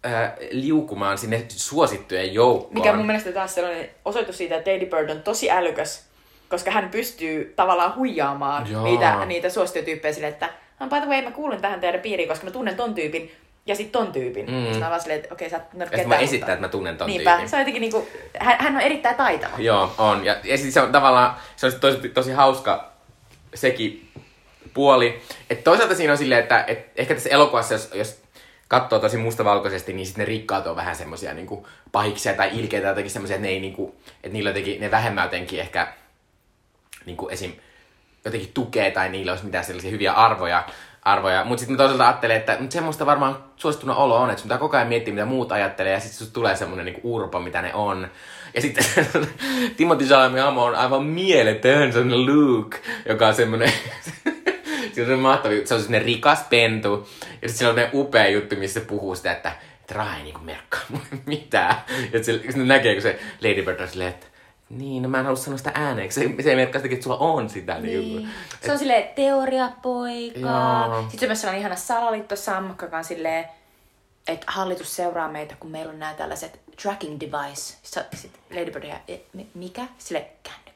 äh, 0.05 0.31
liukumaan 0.51 1.17
sinne 1.17 1.45
suosittujen 1.49 2.33
joukkoon. 2.33 2.73
Mikä 2.73 2.93
mun 2.93 3.05
mielestä 3.05 3.31
taas 3.31 3.55
sellainen 3.55 3.89
osoitus 4.05 4.37
siitä, 4.37 4.55
että 4.55 4.71
Lady 4.71 4.85
Bird 4.85 5.09
on 5.09 5.21
tosi 5.21 5.51
älykäs 5.51 6.09
koska 6.49 6.71
hän 6.71 6.89
pystyy 6.89 7.53
tavallaan 7.55 7.95
huijaamaan 7.95 8.71
Joo. 8.71 8.83
niitä, 8.83 9.25
niitä 9.25 9.49
suosiotyyppejä 9.49 10.13
sille, 10.13 10.27
että 10.27 10.49
"Ah, 10.79 10.89
by 10.89 10.95
the 10.95 11.09
way, 11.09 11.21
mä 11.21 11.31
kuulun 11.31 11.61
tähän 11.61 11.79
teidän 11.79 12.01
piiriin, 12.01 12.29
koska 12.29 12.45
mä 12.45 12.51
tunnen 12.51 12.75
ton 12.75 12.93
tyypin 12.93 13.31
ja 13.65 13.75
sit 13.75 13.91
ton 13.91 14.11
tyypin. 14.11 14.45
Mm. 14.45 14.63
Sitten 14.63 14.79
mä 14.79 14.89
vaan 14.89 15.01
silleen, 15.01 15.19
että 15.19 15.33
okei, 15.33 15.49
sä 15.49 15.57
et 15.57 15.69
tunne 15.69 15.83
Ja 15.83 15.87
sitten 15.87 15.99
ketään. 15.99 16.09
mä 16.09 16.15
mutta- 16.15 16.23
esittää, 16.35 16.53
että 16.53 16.65
mä 16.65 16.69
tunnen 16.71 16.97
ton 16.97 17.07
Niinpä, 17.07 17.31
tyypin. 17.31 17.49
se 17.49 17.55
on 17.55 17.59
jotenkin 17.59 17.81
niinku, 17.81 18.07
hän, 18.39 18.55
hän 18.59 18.75
on 18.75 18.81
erittäin 18.81 19.15
taitava. 19.15 19.53
Joo, 19.57 19.91
on. 19.97 20.25
Ja, 20.25 20.35
ja 20.43 20.57
sit 20.57 20.73
se 20.73 20.81
on 20.81 20.91
tavallaan, 20.91 21.35
se 21.55 21.65
on 21.65 21.71
tosi, 21.81 22.09
tosi 22.09 22.31
hauska 22.31 22.91
sekin 23.55 24.09
puoli. 24.73 25.21
Että 25.49 25.63
toisaalta 25.63 25.95
siinä 25.95 26.11
on 26.13 26.17
silleen, 26.17 26.41
että 26.41 26.63
et 26.67 26.89
ehkä 26.95 27.13
tässä 27.13 27.29
elokuvassa, 27.29 27.73
jos, 27.73 27.89
jos 27.93 28.21
katsoo 28.69 28.99
tosi 28.99 29.17
mustavalkoisesti, 29.17 29.93
niin 29.93 30.05
sitten 30.05 30.21
ne 30.21 30.25
rikkaat 30.25 30.67
on 30.67 30.75
vähän 30.75 30.95
semmosia 30.95 31.33
niinku 31.33 31.67
pahiksia 31.91 32.33
tai 32.33 32.49
ilkeitä 32.53 32.83
tai 32.83 32.91
jotenkin 32.91 33.11
semmosia, 33.11 33.35
että 33.35 33.47
ne 33.47 33.53
ei 33.53 33.59
niinku, 33.59 33.95
että 34.15 34.33
niillä 34.33 34.49
jotenkin, 34.49 34.81
ne 34.81 34.91
vähemmän 34.91 35.23
jotenkin 35.23 35.59
ehkä 35.59 35.93
niinku 37.05 37.29
esim. 37.29 37.51
jotenkin 38.25 38.51
tukee 38.53 38.91
tai 38.91 39.09
niillä 39.09 39.31
olisi 39.31 39.45
mitään 39.45 39.65
sellaisia 39.65 39.91
hyviä 39.91 40.13
arvoja. 40.13 40.65
arvoja. 41.01 41.43
Mutta 41.43 41.59
sitten 41.59 41.73
mä 41.73 41.77
toisaalta 41.77 42.07
ajattelen, 42.07 42.37
että 42.37 42.57
mut 42.59 42.71
semmoista 42.71 43.05
varmaan 43.05 43.43
suosittunut 43.55 43.97
olo 43.97 44.15
on, 44.15 44.29
että 44.29 44.41
sun 44.41 44.47
pitää 44.47 44.57
koko 44.57 44.77
ajan 44.77 44.89
miettiä, 44.89 45.13
mitä 45.13 45.25
muut 45.25 45.51
ajattelee, 45.51 45.93
ja 45.93 45.99
sitten 45.99 46.31
tulee 46.33 46.55
semmoinen 46.55 46.85
niinku 46.85 47.15
urpo, 47.15 47.39
mitä 47.39 47.61
ne 47.61 47.73
on. 47.73 48.07
Ja 48.53 48.61
sitten 48.61 48.85
Timothy 49.77 50.05
Chalamet 50.05 50.43
on 50.43 50.75
aivan 50.75 51.03
mieletön, 51.03 51.93
se 51.93 51.99
on 51.99 52.25
Luke, 52.25 52.77
joka 53.05 53.27
on 53.27 53.35
semmoinen... 53.35 53.71
se 55.05 55.13
on 55.13 55.19
mahtava, 55.19 55.53
se 55.65 55.73
on 55.73 55.81
semmoinen 55.81 56.05
rikas 56.05 56.39
pentu, 56.49 57.09
ja 57.21 57.25
sitten 57.25 57.49
siinä 57.49 57.69
on 57.69 57.75
semmoinen 57.75 57.89
upea 57.93 58.27
juttu, 58.29 58.55
missä 58.55 58.79
se 58.79 58.85
puhuu 58.85 59.15
sitä, 59.15 59.31
että, 59.31 59.51
että 59.81 59.93
raha 59.95 60.17
ei 60.17 60.23
niinku 60.23 60.39
merkkaa 60.39 60.81
mulle 60.89 61.05
mitään. 61.25 61.75
Ja 62.13 62.23
se, 62.23 62.39
se 62.51 62.57
näkee, 62.57 62.93
kun 62.93 63.01
se 63.01 63.19
Lady 63.41 63.61
Bird 63.63 63.79
on 63.79 63.87
silleen, 63.87 64.09
että 64.09 64.25
niin, 64.69 65.03
no 65.03 65.09
mä 65.09 65.17
en 65.19 65.25
halua 65.25 65.37
sanoa 65.39 65.57
sitä 65.57 65.71
ääneen, 65.73 66.11
se, 66.11 66.29
se 66.43 66.49
ei 66.49 66.55
merkkaa 66.55 66.81
sitä, 66.81 66.93
että 66.93 67.03
sulla 67.03 67.17
on 67.17 67.49
sitä. 67.49 67.79
Niin. 67.79 68.15
Niin. 68.15 68.29
Se 68.65 68.71
on 68.71 68.79
silleen 68.79 69.07
teoriapoika. 69.15 70.39
Joo. 70.39 71.01
Sitten 71.01 71.19
se 71.19 71.25
on 71.25 71.29
myös 71.29 71.41
sellainen 71.41 71.59
ihana 71.59 71.75
salaliittosammakka, 71.75 72.85
joka 72.85 72.97
on 72.97 73.03
silleen, 73.03 73.45
että 74.27 74.45
hallitus 74.49 74.95
seuraa 74.95 75.27
meitä, 75.29 75.55
kun 75.59 75.71
meillä 75.71 75.91
on 75.91 75.99
nämä 75.99 76.13
tällaiset 76.13 76.59
tracking 76.81 77.19
device. 77.19 77.77
Sitten 77.83 78.31
Lady 78.59 78.71
Bird 78.71 78.83
ja 78.83 78.99
"E, 79.07 79.17
mi- 79.33 79.47
mikä? 79.53 79.81
Sille 79.97 80.25
kännykkä. 80.43 80.68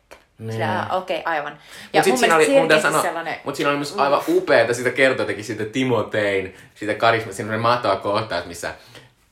Sille, 0.52 0.66
"Ah, 0.66 0.94
okei, 0.98 1.20
okay, 1.20 1.34
aivan. 1.34 1.58
Ja 1.94 2.00
Mutta 2.00 2.10
mun 2.10 2.18
siinä, 2.18 2.36
oli, 2.36 2.50
mun 2.50 2.82
sanoa, 2.82 3.02
sellainen... 3.02 3.36
mut 3.44 3.56
siinä 3.56 3.70
oli 3.70 3.78
myös 3.78 3.96
aivan 3.98 4.22
upeata, 4.28 4.74
sitä 4.74 4.90
kertoo 4.92 5.22
jotenkin 5.24 5.46
siitä 5.46 5.66
Timotein, 5.66 6.56
siitä 6.76 6.94
karisma, 6.94 7.32
siinä 7.32 7.54
on 7.54 7.60
mahtava 7.60 7.96
kohtaus, 7.96 8.46
missä 8.46 8.74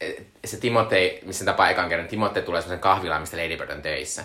eh, 0.01 0.15
se 0.45 0.57
Timotei, 0.57 1.19
missä 1.25 1.45
tapaa 1.45 1.69
ekan 1.69 1.89
kerran, 1.89 2.07
Timotei 2.07 2.43
tulee 2.43 2.61
semmoisen 2.61 2.79
kahvilaan, 2.79 3.21
mistä 3.21 3.37
Lady 3.37 3.57
Bird 3.57 3.69
on 3.69 3.81
töissä. 3.81 4.23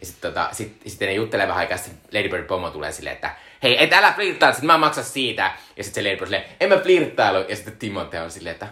Ja 0.00 0.06
sitten 0.06 0.32
tota, 0.32 0.48
sit, 0.52 0.76
sitten 0.86 1.08
ne 1.08 1.14
juttelee 1.14 1.46
vähän 1.48 1.60
aikaa, 1.60 1.76
sitten 1.76 2.20
Lady 2.20 2.28
Bird 2.28 2.44
pomo 2.44 2.70
tulee 2.70 2.92
silleen, 2.92 3.14
että 3.14 3.30
hei, 3.62 3.82
et 3.84 3.92
älä 3.92 4.12
flirttaa, 4.12 4.52
sitten 4.52 4.66
mä 4.66 4.78
maksan 4.78 5.04
siitä. 5.04 5.52
Ja 5.76 5.84
sitten 5.84 6.04
se 6.04 6.08
Lady 6.10 6.16
Bird 6.16 6.26
silleen, 6.26 6.44
en 6.60 6.68
mä 6.68 6.76
flirttailu. 6.76 7.44
Ja 7.48 7.56
sitten 7.56 7.76
Timotei 7.76 8.20
on 8.20 8.30
silleen, 8.30 8.52
että 8.54 8.68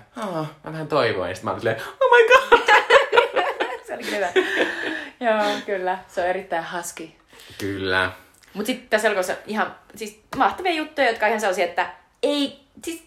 mä 0.65 0.73
vähän 0.73 0.89
toivoin. 0.89 1.29
Ja 1.29 1.35
sitten 1.35 1.45
mä 1.45 1.51
olin 1.51 1.61
silleen, 1.61 1.83
oh 2.01 2.11
my 2.11 2.29
god. 2.29 2.61
se 3.87 3.95
oli 3.95 4.03
kyllä. 4.05 4.29
Joo, 5.21 5.61
kyllä. 5.67 5.99
Se 6.09 6.21
on 6.21 6.27
erittäin 6.27 6.65
husky. 6.77 7.09
Kyllä. 7.59 8.11
Mutta 8.55 8.67
sitten 8.67 8.89
tässä 8.89 9.09
elokuvassa 9.09 9.35
ihan 9.47 9.77
siis 9.97 10.21
mahtavia 10.37 10.73
juttuja, 10.73 11.09
jotka 11.09 11.27
on 11.27 11.31
ihan 11.31 11.41
sellaisia, 11.41 11.65
että 11.65 11.87
ei, 12.23 12.61
siis, 12.85 13.03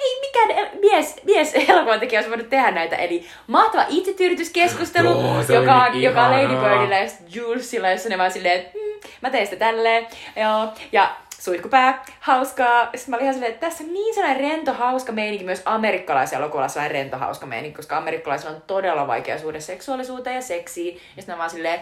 ei 0.00 0.20
mikään 0.20 0.50
el- 0.50 0.80
mies, 0.80 1.16
mies 1.24 1.52
elokuvan 1.68 2.00
tekijä 2.00 2.18
olisi 2.18 2.30
voinut 2.30 2.50
tehdä 2.50 2.70
näitä. 2.70 2.96
Eli 2.96 3.26
mahtava 3.46 3.84
itsetyydytyskeskustelu, 3.88 5.08
Joo, 5.10 5.60
joka, 5.60 5.88
niin 5.88 6.02
joka 6.02 6.24
on 6.24 6.32
Lady. 6.32 6.56
Birdillä 6.56 6.98
ja 6.98 7.10
Julesilla, 7.28 7.90
jossa 7.90 8.08
ne 8.08 8.18
vaan 8.18 8.32
silleen, 8.32 8.60
että 8.60 8.78
mm, 8.78 9.10
mä 9.20 9.30
teen 9.30 9.46
sitä 9.46 9.56
tälleen. 9.56 10.06
Joo. 10.36 10.68
Ja 10.92 11.16
suihkupää, 11.38 12.04
hauskaa. 12.20 12.90
Sitten 12.94 13.10
mä 13.10 13.16
olin 13.16 13.22
ihan 13.22 13.34
silleen, 13.34 13.52
että 13.52 13.66
tässä 13.66 13.84
on 13.84 13.92
niin 13.92 14.14
sellainen 14.14 14.40
rento, 14.40 14.72
hauska 14.72 15.12
meininki, 15.12 15.44
myös 15.44 15.62
amerikkalaisen 15.64 16.38
elokuvalla 16.38 16.68
sellainen 16.68 16.92
rento, 16.92 17.18
hauska 17.18 17.46
meininki, 17.46 17.76
koska 17.76 17.96
amerikkalaisilla 17.96 18.54
on 18.54 18.62
todella 18.66 19.06
vaikea 19.06 19.38
suhde 19.38 19.60
seksuaalisuuteen 19.60 20.36
ja 20.36 20.42
seksiin. 20.42 20.94
Ja 20.94 21.00
sitten 21.22 21.34
mä 21.34 21.38
vaan 21.38 21.50
silleen, 21.50 21.80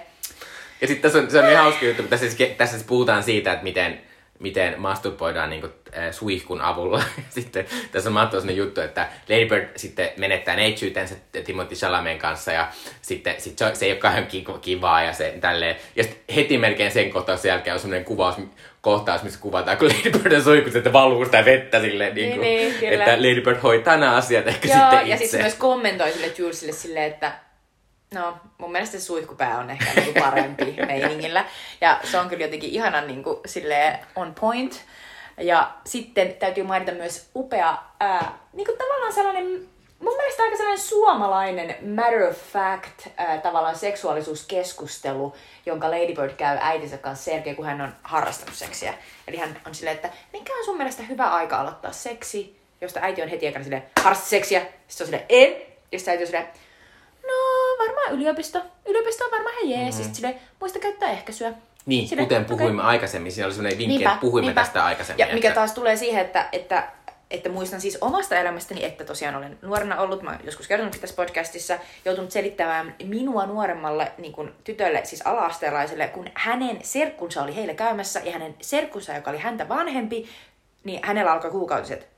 Ja 0.81 0.87
sitten 0.87 1.03
tässä 1.03 1.19
on, 1.19 1.31
se 1.31 1.39
on 1.39 1.45
niin 1.47 1.59
hauska 1.59 1.85
juttu, 1.87 2.03
kun 2.03 2.11
tässä, 2.11 2.31
siis- 2.31 2.51
tässä 2.57 2.77
siis 2.77 2.87
puhutaan 2.89 3.23
siitä, 3.23 3.53
että 3.53 3.65
miten, 3.65 4.01
miten 4.39 4.75
masturboidaan 4.81 5.51
niin 5.51 5.61
kuin, 5.61 5.73
äh, 5.99 6.13
suihkun 6.13 6.61
avulla. 6.61 7.03
sitten 7.29 7.65
tässä 7.93 8.09
on 8.11 8.15
mahtava 8.15 8.41
sellainen 8.41 8.57
juttu, 8.65 8.81
että 8.81 9.09
Lady 9.29 9.47
Bird 9.47 9.69
sitten 9.77 10.09
menettää 10.17 10.57
neitsyytensä 10.57 11.15
Timothy 11.45 11.75
Chalamen 11.75 12.19
kanssa 12.19 12.53
ja 12.53 12.69
sitten 13.03 13.35
sit 13.39 13.59
se, 13.59 13.71
se 13.75 13.85
ei 13.87 13.93
ole 13.93 13.99
kauhean 14.01 14.27
ki- 14.27 14.45
kivaa 14.61 15.03
ja 15.03 15.13
se 15.13 15.35
tälleen. 15.41 15.77
Ja 15.97 16.03
sitten 16.03 16.35
heti 16.37 16.59
melkein 16.59 16.91
sen 16.91 17.11
kohtauksen 17.11 17.49
jälkeen 17.49 17.75
on 17.75 17.81
sellainen 17.81 18.05
kuvaus, 18.05 18.35
kohtaus, 18.81 19.23
missä 19.23 19.41
kuvataan, 19.41 19.77
kun 19.77 19.89
Lady 19.89 20.19
Bird 20.19 20.33
on 20.33 20.43
suihkussa, 20.43 20.79
että 20.79 20.93
valuu 20.93 21.25
sitä 21.25 21.45
vettä 21.45 21.81
silleen, 21.81 22.15
niin 22.15 22.29
kuin, 22.31 22.41
niin, 22.41 22.75
kyllä. 22.75 23.05
että 23.05 23.17
Lady 23.17 23.41
Bird 23.41 23.59
hoitaa 23.63 23.97
nämä 23.97 24.17
asiat 24.17 24.47
ehkä 24.47 24.69
Joo, 24.69 24.79
sitten 24.81 24.99
ja 25.09 25.15
itse. 25.15 25.17
sitten 25.17 25.39
se 25.41 25.43
myös 25.43 25.55
kommentoi 25.55 26.13
sille 26.13 26.33
Julesille 26.39 26.73
silleen, 26.73 27.07
että 27.13 27.33
no, 28.15 28.37
mun 28.59 28.73
mielestä 28.73 28.99
se 28.99 29.05
suihkupää 29.05 29.59
on 29.59 29.71
ehkä 29.71 30.01
niinku 30.01 30.21
parempi 30.21 30.65
meiningillä. 30.87 31.45
Ja 31.81 32.01
se 32.05 32.19
on 32.19 32.29
kyllä 32.29 32.45
jotenkin 32.45 32.71
ihanan 32.71 33.07
niinku 33.07 33.41
silleen 33.47 33.99
on 34.17 34.35
point. 34.41 34.85
Ja 35.39 35.71
sitten 35.87 36.35
täytyy 36.35 36.65
mainita 36.65 36.93
myös 36.93 37.31
upea, 37.37 37.79
ää, 38.01 38.39
niinku 38.53 38.73
tavallaan 38.73 39.13
sellainen, 39.13 39.45
mun 40.01 40.17
mielestä 40.17 40.43
aika 40.43 40.57
sellainen 40.57 40.85
suomalainen 40.85 41.77
matter 41.95 42.23
of 42.23 42.37
fact 42.37 43.07
ää, 43.17 43.39
tavallaan 43.39 43.77
seksuaalisuuskeskustelu, 43.77 45.35
jonka 45.67 45.91
Lady 45.91 46.15
Bird 46.15 46.31
käy 46.37 46.59
äitinsä 46.61 46.99
kanssa 46.99 47.25
Sergei, 47.25 47.55
kun 47.55 47.67
hän 47.67 47.81
on 47.81 47.95
harrastanut 48.03 48.55
seksiä. 48.55 48.95
Eli 49.29 49.37
hän 49.37 49.61
on 49.67 49.75
silleen, 49.75 49.97
että 49.97 50.11
mikä 50.33 50.53
on 50.59 50.65
sun 50.65 50.77
mielestä 50.77 51.03
hyvä 51.03 51.31
aika 51.31 51.61
aloittaa 51.61 51.93
seksi, 51.93 52.61
josta 52.81 53.01
äiti 53.03 53.23
on 53.23 53.29
heti 53.29 53.47
aikana 53.47 53.65
silleen, 53.65 53.91
harrasta 54.03 54.27
seksiä. 54.27 54.61
Sitten 54.61 54.79
se 54.89 55.03
on 55.03 55.07
silleen, 55.07 55.27
en. 55.29 55.53
Ja 55.93 55.99
sitten 55.99 56.13
äiti 56.13 56.23
on 56.23 56.27
silleen, 56.27 56.49
no 57.27 57.60
varmaan 57.87 58.13
yliopisto. 58.13 58.63
Yliopisto 58.87 59.25
on 59.25 59.31
varmaan 59.31 59.55
ihan 59.59 59.81
jees. 59.81 59.95
Mm. 59.95 60.03
Sitten 60.03 60.15
silleen, 60.15 60.41
muista 60.61 60.79
käyttää 60.79 61.11
ehkäisyä. 61.11 61.53
Niin, 61.87 62.09
Silleen, 62.09 62.29
kuten 62.29 62.45
puhuimme 62.45 62.83
aikaisemmin, 62.83 63.33
siinä 63.33 63.47
oli 63.47 63.55
sellainen 63.55 63.79
vinkki, 63.79 63.97
Niinpä, 63.97 64.11
että 64.11 64.21
puhuimme 64.21 64.47
niinpä. 64.47 64.61
tästä 64.61 64.85
aikaisemmin. 64.85 65.29
Ja 65.29 65.35
mikä 65.35 65.49
että... 65.49 65.61
taas 65.61 65.73
tulee 65.73 65.97
siihen, 65.97 66.25
että, 66.25 66.49
että, 66.53 66.89
että 67.31 67.49
muistan 67.49 67.81
siis 67.81 67.99
omasta 68.01 68.37
elämästäni, 68.37 68.85
että 68.85 69.05
tosiaan 69.05 69.35
olen 69.37 69.59
nuorena 69.63 70.01
ollut, 70.01 70.23
mä 70.23 70.39
joskus 70.45 70.69
kertonut 70.69 71.01
tässä 71.01 71.17
podcastissa, 71.17 71.79
joutunut 72.05 72.31
selittämään 72.31 72.95
minua 73.05 73.47
nuoremmalle 73.47 74.13
niin 74.19 74.33
kuin 74.33 74.53
tytölle, 74.65 75.01
siis 75.05 75.23
ala-asteelaiselle, 75.23 76.09
kun 76.09 76.27
hänen 76.35 76.79
serkkunsa 76.83 77.43
oli 77.43 77.57
heillä 77.57 77.75
käymässä 77.75 78.21
ja 78.25 78.33
hänen 78.33 78.55
serkkunsa, 78.61 79.15
joka 79.15 79.31
oli 79.31 79.39
häntä 79.39 79.69
vanhempi, 79.69 80.29
niin 80.85 81.01
hänellä 81.03 81.33
alkoi 81.33 81.51
kuukautiset. 81.51 82.09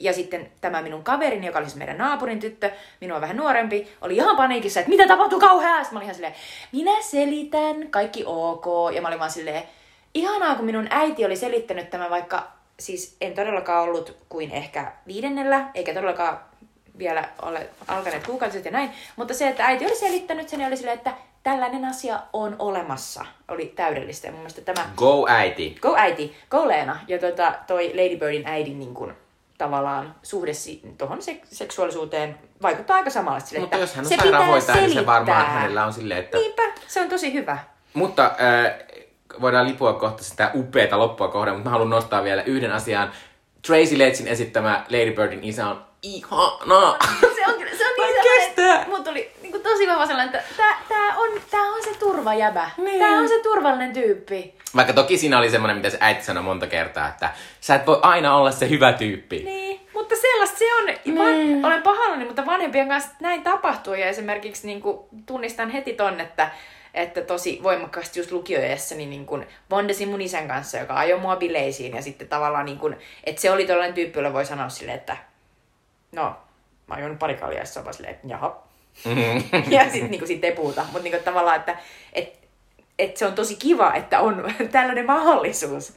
Ja 0.00 0.12
sitten 0.12 0.50
tämä 0.60 0.82
minun 0.82 1.02
kaverini, 1.02 1.46
joka 1.46 1.58
oli 1.58 1.66
siis 1.66 1.76
meidän 1.76 1.98
naapurin 1.98 2.40
tyttö, 2.40 2.70
minua 3.00 3.20
vähän 3.20 3.36
nuorempi, 3.36 3.88
oli 4.00 4.16
ihan 4.16 4.36
paniikissa, 4.36 4.80
että 4.80 4.90
mitä 4.90 5.06
tapahtuu 5.06 5.40
kauheaa? 5.40 5.84
Sitten 5.84 5.94
mä 5.94 5.98
olin 5.98 6.04
ihan 6.04 6.14
silleen, 6.14 6.34
minä 6.72 7.02
selitän, 7.02 7.90
kaikki 7.90 8.22
ok. 8.26 8.66
Ja 8.94 9.02
mä 9.02 9.08
olin 9.08 9.18
vaan 9.18 9.30
silleen, 9.30 9.62
ihanaa, 10.14 10.54
kun 10.54 10.64
minun 10.64 10.86
äiti 10.90 11.24
oli 11.24 11.36
selittänyt 11.36 11.90
tämän, 11.90 12.10
vaikka 12.10 12.52
siis 12.80 13.16
en 13.20 13.34
todellakaan 13.34 13.84
ollut 13.84 14.16
kuin 14.28 14.50
ehkä 14.50 14.92
viidennellä, 15.06 15.68
eikä 15.74 15.94
todellakaan 15.94 16.38
vielä 16.98 17.28
ole 17.42 17.68
alkaneet 17.88 18.26
kuukautiset 18.26 18.64
ja 18.64 18.70
näin. 18.70 18.90
Mutta 19.16 19.34
se, 19.34 19.48
että 19.48 19.64
äiti 19.64 19.86
oli 19.86 19.96
selittänyt 19.96 20.48
sen 20.48 20.66
oli 20.66 20.76
silleen, 20.76 20.96
että 20.96 21.12
tällainen 21.42 21.84
asia 21.84 22.20
on 22.32 22.56
olemassa, 22.58 23.24
oli 23.48 23.72
täydellistä. 23.76 24.26
Ja 24.26 24.32
mun 24.32 24.40
mielestä 24.40 24.60
tämä 24.60 24.90
Go 24.96 25.26
äiti. 25.28 25.76
Go 25.80 25.96
äiti, 25.96 26.36
go 26.50 26.68
Leena. 26.68 27.00
Ja 27.08 27.18
tota, 27.18 27.54
toi 27.66 27.92
Lady 27.94 28.16
Birdin 28.16 28.46
äidin 28.46 28.78
niin 28.78 28.94
kun, 28.94 29.14
tavallaan 29.58 30.14
suhde 30.22 30.52
si- 30.54 30.82
tuohon 30.98 31.18
sek- 31.18 31.46
seksuaalisuuteen 31.52 32.38
vaikuttaa 32.62 32.96
aika 32.96 33.10
samalla. 33.10 33.40
Sille, 33.40 33.60
Mutta 33.60 33.76
että 33.76 33.82
jos 33.82 33.94
hän 33.94 34.04
on 34.04 34.08
se 34.08 34.16
sairaanhoitaja, 34.16 34.80
niin 34.80 34.92
se 34.92 35.06
varmaan 35.06 35.46
hänellä 35.46 35.86
on 35.86 35.92
silleen, 35.92 36.20
että... 36.20 36.38
Niinpä, 36.38 36.62
se 36.86 37.00
on 37.00 37.08
tosi 37.08 37.32
hyvä. 37.32 37.58
Mutta 37.94 38.24
äh, 38.24 38.74
voidaan 39.40 39.68
lipua 39.68 39.92
kohta 39.92 40.24
sitä 40.24 40.50
upeata 40.54 40.98
loppua 40.98 41.28
kohden, 41.28 41.54
mutta 41.54 41.68
mä 41.68 41.72
haluan 41.72 41.90
nostaa 41.90 42.24
vielä 42.24 42.42
yhden 42.42 42.72
asian. 42.72 43.12
Tracy 43.66 43.98
Letsin 43.98 44.28
esittämä 44.28 44.84
Lady 44.88 45.12
Birdin 45.12 45.44
isä 45.44 45.66
on 45.68 45.84
ihana. 46.02 46.96
Se 47.36 47.46
on, 47.46 47.54
se 47.78 47.86
on 47.86 47.92
niin 47.98 48.16
en 48.40 48.54
sellainen, 48.54 49.04
tuli 49.04 49.22
kuin 49.22 49.35
tosi 49.66 49.88
vahva 49.88 50.06
sellainen, 50.06 50.34
että 50.34 50.54
tää, 50.56 50.76
tää, 50.88 51.16
on, 51.16 51.28
tää 51.50 51.62
on 51.62 51.82
se 51.84 51.94
turvajäbä. 51.98 52.70
Niin. 52.76 52.98
Tää 52.98 53.18
on 53.18 53.28
se 53.28 53.40
turvallinen 53.42 53.92
tyyppi. 53.92 54.54
Vaikka 54.76 54.92
toki 54.92 55.18
siinä 55.18 55.38
oli 55.38 55.50
semmoinen, 55.50 55.76
mitä 55.76 55.90
se 55.90 55.98
äiti 56.00 56.24
sanoi 56.24 56.42
monta 56.42 56.66
kertaa, 56.66 57.08
että 57.08 57.30
sä 57.60 57.74
et 57.74 57.86
voi 57.86 57.98
aina 58.02 58.36
olla 58.36 58.50
se 58.50 58.68
hyvä 58.68 58.92
tyyppi. 58.92 59.42
Niin, 59.44 59.80
mutta 59.94 60.14
sellaista 60.16 60.58
se 60.58 60.74
on. 60.74 61.16
Van, 61.18 61.64
olen 61.64 61.82
pahoillani, 61.82 62.24
mutta 62.24 62.46
vanhempien 62.46 62.88
kanssa 62.88 63.10
näin 63.20 63.42
tapahtuu. 63.42 63.94
Ja 63.94 64.06
esimerkiksi 64.06 64.66
niin 64.66 64.80
kuin, 64.80 64.98
tunnistan 65.26 65.70
heti 65.70 65.92
ton, 65.92 66.20
että, 66.20 66.50
että 66.94 67.20
tosi 67.20 67.60
voimakkaasti 67.62 68.20
just 68.20 68.32
lukioajassa 68.32 68.94
niin, 68.94 69.10
niin 69.10 69.26
kuin, 69.26 69.46
bondasin 69.68 70.08
mun 70.08 70.20
isän 70.20 70.48
kanssa, 70.48 70.78
joka 70.78 70.94
ajoi 70.94 71.20
mua 71.20 71.36
bileisiin. 71.36 71.96
Ja 71.96 72.02
sitten 72.02 72.28
tavallaan, 72.28 72.64
niin 72.64 72.78
kuin, 72.78 72.96
että 73.24 73.40
se 73.40 73.50
oli 73.50 73.66
tällainen 73.66 73.94
tyyppi, 73.94 74.18
jolle 74.18 74.32
voi 74.32 74.44
sanoa 74.44 74.68
silleen, 74.68 74.98
että 74.98 75.16
no, 76.12 76.36
mä 76.86 76.94
oon 76.94 77.00
juonut 77.00 77.18
pari 77.18 77.34
kaljaa, 77.34 77.60
ja 77.60 77.66
se 77.66 77.78
on 77.78 77.84
vaan 77.84 77.94
silleen, 77.94 78.14
että 78.14 78.28
jaha. 78.28 78.65
Mm. 79.04 79.42
ja 79.72 79.90
sitten 79.90 80.10
niin 80.10 80.26
sit 80.26 80.44
ei 80.44 80.52
puhuta. 80.52 80.84
Mutta 80.92 81.02
niin 81.02 81.24
tavallaan, 81.24 81.56
että 81.56 81.76
et, 82.12 82.38
et 82.98 83.16
se 83.16 83.26
on 83.26 83.32
tosi 83.32 83.56
kiva, 83.56 83.94
että 83.94 84.20
on 84.20 84.44
tällainen 84.72 85.06
mahdollisuus. 85.06 85.92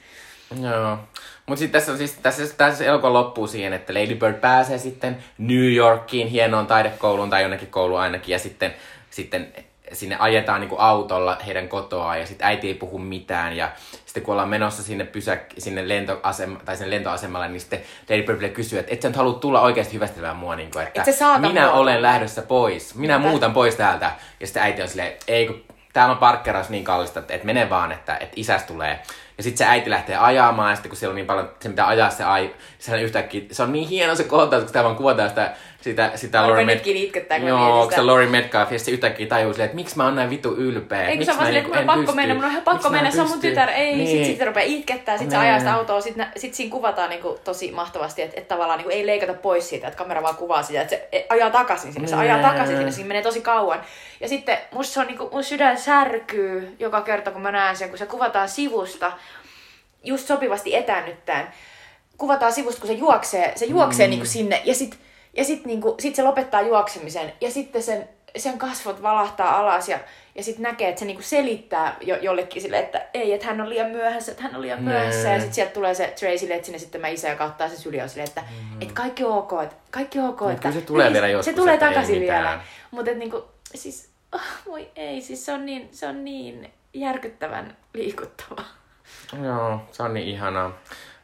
Joo. 0.61 0.97
Mutta 1.45 1.59
sitten 1.59 1.81
tässä, 1.81 1.97
siis, 1.97 2.13
tässä, 2.13 2.55
tässä 2.57 2.85
elokuva 2.85 3.13
loppuu 3.13 3.47
siihen, 3.47 3.73
että 3.73 3.93
Lady 3.93 4.15
Bird 4.15 4.33
pääsee 4.33 4.77
sitten 4.77 5.17
New 5.37 5.73
Yorkiin 5.73 6.27
hienoon 6.27 6.67
taidekouluun 6.67 7.29
tai 7.29 7.41
jonnekin 7.41 7.67
kouluun 7.67 7.99
ainakin. 7.99 8.33
Ja 8.33 8.39
sitten, 8.39 8.73
sitten 9.09 9.53
sinne 9.93 10.15
ajetaan 10.19 10.61
niin 10.61 10.69
kuin 10.69 10.81
autolla 10.81 11.37
heidän 11.45 11.69
kotoaan 11.69 12.19
ja 12.19 12.25
sitten 12.25 12.47
äiti 12.47 12.67
ei 12.67 12.73
puhu 12.73 12.97
mitään. 12.97 13.57
Ja 13.57 13.71
sitten 14.09 14.23
kun 14.23 14.31
ollaan 14.31 14.49
menossa 14.49 14.83
sinne, 14.83 15.03
pysäk- 15.03 15.53
sinne 15.57 15.87
lentoasema, 15.87 16.59
tai 16.65 16.77
sinne 16.77 16.89
lentoasemalle, 16.95 17.47
niin 17.47 17.59
sitten 17.59 17.81
Lady 18.09 18.23
Bird 18.23 18.49
kysyy, 18.49 18.79
että 18.79 18.93
et 18.93 19.01
sä 19.01 19.07
nyt 19.07 19.17
halua 19.17 19.33
tulla 19.33 19.61
oikeasti 19.61 19.93
hyvästelemään 19.93 20.35
mua, 20.35 20.55
niin 20.55 20.71
kuin, 20.71 20.87
että 20.87 21.01
Et 21.01 21.41
minä 21.41 21.65
mua. 21.65 21.73
olen 21.73 22.01
lähdössä 22.01 22.41
pois, 22.41 22.95
minä 22.95 23.17
Mitä? 23.17 23.29
muutan 23.29 23.53
pois 23.53 23.75
täältä. 23.75 24.11
Ja 24.39 24.47
sitten 24.47 24.63
äiti 24.63 24.81
on 24.81 24.87
silleen, 24.87 25.13
ei 25.27 25.47
kun 25.47 25.63
täällä 25.93 26.11
on 26.11 26.17
parkkeraus 26.17 26.69
niin 26.69 26.83
kallista, 26.83 27.19
että, 27.19 27.33
että 27.33 27.45
mene 27.45 27.69
vaan, 27.69 27.91
että, 27.91 28.17
että 28.17 28.33
isäs 28.35 28.63
tulee. 28.63 28.99
Ja 29.37 29.43
sitten 29.43 29.57
se 29.57 29.65
äiti 29.65 29.89
lähtee 29.89 30.17
ajamaan, 30.17 30.69
ja 30.69 30.75
sitten 30.75 30.89
kun 30.89 30.97
siellä 30.97 31.11
on 31.11 31.15
niin 31.15 31.25
paljon, 31.27 31.51
se 31.59 31.69
mitä 31.69 31.87
ajaa 31.87 32.09
se 32.09 32.23
ai, 32.23 32.55
sehän 32.79 33.01
yhtäkkiä, 33.01 33.41
se 33.51 33.63
on 33.63 33.71
niin 33.71 33.87
hieno 33.87 34.15
se 34.15 34.23
kohtaus, 34.23 34.63
kun 34.63 34.73
täällä 34.73 34.87
vaan 34.87 34.97
kuvataan 34.97 35.29
sitä, 35.29 35.53
sitä, 35.81 36.11
sitä 36.15 36.41
Laurie 36.41 36.65
nytkin 36.65 36.97
itkettää, 36.97 37.39
kun 37.39 37.47
Joo, 37.49 37.73
kun 37.73 37.83
sitä. 37.83 37.95
se 37.95 38.01
Laurie 38.01 38.27
Metcalf, 38.27 38.71
ja 38.71 38.79
se 38.79 38.91
yhtäkkiä 38.91 39.27
tajuu 39.27 39.53
silleen, 39.53 39.65
että 39.65 39.75
miksi 39.75 39.97
mä 39.97 40.03
oon 40.05 40.15
näin 40.15 40.29
vitu 40.29 40.55
ylpeä. 40.55 41.01
Ei 41.01 41.07
kun 41.07 41.17
miksi 41.17 41.25
se 41.25 41.31
on 41.31 41.37
vaan 41.37 41.47
silleen, 41.47 41.65
että 41.65 41.75
mun 41.77 41.81
on 41.81 41.85
pakko 41.87 42.01
pysty? 42.01 42.15
mennä, 42.15 42.35
mun 42.35 42.43
on 42.43 42.49
ihan 42.51 42.63
pakko 42.63 42.89
mennä, 42.89 43.11
se 43.11 43.21
on 43.21 43.29
mun 43.29 43.39
tytär, 43.39 43.69
ei, 43.69 43.95
Niin. 43.95 44.07
sit, 44.17 44.25
sit 44.25 44.37
se 44.37 44.45
rupeaa 44.45 44.65
itkettää, 44.65 45.17
sit 45.17 45.29
se 45.29 45.35
Niin. 45.37 45.47
ajaa 45.47 45.59
sitä 45.59 45.73
autoa, 45.73 46.01
sit, 46.01 46.15
nä- 46.15 46.31
sit 46.37 46.53
siinä 46.53 46.71
kuvataan 46.71 47.09
niinku 47.09 47.39
tosi 47.43 47.71
mahtavasti, 47.71 48.21
että 48.21 48.39
et 48.39 48.47
tavallaan 48.47 48.77
niinku 48.77 48.91
ei 48.93 49.05
leikata 49.07 49.33
pois 49.33 49.69
siitä, 49.69 49.87
että 49.87 49.97
kamera 49.97 50.23
vaan 50.23 50.35
kuvaa 50.35 50.63
sitä, 50.63 50.81
että 50.81 50.95
se 50.95 51.07
e- 51.11 51.25
ajaa 51.29 51.49
takaisin 51.49 51.93
sinne, 51.93 52.07
se 52.07 52.15
ajaa 52.15 52.37
Niin. 52.37 52.47
takaisin 52.49 52.77
sinne, 52.77 52.91
siinä 52.91 53.07
menee 53.07 53.21
tosi 53.23 53.41
kauan. 53.41 53.81
Ja 54.19 54.27
sitten 54.27 54.57
musta 54.71 54.93
se 54.93 54.99
on 54.99 55.07
niinku, 55.07 55.29
mun 55.31 55.43
sydän 55.43 55.77
särkyy 55.77 56.75
joka 56.79 57.01
kerta, 57.01 57.31
kun 57.31 57.41
mä 57.41 57.51
näen 57.51 57.75
sen, 57.77 57.89
kun 57.89 57.97
se 57.97 58.05
kuvataan 58.05 58.49
sivusta, 58.49 59.11
just 60.03 60.27
sopivasti 60.27 60.75
etäännyttäen, 60.75 61.47
kuvataan 62.17 62.53
sivusta, 62.53 62.81
kun 62.81 62.87
se 62.87 62.93
juoksee, 62.93 63.53
se 63.55 63.65
juoksee 63.65 64.07
mm. 64.07 64.09
niinku 64.09 64.25
sinne, 64.25 64.61
ja 64.65 64.75
sit, 64.75 64.97
ja 65.39 65.45
sit, 65.45 65.65
niinku, 65.65 65.95
sit 65.99 66.15
se 66.15 66.23
lopettaa 66.23 66.61
juoksemisen, 66.61 67.33
ja 67.41 67.51
sitten 67.51 67.83
sen, 67.83 68.09
sen 68.37 68.57
kasvot 68.57 69.01
valahtaa 69.01 69.59
alas, 69.59 69.89
ja, 69.89 69.99
ja 70.35 70.43
sitten 70.43 70.63
näkee, 70.63 70.89
että 70.89 70.99
se 70.99 71.05
niinku 71.05 71.21
selittää 71.21 71.97
jo, 72.01 72.15
jollekin 72.15 72.61
sille, 72.61 72.79
että 72.79 73.07
ei, 73.13 73.33
että 73.33 73.47
hän 73.47 73.61
on 73.61 73.69
liian 73.69 73.91
myöhässä, 73.91 74.31
että 74.31 74.43
hän 74.43 74.55
on 74.55 74.61
liian 74.61 74.83
myöhässä, 74.83 75.21
ja 75.21 75.29
Nee. 75.29 75.39
sitten 75.39 75.53
sieltä 75.53 75.73
tulee 75.73 75.93
se 75.93 76.13
Tracy, 76.19 76.53
että 76.53 76.65
sinne 76.65 76.79
sitten 76.79 77.01
mä 77.01 77.07
isä 77.07 77.27
ja 77.27 77.35
kauttaa 77.35 77.69
se 77.69 77.77
syli 77.77 78.01
on 78.01 78.09
silleen, 78.09 78.27
että 78.27 78.41
mm. 78.41 78.81
et 78.81 78.91
kaikki 78.91 79.23
on 79.23 79.37
ok, 79.37 79.51
että 79.63 79.75
kaikki 79.91 80.19
on 80.19 80.29
ok, 80.29 80.41
että 80.51 80.71
se 80.71 80.81
tulee 80.81 81.13
vielä 81.13 81.27
se 81.27 81.31
joskus, 81.31 81.55
tulee 81.55 81.73
että 81.73 81.87
ei 81.87 81.93
takaisin 81.93 82.21
vielä. 82.21 82.61
Mutta 82.91 83.11
niinku, 83.11 83.45
siis, 83.75 84.09
oh, 84.31 84.41
voi 84.67 84.89
ei, 84.95 85.21
siis 85.21 85.45
se 85.45 85.53
on 85.53 85.65
niin, 85.65 85.89
se 85.91 86.07
on 86.07 86.25
niin 86.25 86.73
järkyttävän 86.93 87.77
liikuttavaa. 87.93 88.65
Joo, 89.43 89.79
se 89.91 90.03
on 90.03 90.13
niin 90.13 90.27
ihanaa. 90.27 90.77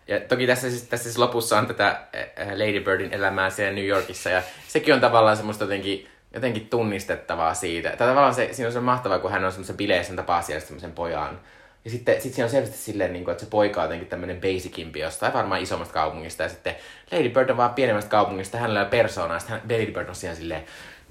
Ja 0.07 0.19
toki 0.19 0.47
tässä, 0.47 0.69
siis, 0.69 0.83
tässä 0.83 1.03
siis 1.03 1.17
lopussa 1.17 1.57
on 1.57 1.67
tätä 1.67 1.87
äh, 1.87 2.47
Lady 2.47 2.79
Birdin 2.79 3.13
elämää 3.13 3.49
siellä 3.49 3.73
New 3.73 3.85
Yorkissa 3.85 4.29
ja 4.29 4.41
sekin 4.67 4.93
on 4.93 5.01
tavallaan 5.01 5.37
semmoista 5.37 5.63
jotenkin, 5.63 6.07
jotenkin 6.33 6.69
tunnistettavaa 6.69 7.53
siitä. 7.53 7.89
Tai 7.89 8.07
tavallaan 8.07 8.35
se, 8.35 8.49
siinä 8.51 8.67
on 8.67 8.73
se 8.73 8.79
mahtavaa, 8.79 9.19
kun 9.19 9.31
hän 9.31 9.45
on 9.45 9.51
semmoisessa 9.51 9.77
bileissä, 9.77 10.11
hän 10.11 10.17
tapaa 10.17 10.41
siellä 10.41 10.65
semmoisen 10.65 10.91
pojan. 10.91 11.39
Ja 11.85 11.91
sitten 11.91 12.21
sit 12.21 12.33
siinä 12.33 12.45
on 12.45 12.51
selvästi 12.51 12.77
silleen, 12.77 13.13
niin 13.13 13.25
kuin, 13.25 13.31
että 13.31 13.43
se 13.43 13.49
poika 13.49 13.81
on 13.81 13.85
jotenkin 13.85 14.07
tämmöinen 14.07 14.41
basicimpi 14.41 14.99
jostain, 14.99 15.33
varmaan 15.33 15.61
isommasta 15.61 15.93
kaupungista. 15.93 16.43
Ja 16.43 16.49
sitten 16.49 16.75
Lady 17.11 17.29
Bird 17.29 17.49
on 17.49 17.57
vaan 17.57 17.73
pienemmästä 17.73 18.11
kaupungista, 18.11 18.57
hänellä 18.57 18.81
on 18.81 18.87
persoonaa. 18.87 19.39
Sitten 19.39 19.59
hän, 19.59 19.79
Lady 19.79 19.91
Bird 19.91 20.09
on 20.09 20.15
siellä 20.15 20.35
silleen, 20.35 20.65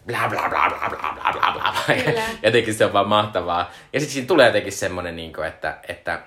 bla 0.07 0.29
bla 0.29 0.49
bla 0.49 0.69
bla 0.69 0.89
bla 0.91 1.33
bla 1.33 1.33
bla 1.33 1.53
bla 1.53 1.95
jotenkin 2.43 2.75
se 2.75 2.85
on 2.85 2.93
vaan 2.93 3.09
mahtavaa. 3.09 3.73
Ja 3.93 4.01
sitten 4.01 4.15
siinä 4.15 4.27
tulee 4.27 4.47
jotenkin 4.47 4.73
semmoinen, 4.73 5.17
niin 5.17 5.33
kuin, 5.33 5.47
että, 5.47 5.79
että 5.89 6.21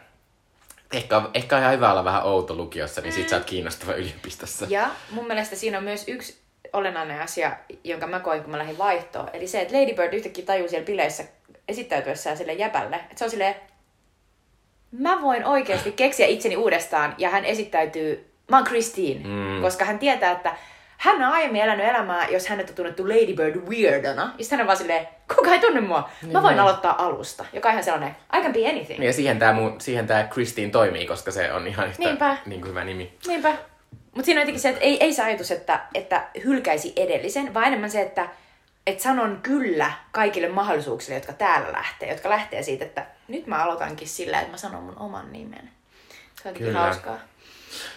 ehkä, 0.94 1.22
ehkä 1.34 1.56
on 1.56 1.62
ihan 1.62 1.74
hyvä 1.74 1.92
olla 1.92 2.04
vähän 2.04 2.24
outo 2.24 2.56
lukiossa, 2.56 3.02
niin 3.02 3.14
sit 3.14 3.30
sä 3.30 3.36
oot 3.36 3.46
kiinnostava 3.46 3.94
yliopistossa. 3.94 4.66
Ja 4.70 4.90
mun 5.12 5.28
mielestä 5.28 5.56
siinä 5.56 5.78
on 5.78 5.84
myös 5.84 6.08
yksi 6.08 6.38
olennainen 6.74 7.22
asia, 7.22 7.58
jonka 7.84 8.08
mä 8.08 8.20
koin, 8.20 8.42
kun 8.42 8.52
mä 8.52 8.58
lähdin 8.58 8.78
vaihtoon. 8.78 9.30
Eli 9.34 9.48
se, 9.48 9.62
että 9.62 9.78
Lady 9.78 9.94
Bird 9.94 10.14
yhtäkkiä 10.14 10.46
tajuu 10.46 10.70
siellä 10.70 10.86
bileissä 10.86 11.24
esittäytyessään 11.68 12.38
sille 12.38 12.54
jäpälle. 12.54 12.96
Että 12.96 13.16
se 13.16 13.26
on 13.26 13.32
silleen, 13.32 13.56
mä 14.92 15.22
voin 15.22 15.46
oikeasti 15.46 15.92
keksiä 15.92 16.28
itseni 16.28 16.56
uudestaan 16.56 17.16
ja 17.18 17.30
hän 17.30 17.46
esittäytyy, 17.46 18.32
mä 18.52 18.58
oon 18.58 18.66
Christine, 18.66 19.28
mm. 19.28 19.62
koska 19.62 19.86
hän 19.86 20.00
tietää, 20.00 20.32
että 20.32 20.56
hän 20.98 21.16
on 21.16 21.24
aiemmin 21.24 21.62
elänyt 21.62 21.88
elämää, 21.88 22.28
jos 22.28 22.48
hänet 22.48 22.70
on 22.70 22.76
tunnettu 22.76 23.10
Lady 23.10 23.34
Bird 23.34 23.56
weirdona. 23.56 24.22
Ja 24.38 24.44
sitten 24.44 24.58
hän 24.58 24.62
on 24.64 24.68
vaan 24.68 24.78
silleen, 24.78 25.08
kuka 25.36 25.54
ei 25.54 25.60
tunne 25.60 25.82
mua? 25.82 26.10
Mä 26.32 26.42
voin 26.44 26.60
aloittaa 26.60 27.06
alusta, 27.06 27.46
joka 27.54 27.70
on 27.70 27.74
ihan 27.74 27.84
sellainen, 27.84 28.16
I 28.38 28.42
can 28.42 28.54
be 28.54 28.70
anything. 28.70 29.04
Ja 29.06 29.14
siihen 29.14 29.40
tämä 29.40 29.60
siihen 29.80 30.08
tää 30.08 30.28
Christine 30.28 30.72
toimii, 30.72 31.08
koska 31.08 31.32
se 31.32 31.54
on 31.54 31.68
ihan 31.68 31.88
yhtä 31.88 32.04
Niinpä. 32.04 32.38
niin 32.46 32.62
kuin 32.62 32.70
hyvä 32.70 32.84
nimi. 32.84 33.14
Niinpä. 33.28 33.54
Mutta 34.16 34.26
siinä 34.26 34.40
on 34.40 34.42
jotenkin 34.42 34.62
se, 34.62 34.70
että 34.70 34.82
ei, 34.82 35.04
ei 35.04 35.14
se 35.14 35.24
ajatus, 35.24 35.52
että, 35.52 35.80
että 35.94 36.28
hylkäisi 36.44 36.94
edellisen, 36.96 37.54
vaan 37.54 37.66
enemmän 37.66 37.92
se, 37.92 38.02
että, 38.02 38.30
että 38.88 39.04
sanon 39.04 39.40
kyllä 39.44 39.92
kaikille 40.12 40.50
mahdollisuuksille, 40.50 41.16
jotka 41.16 41.34
täällä 41.34 41.74
lähtee, 41.74 42.10
jotka 42.10 42.30
lähtee 42.30 42.64
siitä, 42.64 42.86
että 42.86 43.06
nyt 43.28 43.48
mä 43.48 43.64
aloitankin 43.64 44.08
sillä, 44.08 44.40
että 44.40 44.52
mä 44.52 44.58
sanon 44.58 44.84
mun 44.84 44.98
oman 45.00 45.32
nimen. 45.34 45.70
Se 46.44 46.50
on 46.50 46.56
Kyllä. 46.56 46.80
hauskaa. 46.80 47.18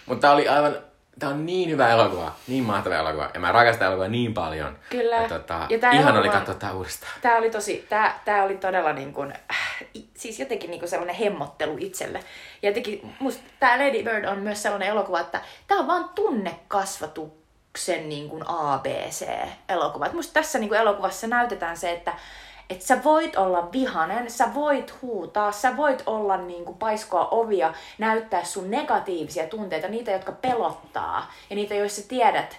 Mutta 0.07 0.20
tää 0.20 0.32
oli 0.32 0.48
aivan, 0.48 0.76
tää 1.20 1.28
on 1.28 1.46
niin 1.46 1.70
hyvä 1.70 1.88
elokuva, 1.88 2.34
niin 2.48 2.64
mahtava 2.64 2.94
elokuva. 2.94 3.30
Ja 3.34 3.40
mä 3.40 3.52
rakastan 3.52 3.86
elokuvaa 3.86 4.08
niin 4.08 4.34
paljon. 4.34 4.78
Kyllä. 4.90 5.16
Ja, 5.16 5.28
tota, 5.28 5.66
Ja 5.68 5.78
tää 5.78 5.92
ihan 5.92 6.16
oli 6.16 6.28
katsoa 6.28 6.54
tää 6.54 6.72
uudestaan. 6.72 7.12
Tämä 7.20 7.36
oli 7.36 7.50
tosi, 7.50 7.86
tää, 7.88 8.20
tää 8.24 8.44
oli 8.44 8.56
todella 8.56 8.92
niin 8.92 9.12
kuin, 9.12 9.32
äh, 9.50 9.84
siis 10.16 10.40
jotenkin 10.40 10.70
niin 10.70 10.80
kuin 10.80 10.90
sellainen 10.90 11.16
hemmottelu 11.16 11.76
itselle. 11.78 12.20
Ja 12.62 12.68
jotenkin 12.70 13.14
musta 13.18 13.42
tämä 13.60 13.78
Lady 13.78 14.02
Bird 14.02 14.24
on 14.24 14.38
myös 14.38 14.62
sellainen 14.62 14.88
elokuva, 14.88 15.20
että 15.20 15.40
tämä 15.66 15.80
on 15.80 15.86
vaan 15.86 16.08
tunnekasvatuksen 16.14 18.08
niin 18.08 18.28
kuin 18.28 18.44
ABC-elokuva. 18.48 20.06
Et 20.06 20.12
musta 20.12 20.32
tässä 20.32 20.58
niin 20.58 20.68
kuin 20.68 20.80
elokuvassa 20.80 21.26
näytetään 21.26 21.76
se, 21.76 21.90
että 21.90 22.12
että 22.70 22.86
sä 22.86 23.04
voit 23.04 23.36
olla 23.36 23.72
vihanen, 23.72 24.30
sä 24.30 24.54
voit 24.54 25.02
huutaa, 25.02 25.52
sä 25.52 25.76
voit 25.76 26.02
olla 26.06 26.36
niin 26.36 26.64
kuin 26.64 26.78
paiskoa 26.78 27.28
ovia, 27.30 27.74
näyttää 27.98 28.44
sun 28.44 28.70
negatiivisia 28.70 29.46
tunteita, 29.46 29.88
niitä, 29.88 30.10
jotka 30.10 30.32
pelottaa 30.32 31.32
ja 31.50 31.56
niitä, 31.56 31.74
joissa 31.74 32.08
tiedät, 32.08 32.56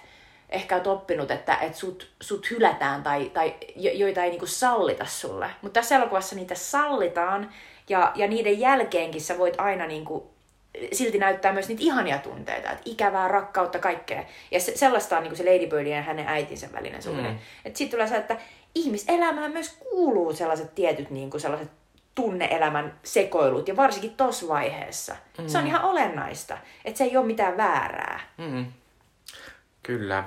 ehkä 0.48 0.76
oot 0.76 0.86
oppinut, 0.86 1.30
että, 1.30 1.56
että 1.56 1.78
sut, 1.78 2.10
sut 2.20 2.50
hylätään 2.50 3.02
tai, 3.02 3.30
tai 3.34 3.54
jo- 3.76 3.92
joita 3.92 4.24
ei 4.24 4.30
niinku 4.30 4.46
sallita 4.46 5.06
sulle. 5.06 5.50
Mutta 5.62 5.80
tässä 5.80 5.96
elokuvassa 5.96 6.36
niitä 6.36 6.54
sallitaan 6.54 7.50
ja, 7.88 8.12
ja 8.14 8.28
niiden 8.28 8.60
jälkeenkin 8.60 9.20
sä 9.20 9.38
voit 9.38 9.54
aina 9.58 9.86
niinku, 9.86 10.30
silti 10.92 11.18
näyttää 11.18 11.52
myös 11.52 11.68
niitä 11.68 11.82
ihania 11.82 12.18
tunteita, 12.18 12.70
että 12.70 12.82
ikävää, 12.84 13.28
rakkautta, 13.28 13.78
kaikkea. 13.78 14.24
Ja 14.50 14.60
se, 14.60 14.76
sellaista 14.76 15.16
on 15.16 15.22
niinku 15.22 15.36
se 15.36 15.44
Lady 15.44 15.66
Birdin 15.66 15.92
ja 15.92 16.02
hänen 16.02 16.28
äitinsä 16.28 16.68
välinen 16.72 17.02
suhde. 17.02 17.28
Mm. 17.28 17.38
Että 17.64 17.78
siitä 17.78 17.90
tulee 17.90 18.08
se, 18.08 18.16
että 18.16 18.36
ihmiselämään 18.74 19.52
myös 19.52 19.76
kuuluu 19.90 20.32
sellaiset 20.32 20.74
tietyt 20.74 21.10
niinku 21.10 21.38
sellaiset 21.38 21.70
tunneelämän 22.14 22.98
sekoilut, 23.02 23.68
ja 23.68 23.76
varsinkin 23.76 24.16
tuossa 24.16 24.48
vaiheessa. 24.48 25.16
Mm. 25.38 25.48
Se 25.48 25.58
on 25.58 25.66
ihan 25.66 25.84
olennaista, 25.84 26.58
että 26.84 26.98
se 26.98 27.04
ei 27.04 27.16
ole 27.16 27.26
mitään 27.26 27.56
väärää. 27.56 28.20
Mm. 28.38 28.66
Kyllä. 29.82 30.24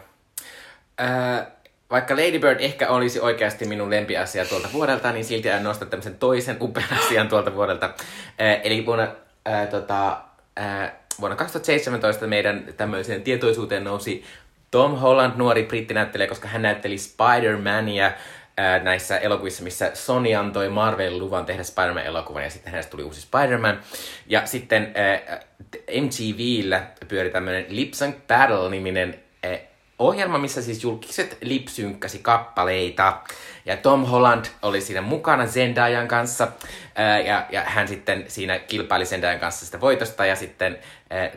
Äh, 1.02 1.48
vaikka 1.92 2.16
Lady 2.16 2.40
Bird 2.40 2.60
ehkä 2.60 2.90
olisi 2.90 3.20
oikeasti 3.20 3.66
minun 3.66 3.90
lempiasia 3.90 4.46
tuolta 4.46 4.70
vuodelta, 4.74 5.12
niin 5.12 5.26
silti 5.26 5.50
en 5.50 5.64
nosta 5.64 5.86
tämmöisen 5.86 6.16
toisen 6.16 6.58
upean 6.62 6.94
asian 7.06 7.28
tuolta 7.28 7.56
vuodelta. 7.56 7.86
Äh, 7.86 8.62
eli 8.64 8.86
vuonna, 8.86 9.08
äh, 9.48 9.68
tota, 9.68 10.22
äh, 10.60 10.92
vuonna 11.20 11.36
2017 11.36 12.28
meidän 12.28 12.74
tämmöiseen 12.78 13.22
tietoisuuteen 13.22 13.84
nousi 13.84 14.24
Tom 14.76 14.96
Holland, 14.98 15.34
nuori 15.38 15.64
brittinäyttelijä, 15.64 16.28
koska 16.28 16.48
hän 16.48 16.62
näytteli 16.62 16.96
Spider-Mania 16.98 18.12
näissä 18.84 19.18
elokuvissa, 19.18 19.64
missä 19.64 19.92
Sony 19.94 20.34
antoi 20.34 20.70
Marvel 20.70 21.20
luvan 21.20 21.46
tehdä 21.46 21.64
Spider-Man-elokuvan 21.64 22.44
ja 22.44 22.50
sitten 22.50 22.72
hänestä 22.72 22.92
tuli 22.92 23.04
uusi 23.04 23.22
Spider-Man. 23.22 23.80
Ja 24.28 24.46
sitten 24.46 24.94
äh, 24.98 25.40
MTVllä 26.02 26.88
pyöri 27.08 27.30
tämmöinen 27.30 27.66
Lip 27.70 27.94
Sync 27.94 28.16
Battle-niminen 28.28 29.20
ohjelma, 30.00 30.38
missä 30.38 30.62
siis 30.62 30.84
julkiset 30.84 31.38
lipsynkkäsi 31.42 32.20
kappaleita. 32.20 33.18
Ja 33.66 33.78
Tom 33.78 34.06
Holland 34.06 34.46
oli 34.62 34.82
siinä 34.82 35.02
mukana 35.02 35.48
Zendayan 35.48 36.08
kanssa. 36.08 36.48
Ja, 37.26 37.46
ja 37.50 37.62
hän 37.62 37.88
sitten 37.88 38.26
siinä 38.28 38.60
kilpaili 38.60 39.06
Zendayan 39.06 39.40
kanssa 39.40 39.66
sitä 39.66 39.82
voitosta. 39.82 40.26
Ja 40.26 40.36
sitten 40.36 40.80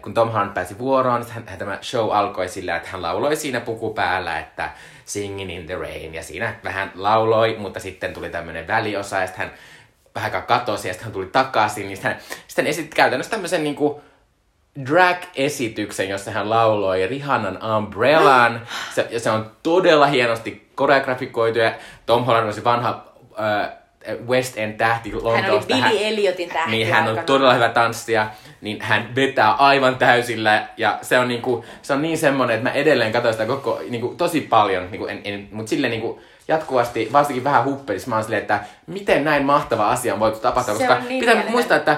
kun 0.02 0.14
Tom 0.14 0.30
Holland 0.30 0.54
pääsi 0.54 0.78
vuoroon, 0.78 1.20
niin 1.20 1.30
hän, 1.30 1.44
hän, 1.46 1.58
tämä 1.58 1.78
show 1.82 2.10
alkoi 2.12 2.48
sillä, 2.48 2.76
että 2.76 2.88
hän 2.88 3.02
lauloi 3.02 3.36
siinä 3.36 3.60
puku 3.60 3.94
päällä, 3.94 4.38
että 4.38 4.70
Singing 5.04 5.52
in 5.52 5.66
the 5.66 5.74
Rain. 5.74 6.14
Ja 6.14 6.22
siinä 6.22 6.54
vähän 6.64 6.92
lauloi, 6.94 7.56
mutta 7.58 7.80
sitten 7.80 8.12
tuli 8.12 8.30
tämmöinen 8.30 8.66
väliosa 8.66 9.20
ja 9.20 9.26
sitten 9.26 9.46
hän 9.46 9.54
vähän 10.14 10.42
katosi 10.42 10.88
ja 10.88 10.94
sitten 10.94 11.04
hän 11.04 11.12
tuli 11.12 11.26
takaisin. 11.26 11.86
Niin 11.86 11.96
sitten 11.96 12.12
hän, 12.12 12.20
sitten 12.48 12.64
hän 12.64 12.70
esitti 12.70 12.96
käytännössä 12.96 13.30
tämmöisen 13.30 13.64
niinku, 13.64 14.02
drag-esityksen, 14.86 16.08
jossa 16.08 16.30
hän 16.30 16.50
lauloi 16.50 17.06
Rihannan 17.06 17.58
Umbrellan. 17.76 18.60
Se, 18.94 19.06
ja 19.10 19.20
se 19.20 19.30
on 19.30 19.50
todella 19.62 20.06
hienosti 20.06 20.68
koreografikoitu 20.74 21.58
ja 21.58 21.72
Tom 22.06 22.24
Holland 22.24 22.46
on 22.46 22.54
se 22.54 22.64
vanha 22.64 23.04
äh, 23.40 23.70
West 24.28 24.58
End 24.58 24.72
tähti 24.76 25.10
Hän 25.10 25.20
oli 25.22 25.32
Lontoosta. 25.32 25.74
Billy 25.74 25.98
Elliotin 26.06 26.48
tähti. 26.48 26.70
Niin, 26.70 26.90
hän 26.90 27.08
on 27.08 27.18
todella 27.26 27.54
hyvä 27.54 27.68
tanssija, 27.68 28.30
niin 28.60 28.80
hän 28.80 29.14
vetää 29.14 29.52
aivan 29.52 29.96
täysillä 29.96 30.66
ja 30.76 30.98
se 31.02 31.18
on, 31.18 31.28
niinku, 31.28 31.64
se 31.82 31.92
on 31.92 32.02
niin 32.02 32.18
semmonen, 32.18 32.56
että 32.56 32.68
mä 32.68 32.74
edelleen 32.74 33.12
katsoin 33.12 33.34
sitä 33.34 33.46
koko, 33.46 33.80
niinku, 33.90 34.14
tosi 34.16 34.40
paljon, 34.40 34.90
niinku, 34.90 35.06
en, 35.06 35.20
en, 35.24 35.48
mutta 35.52 35.70
silleen 35.70 35.90
niinku, 35.90 36.20
jatkuvasti, 36.48 37.08
varsinkin 37.12 37.44
vähän 37.44 37.64
huppelis, 37.64 38.06
mä 38.06 38.14
oon 38.14 38.24
silleen, 38.24 38.42
että 38.42 38.60
miten 38.86 39.24
näin 39.24 39.44
mahtava 39.44 39.90
asia 39.90 40.14
on 40.14 40.20
voitu 40.20 40.38
tapahtua, 40.38 40.74
Se 40.74 40.78
koska 40.78 40.94
on 40.94 41.08
niin 41.08 41.20
pitää 41.20 41.34
mielinen. 41.34 41.52
muistaa, 41.52 41.76
että 41.76 41.96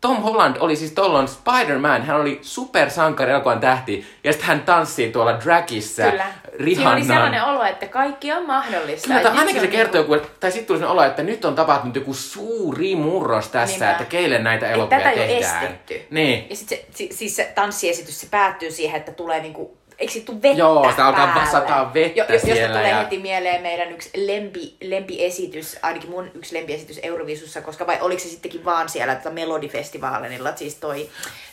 Tom 0.00 0.16
Holland 0.22 0.56
oli 0.60 0.76
siis 0.76 0.92
tollon 0.92 1.28
Spider-Man, 1.28 2.02
hän 2.02 2.16
oli 2.20 2.38
supersankari 2.42 3.30
elokuvan 3.30 3.60
tähti, 3.60 4.06
ja 4.24 4.32
sitten 4.32 4.48
hän 4.48 4.60
tanssii 4.62 5.12
tuolla 5.12 5.40
dragissa 5.44 6.02
Kyllä. 6.02 6.24
Siinä 6.24 6.58
oli 6.58 6.64
Rihannan. 6.64 7.04
sellainen 7.06 7.44
olo, 7.44 7.64
että 7.64 7.86
kaikki 7.86 8.32
on 8.32 8.46
mahdollista. 8.46 9.08
Kyllä, 9.08 9.20
tai 9.20 9.38
ainakin 9.38 9.60
se 9.60 9.66
kertoo, 9.66 10.00
niinku- 10.00 10.14
joku, 10.14 10.26
tai 10.40 10.50
sitten 10.52 10.76
tuli 10.76 10.86
olo, 10.86 11.02
että 11.02 11.22
nyt 11.22 11.44
on 11.44 11.54
tapahtunut 11.54 11.96
joku 11.96 12.14
suuri 12.14 12.96
murros 12.96 13.48
tässä, 13.48 13.74
Niinpä. 13.84 13.90
että 13.90 14.04
keille 14.04 14.38
näitä 14.38 14.70
elokuvia 14.70 14.98
tätä 14.98 15.10
ei 15.10 15.18
ole 15.18 15.26
tehdään. 15.26 15.64
estetty. 15.64 16.02
Niin. 16.10 16.46
Ja 16.50 16.56
sitten 16.56 16.78
se, 16.78 16.86
si, 16.94 17.08
siis 17.12 17.36
se 17.36 17.52
tanssiesitys, 17.54 18.20
se 18.20 18.26
päättyy 18.30 18.70
siihen, 18.70 18.96
että 18.96 19.12
tulee 19.12 19.40
niinku, 19.40 19.76
eikö 19.98 20.12
siitä 20.12 20.26
tule 20.26 20.42
vettä 20.42 20.58
Joo, 20.58 20.90
sitä 20.90 21.06
alkaa 21.06 21.26
päälle? 21.26 21.50
sataa 21.50 21.94
vettä 21.94 22.18
jo, 22.18 22.24
jo, 22.28 22.32
Josta 22.34 22.46
siellä 22.46 22.76
tulee 22.76 22.88
ja- 22.90 22.98
heti 22.98 23.18
mieleen 23.18 23.62
meidän 23.62 23.92
yksi 23.92 24.10
lempi, 24.16 24.76
lempiesitys, 24.82 25.78
ainakin 25.82 26.10
mun 26.10 26.30
yksi 26.34 26.54
lempiesitys 26.54 27.00
Eurovisussa, 27.02 27.60
koska 27.60 27.86
vai 27.86 27.98
oliko 28.00 28.20
se 28.22 28.28
sittenkin 28.28 28.64
vaan 28.64 28.88
siellä 28.88 29.14
tota 29.14 29.30
Melodifestivaalilla, 29.30 30.56
siis 30.56 30.74
toi 30.74 31.08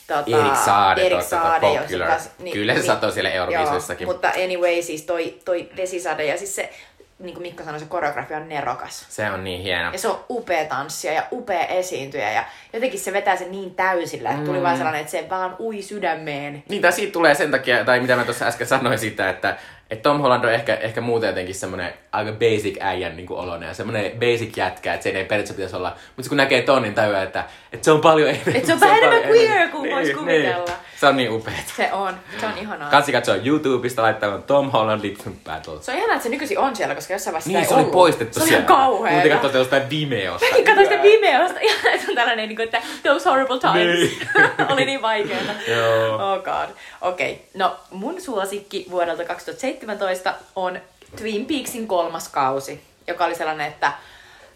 tota, 0.07 0.39
Erik 0.39 0.55
Saade, 0.65 1.01
Erik 1.05 1.21
Saade 1.21 1.59
Popular. 1.67 1.83
jossa 1.91 2.05
taas- 2.07 2.29
Kyllä 2.53 2.73
se 2.75 2.81
satoi 2.83 3.11
siellä 3.11 3.29
Euroviisuissakin. 3.31 4.05
Joo, 4.05 4.13
mutta 4.13 4.27
anyway, 4.43 4.81
siis 4.81 5.01
toi, 5.01 5.35
toi 5.45 5.69
Vesisade 5.77 6.25
ja 6.25 6.37
siis 6.37 6.55
se, 6.55 6.69
niin 7.19 7.33
kuin 7.33 7.41
Mikko 7.41 7.63
sanoi, 7.63 7.79
se 7.79 7.85
koreografia 7.85 8.37
on 8.37 8.49
nerokas. 8.49 9.05
Se 9.09 9.31
on 9.31 9.43
niin 9.43 9.61
hieno. 9.61 9.91
Ja 9.91 9.97
se 9.99 10.07
on 10.07 10.25
upea 10.29 10.65
tanssija 10.65 11.13
ja 11.13 11.23
upea 11.31 11.65
esiintyjä 11.65 12.31
ja 12.31 12.43
jotenkin 12.73 12.99
se 12.99 13.13
vetää 13.13 13.35
sen 13.35 13.51
niin 13.51 13.75
täysillä, 13.75 14.29
että 14.29 14.45
tuli 14.45 14.57
Mm. 14.57 14.63
vaan 14.63 14.75
sellainen, 14.77 15.01
että 15.01 15.11
se 15.11 15.25
vaan 15.29 15.55
ui 15.59 15.81
sydämeen. 15.81 16.63
Niin, 16.69 16.81
tai 16.81 16.91
siitä 16.91 17.13
tulee 17.13 17.35
sen 17.35 17.51
takia, 17.51 17.85
tai 17.85 17.99
mitä 17.99 18.15
mä 18.15 18.23
tuossa 18.23 18.45
äsken 18.45 18.67
sanoin 18.67 18.99
siitä, 18.99 19.29
että, 19.29 19.57
että 19.89 20.03
Tom 20.03 20.21
Holland 20.21 20.43
on 20.43 20.53
ehkä, 20.53 20.75
ehkä 20.75 21.01
muuten 21.01 21.27
jotenkin 21.27 21.55
semmoinen 21.55 21.93
aika 22.11 22.31
basic 22.31 22.77
äijän 22.79 23.17
niin 23.17 23.31
oloinen 23.31 23.67
ja 23.67 23.73
semmoinen 23.73 24.11
basic 24.11 24.57
jätkä, 24.57 24.93
että 24.93 25.03
se 25.03 25.09
ei 25.09 25.13
periaatteessa 25.15 25.53
pitäisi 25.53 25.75
olla. 25.75 25.95
Mutta 26.15 26.29
kun 26.29 26.37
näkee 26.37 26.61
ton, 26.61 26.81
niin 26.81 26.93
tajuaa, 26.93 27.23
että, 27.23 27.43
että 27.73 27.85
se 27.85 27.91
on 27.91 28.01
paljon 28.01 28.29
enemmän. 28.29 28.55
Että 28.55 28.67
se 28.67 28.73
on 28.73 28.79
vähän 28.79 28.97
enemmän 28.97 29.29
queer 29.29 29.69
kuin 29.69 29.91
vois 29.91 30.09
kuvitella. 30.17 30.71
Se 30.99 31.07
on 31.07 31.17
niin 31.17 31.31
upeeta. 31.31 31.73
Se 31.77 31.93
on, 31.93 32.19
se 32.39 32.45
on 32.45 32.57
ihanaa. 32.57 32.89
Kansi 32.89 33.11
katsoa 33.11 33.35
YouTubesta 33.35 34.01
laittaa 34.01 34.37
Tom 34.37 34.71
Holland 34.71 35.01
Sync 35.01 35.43
Battle. 35.43 35.81
Se 35.81 35.91
on 35.91 35.97
ihanaa, 35.97 36.15
että 36.15 36.23
se 36.23 36.29
nykyisin 36.29 36.59
on 36.59 36.75
siellä, 36.75 36.95
koska 36.95 37.13
jossain 37.13 37.33
vaiheessa 37.33 37.49
Niin, 37.49 37.59
sitä 37.59 37.69
se 37.69 37.73
oli 37.73 37.81
ollut. 37.81 37.93
poistettu 37.93 38.39
se 38.39 38.45
siellä. 38.45 38.65
ihan 38.65 38.77
kauheeta. 38.77 39.15
Mutta 39.15 39.33
katsotaan 39.33 39.59
jostain 39.59 39.89
Vimeosta. 39.89 40.47
Mäkin 40.49 40.65
katsoin 40.65 40.87
sitä 40.87 41.03
Vimeosta. 41.03 41.59
Ja 41.65 42.01
se 42.01 42.09
on 42.09 42.15
tällainen, 42.15 42.49
niin 42.49 42.55
kuin, 42.55 42.63
että 42.63 42.81
those 43.03 43.29
horrible 43.29 43.59
times. 43.59 43.75
Niin. 43.75 44.27
oli 44.73 44.85
niin 44.85 45.01
vaikeeta. 45.01 45.51
Joo. 45.67 46.33
Oh 46.33 46.43
god. 46.43 46.75
Okei, 47.01 47.31
okay. 47.31 47.45
no 47.53 47.77
mun 47.91 48.21
suosikki 48.21 48.85
vuodelta 48.91 49.25
2017 49.25 50.33
on 50.55 50.79
Twin 51.17 51.45
Peaksin 51.45 51.87
kolmas 51.87 52.29
kausi, 52.29 52.81
joka 53.07 53.25
oli 53.25 53.35
sellainen, 53.35 53.67
että 53.67 53.91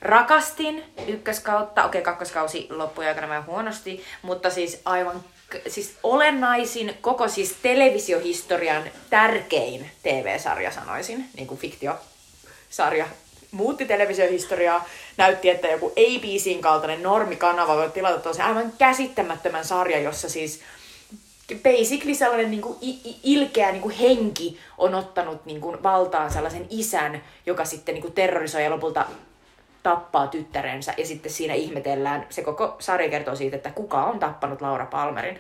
rakastin 0.02 0.84
ykköskautta, 1.08 1.86
okei 1.86 2.02
okay, 2.02 2.12
kakkoskausi 2.12 2.68
loppui 2.70 3.08
aikana 3.08 3.30
vähän 3.30 3.46
huonosti, 3.46 4.04
mutta 4.22 4.50
siis 4.50 4.82
aivan 4.86 5.24
siis 5.68 5.96
olennaisin 6.04 6.98
koko 7.02 7.28
siis 7.28 7.56
televisiohistorian 7.62 8.84
tärkein 9.10 9.92
TV-sarja 10.04 10.72
sanoisin, 10.72 11.30
niin 11.36 11.48
kuin 11.48 11.60
fiktiosarja 11.60 13.06
muutti 13.52 13.86
televisiohistoriaa, 13.86 14.86
näytti, 15.18 15.50
että 15.50 15.68
joku 15.68 15.88
ABCn 15.88 16.62
kaltainen 16.62 17.04
normikanava 17.04 17.76
voi 17.76 17.90
tilata 17.90 18.20
tosi 18.20 18.42
aivan 18.42 18.74
käsittämättömän 18.78 19.66
sarja, 19.66 20.00
jossa 20.00 20.30
siis 20.30 20.62
basically 21.64 22.16
sellainen 22.16 22.52
niin 22.52 22.62
kuin 22.62 22.78
ilkeä 23.24 23.72
niin 23.72 23.82
kuin 23.82 23.96
henki 23.96 24.60
on 24.78 24.96
ottanut 24.96 25.46
niin 25.46 25.62
kuin 25.62 25.84
valtaan 25.84 26.32
sellaisen 26.32 26.68
isän, 26.70 27.24
joka 27.46 27.66
sitten 27.66 27.96
niin 27.96 28.02
kuin 28.02 28.14
terrorisoi 28.14 28.64
ja 28.64 28.70
lopulta 28.70 29.06
tappaa 29.84 30.28
tyttärensä. 30.28 30.94
Ja 30.98 31.06
sitten 31.06 31.32
siinä 31.32 31.54
ihmetellään, 31.54 32.26
se 32.30 32.42
koko 32.42 32.76
sarja 32.80 33.10
kertoo 33.10 33.36
siitä, 33.36 33.56
että 33.56 33.72
kuka 33.72 34.04
on 34.04 34.20
tappanut 34.20 34.62
Laura 34.62 34.86
Palmerin. 34.86 35.40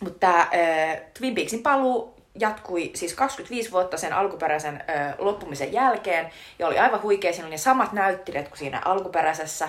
Mutta 0.00 0.18
tämä 0.18 0.40
äh, 0.40 1.00
Twin 1.18 1.34
Peaksin 1.34 1.62
paluu 1.62 2.14
jatkui 2.38 2.90
siis 2.94 3.14
25 3.14 3.72
vuotta 3.72 3.96
sen 3.96 4.12
alkuperäisen 4.12 4.84
äh, 4.90 5.14
loppumisen 5.18 5.72
jälkeen. 5.72 6.30
Ja 6.58 6.66
oli 6.66 6.78
aivan 6.78 7.02
huikea, 7.02 7.32
siinä 7.32 7.46
oli 7.46 7.54
ne 7.54 7.58
samat 7.58 7.92
näyttelijät 7.92 8.48
kuin 8.48 8.58
siinä 8.58 8.82
alkuperäisessä. 8.84 9.68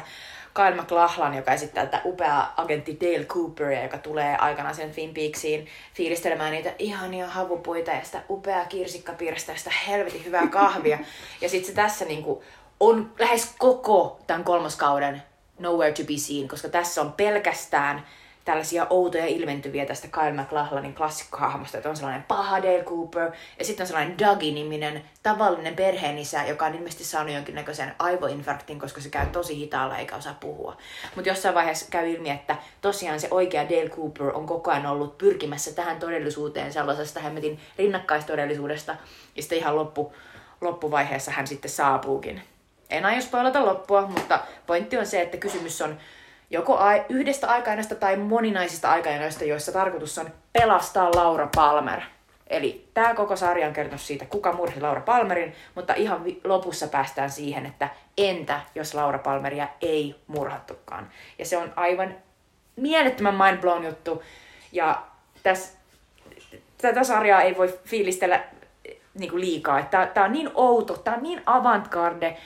Kyle 0.54 0.76
MacLachlan, 0.76 1.34
joka 1.34 1.54
esittää 1.54 1.86
tätä 1.86 2.02
upeaa 2.06 2.54
agentti 2.58 2.98
Dale 3.02 3.26
Cooperia, 3.26 3.84
joka 3.84 3.98
tulee 3.98 4.36
aikanaan 4.38 4.76
sen 4.76 4.92
Twin 4.92 5.14
Peaksiin 5.14 5.68
fiilistelemään 5.94 6.52
niitä 6.52 6.74
ihania 6.80 7.28
havupuita 7.28 7.92
ja 7.92 8.04
sitä 8.04 8.22
upeaa 8.30 8.66
kirsikkapiiristä 8.66 9.52
ja 9.52 9.58
sitä 9.58 9.72
helvetin 9.88 10.26
hyvää 10.26 10.48
kahvia. 10.48 11.00
ja 11.42 11.50
sitten 11.50 11.68
se 11.68 11.76
tässä 11.76 12.06
niinku 12.06 12.44
on 12.80 13.12
lähes 13.20 13.56
koko 13.60 14.20
tämän 14.28 14.44
kolmoskauden 14.44 15.24
Nowhere 15.60 15.92
to 15.92 16.04
be 16.04 16.18
seen, 16.18 16.48
koska 16.48 16.70
tässä 16.70 17.02
on 17.02 17.14
pelkästään 17.14 18.06
tällaisia 18.46 18.88
outoja 18.90 19.26
ilmentyviä 19.26 19.86
tästä 19.86 20.08
Kyle 20.08 20.32
MacLachlanin 20.32 20.96
klassikkohahmosta, 20.96 21.78
että 21.78 21.90
on 21.90 21.96
sellainen 21.96 22.24
paha 22.24 22.64
Dale 22.64 22.84
Cooper, 22.84 23.32
ja 23.60 23.66
sitten 23.66 23.84
on 23.84 23.88
sellainen 23.88 24.20
Dougie-niminen 24.20 25.04
tavallinen 25.24 25.76
perheenisä, 25.76 26.46
joka 26.46 26.66
on 26.66 26.76
ilmeisesti 26.76 27.04
saanut 27.04 27.34
jonkinnäköisen 27.34 27.96
aivoinfarktin, 28.00 28.80
koska 28.80 29.02
se 29.02 29.10
käy 29.10 29.26
tosi 29.26 29.58
hitaalla 29.58 29.98
eikä 29.98 30.16
osaa 30.16 30.38
puhua. 30.40 30.78
Mutta 31.16 31.30
jossain 31.30 31.56
vaiheessa 31.56 31.86
käy 31.90 32.10
ilmi, 32.10 32.30
että 32.30 32.58
tosiaan 32.82 33.20
se 33.20 33.28
oikea 33.32 33.70
Dale 33.70 33.90
Cooper 33.90 34.28
on 34.28 34.46
koko 34.46 34.72
ajan 34.72 34.86
ollut 34.86 35.18
pyrkimässä 35.18 35.72
tähän 35.72 36.00
todellisuuteen 36.00 36.74
sellaisesta 36.74 37.20
hemmetin 37.20 37.60
rinnakkaistodellisuudesta, 37.78 38.96
ja 39.36 39.42
sitten 39.42 39.58
ihan 39.58 39.76
loppu, 39.76 40.14
loppuvaiheessa 40.62 41.32
hän 41.32 41.48
sitten 41.48 41.72
saapuukin. 41.72 42.42
En 42.98 43.06
aio 43.06 43.22
spoilata 43.22 43.66
loppua, 43.66 44.02
mutta 44.02 44.40
pointti 44.68 44.98
on 44.98 45.06
se, 45.06 45.22
että 45.22 45.38
kysymys 45.38 45.82
on 45.82 45.98
joko 46.50 46.78
ai- 46.78 47.06
yhdestä 47.10 47.48
aikainasta 47.48 47.96
tai 47.96 48.18
moninaisista 48.18 48.92
aikainoista, 48.92 49.44
joissa 49.44 49.72
tarkoitus 49.72 50.18
on 50.18 50.30
pelastaa 50.54 51.12
Laura 51.16 51.50
Palmer. 51.56 52.02
Eli 52.48 52.88
tämä 52.94 53.14
koko 53.14 53.36
sarja 53.36 53.68
on 53.68 53.74
kertonut 53.74 54.02
siitä, 54.02 54.26
kuka 54.26 54.54
murhi 54.54 54.82
Laura 54.82 55.02
Palmerin, 55.02 55.56
mutta 55.76 55.94
ihan 55.94 56.24
vi- 56.24 56.42
lopussa 56.44 56.88
päästään 56.88 57.32
siihen, 57.32 57.66
että 57.66 57.90
entä 58.18 58.62
jos 58.76 58.94
Laura 58.94 59.20
Palmeria 59.20 59.68
ei 59.82 60.16
murhattukaan. 60.28 61.10
Ja 61.40 61.46
se 61.46 61.58
on 61.58 61.74
aivan 61.76 62.16
mielettömän 62.76 63.36
mindblown 63.36 63.86
juttu. 63.86 64.24
Ja 64.72 65.02
tässä, 65.44 65.78
tätä 66.78 67.04
sarjaa 67.04 67.42
ei 67.42 67.58
voi 67.58 67.80
fiilistellä 67.86 68.44
niin 69.14 69.32
kuin 69.32 69.42
liikaa. 69.42 69.84
Tämä 69.84 70.26
on 70.26 70.32
niin 70.32 70.52
outo, 70.54 70.98
tämä 70.98 71.18
on 71.18 71.24
niin 71.24 71.42
avantgarde. 71.46 72.38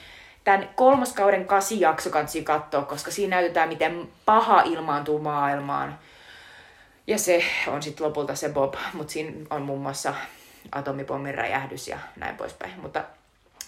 Tämän 0.49 0.69
kolmoskauden 0.75 1.45
kasijakso 1.45 2.09
kannattaa 2.09 2.43
katsoa, 2.43 2.81
koska 2.81 3.11
siinä 3.11 3.35
näytetään, 3.35 3.69
miten 3.69 4.09
paha 4.25 4.61
ilmaantuu 4.61 5.19
maailmaan. 5.19 5.99
Ja 7.07 7.19
se 7.19 7.43
on 7.67 7.83
sitten 7.83 8.07
lopulta 8.07 8.35
se 8.35 8.49
Bob, 8.49 8.73
mutta 8.93 9.13
siinä 9.13 9.31
on 9.49 9.61
muun 9.61 9.81
muassa 9.81 10.13
atomipommin 10.71 11.35
räjähdys 11.35 11.87
ja 11.87 11.99
näin 12.15 12.37
poispäin. 12.37 12.73
Mutta 12.81 13.03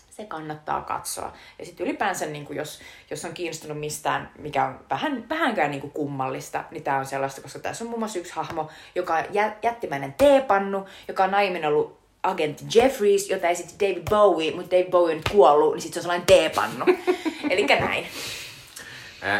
se 0.10 0.26
kannattaa 0.26 0.82
katsoa. 0.82 1.34
Ja 1.60 1.66
sitten 1.66 1.86
ylipäänsä, 1.88 2.26
niin 2.26 2.48
jos, 2.50 2.82
jos 3.10 3.26
on 3.26 3.34
kiinnostunut 3.34 3.80
mistään, 3.80 4.32
mikä 4.38 4.66
on 4.66 4.80
vähän, 4.90 5.30
vähänkään 5.30 5.72
niin 5.72 5.92
kummallista, 5.92 6.64
niin 6.72 6.84
tämä 6.84 6.98
on 6.98 7.06
sellaista, 7.06 7.42
koska 7.42 7.60
tässä 7.60 7.84
on 7.84 7.90
muun 7.90 8.00
muassa 8.00 8.20
yksi 8.20 8.34
hahmo, 8.36 8.70
joka 8.96 9.16
on 9.16 9.24
jä, 9.30 9.56
jättimäinen 9.64 10.14
teepannu, 10.14 10.86
joka 11.08 11.24
on 11.24 11.34
aiemmin 11.34 11.66
ollut 11.66 12.01
agentti 12.24 12.66
Jeffries, 12.76 13.30
jota 13.30 13.48
esitti 13.48 13.86
David 13.86 14.04
Bowie, 14.10 14.56
mutta 14.56 14.76
David 14.76 14.90
Bowie 14.92 15.16
on 15.16 15.22
kuollut, 15.32 15.74
niin 15.74 15.82
sitten 15.82 15.94
se 15.94 16.00
on 16.00 16.04
sellainen 16.04 16.28
teepannu. 16.28 16.86
Eli 17.50 17.66
näin. 17.66 18.08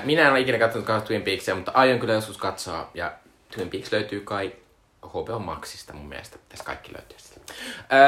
Minä 0.04 0.22
en 0.22 0.32
ole 0.32 0.40
ikinä 0.40 0.60
katsonut 0.60 0.86
kauheasti 0.86 1.08
Twin 1.08 1.22
Peaksia, 1.22 1.56
mutta 1.56 1.72
aion 1.76 2.00
kyllä 2.00 2.14
joskus 2.14 2.38
katsoa. 2.38 2.90
Ja 2.94 3.14
Twin 3.56 3.70
Peaks 3.70 3.92
löytyy 3.92 4.20
kai 4.20 4.52
HBO 5.06 5.40
Maxista 5.40 5.94
mun 5.94 6.10
mielestä. 6.10 6.38
Tässä 6.50 6.66
kaikki 6.66 6.94
löytyy 6.94 7.18
sitä. 7.20 7.42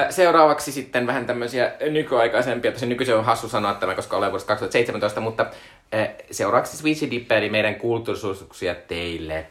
Seuraavaksi 0.09 0.71
sitten 0.71 1.07
vähän 1.07 1.25
tämmöisiä 1.25 1.71
nykyaikaisempia. 1.89 2.71
Tosi 2.71 2.85
nykyisin 2.85 3.15
on 3.15 3.25
hassu 3.25 3.49
sanoa 3.49 3.73
tämä, 3.73 3.95
koska 3.95 4.17
olen 4.17 4.31
vuodesta 4.31 4.47
2017, 4.47 5.19
mutta 5.19 5.45
seuraavaksi 6.31 6.77
Switchy 6.77 7.11
Dippe, 7.11 7.37
eli 7.37 7.49
meidän 7.49 7.75
kulttuurisuosituksia 7.75 8.75
teille. 8.75 9.47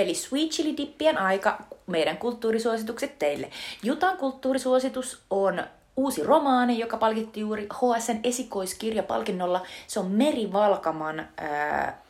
Eli 0.00 0.14
Sweet 0.14 0.50
Chili 0.50 0.76
Dippien 0.76 1.18
aika, 1.18 1.58
meidän 1.86 2.18
kulttuurisuositukset 2.18 3.18
teille. 3.18 3.50
Jutan 3.82 4.16
kulttuurisuositus 4.16 5.22
on 5.30 5.64
uusi 5.96 6.22
romaani, 6.22 6.78
joka 6.78 6.96
palkittiin 6.96 7.42
juuri 7.42 7.68
HSN 7.74 8.20
esikoiskirjapalkinnolla. 8.24 9.66
Se 9.86 10.00
on 10.00 10.10
Meri 10.10 10.52
Valkaman 10.52 11.28
ää, 11.36 12.02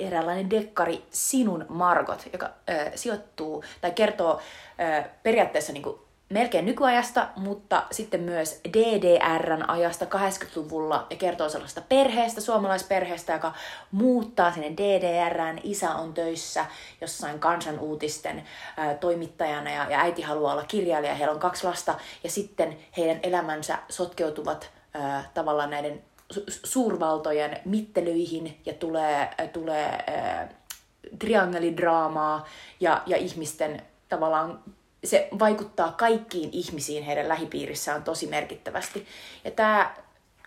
eräänlainen 0.00 0.50
dekkari 0.50 1.04
Sinun 1.10 1.66
Margot, 1.68 2.28
joka 2.32 2.50
ää, 2.66 2.90
sijoittuu 2.94 3.64
tai 3.80 3.90
kertoo 3.90 4.40
ää, 4.78 5.08
periaatteessa 5.22 5.72
niin 5.72 5.82
kuin 5.82 5.98
melkein 6.28 6.64
nykyajasta, 6.64 7.28
mutta 7.36 7.82
sitten 7.90 8.20
myös 8.20 8.60
DDRn 8.72 9.70
ajasta 9.70 10.04
80-luvulla 10.04 11.06
ja 11.10 11.16
kertoo 11.16 11.48
sellaista 11.48 11.80
perheestä, 11.88 12.40
suomalaisperheestä, 12.40 13.32
joka 13.32 13.52
muuttaa 13.92 14.52
sinne 14.52 14.72
DDRään. 14.72 15.60
Isä 15.62 15.94
on 15.94 16.14
töissä 16.14 16.66
jossain 17.00 17.38
kansanuutisten 17.38 18.44
toimittajana 19.00 19.70
ja, 19.70 19.86
ja 19.90 20.00
äiti 20.00 20.22
haluaa 20.22 20.52
olla 20.52 20.64
kirjailija. 20.64 21.14
Heillä 21.14 21.34
on 21.34 21.40
kaksi 21.40 21.66
lasta 21.66 21.94
ja 22.24 22.30
sitten 22.30 22.78
heidän 22.96 23.20
elämänsä 23.22 23.78
sotkeutuvat 23.88 24.70
ää, 24.94 25.30
tavallaan 25.34 25.70
näiden 25.70 26.02
su- 26.34 26.60
suurvaltojen 26.64 27.60
mittelyihin 27.64 28.60
ja 28.66 28.74
tulee, 28.74 29.28
tulee 29.52 30.04
ää, 30.06 30.48
triangelidraamaa 31.18 32.46
ja, 32.80 33.02
ja 33.06 33.16
ihmisten 33.16 33.82
tavallaan 34.08 34.62
se 35.06 35.28
vaikuttaa 35.38 35.92
kaikkiin 35.92 36.48
ihmisiin 36.52 37.04
heidän 37.04 37.28
lähipiirissään 37.28 38.02
tosi 38.02 38.26
merkittävästi. 38.26 39.06
Ja 39.44 39.50
tämä 39.50 39.94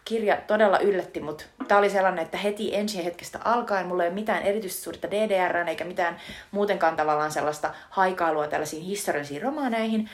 kirja 0.05 0.37
todella 0.47 0.79
yllätti 0.79 1.19
mut. 1.19 1.47
Tämä 1.67 1.79
oli 1.79 1.89
sellainen, 1.89 2.25
että 2.25 2.37
heti 2.37 2.75
ensi 2.75 3.05
hetkestä 3.05 3.39
alkaen 3.45 3.87
mulla 3.87 4.03
ei 4.03 4.09
ole 4.09 4.15
mitään 4.15 4.43
erityistä 4.43 4.83
suurta 4.83 5.11
DDR 5.11 5.57
eikä 5.57 5.85
mitään 5.85 6.17
muutenkaan 6.51 6.95
tavallaan 6.95 7.31
sellaista 7.31 7.73
haikailua 7.89 8.47
tällaisiin 8.47 8.83
historiallisiin 8.83 9.41
romaaneihin. 9.41 10.09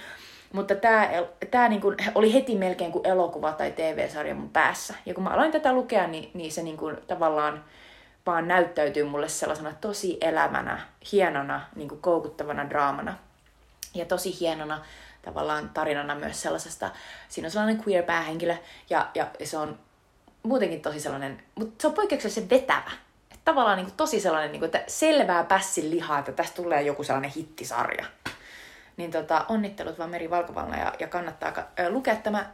Mutta 0.54 0.76
tämä, 0.76 1.10
tämä 1.52 1.70
niin 1.70 1.82
kuin 1.82 1.98
oli 2.16 2.34
heti 2.34 2.56
melkein 2.56 2.92
kuin 2.92 3.08
elokuva 3.08 3.52
tai 3.52 3.72
TV-sarja 3.72 4.36
mun 4.36 4.50
päässä. 4.50 4.94
Ja 5.06 5.14
kun 5.14 5.24
mä 5.24 5.30
aloin 5.30 5.52
tätä 5.52 5.74
lukea, 5.74 6.08
niin, 6.08 6.32
niin 6.34 6.52
se 6.52 6.64
niin 6.64 6.78
kuin 6.78 6.98
tavallaan 7.08 7.64
vaan 8.26 8.48
näyttäytyy 8.48 9.04
mulle 9.04 9.30
sellaisena 9.30 9.74
tosi 9.82 10.18
elämänä, 10.22 10.80
hienona, 11.12 11.62
niin 11.76 11.90
kuin 11.90 12.02
koukuttavana 12.02 12.70
draamana. 12.70 13.16
Ja 13.96 14.06
tosi 14.06 14.40
hienona 14.40 14.82
tavallaan 15.22 15.70
tarinana 15.70 16.16
myös 16.16 16.42
sellaisesta, 16.42 16.92
siinä 17.30 17.48
on 17.48 17.52
sellainen 17.52 17.84
queer 17.88 18.04
päähenkilö 18.04 18.56
ja, 18.90 19.10
ja 19.16 19.28
se 19.44 19.58
on 19.58 19.80
muutenkin 20.44 20.82
tosi 20.82 21.00
sellainen, 21.00 21.44
mutta 21.56 21.82
se 21.82 21.88
on 21.88 21.94
poikkeuksellisen 21.94 22.50
vetävä. 22.50 22.92
Et 23.32 23.40
tavallaan 23.46 23.78
niin 23.78 23.86
kuin 23.86 23.98
tosi 23.98 24.20
sellainen, 24.20 24.52
niin 24.52 24.60
kuin, 24.60 24.68
että 24.68 24.84
selvää 24.88 25.44
pässin 25.44 25.92
lihaa, 25.92 26.20
että 26.20 26.32
tästä 26.32 26.56
tulee 26.56 26.82
joku 26.82 27.04
sellainen 27.04 27.32
hittisarja. 27.36 28.06
Niin 28.98 29.12
tota, 29.12 29.46
onnittelut 29.50 30.00
vaan 30.00 30.10
Meri 30.10 30.30
Valkovalna 30.30 30.78
ja, 30.78 30.94
ja 31.00 31.08
kannattaa 31.08 31.54
äh, 31.58 31.88
lukea 31.90 32.16
tämä 32.16 32.50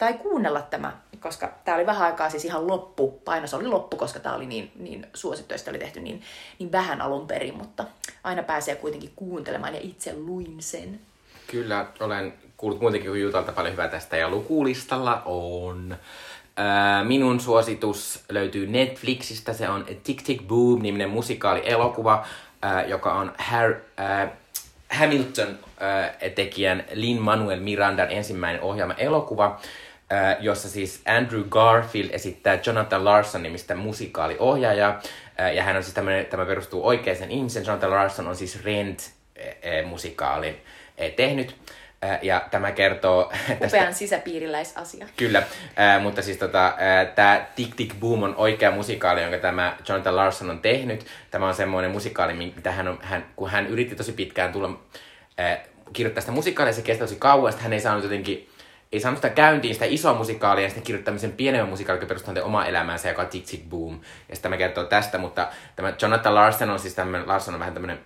tai 0.00 0.14
kuunnella 0.14 0.62
tämä, 0.62 0.92
koska 1.20 1.52
tämä 1.64 1.76
oli 1.76 1.86
vähän 1.86 2.06
aikaa 2.06 2.30
siis 2.30 2.44
ihan 2.44 2.66
loppu, 2.66 3.20
painos 3.24 3.54
oli 3.54 3.66
loppu, 3.66 3.96
koska 3.96 4.20
tämä 4.20 4.34
oli 4.34 4.46
niin, 4.46 4.72
niin 4.76 5.06
suosittu 5.14 5.54
oli 5.70 5.78
tehty 5.78 6.00
niin, 6.00 6.22
niin 6.58 6.72
vähän 6.72 7.00
alun 7.00 7.26
perin, 7.26 7.56
mutta 7.56 7.84
aina 8.24 8.42
pääsee 8.42 8.76
kuitenkin 8.76 9.12
kuuntelemaan 9.16 9.74
ja 9.74 9.80
itse 9.82 10.14
luin 10.16 10.56
sen. 10.62 11.00
Kyllä, 11.46 11.86
olen 12.00 12.34
kuullut 12.56 12.80
muutenkin 12.80 13.20
Jutalta 13.20 13.52
paljon 13.52 13.72
hyvää 13.72 13.88
tästä 13.88 14.16
ja 14.16 14.30
lukulistalla 14.30 15.22
on. 15.24 15.96
Minun 17.04 17.40
suositus 17.40 18.24
löytyy 18.28 18.66
Netflixistä, 18.66 19.52
se 19.52 19.68
on 19.68 19.86
Tick 20.04 20.22
Tick 20.22 20.46
Boom 20.46 20.82
niminen 20.82 21.10
musikaali-elokuva, 21.10 22.26
joka 22.86 23.12
on 23.14 23.32
Har- 23.38 23.80
Hamilton-tekijän 24.90 26.84
Lin-Manuel 26.92 27.60
Mirandan 27.60 28.10
ensimmäinen 28.10 28.62
ohjelma 28.62 28.94
elokuva 28.94 29.60
äh, 30.12 30.36
jossa 30.40 30.68
siis 30.68 31.02
Andrew 31.06 31.42
Garfield 31.48 32.10
esittää 32.12 32.58
Jonathan 32.66 33.04
Larson 33.04 33.42
nimistä 33.42 33.74
musikaaliohjaajaa. 33.74 35.00
Äh, 35.40 35.54
ja 35.54 35.62
hän 35.62 35.76
on 35.76 35.82
siis 35.82 35.94
tämmönen, 35.94 36.26
tämä 36.26 36.46
perustuu 36.46 36.86
oikeaan 36.86 37.30
ihmisen. 37.30 37.66
Jonathan 37.66 37.90
Larson 37.90 38.28
on 38.28 38.36
siis 38.36 38.64
Rent-musikaalin 38.64 40.54
äh, 41.02 41.10
tehnyt. 41.16 41.56
Ja 42.22 42.48
tämä 42.50 42.72
kertoo... 42.72 43.32
Tästä, 43.48 43.66
Upean 43.66 43.94
sisäpiiriläisasia. 43.94 45.06
Kyllä, 45.16 45.38
äh, 45.78 46.02
mutta 46.02 46.22
siis 46.22 46.36
tota, 46.36 46.66
äh, 46.66 47.14
tämä 47.14 47.46
Tick 47.56 47.74
Tick 47.74 48.00
Boom 48.00 48.22
on 48.22 48.36
oikea 48.36 48.70
musikaali, 48.70 49.22
jonka 49.22 49.38
tämä 49.38 49.76
Jonathan 49.88 50.16
Larson 50.16 50.50
on 50.50 50.60
tehnyt. 50.60 51.06
Tämä 51.30 51.48
on 51.48 51.54
semmoinen 51.54 51.90
musikaali, 51.90 52.32
mitä 52.32 52.72
hän 52.72 52.88
on, 52.88 52.98
hän, 53.02 53.26
kun 53.36 53.50
hän 53.50 53.66
yritti 53.66 53.96
tosi 53.96 54.12
pitkään 54.12 54.52
tulla 54.52 54.80
äh, 55.40 55.58
kirjoittaa 55.92 56.20
sitä 56.20 56.32
musikaalia, 56.32 56.72
se 56.72 56.82
kesti 56.82 57.04
tosi 57.04 57.16
kauan, 57.18 57.52
hän 57.58 57.72
ei 57.72 57.80
saanut 57.80 58.04
jotenkin 58.04 58.49
ei 58.92 59.00
saanut 59.00 59.18
sitä 59.18 59.30
käyntiin, 59.30 59.74
sitä 59.74 59.86
isoa 59.88 60.14
musikaalia, 60.14 60.64
ja 60.64 60.68
sitten 60.68 60.84
kirjoittamisen 60.84 61.32
pienemmän 61.32 61.68
musikaalin, 61.68 61.98
joka 61.98 62.08
perustuu 62.08 62.34
oma 62.42 62.66
elämäänsä, 62.66 63.08
joka 63.08 63.22
on 63.22 63.28
Tick 63.28 63.68
Boom. 63.68 64.00
Ja 64.28 64.36
sitten 64.36 64.50
mä 64.50 64.56
kertoo 64.56 64.84
tästä, 64.84 65.18
mutta 65.18 65.48
tämä 65.76 65.92
Jonathan 66.02 66.34
Larson 66.34 66.70
on 66.70 66.78
siis 66.78 66.94
tämmöinen, 66.94 67.28
Larson 67.28 67.54
on 67.54 67.60
vähän 67.60 67.74
tämmöinen 67.74 68.00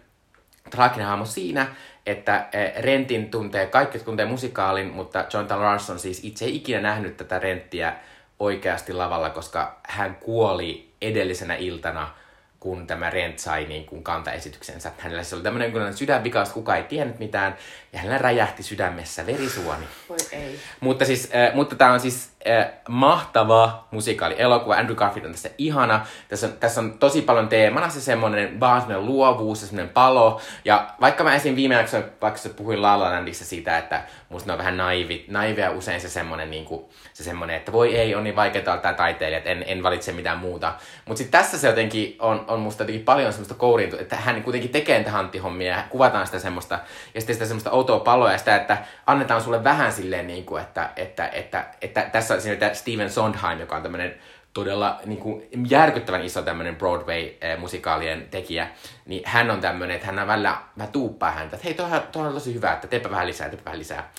traaginen 0.71 1.07
hahmo 1.07 1.25
siinä, 1.25 1.67
että 2.07 2.49
eh, 2.53 2.83
Rentin 2.83 3.31
tuntee, 3.31 3.67
kaikki 3.67 3.99
tuntee 3.99 4.27
musikaalin, 4.27 4.87
mutta 4.87 5.25
Jonathan 5.33 5.63
Larson 5.63 5.99
siis 5.99 6.25
itse 6.25 6.45
ei 6.45 6.57
ikinä 6.57 6.81
nähnyt 6.81 7.17
tätä 7.17 7.39
Renttiä 7.39 7.95
oikeasti 8.39 8.93
lavalla, 8.93 9.31
koska 9.31 9.81
hän 9.83 10.17
kuoli 10.17 10.93
edellisenä 11.03 11.55
iltana– 11.55 12.11
kun 12.65 12.87
tämä 12.87 13.11
Rent 13.11 13.39
sai 13.39 13.65
niin 13.65 13.87
kuin 13.87 14.03
kantaesityksensä. 14.03 14.93
Hänellä 14.99 15.23
se 15.23 15.35
oli 15.35 15.43
tämmöinen 15.43 15.73
kun 15.73 15.97
sydänvika, 15.97 16.45
kukaan 16.55 16.79
ei 16.79 16.85
tiennyt 16.85 17.19
mitään, 17.19 17.57
ja 17.93 17.99
hänellä 17.99 18.19
räjähti 18.19 18.63
sydämessä 18.63 19.27
verisuoni. 19.27 19.87
Voi 20.09 20.17
ei. 20.33 20.61
Mutta, 20.81 21.05
siis, 21.05 21.31
äh, 21.35 21.55
mutta 21.55 21.77
tämä 21.77 21.93
on 21.93 22.01
siis 22.01 22.31
äh, 22.49 22.67
mahtava 22.89 23.87
musikaali 23.91 24.35
elokuva. 24.39 24.75
Andrew 24.75 24.97
Garfield 24.97 25.27
on 25.27 25.33
tässä 25.33 25.51
ihana. 25.59 26.07
Tässä 26.29 26.47
on, 26.47 26.53
tässä 26.53 26.81
on 26.81 26.99
tosi 26.99 27.23
paljon 27.23 27.49
teemana 27.49 27.89
se 27.89 28.01
semmoinen 28.01 28.61
vaan 28.61 28.81
semmoinen 28.81 29.07
luovuus 29.07 29.61
ja 29.61 29.67
semmoinen 29.67 29.95
palo. 29.95 30.41
Ja 30.65 30.87
vaikka 31.01 31.25
mä 31.25 31.35
esim. 31.35 31.57
viime 31.57 31.75
jaksossa 31.75 32.07
vaikka 32.23 32.41
puhuin 32.57 32.83
La 32.83 33.01
La 33.01 33.11
Landissa 33.11 33.45
siitä, 33.45 33.79
että 33.79 34.03
musta 34.29 34.47
ne 34.47 34.53
on 34.53 34.59
vähän 34.59 34.77
naivit, 34.77 35.29
naivia 35.29 35.71
usein 35.71 36.01
se 36.01 36.09
semmoinen, 36.09 36.51
niin 36.51 36.65
kuin, 36.65 36.85
se 37.13 37.25
semmoinen, 37.25 37.57
että 37.57 37.73
voi 37.73 37.97
ei, 37.97 38.15
on 38.15 38.25
niin 38.25 38.37
vaikeaa 38.37 38.77
tää 38.77 38.95
taiteilija, 38.95 39.39
että 39.39 39.51
en, 39.51 39.65
en 39.67 39.83
valitse 39.83 40.13
mitään 40.13 40.39
muuta. 40.39 40.75
Mutta 41.05 41.19
sitten 41.19 41.41
tässä 41.41 41.59
se 41.59 41.69
jotenkin 41.69 42.17
on, 42.19 42.45
on 42.49 42.61
musta 42.61 42.83
jotenkin 42.83 43.05
paljon 43.05 43.33
semmoista 43.33 43.55
kouriin, 43.55 44.01
että 44.01 44.17
hän 44.17 44.43
kuitenkin 44.43 44.71
tekee 44.71 44.99
niitä 44.99 45.11
hanttihommia 45.11 45.77
ja 45.77 45.85
kuvataan 45.91 46.27
sitä 46.27 46.39
semmoista, 46.39 46.79
ja 47.15 47.21
sitten 47.21 47.35
sitä 47.35 47.47
semmoista 47.47 47.71
outoa 47.71 47.99
paloa 48.01 48.33
ja 48.33 48.39
sitä, 48.39 48.57
että 48.57 48.79
annetaan 49.07 49.43
sulle 49.43 49.65
vähän 49.65 49.93
silleen, 49.93 50.27
niin 50.27 50.45
kuin, 50.45 50.63
että, 50.63 50.91
että, 50.97 51.29
että, 51.29 51.65
että, 51.81 52.01
että 52.01 52.11
tässä 52.13 52.34
siinä 52.41 52.75
Steven 52.75 53.11
Sondheim, 53.11 53.61
joka 53.61 53.77
on 53.77 53.83
tämmöinen 53.83 54.15
todella 54.55 55.01
niin 55.05 55.19
kuin, 55.19 55.43
järkyttävän 55.69 56.25
iso 56.25 56.43
tämmöinen 56.43 56.77
Broadway-musikaalien 56.77 58.29
tekijä, 58.31 58.69
niin 59.07 59.23
hän 59.27 59.51
on 59.51 59.61
tämmöinen, 59.61 59.95
että 59.95 60.07
hän 60.07 60.19
on 60.19 60.27
välillä 60.27 60.57
vähän 60.79 60.93
tuuppaa 60.93 61.31
häntä, 61.31 61.57
että 61.57 61.65
hei, 61.65 61.75
tuohon 61.75 62.29
on 62.29 62.35
tosi 62.35 62.55
hyvä, 62.55 62.73
että 62.73 62.87
teepä 62.87 63.11
vähän 63.11 63.27
lisää, 63.27 63.49
teepä 63.49 63.65
vähän 63.65 63.79
lisää. 63.79 64.11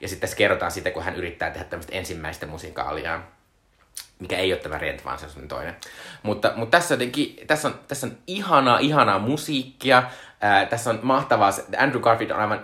Ja 0.00 0.08
sitten 0.08 0.20
tässä 0.20 0.36
kerrotaan 0.36 0.70
siitä, 0.70 0.90
kun 0.90 1.02
hän 1.02 1.16
yrittää 1.16 1.50
tehdä 1.50 1.64
tämmöistä 1.64 1.96
ensimmäistä 1.96 2.46
musikaalia, 2.46 3.20
mikä 4.18 4.38
ei 4.38 4.52
ole 4.52 4.60
tämä 4.60 4.78
Rent, 4.78 5.04
vaan 5.04 5.18
se 5.18 5.26
on 5.42 5.48
toinen. 5.48 5.76
Mutta, 6.22 6.52
mutta 6.56 6.78
tässä, 6.78 6.94
jotenkin, 6.94 7.36
tässä, 7.46 7.68
on, 7.68 7.80
tässä 7.88 8.06
on 8.06 8.18
ihanaa, 8.26 8.78
ihanaa 8.78 9.18
musiikkia. 9.18 10.02
Ää, 10.40 10.66
tässä 10.66 10.90
on 10.90 10.98
mahtavaa, 11.02 11.50
Andrew 11.78 12.02
Garfield 12.02 12.30
on 12.30 12.40
aivan 12.40 12.62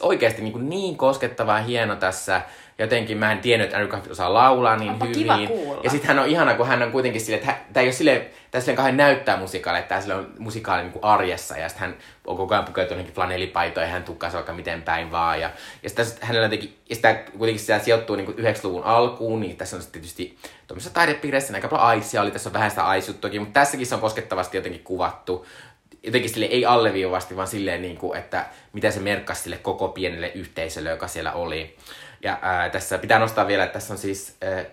oikeasti 0.00 0.42
niin, 0.42 0.70
niin 0.70 0.96
koskettava 0.96 1.58
ja 1.58 1.64
hieno 1.64 1.96
tässä 1.96 2.42
jotenkin 2.78 3.18
mä 3.18 3.32
en 3.32 3.38
tiennyt, 3.38 3.64
että 3.64 3.76
Andrew 3.76 3.90
Garfield 3.90 4.12
osaa 4.12 4.34
laulaa 4.34 4.76
niin 4.76 4.92
Onpa 4.92 5.04
hyvin. 5.06 5.18
Kiva 5.18 5.46
kuulla. 5.46 5.80
Ja 5.84 5.90
sitten 5.90 6.08
hän 6.08 6.18
on 6.18 6.28
ihana, 6.28 6.54
kun 6.54 6.66
hän 6.66 6.82
on 6.82 6.92
kuitenkin 6.92 7.20
silleen, 7.20 7.40
että 7.40 7.56
tämä 7.72 7.82
ei 7.82 7.86
ole 7.86 7.92
silleen, 7.92 8.26
tämä 8.50 8.60
silleen 8.60 8.76
kahden 8.76 8.96
näyttää 8.96 9.36
musikaali, 9.36 9.78
että 9.78 10.00
tämä 10.00 10.18
on 10.18 10.32
musikaali 10.38 10.82
niin 10.82 10.92
arjessa. 11.02 11.58
Ja 11.58 11.68
sitten 11.68 11.88
hän 11.88 11.96
on 12.26 12.36
koko 12.36 12.54
ajan 12.54 12.64
pukeutunut 12.64 13.14
johonkin 13.16 13.52
ja 13.76 13.86
hän 13.86 14.04
tukkaa 14.04 14.32
vaikka 14.32 14.52
miten 14.52 14.82
päin 14.82 15.10
vaan. 15.10 15.40
Ja, 15.40 15.50
ja 15.82 15.88
sitten 15.88 16.06
hänellä 16.20 16.46
jotenkin, 16.46 16.78
ja 16.88 16.94
sitä 16.94 17.14
kuitenkin 17.14 17.60
sitä 17.60 17.78
sijoittuu 17.78 18.16
niin 18.16 18.28
90-luvun 18.28 18.84
alkuun, 18.84 19.40
niin 19.40 19.56
tässä 19.56 19.76
on 19.76 19.82
sitten 19.82 20.02
tietysti 20.02 20.38
tuommoisessa 20.66 20.94
taidepiireissä 20.94 21.54
aika 21.54 21.68
paljon 21.68 21.88
aisia 21.88 22.22
oli, 22.22 22.30
tässä 22.30 22.48
on 22.48 22.52
vähän 22.54 22.70
sitä 22.70 22.86
aisuttuakin, 22.86 23.40
mutta 23.40 23.60
tässäkin 23.60 23.86
se 23.86 23.94
on 23.94 24.00
koskettavasti 24.00 24.56
jotenkin 24.56 24.84
kuvattu 24.84 25.46
jotenkin 26.08 26.30
sille 26.30 26.46
ei 26.46 26.66
alleviivasti, 26.66 27.36
vaan 27.36 27.48
silleen, 27.48 27.82
niin 27.82 27.96
kuin, 27.96 28.18
että 28.18 28.46
mitä 28.72 28.90
se 28.90 29.00
merkkasi 29.00 29.42
sille 29.42 29.56
koko 29.56 29.88
pienelle 29.88 30.32
yhteisölle, 30.34 30.90
joka 30.90 31.08
siellä 31.08 31.32
oli. 31.32 31.76
Ja 32.22 32.38
ää, 32.42 32.70
tässä 32.70 32.98
pitää 32.98 33.18
nostaa 33.18 33.46
vielä, 33.46 33.64
että 33.64 33.72
tässä 33.72 33.94
on 33.94 33.98
siis 33.98 34.36
ää, 34.42 34.64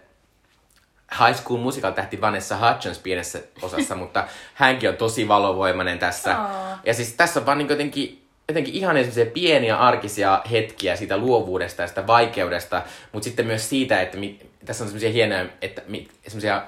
High 1.26 1.40
School 1.40 1.60
Musical 1.60 1.92
tähti 1.92 2.22
Vanessa 2.22 2.58
Hudgens 2.58 3.00
pienessä 3.00 3.40
osassa, 3.62 3.96
mutta 4.06 4.28
hänkin 4.54 4.90
on 4.90 4.98
tosi 4.98 5.28
valovoimainen 5.28 6.00
tässä. 6.00 6.38
Aa. 6.38 6.82
Ja 6.86 6.94
siis 6.94 7.14
tässä 7.14 7.40
on 7.40 7.46
vaan 7.46 7.58
niin 7.58 7.70
jotenkin, 7.70 8.26
jotenkin 8.48 8.74
ihan 8.74 8.96
pieniä 9.34 9.78
arkisia 9.78 10.42
hetkiä 10.52 10.96
siitä 10.96 11.18
luovuudesta 11.18 11.82
ja 11.82 11.88
sitä 11.88 12.08
vaikeudesta, 12.08 12.82
mutta 13.12 13.24
sitten 13.24 13.46
myös 13.46 13.70
siitä, 13.70 14.02
että 14.02 14.18
mi, 14.18 14.40
tässä 14.66 14.84
on 14.84 14.88
semmoisia 14.88 15.12
hienoja, 15.12 15.46
että 15.62 15.82
mi, 15.88 16.08
semmoisia 16.28 16.64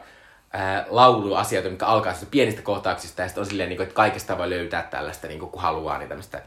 ää, 0.54 0.86
lauluasioita, 0.90 1.70
mitkä 1.70 1.86
alkaa 1.86 2.14
pienistä 2.32 2.62
kohtauksista 2.62 3.22
ja 3.22 3.28
sitten 3.28 3.42
on 3.42 3.48
silleen, 3.48 3.70
niin 3.70 3.78
kuin, 3.78 3.84
että 3.84 3.96
kaikesta 3.96 4.38
voi 4.38 4.50
löytää 4.50 4.82
tällaista, 4.82 5.28
niin 5.28 5.40
kuin, 5.40 5.52
kun 5.52 5.62
haluaa, 5.62 5.98
niin 5.98 6.10
tämmöistä 6.10 6.42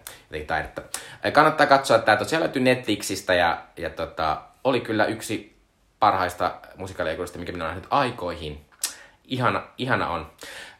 taidetta. 0.46 0.82
Ää, 1.22 1.30
kannattaa 1.30 1.66
katsoa, 1.66 1.96
että 1.96 2.06
tämä 2.06 2.16
tosiaan 2.16 2.42
löytyy 2.42 2.62
Netflixistä 2.62 3.34
ja, 3.34 3.62
ja 3.76 3.90
tota, 3.90 4.42
oli 4.64 4.80
kyllä 4.80 5.04
yksi 5.04 5.60
parhaista 5.98 6.54
musikaalielokuvista, 6.76 7.38
mikä 7.38 7.52
minä 7.52 7.64
olen 7.64 7.74
nähnyt 7.74 7.88
aikoihin. 7.90 8.64
Ihana, 9.24 9.62
ihana 9.78 10.08
on. 10.08 10.30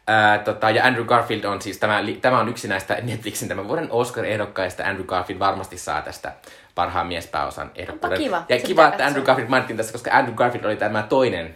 Ää, 0.07 0.37
tota, 0.37 0.69
ja 0.69 0.85
Andrew 0.85 1.05
Garfield 1.05 1.43
on 1.43 1.61
siis, 1.61 1.77
tämä, 1.77 1.99
tämä 2.21 2.39
on 2.39 2.49
yksi 2.49 2.67
näistä 2.67 2.97
Netflixin 3.01 3.47
tämän 3.47 3.67
vuoden 3.67 3.91
Oscar-ehdokkaista. 3.91 4.83
Andrew 4.83 5.05
Garfield 5.05 5.39
varmasti 5.39 5.77
saa 5.77 6.01
tästä 6.01 6.33
parhaan 6.75 7.07
miespääosan 7.07 7.71
ehdokkuuden. 7.75 8.17
kiva. 8.17 8.43
Ja 8.49 8.59
kiva, 8.59 8.87
että 8.87 9.05
Andrew. 9.05 9.25
Garfield 9.25 9.49
mainittiin 9.49 9.77
tässä, 9.77 9.91
koska 9.91 10.11
Andrew 10.11 10.35
Garfield 10.35 10.65
oli 10.65 10.75
tämä 10.75 11.03
toinen 11.03 11.55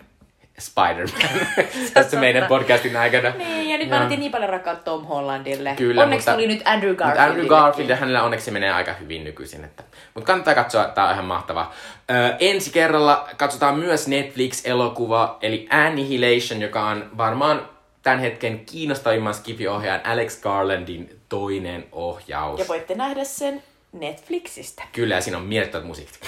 Spider-Man 0.60 1.48
tässä 1.94 2.20
meidän 2.20 2.48
podcastin 2.48 2.98
aikana. 2.98 3.30
Niin, 3.38 3.70
ja 3.70 3.78
nyt 3.78 3.88
Joo. 3.88 3.90
me 3.90 3.96
annettiin 3.96 4.20
niin 4.20 4.32
paljon 4.32 4.50
rakkautta 4.50 4.84
Tom 4.84 5.06
Hollandille. 5.06 5.74
Kyllä, 5.78 6.04
Onneksi 6.04 6.30
mutta- 6.30 6.34
tuli 6.34 6.48
nyt 6.48 6.62
Andrew 6.66 6.96
Garfield. 6.96 7.30
Andrew 7.30 7.48
Garfield, 7.48 7.90
ja 7.90 7.96
hänellä 7.96 8.24
onneksi 8.24 8.52
menee 8.52 8.72
aika 8.72 8.94
hyvin 8.94 9.24
nykyisin. 9.24 9.64
Että. 9.64 9.84
Mutta 10.14 10.28
kannattaa 10.28 10.56
katsoa, 10.56 10.84
tää 10.86 11.06
on 11.06 11.12
ihan 11.14 11.26
mahtava. 11.26 11.72
Ö, 12.12 12.36
ensi 12.40 12.72
kerralla 12.72 13.30
katsotaan 13.38 13.80
myös 13.80 14.08
Netflix-elokuva, 14.08 15.38
eli 15.42 15.68
Annihilation, 15.70 16.62
joka 16.62 16.86
on 16.90 17.10
varmaan 17.18 17.70
tämän 18.04 18.20
hetken 18.20 18.60
kiinnostavimman 18.66 19.34
skifi-ohjaajan 19.34 20.06
Alex 20.06 20.42
Garlandin 20.42 21.20
toinen 21.30 21.86
ohjaus. 21.92 22.60
Ja 22.60 22.66
voitte 22.68 22.96
nähdä 22.96 23.24
sen 23.24 23.64
Netflixistä. 23.92 24.84
Kyllä, 24.92 25.16
ja 25.16 25.22
siinä 25.22 25.38
on 25.38 25.44
mielettömät 25.44 25.88
musiikit. 25.88 26.20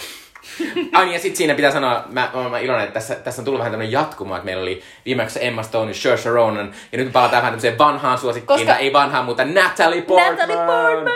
Ai 0.94 1.06
niin, 1.06 1.14
ja 1.14 1.20
sitten 1.20 1.38
siinä 1.38 1.56
pitää 1.56 1.72
sanoa, 1.72 2.04
mä, 2.10 2.30
mä, 2.34 2.50
mä 2.50 2.60
iloinen, 2.60 2.84
että 2.88 2.94
tässä, 2.94 3.16
tässä 3.16 3.42
on 3.42 3.46
tullut 3.46 3.60
vähän 3.60 3.72
tämmöinen 3.72 3.92
jatkuma, 3.92 4.36
että 4.36 4.46
meillä 4.46 4.62
oli 4.62 4.82
viimeksi 5.06 5.46
Emma 5.46 5.64
Stone 5.64 5.92
ja 5.92 5.96
Saoirse 5.96 6.30
Ronan, 6.30 6.72
ja 6.92 6.98
nyt 6.98 7.08
me 7.08 7.12
palataan 7.12 7.42
vähän 7.42 7.54
tämmöiseen 7.54 7.78
vanhaan 7.78 8.18
suosikkiin, 8.18 8.48
Koska- 8.60 8.76
ei 8.78 8.94
vanhaan, 8.94 9.26
mutta 9.26 9.46
Natalie 9.46 10.02
Portman! 10.02 10.38
Natalie 10.38 10.58
Portman! 10.58 11.14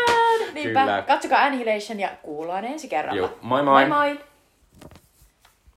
Niinpä, 0.53 0.79
Kyllä. 0.79 1.03
katsokaa 1.07 1.39
Annihilation 1.43 1.99
ja 1.99 2.09
kuullaan 2.21 2.65
ensi 2.65 2.87
kerralla. 2.87 3.17
Joo, 3.17 3.37
moi 3.41 3.63
moi. 3.63 3.85
Moi 3.85 4.07
moi! 4.07 4.19